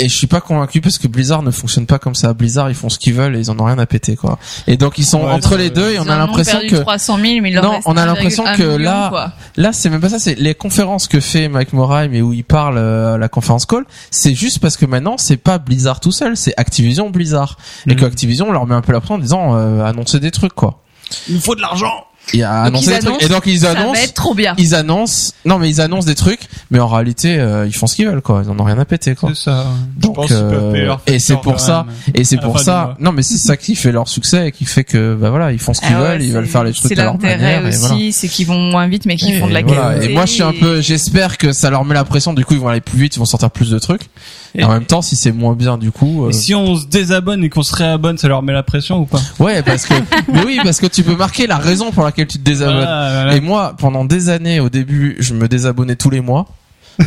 [0.00, 2.32] Et je suis pas convaincu parce que Blizzard ne fonctionne pas comme ça.
[2.32, 4.38] Blizzard, ils font ce qu'ils veulent et ils en ont rien à péter, quoi.
[4.68, 7.40] Et donc ils sont Ouais, entre les deux et on a l'impression que 300 000,
[7.42, 9.32] mais Non, on a l'impression 1,1 que million, là- quoi.
[9.56, 10.20] là, c'est même pas ça.
[10.20, 13.66] C'est les conférences que fait Mike Moray, mais où il parle euh, à la conférence
[13.66, 13.86] call.
[14.12, 17.56] C'est juste parce que maintenant, c'est pas Blizzard tout seul, c'est Activision Blizzard.
[17.88, 17.96] Et Mhm.
[17.96, 20.80] que Activision leur met un peu la pression en disant euh, annoncer des trucs, quoi.
[21.28, 22.04] Il nous faut de l'argent.
[22.34, 23.08] Et à Donc, annoncer ils des trucs.
[23.08, 24.00] annoncent, Et donc ils Ça va annoncent.
[24.02, 24.54] être trop bien.
[24.58, 26.40] Ils annoncent, non mais ils annoncent des trucs,
[26.70, 28.84] mais en réalité euh, ils font ce qu'ils veulent quoi, ils en ont rien à
[28.84, 29.30] péter quoi.
[29.34, 29.66] C'est ça.
[29.96, 32.14] Je Donc, pense euh, et c'est pour ça- même.
[32.14, 34.64] Et c'est À pour ça, non mais c'est ça qui fait leur succès et qui
[34.66, 36.64] fait que bah voilà ils font ce qu'ils Ah ouais, veulent, ils c'est- veulent faire
[36.64, 38.12] les trucs C'est de leur l'intérêt manière et aussi, voilà.
[38.12, 39.94] c'est qu'ils vont moins vite, mais qu'ils font de la voilà.
[39.94, 40.10] qualité.
[40.10, 42.54] Et moi je suis un peu, j'espère que ça leur met la pression, du coup
[42.54, 44.02] ils vont aller plus vite, ils vont sortir plus de trucs.
[44.58, 46.86] Et, en même temps si c'est moins bien du coup, euh, Et si on se
[46.86, 49.20] désabonne et qu'on se réabonne, ça leur met la pression ou pas?
[49.38, 49.94] Ouais parce que,
[50.32, 52.76] mais oui parce que tu peux marquer la raison pour laquelle tu te désabonnes.
[52.76, 53.36] Voilà, voilà.
[53.36, 56.46] Et moi, pendant des années, au début, je me désabonnais tous les mois.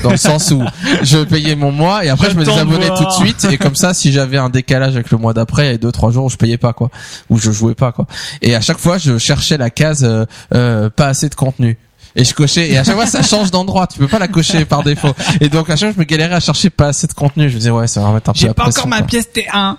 [0.04, 0.64] Dans le sens où
[1.04, 3.94] je payais mon mois et après je me désabonnais tout de suite et comme ça
[3.94, 6.30] si j'avais un décalage avec le mois d'après il y avait deux trois jours où
[6.30, 6.90] je payais pas quoi
[7.30, 8.08] où je jouais pas quoi
[8.42, 10.24] et à chaque fois je cherchais la case euh,
[10.54, 11.78] euh, pas assez de contenu
[12.16, 14.66] et je cochais et à chaque fois ça change d'endroit tu peux pas la cocher
[14.66, 17.14] par défaut et donc à chaque fois je me galérais à chercher pas assez de
[17.14, 19.08] contenu je me disais ouais ça va remettre un peu J'ai pas encore ma quoi.
[19.08, 19.76] pièce T1.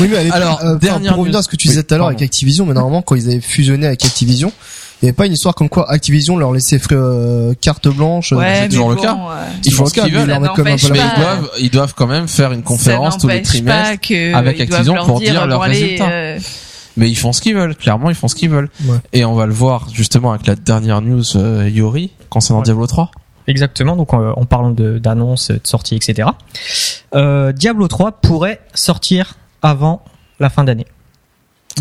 [0.00, 1.98] Oui, mais l'époque, Alors, euh, dernière pour revenir à ce que tu disais tout à
[1.98, 4.52] l'heure avec Activision, mais normalement quand ils avaient fusionné avec Activision,
[5.02, 8.32] il n'y avait pas une histoire comme quoi Activision leur laissait euh, carte blanche.
[8.32, 9.14] euh, Ouais, c'est toujours le cas.
[9.14, 11.20] euh, ils font le ce cas, qu'ils mais veulent ils comme un peu mais ils
[11.20, 13.98] doivent ils doivent quand même faire une conférence tous les trimestres
[14.34, 16.08] avec Activision pour dire leurs allez, résultats.
[16.10, 16.38] euh,
[17.00, 18.68] Mais ils font ce qu'ils veulent, clairement ils font ce qu'ils veulent.
[18.84, 18.98] Ouais.
[19.14, 22.64] Et on va le voir justement avec la dernière news euh, Yori concernant Ouais.
[22.64, 23.10] Diablo 3.
[23.46, 26.28] Exactement, donc euh, en parlant de- d'annonces, de, sorties, etc.
[27.14, 30.04] Euh, Diablo 3 pourrait sortir avant
[30.38, 30.86] la fin d'année.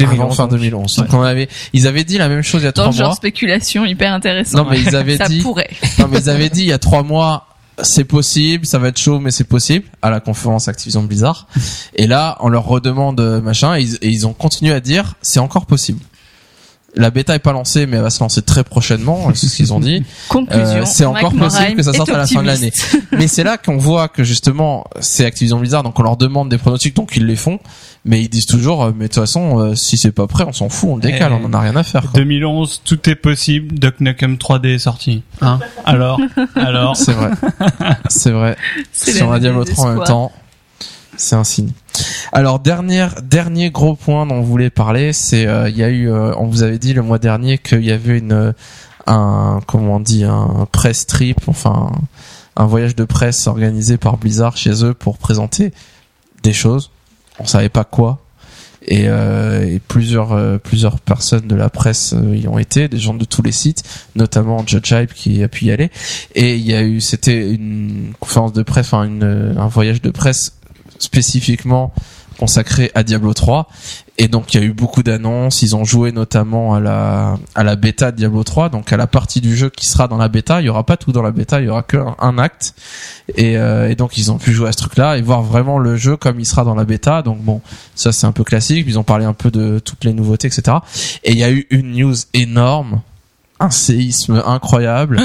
[0.01, 0.95] Avant fin 2011.
[0.95, 3.07] Donc on avait, ils avaient dit la même chose il y a trois le genre
[3.07, 3.15] mois.
[3.15, 4.59] spéculation hyper intéressant.
[4.63, 5.69] Non mais ils avaient ça dit, pourrait.
[5.99, 7.47] non mais ils avaient dit il y a trois mois
[7.83, 11.47] c'est possible, ça va être chaud mais c'est possible à la conférence Activision Blizzard.
[11.95, 15.15] Et là on leur redemande euh, machin et ils, et ils ont continué à dire
[15.21, 15.99] c'est encore possible.
[16.95, 19.73] La bêta est pas lancée mais elle va se lancer très prochainement, c'est ce qu'ils
[19.73, 20.03] ont dit.
[20.29, 20.65] Conclusion.
[20.65, 22.71] Euh, c'est encore Mike possible que ça sorte à la fin de l'année.
[23.11, 26.57] mais c'est là qu'on voit que justement c'est Activision Blizzard donc on leur demande des
[26.57, 27.59] pronostics donc ils les font
[28.05, 30.53] mais ils disent toujours euh, mais de toute façon euh, si c'est pas prêt on
[30.53, 32.19] s'en fout on le décale Eh, on en a rien à faire quoi.
[32.19, 33.77] 2011, tout est possible.
[33.77, 35.23] Duck Nukem 3D est sorti.
[35.41, 36.19] Hein alors,
[36.55, 36.95] alors.
[36.95, 37.31] c'est vrai
[38.09, 38.55] c'est vrai
[38.91, 40.31] C'est si on a le Diablo 3 en même temps
[41.17, 41.71] c'est un signe
[42.31, 46.09] alors dernière dernier gros point dont on voulait parler c'est euh, il y a eu
[46.09, 48.53] euh, on vous avait dit le mois dernier qu'il y avait une
[49.07, 51.91] un comment on dit un press trip enfin
[52.59, 55.71] un voyage de presse organisé par Blizzard chez eux pour présenter
[56.43, 56.91] des choses.
[57.39, 58.19] On savait pas quoi.
[58.85, 63.13] Et, euh, et plusieurs euh, plusieurs personnes de la presse y ont été des gens
[63.13, 63.83] de tous les sites
[64.15, 65.89] notamment Judge Hype qui a pu y aller.
[66.35, 70.58] Et il y a eu c'était une conférence de presse enfin un voyage de presse
[70.99, 71.93] spécifiquement
[72.37, 73.67] consacré à Diablo 3
[74.21, 77.63] et donc il y a eu beaucoup d'annonces, ils ont joué notamment à la à
[77.63, 80.27] la bêta de Diablo 3, donc à la partie du jeu qui sera dans la
[80.27, 82.75] bêta, il y aura pas tout dans la bêta, il y aura que un, acte.
[83.37, 85.95] Et, euh, et donc ils ont pu jouer à ce truc-là et voir vraiment le
[85.95, 87.21] jeu comme il sera dans la bêta.
[87.21, 87.61] Donc bon,
[87.95, 90.79] ça c'est un peu classique, ils ont parlé un peu de toutes les nouveautés, etc.
[91.23, 93.01] Et il y a eu une news énorme
[93.59, 95.19] un séisme incroyable.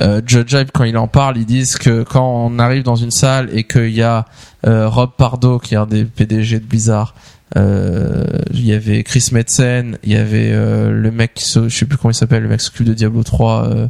[0.00, 3.10] Euh, Judge Hype, quand il en parle, ils disent que quand on arrive dans une
[3.10, 4.26] salle et qu'il y a
[4.66, 7.14] euh, Rob Pardo, qui est un des PDG de Blizzard,
[7.56, 11.76] euh, il y avait Chris Metzen, il y avait euh, le mec, qui se, je
[11.76, 13.88] sais plus comment il s'appelle, le mec qui s'occupe de Diablo 3, euh,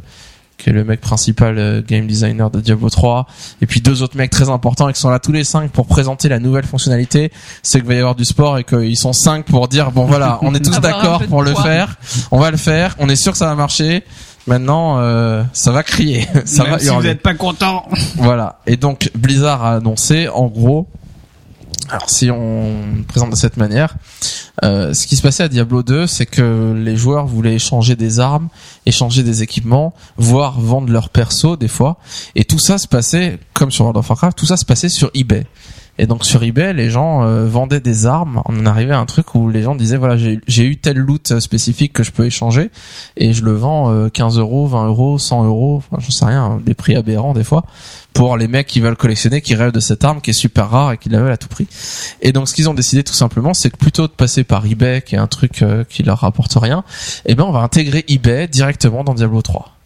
[0.61, 3.25] qui est le mec principal euh, game designer de Diablo 3,
[3.61, 5.87] et puis deux autres mecs très importants et qui sont là tous les cinq pour
[5.87, 7.31] présenter la nouvelle fonctionnalité,
[7.63, 10.39] c'est qu'il va y avoir du sport et qu'ils sont cinq pour dire bon voilà,
[10.41, 11.63] on est tous d'accord pour le poids.
[11.63, 11.95] faire,
[12.31, 14.03] on va le faire, on est sûr que ça va marcher.
[14.47, 17.85] Maintenant, euh, ça va crier, ça Même va si vous n'êtes pas content.
[18.15, 18.59] Voilà.
[18.65, 20.87] Et donc Blizzard a annoncé, en gros,
[21.91, 23.95] alors si on présente de cette manière,
[24.63, 28.21] euh, ce qui se passait à Diablo 2, c'est que les joueurs voulaient échanger des
[28.21, 28.47] armes,
[28.85, 31.97] échanger des équipements, voire vendre leur perso des fois.
[32.35, 35.11] Et tout ça se passait, comme sur World of Warcraft, tout ça se passait sur
[35.13, 35.45] eBay.
[36.01, 38.41] Et donc sur eBay, les gens euh, vendaient des armes.
[38.45, 41.39] On en arrivait à un truc où les gens disaient voilà j'ai eu tel loot
[41.39, 42.71] spécifique que je peux échanger
[43.17, 46.59] et je le vends euh, 15 euros, 20 euros, 100 euros, enfin, j'en sais rien,
[46.65, 47.65] des prix aberrants des fois
[48.13, 50.93] pour les mecs qui veulent collectionner, qui rêvent de cette arme qui est super rare
[50.93, 51.67] et qui la veulent à tout prix.
[52.23, 55.03] Et donc ce qu'ils ont décidé tout simplement, c'est que plutôt de passer par eBay,
[55.03, 56.83] qui est un truc euh, qui leur rapporte rien,
[57.27, 59.80] eh ben on va intégrer eBay directement dans Diablo 3.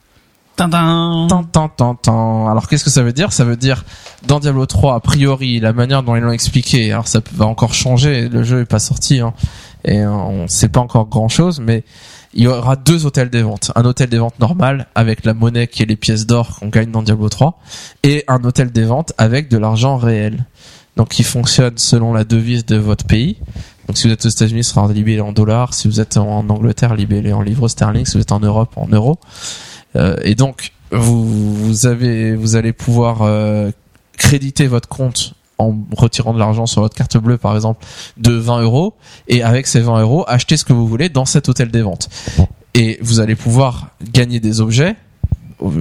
[0.58, 3.34] Alors qu'est-ce que ça veut dire?
[3.34, 3.84] Ça veut dire
[4.28, 6.92] dans Diablo 3 a priori la manière dont ils l'ont expliqué.
[6.92, 8.30] Alors ça va encore changer.
[8.30, 9.34] Le jeu est pas sorti hein,
[9.84, 11.84] et on sait pas encore grand chose, mais
[12.34, 13.72] il y aura deux hôtels des ventes.
[13.76, 16.92] Un hôtel des ventes normal avec la monnaie qui est les pièces d'or qu'on gagne
[16.92, 17.60] dans Diablo 3
[18.04, 20.46] et un hôtel des ventes avec de l'argent réel.
[20.96, 23.38] Donc qui fonctionne selon la devise de votre pays.
[23.88, 25.74] Donc si vous êtes aux États-Unis, ce sera libellé en dollars.
[25.74, 28.06] Si vous êtes en Angleterre, libellé en livres sterling.
[28.06, 29.20] Si vous êtes en Europe, en euros.
[29.96, 33.72] Euh, et donc vous, vous avez, vous allez pouvoir euh,
[34.18, 37.86] créditer votre compte en retirant de l'argent sur votre carte bleue, par exemple,
[38.18, 38.94] de 20 euros,
[39.28, 42.10] et avec ces 20 euros, acheter ce que vous voulez dans cet hôtel des ventes.
[42.74, 44.96] Et vous allez pouvoir gagner des objets,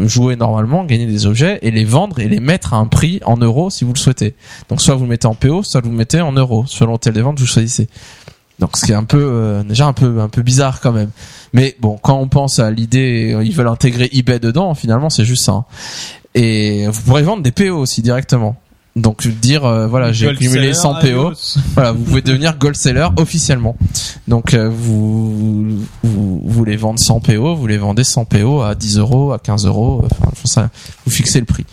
[0.06, 3.36] jouer normalement, gagner des objets, et les vendre et les mettre à un prix en
[3.36, 4.36] euros si vous le souhaitez.
[4.68, 7.12] Donc soit vous le mettez en PO, soit vous le mettez en euros, selon l'hôtel
[7.12, 7.88] des ventes que vous choisissez.
[8.60, 11.10] Donc ce qui est un peu euh, déjà un peu un peu bizarre quand même.
[11.52, 15.24] Mais bon, quand on pense à l'idée, euh, ils veulent intégrer eBay dedans, finalement c'est
[15.24, 15.52] juste ça.
[15.52, 15.64] hein.
[16.34, 18.56] Et vous pourrez vendre des PO aussi directement.
[18.96, 21.32] Donc dire euh, voilà j'ai accumulé seller, 100 PO,
[21.74, 23.76] voilà vous pouvez devenir gold seller officiellement.
[24.28, 28.76] Donc euh, vous, vous vous les vendez 100 PO, vous les vendez 100 PO à
[28.76, 30.70] 10 euros, à 15 euros, enfin je pense ça,
[31.04, 31.66] vous fixez le prix.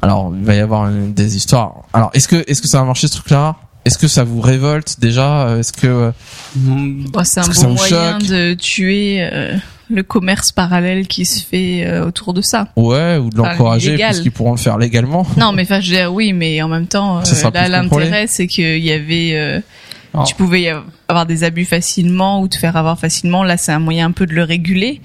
[0.00, 1.82] Alors il va y avoir une- des histoires.
[1.92, 3.56] Alors est-ce que est-ce que ça va marcher ce truc-là?
[3.84, 6.10] Est-ce que ça vous révolte déjà Est-ce que euh,
[6.56, 9.56] Bon, c'est un Est-ce que ça bon vous moyen choque de tuer euh,
[9.90, 12.68] le commerce parallèle qui se fait euh, autour de ça.
[12.76, 14.10] ouais ou de Enfin, l'encourager illégal.
[14.10, 16.86] puisqu'ils pourront le faire légalement Non, mais enfin, je veux dire, oui, mais en même
[16.86, 19.60] temps, euh, Ça là, l'intérêt, c'est qu'il y avait, euh,
[20.14, 20.24] Oh.
[20.26, 20.68] tu pouvais y
[21.08, 23.44] avoir des abus facilement ou te faire avoir facilement.
[23.44, 25.00] Là, c'est un moyen un peu de le réguler,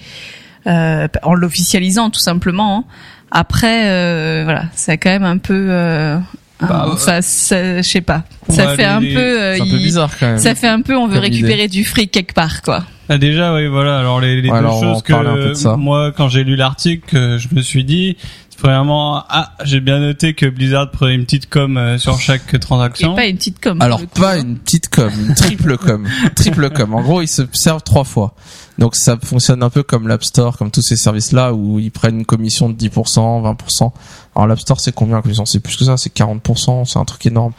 [0.67, 2.79] euh, en l'officialisant, tout simplement.
[2.79, 2.83] hein.
[3.31, 6.17] Après, euh, voilà, c'est quand même un peu, euh,
[6.59, 8.23] Bah, un- enfin, ça- je sais pas.
[8.49, 10.39] Ouais, Ça fait un les- peu, euh, C'est un peu il- bizarre quand même.
[10.39, 12.83] ça fait un peu, on veut Comme récupérer du fric quelque part, quoi.
[13.09, 13.99] Ah, déjà, oui, voilà.
[13.99, 15.75] Alors les, les Ouais, deux alors, choses que ça.
[15.77, 18.17] moi, quand j'ai lu l'article, euh, je me suis dit,
[18.57, 22.59] premièrement, ah, j'ai bien noté que Blizzard prenait une petite com euh, sur chaque Et
[22.59, 23.15] transaction.
[23.15, 23.79] pas une petite com.
[23.81, 26.93] Alors pas une petite com, une triple com, triple com.
[26.95, 28.33] En gros, ils se servent trois fois.
[28.79, 32.19] Donc ça fonctionne un peu comme l'App Store, comme tous ces services-là où ils prennent
[32.19, 33.93] une commission de 10%, 20%.
[34.37, 37.25] Alors l'App Store c'est combien commission C'est plus que ça, c'est 40%, c'est un truc
[37.25, 37.53] énorme.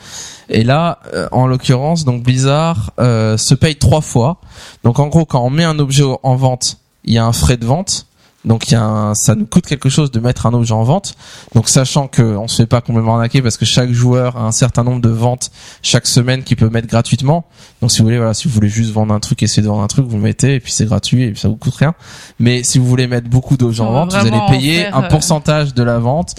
[0.48, 4.36] Et là, euh, en l'occurrence, donc Blizzard euh, se paye trois fois.
[4.84, 7.56] Donc en gros, quand on met un objet en vente, il y a un frais
[7.56, 8.06] de vente.
[8.48, 10.82] Donc il y a un, ça nous coûte quelque chose de mettre un objet en
[10.82, 11.14] vente.
[11.54, 14.52] Donc sachant que on se fait pas complètement arnaquer parce que chaque joueur a un
[14.52, 15.50] certain nombre de ventes
[15.82, 17.44] chaque semaine qu'il peut mettre gratuitement.
[17.82, 19.82] Donc si vous voulez voilà, si vous voulez juste vendre un truc, essayer de vendre
[19.82, 21.94] un truc, vous le mettez et puis c'est gratuit et puis ça vous coûte rien.
[22.40, 25.74] Mais si vous voulez mettre beaucoup d'objets en vente, vous allez payer un euh, pourcentage
[25.74, 26.34] de la vente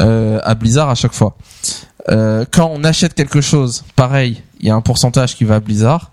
[0.00, 1.36] euh, à Blizzard à chaque fois.
[2.08, 5.60] Euh, quand on achète quelque chose, pareil, il y a un pourcentage qui va à
[5.60, 6.10] Blizzard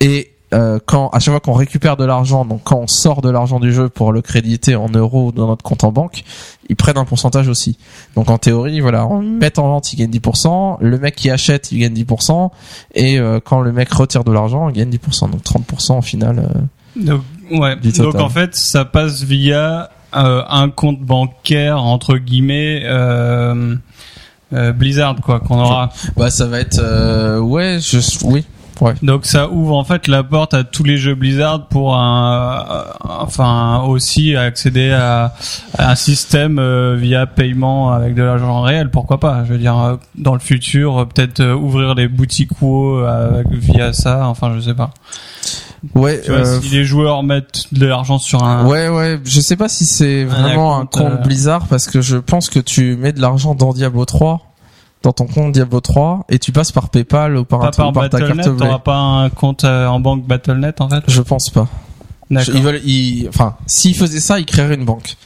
[0.00, 3.30] et euh, quand à chaque fois qu'on récupère de l'argent, donc quand on sort de
[3.30, 6.24] l'argent du jeu pour le créditer en euros dans notre compte en banque,
[6.68, 7.76] ils prennent un pourcentage aussi.
[8.16, 11.70] Donc en théorie, voilà, on met en vente, il gagne 10%, le mec qui achète,
[11.72, 12.50] il gagne 10%,
[12.94, 15.30] et euh, quand le mec retire de l'argent, il gagne 10%.
[15.30, 16.38] Donc 30% au final.
[16.38, 17.20] euh, Donc,
[17.50, 17.76] ouais.
[17.76, 23.74] Du Donc en fait, ça passe via euh, un compte bancaire entre guillemets euh,
[24.52, 25.90] euh, Blizzard quoi qu'on aura.
[26.16, 28.44] Bah ça va être, euh, ouais, je, oui,
[28.80, 28.94] Ouais.
[29.02, 32.82] Donc ça ouvre en fait la porte à tous les jeux Blizzard pour un, euh,
[33.00, 35.34] enfin aussi accéder à,
[35.78, 38.90] à un système euh, via paiement avec de l'argent réel.
[38.90, 39.44] Pourquoi pas?
[39.46, 44.26] Je veux dire euh, dans le futur peut-être ouvrir les boutiques WoW avec- via ça.
[44.28, 44.90] Enfin je sais pas.
[45.94, 49.20] Ouais, Tu vois, euh, si les joueurs mettent de l'argent sur un ouais, ouais.
[49.24, 52.50] Je sais pas si c'est vraiment un compte, compte euh, Blizzard parce que je pense
[52.50, 54.40] que tu mets de l'argent dans Diablo 3
[55.06, 57.92] dans ton compte Diablo 3 et tu passes par PayPal ou par, pas un par
[57.92, 58.66] par ta Battle.net, carte bleue.
[58.66, 61.04] t'auras pas un compte euh, en banque Battle.net en fait?
[61.06, 61.68] Je pense pas.
[62.28, 65.16] Ils veulent, ils, enfin, s'ils faisaient ça, ils créeraient une banque.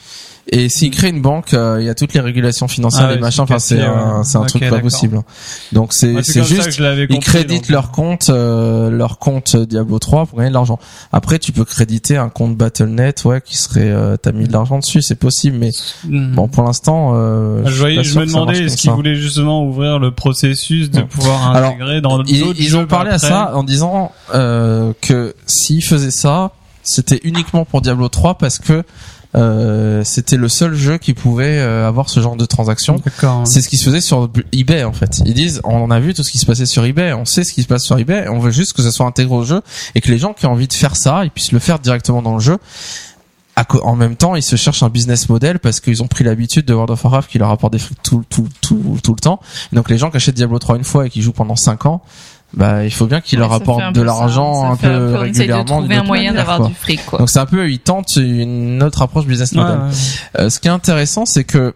[0.48, 3.14] Et s'ils créent une banque, euh, il y a toutes les régulations financières, Ah les
[3.16, 3.42] ouais, machins.
[3.44, 5.18] Enfin, c'est un, c'est un truc pas possible.
[5.18, 5.24] hein.
[5.72, 7.68] Donc c'est, c'est juste, je l'avais ils compris, créditent donc.
[7.70, 10.78] leur compte, euh, leur compte Diablo 3 pour gagner de l'argent.
[11.12, 14.78] Après, tu peux créditer un compte Battle.net, ouais, qui serait, euh, t'as mis de l'argent
[14.78, 15.70] dessus, c'est possible, mais
[16.04, 16.34] Hmm.
[16.34, 19.98] bon, pour l'instant, euh, je, suis voyais, je me demandais est-ce qu'ils voulaient justement ouvrir
[19.98, 21.04] le processus de Ouais.
[21.06, 25.84] pouvoir Alors, intégrer dans ils, ils ont parlé à ça en disant euh, que s'ils
[25.84, 26.50] faisaient ça,
[26.82, 28.82] c'était uniquement pour Diablo 3 parce que
[29.36, 32.96] euh, c'était le seul jeu qui pouvait euh, avoir ce genre de transaction.
[33.44, 35.22] C'est ce qui se faisait sur eBay en fait.
[35.24, 37.52] Ils disent on a vu tout ce qui se passait sur eBay, on sait ce
[37.52, 39.62] qui se passe sur eBay, on veut juste que ça soit intégré au jeu
[39.94, 42.22] et que les gens qui ont envie de faire ça, ils puissent le faire directement
[42.22, 42.58] dans le jeu.
[43.82, 46.72] En même temps, ils se cherchent un business model parce qu'ils ont pris l'habitude de
[46.72, 49.38] World of Warcraft qui leur apporte des frics tout, tout, tout, tout le temps.
[49.72, 52.00] Donc les gens qui achètent Diablo 3 une fois et qui jouent pendant 5 ans,
[52.54, 54.12] bah il faut bien Ouais, leur ça fait apportent un de peu ça.
[54.18, 55.64] l'argent un peu de régulièrement.
[55.64, 57.18] trouver un moyen d'avoir du fric, quoi.
[57.18, 59.78] Donc c'est un peu, ils tentent une autre approche business model.
[59.78, 59.88] ouais.
[60.40, 61.74] Euh, ce qui est intéressant, c'est que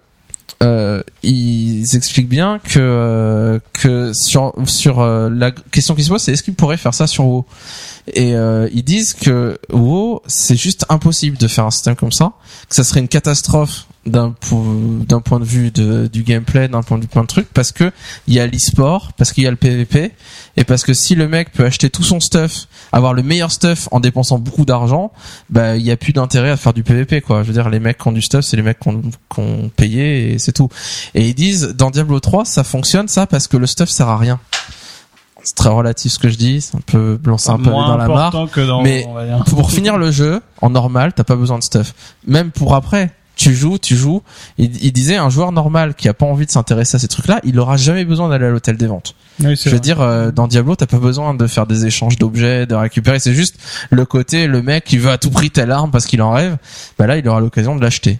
[0.62, 6.22] euh, ils expliquent bien que euh, que sur sur euh, la question qui se pose,
[6.22, 7.44] c'est est-ce qu'ils pourraient faire ça sur WoW?
[8.14, 12.32] Et euh, ils disent que WoW, c'est juste impossible de faire un système comme ça,
[12.68, 14.76] que ça serait une catastrophe d'un po-
[15.08, 17.72] d'un point de vue de, du gameplay, d'un point de vue plein de trucs, parce
[17.72, 17.90] que
[18.28, 20.12] il y a l'e-sport, parce qu'il y a le PVP,
[20.56, 23.88] et parce que si le mec peut acheter tout son stuff, avoir le meilleur stuff
[23.92, 25.10] en dépensant beaucoup d'argent,
[25.48, 27.42] bah il y a plus d'intérêt à faire du PVP quoi.
[27.42, 29.40] Je veux dire les mecs qui ont du stuff, c'est les mecs qui ont, qui
[29.40, 30.68] ont payé et c'est tout.
[31.14, 34.18] Et ils disent dans Diablo 3 ça fonctionne ça parce que le stuff sert à
[34.18, 34.38] rien.
[35.42, 38.08] C'est très relatif ce que je dis, c'est un peu lancer un peu dans la
[38.08, 38.28] mare.
[38.28, 39.06] important que dans mais.
[39.50, 41.94] Pour finir le jeu en normal, t'as pas besoin de stuff.
[42.26, 44.22] Même pour après, tu joues, tu joues.
[44.58, 47.40] Il, il disait un joueur normal qui a pas envie de s'intéresser à ces trucs-là,
[47.44, 49.14] il aura jamais besoin d'aller à l'hôtel des ventes.
[49.42, 49.80] Oui, Je veux vrai.
[49.80, 53.18] dire, euh, dans Diablo, t'as pas besoin de faire des échanges d'objets, de récupérer.
[53.18, 53.56] C'est juste
[53.90, 56.56] le côté, le mec qui veut à tout prix telle arme parce qu'il en rêve.
[56.98, 58.18] Bah là, il aura l'occasion de l'acheter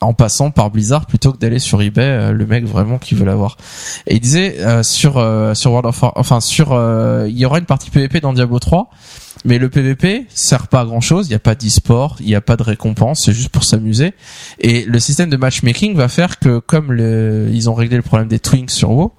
[0.00, 3.24] en passant par Blizzard plutôt que d'aller sur eBay, euh, le mec vraiment qui veut
[3.24, 3.56] l'avoir.
[4.06, 7.46] Et il disait euh, sur euh, sur World of War, enfin sur, euh, il y
[7.46, 8.90] aura une partie PVP dans Diablo 3.
[9.44, 11.26] Mais le PVP sert pas à grand chose.
[11.26, 14.12] Il n'y a pas d'e-sport, il n'y a pas de récompense, c'est juste pour s'amuser.
[14.58, 18.28] Et le système de matchmaking va faire que, comme le, ils ont réglé le problème
[18.28, 19.12] des twinks sur WoW,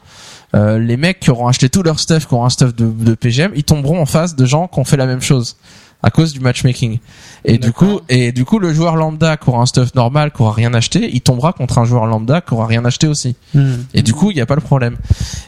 [0.55, 3.15] euh, les mecs qui auront acheté tout leur stuff, qui auront un stuff de, de
[3.15, 5.55] PGM, ils tomberont en face de gens qui ont fait la même chose
[6.03, 6.99] à cause du matchmaking.
[7.43, 10.41] Et du coup, et du coup, le joueur lambda qui aura un stuff normal, qui
[10.41, 13.35] aura rien acheté, il tombera contre un joueur lambda qui aura rien acheté aussi.
[13.53, 13.75] Hmm.
[13.93, 14.97] Et du coup, il n'y a pas le problème.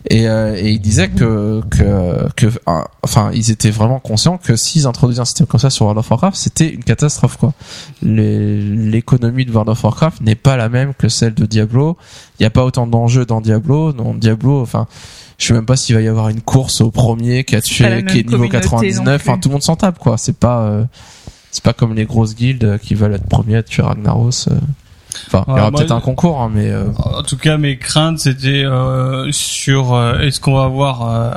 [0.09, 4.55] Et, euh, et il disait que, que, que, euh, enfin, ils étaient vraiment conscients que
[4.55, 7.53] s'ils introduisaient un système comme ça sur World of Warcraft, c'était une catastrophe, quoi.
[8.01, 11.97] L'économie de World of Warcraft n'est pas la même que celle de Diablo.
[12.39, 13.93] Il n'y a pas autant d'enjeux dans Diablo.
[13.93, 14.87] Dans Diablo, enfin,
[15.39, 18.03] je sais même pas s'il va y avoir une course au premier qui a tué,
[18.05, 18.61] qui est niveau communauté non
[19.05, 19.21] 99.
[19.21, 20.17] Enfin, tout le monde s'en tape, quoi.
[20.17, 20.83] C'est pas, euh,
[21.49, 24.49] c'est pas comme les grosses guildes qui veulent être premiers à tuer Ragnaros.
[24.49, 24.59] euh.
[25.27, 27.77] Enfin, il y Ouais, aura peut-être un concours, hein, mais euh, En tout cas, mes
[27.77, 31.09] craintes, c'était euh, sur euh, est-ce qu'on va avoir.
[31.09, 31.31] euh,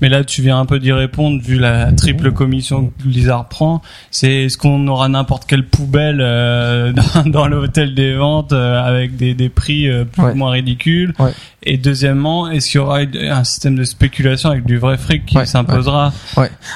[0.00, 3.82] mais là, tu viens un peu d'y répondre vu la triple commission que Blizzard prend.
[4.10, 9.16] C'est est-ce qu'on aura n'importe quelle poubelle euh, dans, dans l'hôtel des ventes euh, avec
[9.16, 10.32] des, des prix euh, plus Ouais.
[10.32, 11.14] ou moins ridicules?
[11.18, 11.32] Ouais.
[11.64, 15.36] Et deuxièmement, est-ce qu'il y aura un système de spéculation avec du vrai fric qui
[15.36, 16.12] Ouais, s'imposera?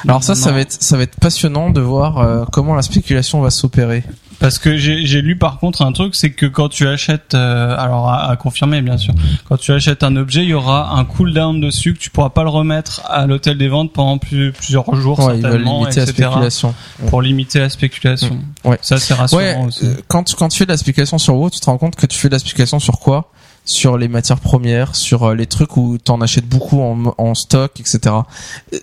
[0.06, 3.40] Alors ça, ça va être, ça va être passionnant de voir euh, comment la spéculation
[3.40, 4.02] va s'opérer.
[4.42, 8.08] Parce que j'ai lu par contre un truc, c'est que quand tu achètes, euh, alors
[8.10, 9.14] à, à confirmer bien sûr,
[9.48, 12.42] quand tu achètes un objet, il y aura un cooldown dessus que tu pourras pas
[12.42, 16.28] le remettre à l'hôtel des ventes pendant plus- plusieurs jours Ouais, certainement, limiter la etc.
[16.28, 16.74] spéculation.
[17.08, 18.38] Pour limiter la spéculation.
[18.64, 18.78] Ouais.
[18.82, 19.86] Ça c'est rassurant Ouais, aussi.
[19.86, 21.94] euh, quand tu, quand tu fais de la spéculation sur WoW, tu te rends compte
[21.96, 23.30] que tu fais de la spéculation sur quoi?
[23.64, 27.78] Sur les matières premières, sur euh, les trucs où t'en achètes beaucoup en, en stock,
[27.78, 28.12] etc.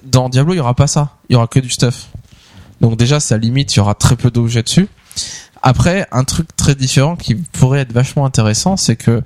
[0.05, 1.09] Dans Diablo, il y aura pas ça.
[1.29, 2.07] Il y aura que du stuff.
[2.79, 4.87] Donc déjà, ça limite, il y aura très peu d'objets dessus.
[5.61, 9.21] Après, un truc très différent qui pourrait être vachement intéressant, c'est que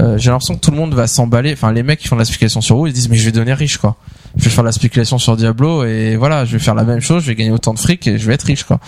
[0.00, 1.52] euh, j'ai l'impression que tout le monde va s'emballer.
[1.52, 3.24] Enfin, les mecs qui font de la spéculation sur WoW, ils se disent mais je
[3.24, 3.96] vais devenir riche quoi.
[4.36, 7.00] Je vais faire de la spéculation sur Diablo et voilà, je vais faire la même
[7.00, 8.80] chose, je vais gagner autant de fric et je vais être riche quoi.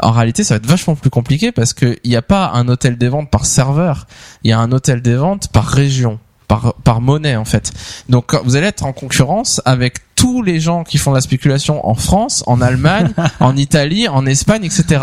[0.00, 2.68] En réalité, ça va être vachement plus compliqué parce que il n'y a pas un
[2.68, 4.06] hôtel des ventes par serveur,
[4.44, 7.72] il y a un hôtel des ventes par région, par par monnaie en fait.
[8.08, 11.86] Donc vous allez être en concurrence avec tous les gens qui font de la spéculation
[11.88, 15.00] en France, en Allemagne, en Italie, en Espagne, etc.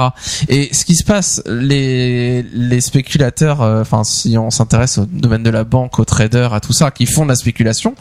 [0.50, 5.42] Et ce qui se passe, les les spéculateurs, euh, enfin si on s'intéresse au domaine
[5.44, 7.96] de la banque, aux traders, à tout ça, qui font de la spéculation,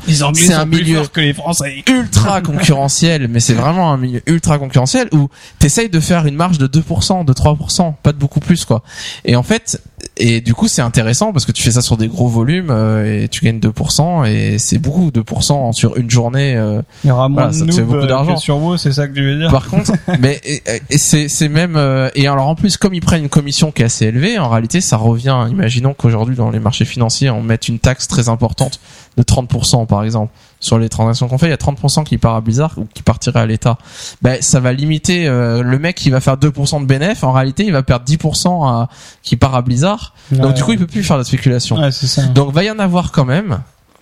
[0.46, 1.84] C'est un milieu- que les Français.
[1.88, 5.28] ultra concurrentiel, mais c'est vraiment un milieu ultra concurrentiel où
[5.60, 8.82] t'essayes de faire une marge de 2%, de 3%, pas de beaucoup plus quoi.
[9.24, 9.80] Et en fait,
[10.16, 13.22] et du coup c'est intéressant parce que tu fais ça sur des gros volumes euh,
[13.24, 16.54] et tu gagnes 2% et c'est beaucoup 2% sur une journée.
[16.56, 18.36] euh, Il y aura moins Voilà, de beaucoup euh, d'argent.
[18.36, 21.76] sur vous, c'est ça que tu veux dire Par contre, mais et, et c'est même
[21.76, 24.48] euh, et alors en plus comme ils prennent une commission qui est assez élevée, en
[24.48, 25.46] réalité ça revient.
[25.50, 28.80] Imaginons qu'aujourd'hui dans les marchés financiers on mette une taxe très importante
[29.16, 30.32] de 30% par exemple
[30.64, 33.02] sur les transactions qu'on fait, il y a 30% qui part à Blizzard ou qui
[33.02, 33.76] partirait à l'État.
[34.22, 37.22] Ben ça va limiter euh, le mec qui va faire 2% de bénéf.
[37.22, 38.88] En réalité, il va perdre 10% à,
[39.22, 40.14] qui part à Blizzard.
[40.32, 41.76] Donc du coup, il peut plus faire de la spéculation.
[41.76, 42.22] Ouais, ça.
[42.28, 43.58] Donc va y en avoir quand même.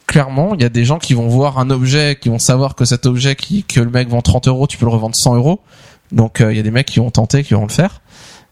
[0.07, 2.85] Clairement, il y a des gens qui vont voir un objet, qui vont savoir que
[2.85, 5.61] cet objet qui, que le mec vend 30 euros, tu peux le revendre 100 euros.
[6.11, 8.03] Donc euh, il y a des mecs qui vont tenter, qui vont le faire.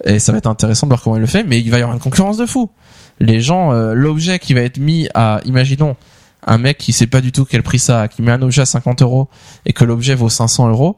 [0.05, 1.83] Et ça va être intéressant de voir comment il le fait, mais il va y
[1.83, 2.71] avoir une concurrence de fou.
[3.19, 5.97] Les gens, euh, l'objet qui va être mis à, imaginons,
[6.47, 8.63] un mec qui sait pas du tout quel prix ça a, qui met un objet
[8.63, 9.29] à 50 euros
[9.67, 10.97] et que l'objet vaut 500 euros,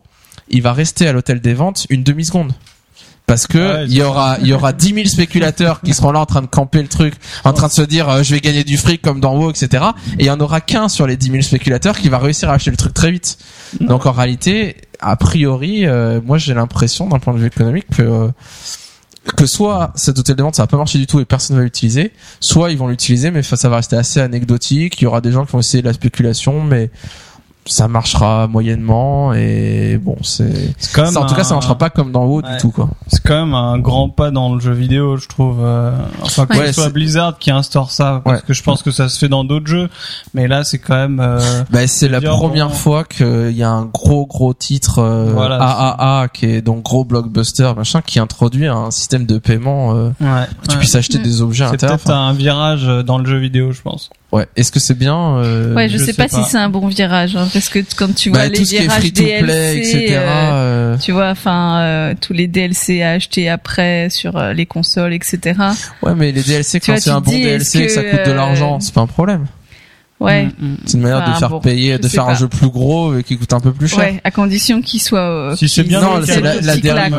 [0.48, 2.52] il va rester à l'hôtel des ventes une demi seconde.
[3.32, 6.20] Parce que Ouais, il y aura il y aura 10 000 spéculateurs qui seront là
[6.20, 8.62] en train de camper le truc, en train de se dire euh, je vais gagner
[8.62, 9.84] du fric comme dans WoW, etc.
[10.18, 12.52] Et il y en aura qu'un sur les 10 000 spéculateurs qui va réussir à
[12.52, 13.38] acheter le truc très vite.
[13.80, 18.02] Donc en réalité, a priori, euh, moi j'ai l'impression d'un point de vue économique que
[18.02, 18.28] euh,
[19.34, 21.62] que soit cet hôtel de vente ça va pas marcher du tout et personne va
[21.62, 25.00] l'utiliser, soit ils vont l'utiliser mais ça va rester assez anecdotique.
[25.00, 26.90] Il y aura des gens qui vont essayer de la spéculation, mais
[27.64, 31.78] ça marchera moyennement et bon c'est C'est quand même ça, en tout cas ça marchera
[31.78, 32.50] pas comme dans WoW Ouais.
[32.52, 32.88] du tout quoi.
[33.06, 35.58] C'est quand même un grand pas dans le jeu vidéo, je trouve.
[35.60, 35.92] euh,
[36.22, 38.42] Enfin, que Ouais, ce soit c'est- Blizzard qui instaure ça, parce Ouais.
[38.46, 39.88] que je pense que ça se fait dans d'autres jeux.
[40.34, 41.20] Mais là, c'est quand même.
[41.20, 41.38] euh,
[41.70, 42.74] Bah, c'est la dire, première bon.
[42.74, 45.56] fois qu'il y a un gros gros titre euh, Voilà.
[45.60, 50.46] AAA qui est donc gros blockbuster machin qui introduit un système de paiement euh, Ouais.
[50.62, 50.78] que tu ouais.
[50.80, 54.10] puisses acheter des objets C'est peut-être un virage dans le jeu vidéo, je pense.
[54.32, 54.46] Ouais.
[54.56, 56.42] Est-ce que c'est bien euh, Ouais, je, je sais, sais pas, pas.
[56.42, 58.70] si c'est un bon virage, hein, parce que quand tu vois bah, les tout ce
[58.70, 60.20] qui est virages free to play, DLC, etc.
[60.26, 65.12] euh, tu vois, enfin euh, tous les DLC à acheter après sur euh, les consoles,
[65.12, 65.58] etc.
[66.02, 68.10] Ouais, mais les DLC quand c'est un bon dis, DLC et que est-ce ça que,
[68.10, 69.46] coûte de l'argent, c'est pas un problème.
[70.22, 70.76] Ouais, Mm, mm.
[70.86, 73.36] C'est une manière de faire bon, payer, de faire un jeu plus gros et qui
[73.36, 73.98] coûte un peu plus cher.
[73.98, 75.20] ouais, à condition qu'il soit.
[75.20, 77.16] euh, Si c'est bien, c'est la- dérive.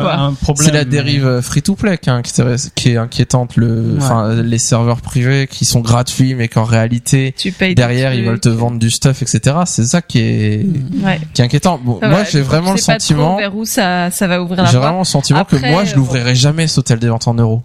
[0.56, 3.98] C'est la dérive free to play qui, est inquiétante- qui est inquiétante le, Ouais.
[3.98, 8.24] enfin les serveurs privés qui sont gratuits mais qu'en réalité Tu payes des derrière ils
[8.24, 9.58] veulent te vendre du stuff etc.
[9.66, 10.66] C'est ça qui est
[11.04, 11.20] Ouais.
[11.34, 11.80] qui est inquiétant.
[11.84, 15.00] Bon, moi j'ai vraiment le sentiment, vers où ça, ça va ouvrir la j'ai vraiment
[15.00, 17.62] le sentiment que moi je euh, l'ouvrirai jamais cet hôtel des ventes en euros.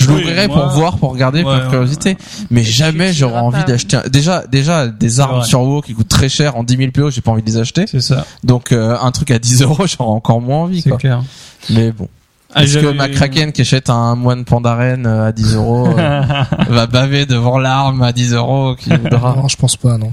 [0.00, 2.16] Je Oui, l'ouvrirai pour voir, pour regarder, Ouais, par curiosité.
[2.50, 3.96] Mais jamais j'aurais iras envie d'acheter.
[3.98, 7.10] un- Déjà, déjà des armes sur WoW qui coûtent très cher en 10 000 PO,
[7.10, 7.86] j'ai pas envie de les acheter.
[7.86, 10.80] C'est ça, Donc euh, un truc à 10 euros, j'aurais encore moins envie.
[10.82, 11.22] c'est clair.
[11.70, 12.08] Mais bon.
[12.52, 16.22] Ah, Est-ce que j'avais- McCracken qui achète un moine pandaren euh, à 10 euros euh,
[16.68, 19.36] va baver devant l'arme à 10 euros qu'il voudra.
[19.36, 20.12] Non, je pense pas, non.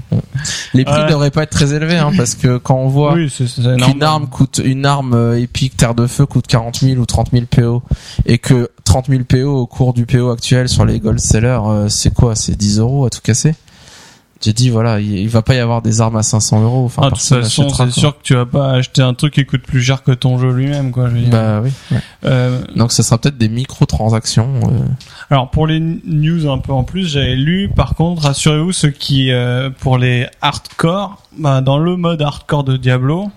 [0.72, 1.08] Les prix Ouais.
[1.10, 3.28] devraient pas être très élevés hein, parce que quand on voit Oui,
[3.84, 7.30] qu'une arme coûte une arme euh, épique terre de feu coûte 40 000 ou 30
[7.32, 7.82] 000 PO
[8.24, 11.58] et que 30 000 PO au cours du PO actuel sur les gold sellers
[11.88, 12.36] c'est quoi?
[12.36, 13.54] C'est 10 euros à tout casser?
[14.40, 17.02] J'ai dit voilà il, il va pas y avoir des armes à 500 euros enfin
[17.04, 19.62] Ah, de toute façon, c'est sûr que tu vas pas acheter un truc qui coûte
[19.62, 21.08] plus cher que ton jeu lui-même, quoi.
[21.08, 21.30] Je veux dire.
[21.30, 21.98] bah oui ouais.
[22.24, 24.86] Euh, donc ça sera peut-être des micro-transactions euh.
[25.30, 27.68] alors pour les news un peu en plus, j'avais lu.
[27.74, 32.76] Par contre, rassurez-vous, ceux qui euh, pour les hardcore, bah, dans le mode hardcore de
[32.76, 33.30] Diablo,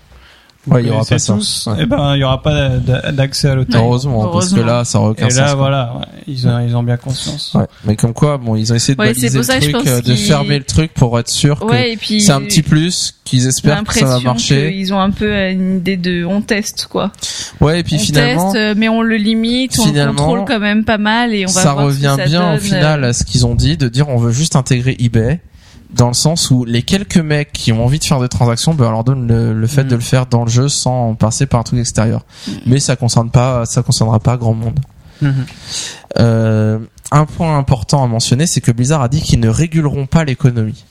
[0.66, 1.34] vous Ouais, il y aura pas ça.
[1.34, 1.82] tous, Ouais.
[1.82, 3.76] et ben il y aura pas d'a- d'accès à l'hôtel.
[3.80, 5.54] Heureusement, parce que là ça aucun Et sens là, quoi.
[5.56, 7.52] voilà, ouais, ils, ont, ils ont bien conscience.
[7.54, 10.14] Ouais, mais comme quoi, bon, ils ont essayé de Ouais, baliser le truc, euh, de
[10.14, 12.20] fermer le truc pour être sûr que Ouais, et puis.
[12.20, 14.72] c'est un petit plus, qu'ils espèrent que ça va marcher.
[14.72, 17.10] qu'ils ont un peu une idée de on teste quoi.
[17.60, 20.60] Ouais, et puis on finalement, teste, euh, mais on le limite, on le contrôle quand
[20.60, 22.60] même pas mal et on va ça voir ce que revient ça bien au donne,
[22.60, 25.40] final euh, à ce qu'ils ont dit, de dire on veut juste intégrer eBay,
[25.92, 28.86] dans le sens où les quelques mecs qui ont envie de faire des transactions, ben
[28.86, 29.88] on leur donne le, le fait Mm.
[29.88, 32.24] de le faire dans le jeu sans passer par un truc extérieur.
[32.66, 34.80] Mais ça concerne pas, ça concernera pas grand monde.
[35.20, 35.46] Mhm.
[36.18, 36.78] Euh,
[37.10, 40.84] un point important à mentionner, c'est que Blizzard a dit qu'ils ne réguleront pas l'économie.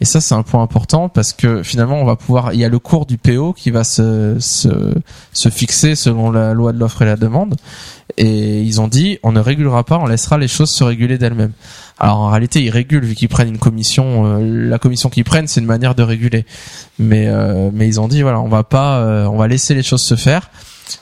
[0.00, 2.68] Et ça, c'est un point important parce que finalement, on va pouvoir, il y a
[2.68, 4.68] le cours du PO qui va se, se,
[5.32, 7.54] se fixer selon la loi de l'offre et la demande.
[8.16, 11.52] Et ils ont dit, on ne régulera pas, on laissera les choses se réguler d'elles-mêmes.
[11.98, 14.26] Alors en réalité, ils régulent vu qu'ils prennent une commission.
[14.26, 16.44] euh, la commission qu'ils prennent, c'est une manière de réguler.
[16.98, 19.82] Mais euh, mais ils ont dit, voilà, on va pas, euh, on va laisser les
[19.82, 20.50] choses se faire.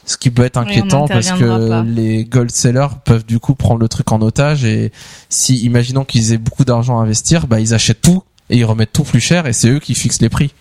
[0.07, 1.83] Ce qui peut être inquiétant parce que pas.
[1.83, 4.93] les gold sellers peuvent du coup prendre le truc en otage et
[5.29, 8.93] si imaginons qu'ils aient beaucoup d'argent à investir, bah ils achètent tout et ils remettent
[8.93, 10.53] tout plus cher et c'est eux qui fixent les prix.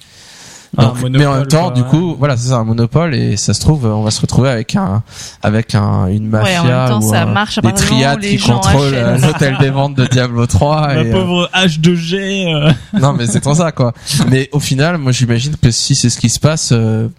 [0.78, 1.88] Donc, un mais en monopole, même temps, quoi, du ouais.
[1.90, 4.74] coup, voilà, c'est ça, un monopole et ça se trouve, on va se retrouver avec
[4.78, 5.04] un,
[5.44, 8.38] avec un, une mafia Ouais, en même temps, ou ça un- marche des triades qui
[8.38, 10.88] contrôlent euh, l'hôtel des ventes de Diablo 3.
[10.94, 12.56] La et, euh, pauvre H2G.
[12.56, 13.94] euh, non, mais c'est pour ça, quoi.
[14.30, 17.10] Mais au final, moi, j'imagine que si c'est ce qui se passe, euh,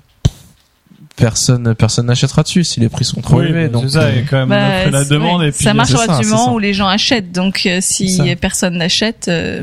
[1.17, 3.67] personne, personne n'achètera dessus si les prix sont trop oui, élevés.
[3.69, 5.53] bah, donc, c'est ça, il y euh, a quand même Bah, la demande ouais, et
[5.53, 7.33] puis ça marche c'est moment où les gens achètent.
[7.33, 9.63] Donc euh, si personne n'achète, euh,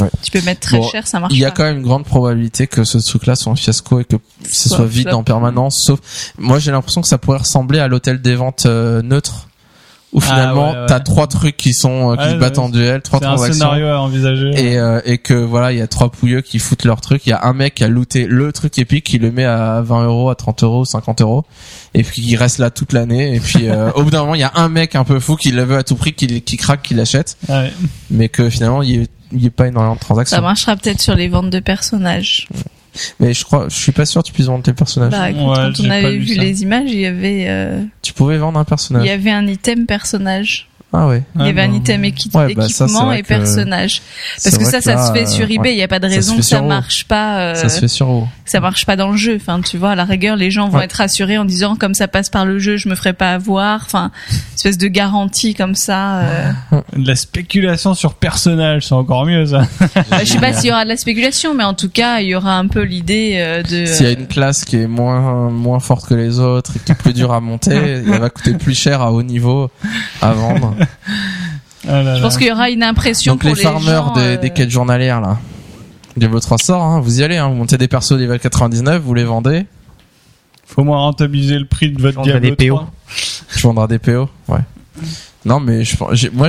[0.00, 0.08] Ouais.
[0.22, 1.56] tu peux mettre très Bon, cher, ça marche il y a pas.
[1.56, 4.16] quand même une grande probabilité que ce truc-là soit un fiasco et que
[4.48, 5.18] ce Soit soit vide flop.
[5.18, 5.82] en permanence.
[5.82, 6.00] Sauf,
[6.38, 9.48] moi, j'ai l'impression que ça pourrait ressembler à l'hôtel des ventes euh, neutre,
[10.12, 10.86] où Ah, finalement, ouais, ouais.
[10.88, 13.26] t'as trois trucs qui sont euh, qui Ouais, se battent ouais, en duel, trois C'est
[13.26, 13.54] un transactions.
[13.54, 14.50] scénario à envisager.
[14.56, 17.26] Et, euh, et que voilà, il y a trois pouilleux qui foutent leur truc.
[17.26, 19.80] Il y a un mec qui a looté le truc épique, qui le met à
[19.82, 21.44] 20 euros, à 30 euros, 50 euros,
[21.94, 23.36] et puis qui reste là toute l'année.
[23.36, 25.36] Et puis euh, au bout d'un moment, il y a un mec un peu fou
[25.36, 27.72] qui le veut à tout prix, qui, qui craque, qui l'achète, Ouais.
[28.10, 30.42] mais que finalement, il y ait, il y ait pas énormément de Ça transactions.
[30.42, 32.48] marchera peut-être sur les ventes de personnages.
[33.20, 35.12] Mais je crois, je suis pas sûr que tu puisses vendre tes personnages.
[35.12, 36.42] Bah, écoute, Ouais, quand on avait vu ça.
[36.42, 39.06] les images, il y avait, euh, Tu pouvais vendre un il personnage.
[39.06, 40.68] y avait un item personnage.
[40.92, 41.22] Ah ouais.
[41.38, 44.02] Il y avait un item équi- Ouais, bah, équipement et que- personnage.
[44.42, 45.72] Parce que ça, ça là, se fait sur eBay.
[45.72, 47.40] Il n'y a pas de raison que ça marche pas.
[47.40, 48.28] euh, Ça se fait sur WoW.
[48.44, 49.36] ça marche pas dans le jeu.
[49.36, 50.84] Enfin, tu vois, à la rigueur, les gens vont Ouais.
[50.86, 53.82] être rassurés en disant comme ça passe par le jeu, je me ferai pas avoir.
[53.84, 54.10] Enfin,
[54.56, 56.20] espèce de garantie comme ça.
[56.22, 56.52] euh.
[56.96, 59.62] De la spéculation sur personnage, c'est encore mieux ça.
[60.10, 62.26] Bah, je sais pas s'il y aura de la spéculation, mais en tout cas, il
[62.28, 63.84] y aura un peu l'idée euh, de.
[63.86, 66.90] S'il y a une classe qui est moins moins forte que les autres et qui
[66.90, 67.70] est plus dure à monter,
[68.06, 69.70] elle va coûter plus cher à haut niveau
[70.20, 70.74] à vendre.
[71.88, 74.12] Ah là Je pense qu'il y aura une impression Donc pour les les farmers gens,
[74.14, 75.38] des, euh, des quêtes journalières là.
[76.16, 79.14] Diablo 3 sort, hein, vous y allez, hein, vous montez des persos level 99, vous
[79.14, 79.66] les vendez,
[80.66, 82.74] Faut moins rentabiliser le prix de votre Diablo des PO.
[82.76, 82.90] 3.
[83.54, 84.58] tu vendras des PO, ouais.
[85.46, 85.96] Non mais je,
[86.34, 86.48] moi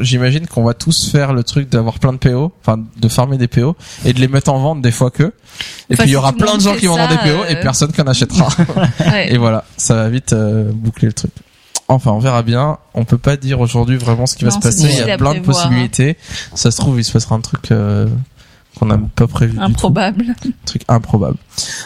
[0.00, 3.48] j'imagine qu'on va tous faire le truc d'avoir plein de PO, enfin de farmer des
[3.48, 3.74] PO
[4.04, 5.22] et de les mettre en vente des fois que.
[5.22, 7.62] Et Enfin, puis il y aura plein de gens qui vendront des PO et euh,
[7.62, 8.48] personne qui en achètera.
[9.06, 9.32] ouais.
[9.32, 11.30] Et voilà, ça va vite euh, boucler le truc.
[11.88, 12.78] Enfin, on verra bien.
[12.94, 14.88] On peut pas dire aujourd'hui vraiment ce qui va se passer.
[14.90, 15.42] Il y a plein de hein.
[15.42, 16.16] possibilités.
[16.54, 18.08] Ça se trouve, il se passera un truc euh,
[18.78, 19.52] qu'on n'a pas prévu.
[19.52, 19.62] du tout.
[19.64, 20.24] Improbable.
[20.44, 21.36] Un truc improbable.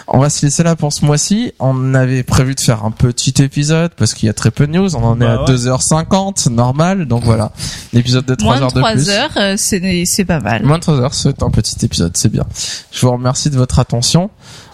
[0.09, 1.53] On va se laisser là pour ce mois-ci.
[1.61, 4.73] On avait prévu de faire un petit épisode parce qu'il y a très peu de
[4.73, 4.97] news.
[4.97, 5.55] On en est Bah à ouais.
[5.55, 7.07] 2h50, normal.
[7.07, 7.53] Donc voilà,
[7.95, 9.09] un épisode de 3 Moins de heures de 3 plus.
[9.11, 10.65] heures, euh, c'est c'est pas mal.
[10.65, 12.45] Moins de 3 heures, c'est un petit épisode, c'est bien.
[12.91, 14.31] Je vous remercie de votre attention.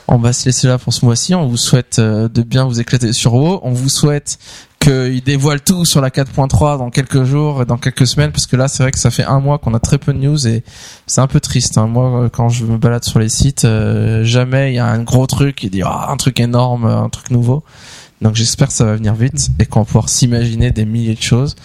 [0.09, 1.35] On va se laisser là pour ce mois-ci.
[1.35, 3.59] On vous souhaite euh, de bien vous éclater sur WoW.
[3.65, 4.39] On vous souhaite
[4.87, 8.69] qu'il dévoile tout sur la 4.3 dans quelques jours, dans quelques semaines, parce que là,
[8.69, 10.63] c'est vrai que ça fait un mois qu'on a très peu de news et
[11.07, 11.77] c'est un peu triste.
[11.77, 11.87] Hein.
[11.89, 15.03] Moi, euh, quand je me balade sur les sites, euh, jamais il y a un
[15.03, 17.65] gros truc qui dit Ah, un truc énorme, un truc nouveau.
[18.23, 21.23] Donc j'espère que ça va venir vite et qu'on va pouvoir s'imaginer des milliers de
[21.23, 21.57] choses.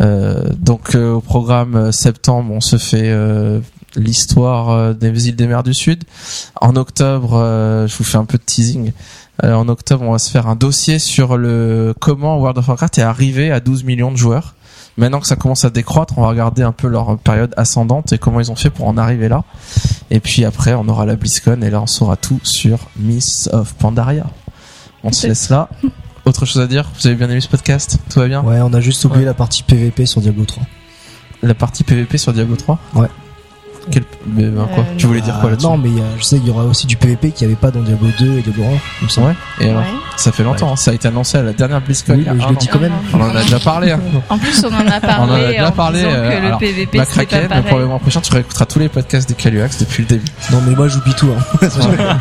[0.00, 3.60] Euh, donc euh, au programme euh, septembre, on se fait euh,
[3.96, 6.04] l'histoire euh, des îles des mers du Sud.
[6.60, 8.92] En octobre, euh, je vous fais un peu de teasing.
[9.44, 12.98] Euh, en octobre, on va se faire un dossier sur le comment World of Warcraft
[12.98, 14.54] est arrivé à 12 millions de joueurs.
[14.96, 18.18] Maintenant que ça commence à décroître, on va regarder un peu leur période ascendante et
[18.18, 19.44] comment ils ont fait pour en arriver là.
[20.10, 23.74] Et puis après, on aura la BlizzCon et là, on saura tout sur Miss of
[23.74, 24.26] Pandaria.
[25.02, 25.68] On se laisse là.
[26.26, 26.90] Autre chose à dire?
[26.98, 27.98] Vous avez bien aimé ce podcast?
[28.10, 28.42] Tout va bien?
[28.42, 30.62] Ouais, on a juste oublié la partie PVP sur Diablo 3.
[31.42, 33.08] La partie PVP sur Diablo 3 Ouais.
[33.90, 34.02] Quel...
[34.26, 36.48] Mais ben, quoi Euh, Tu voulais dire quoi Ah, là-dessus Non, mais je sais qu'il
[36.48, 38.66] y aura aussi du PVP qu'il n'y avait pas dans Diablo 2 et Diablo 1.
[39.00, 39.26] il me semble.
[39.28, 39.34] Ouais.
[39.60, 39.86] Et alors Ouais.
[40.16, 40.76] Ça fait longtemps, hein.
[40.76, 42.12] ça a été annoncé à la dernière BlizzCon.
[42.14, 42.92] Oui, je le dis quand même.
[43.14, 43.90] On en a déjà parlé.
[43.90, 44.00] Hein.
[44.28, 45.16] En plus, on en a parlé.
[45.20, 47.54] On en a déjà en parlé, euh, que le alors, PVP Ma c'était craquette, pas
[47.56, 50.24] mais pour le mois prochain, tu réécouteras tous les podcasts des Caluax depuis le début.
[50.52, 51.30] Non, mais moi j'oublie tout.
[51.30, 51.58] Hein.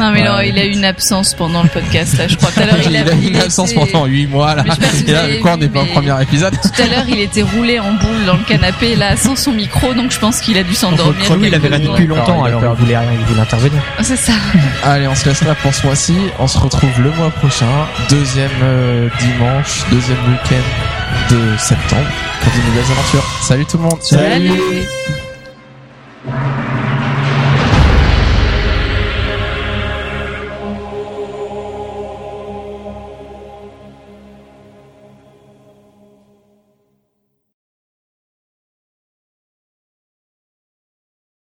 [0.00, 2.18] Non, mais non, il a eu une absence pendant le podcast.
[2.18, 4.26] Là, je crois tout à l'heure, il, il a, eu une absence était- pendant 8
[4.26, 4.64] mois là.
[5.06, 7.42] Et là, quoi, on vu, est pas au premier épisode Tout à l'heure, il était
[7.42, 10.62] roulé en boule dans le canapé, là, sans son micro, donc je pense qu'il a
[10.62, 11.48] dû s'endormir.
[11.48, 11.90] Il avait secondes.
[11.90, 13.82] depuis longtemps, il a alors il voulait rien, il voulait intervenir.
[14.02, 14.32] C'est ça.
[14.84, 16.16] Allez, on se laisse là pour ce mois-ci.
[16.38, 17.66] On se retrouve le mois prochain,
[18.08, 22.06] deuxième euh, dimanche, deuxième week-end de septembre
[22.40, 23.24] pour de nouvelles aventures.
[23.42, 24.02] Salut tout le monde.
[24.02, 24.50] Salut.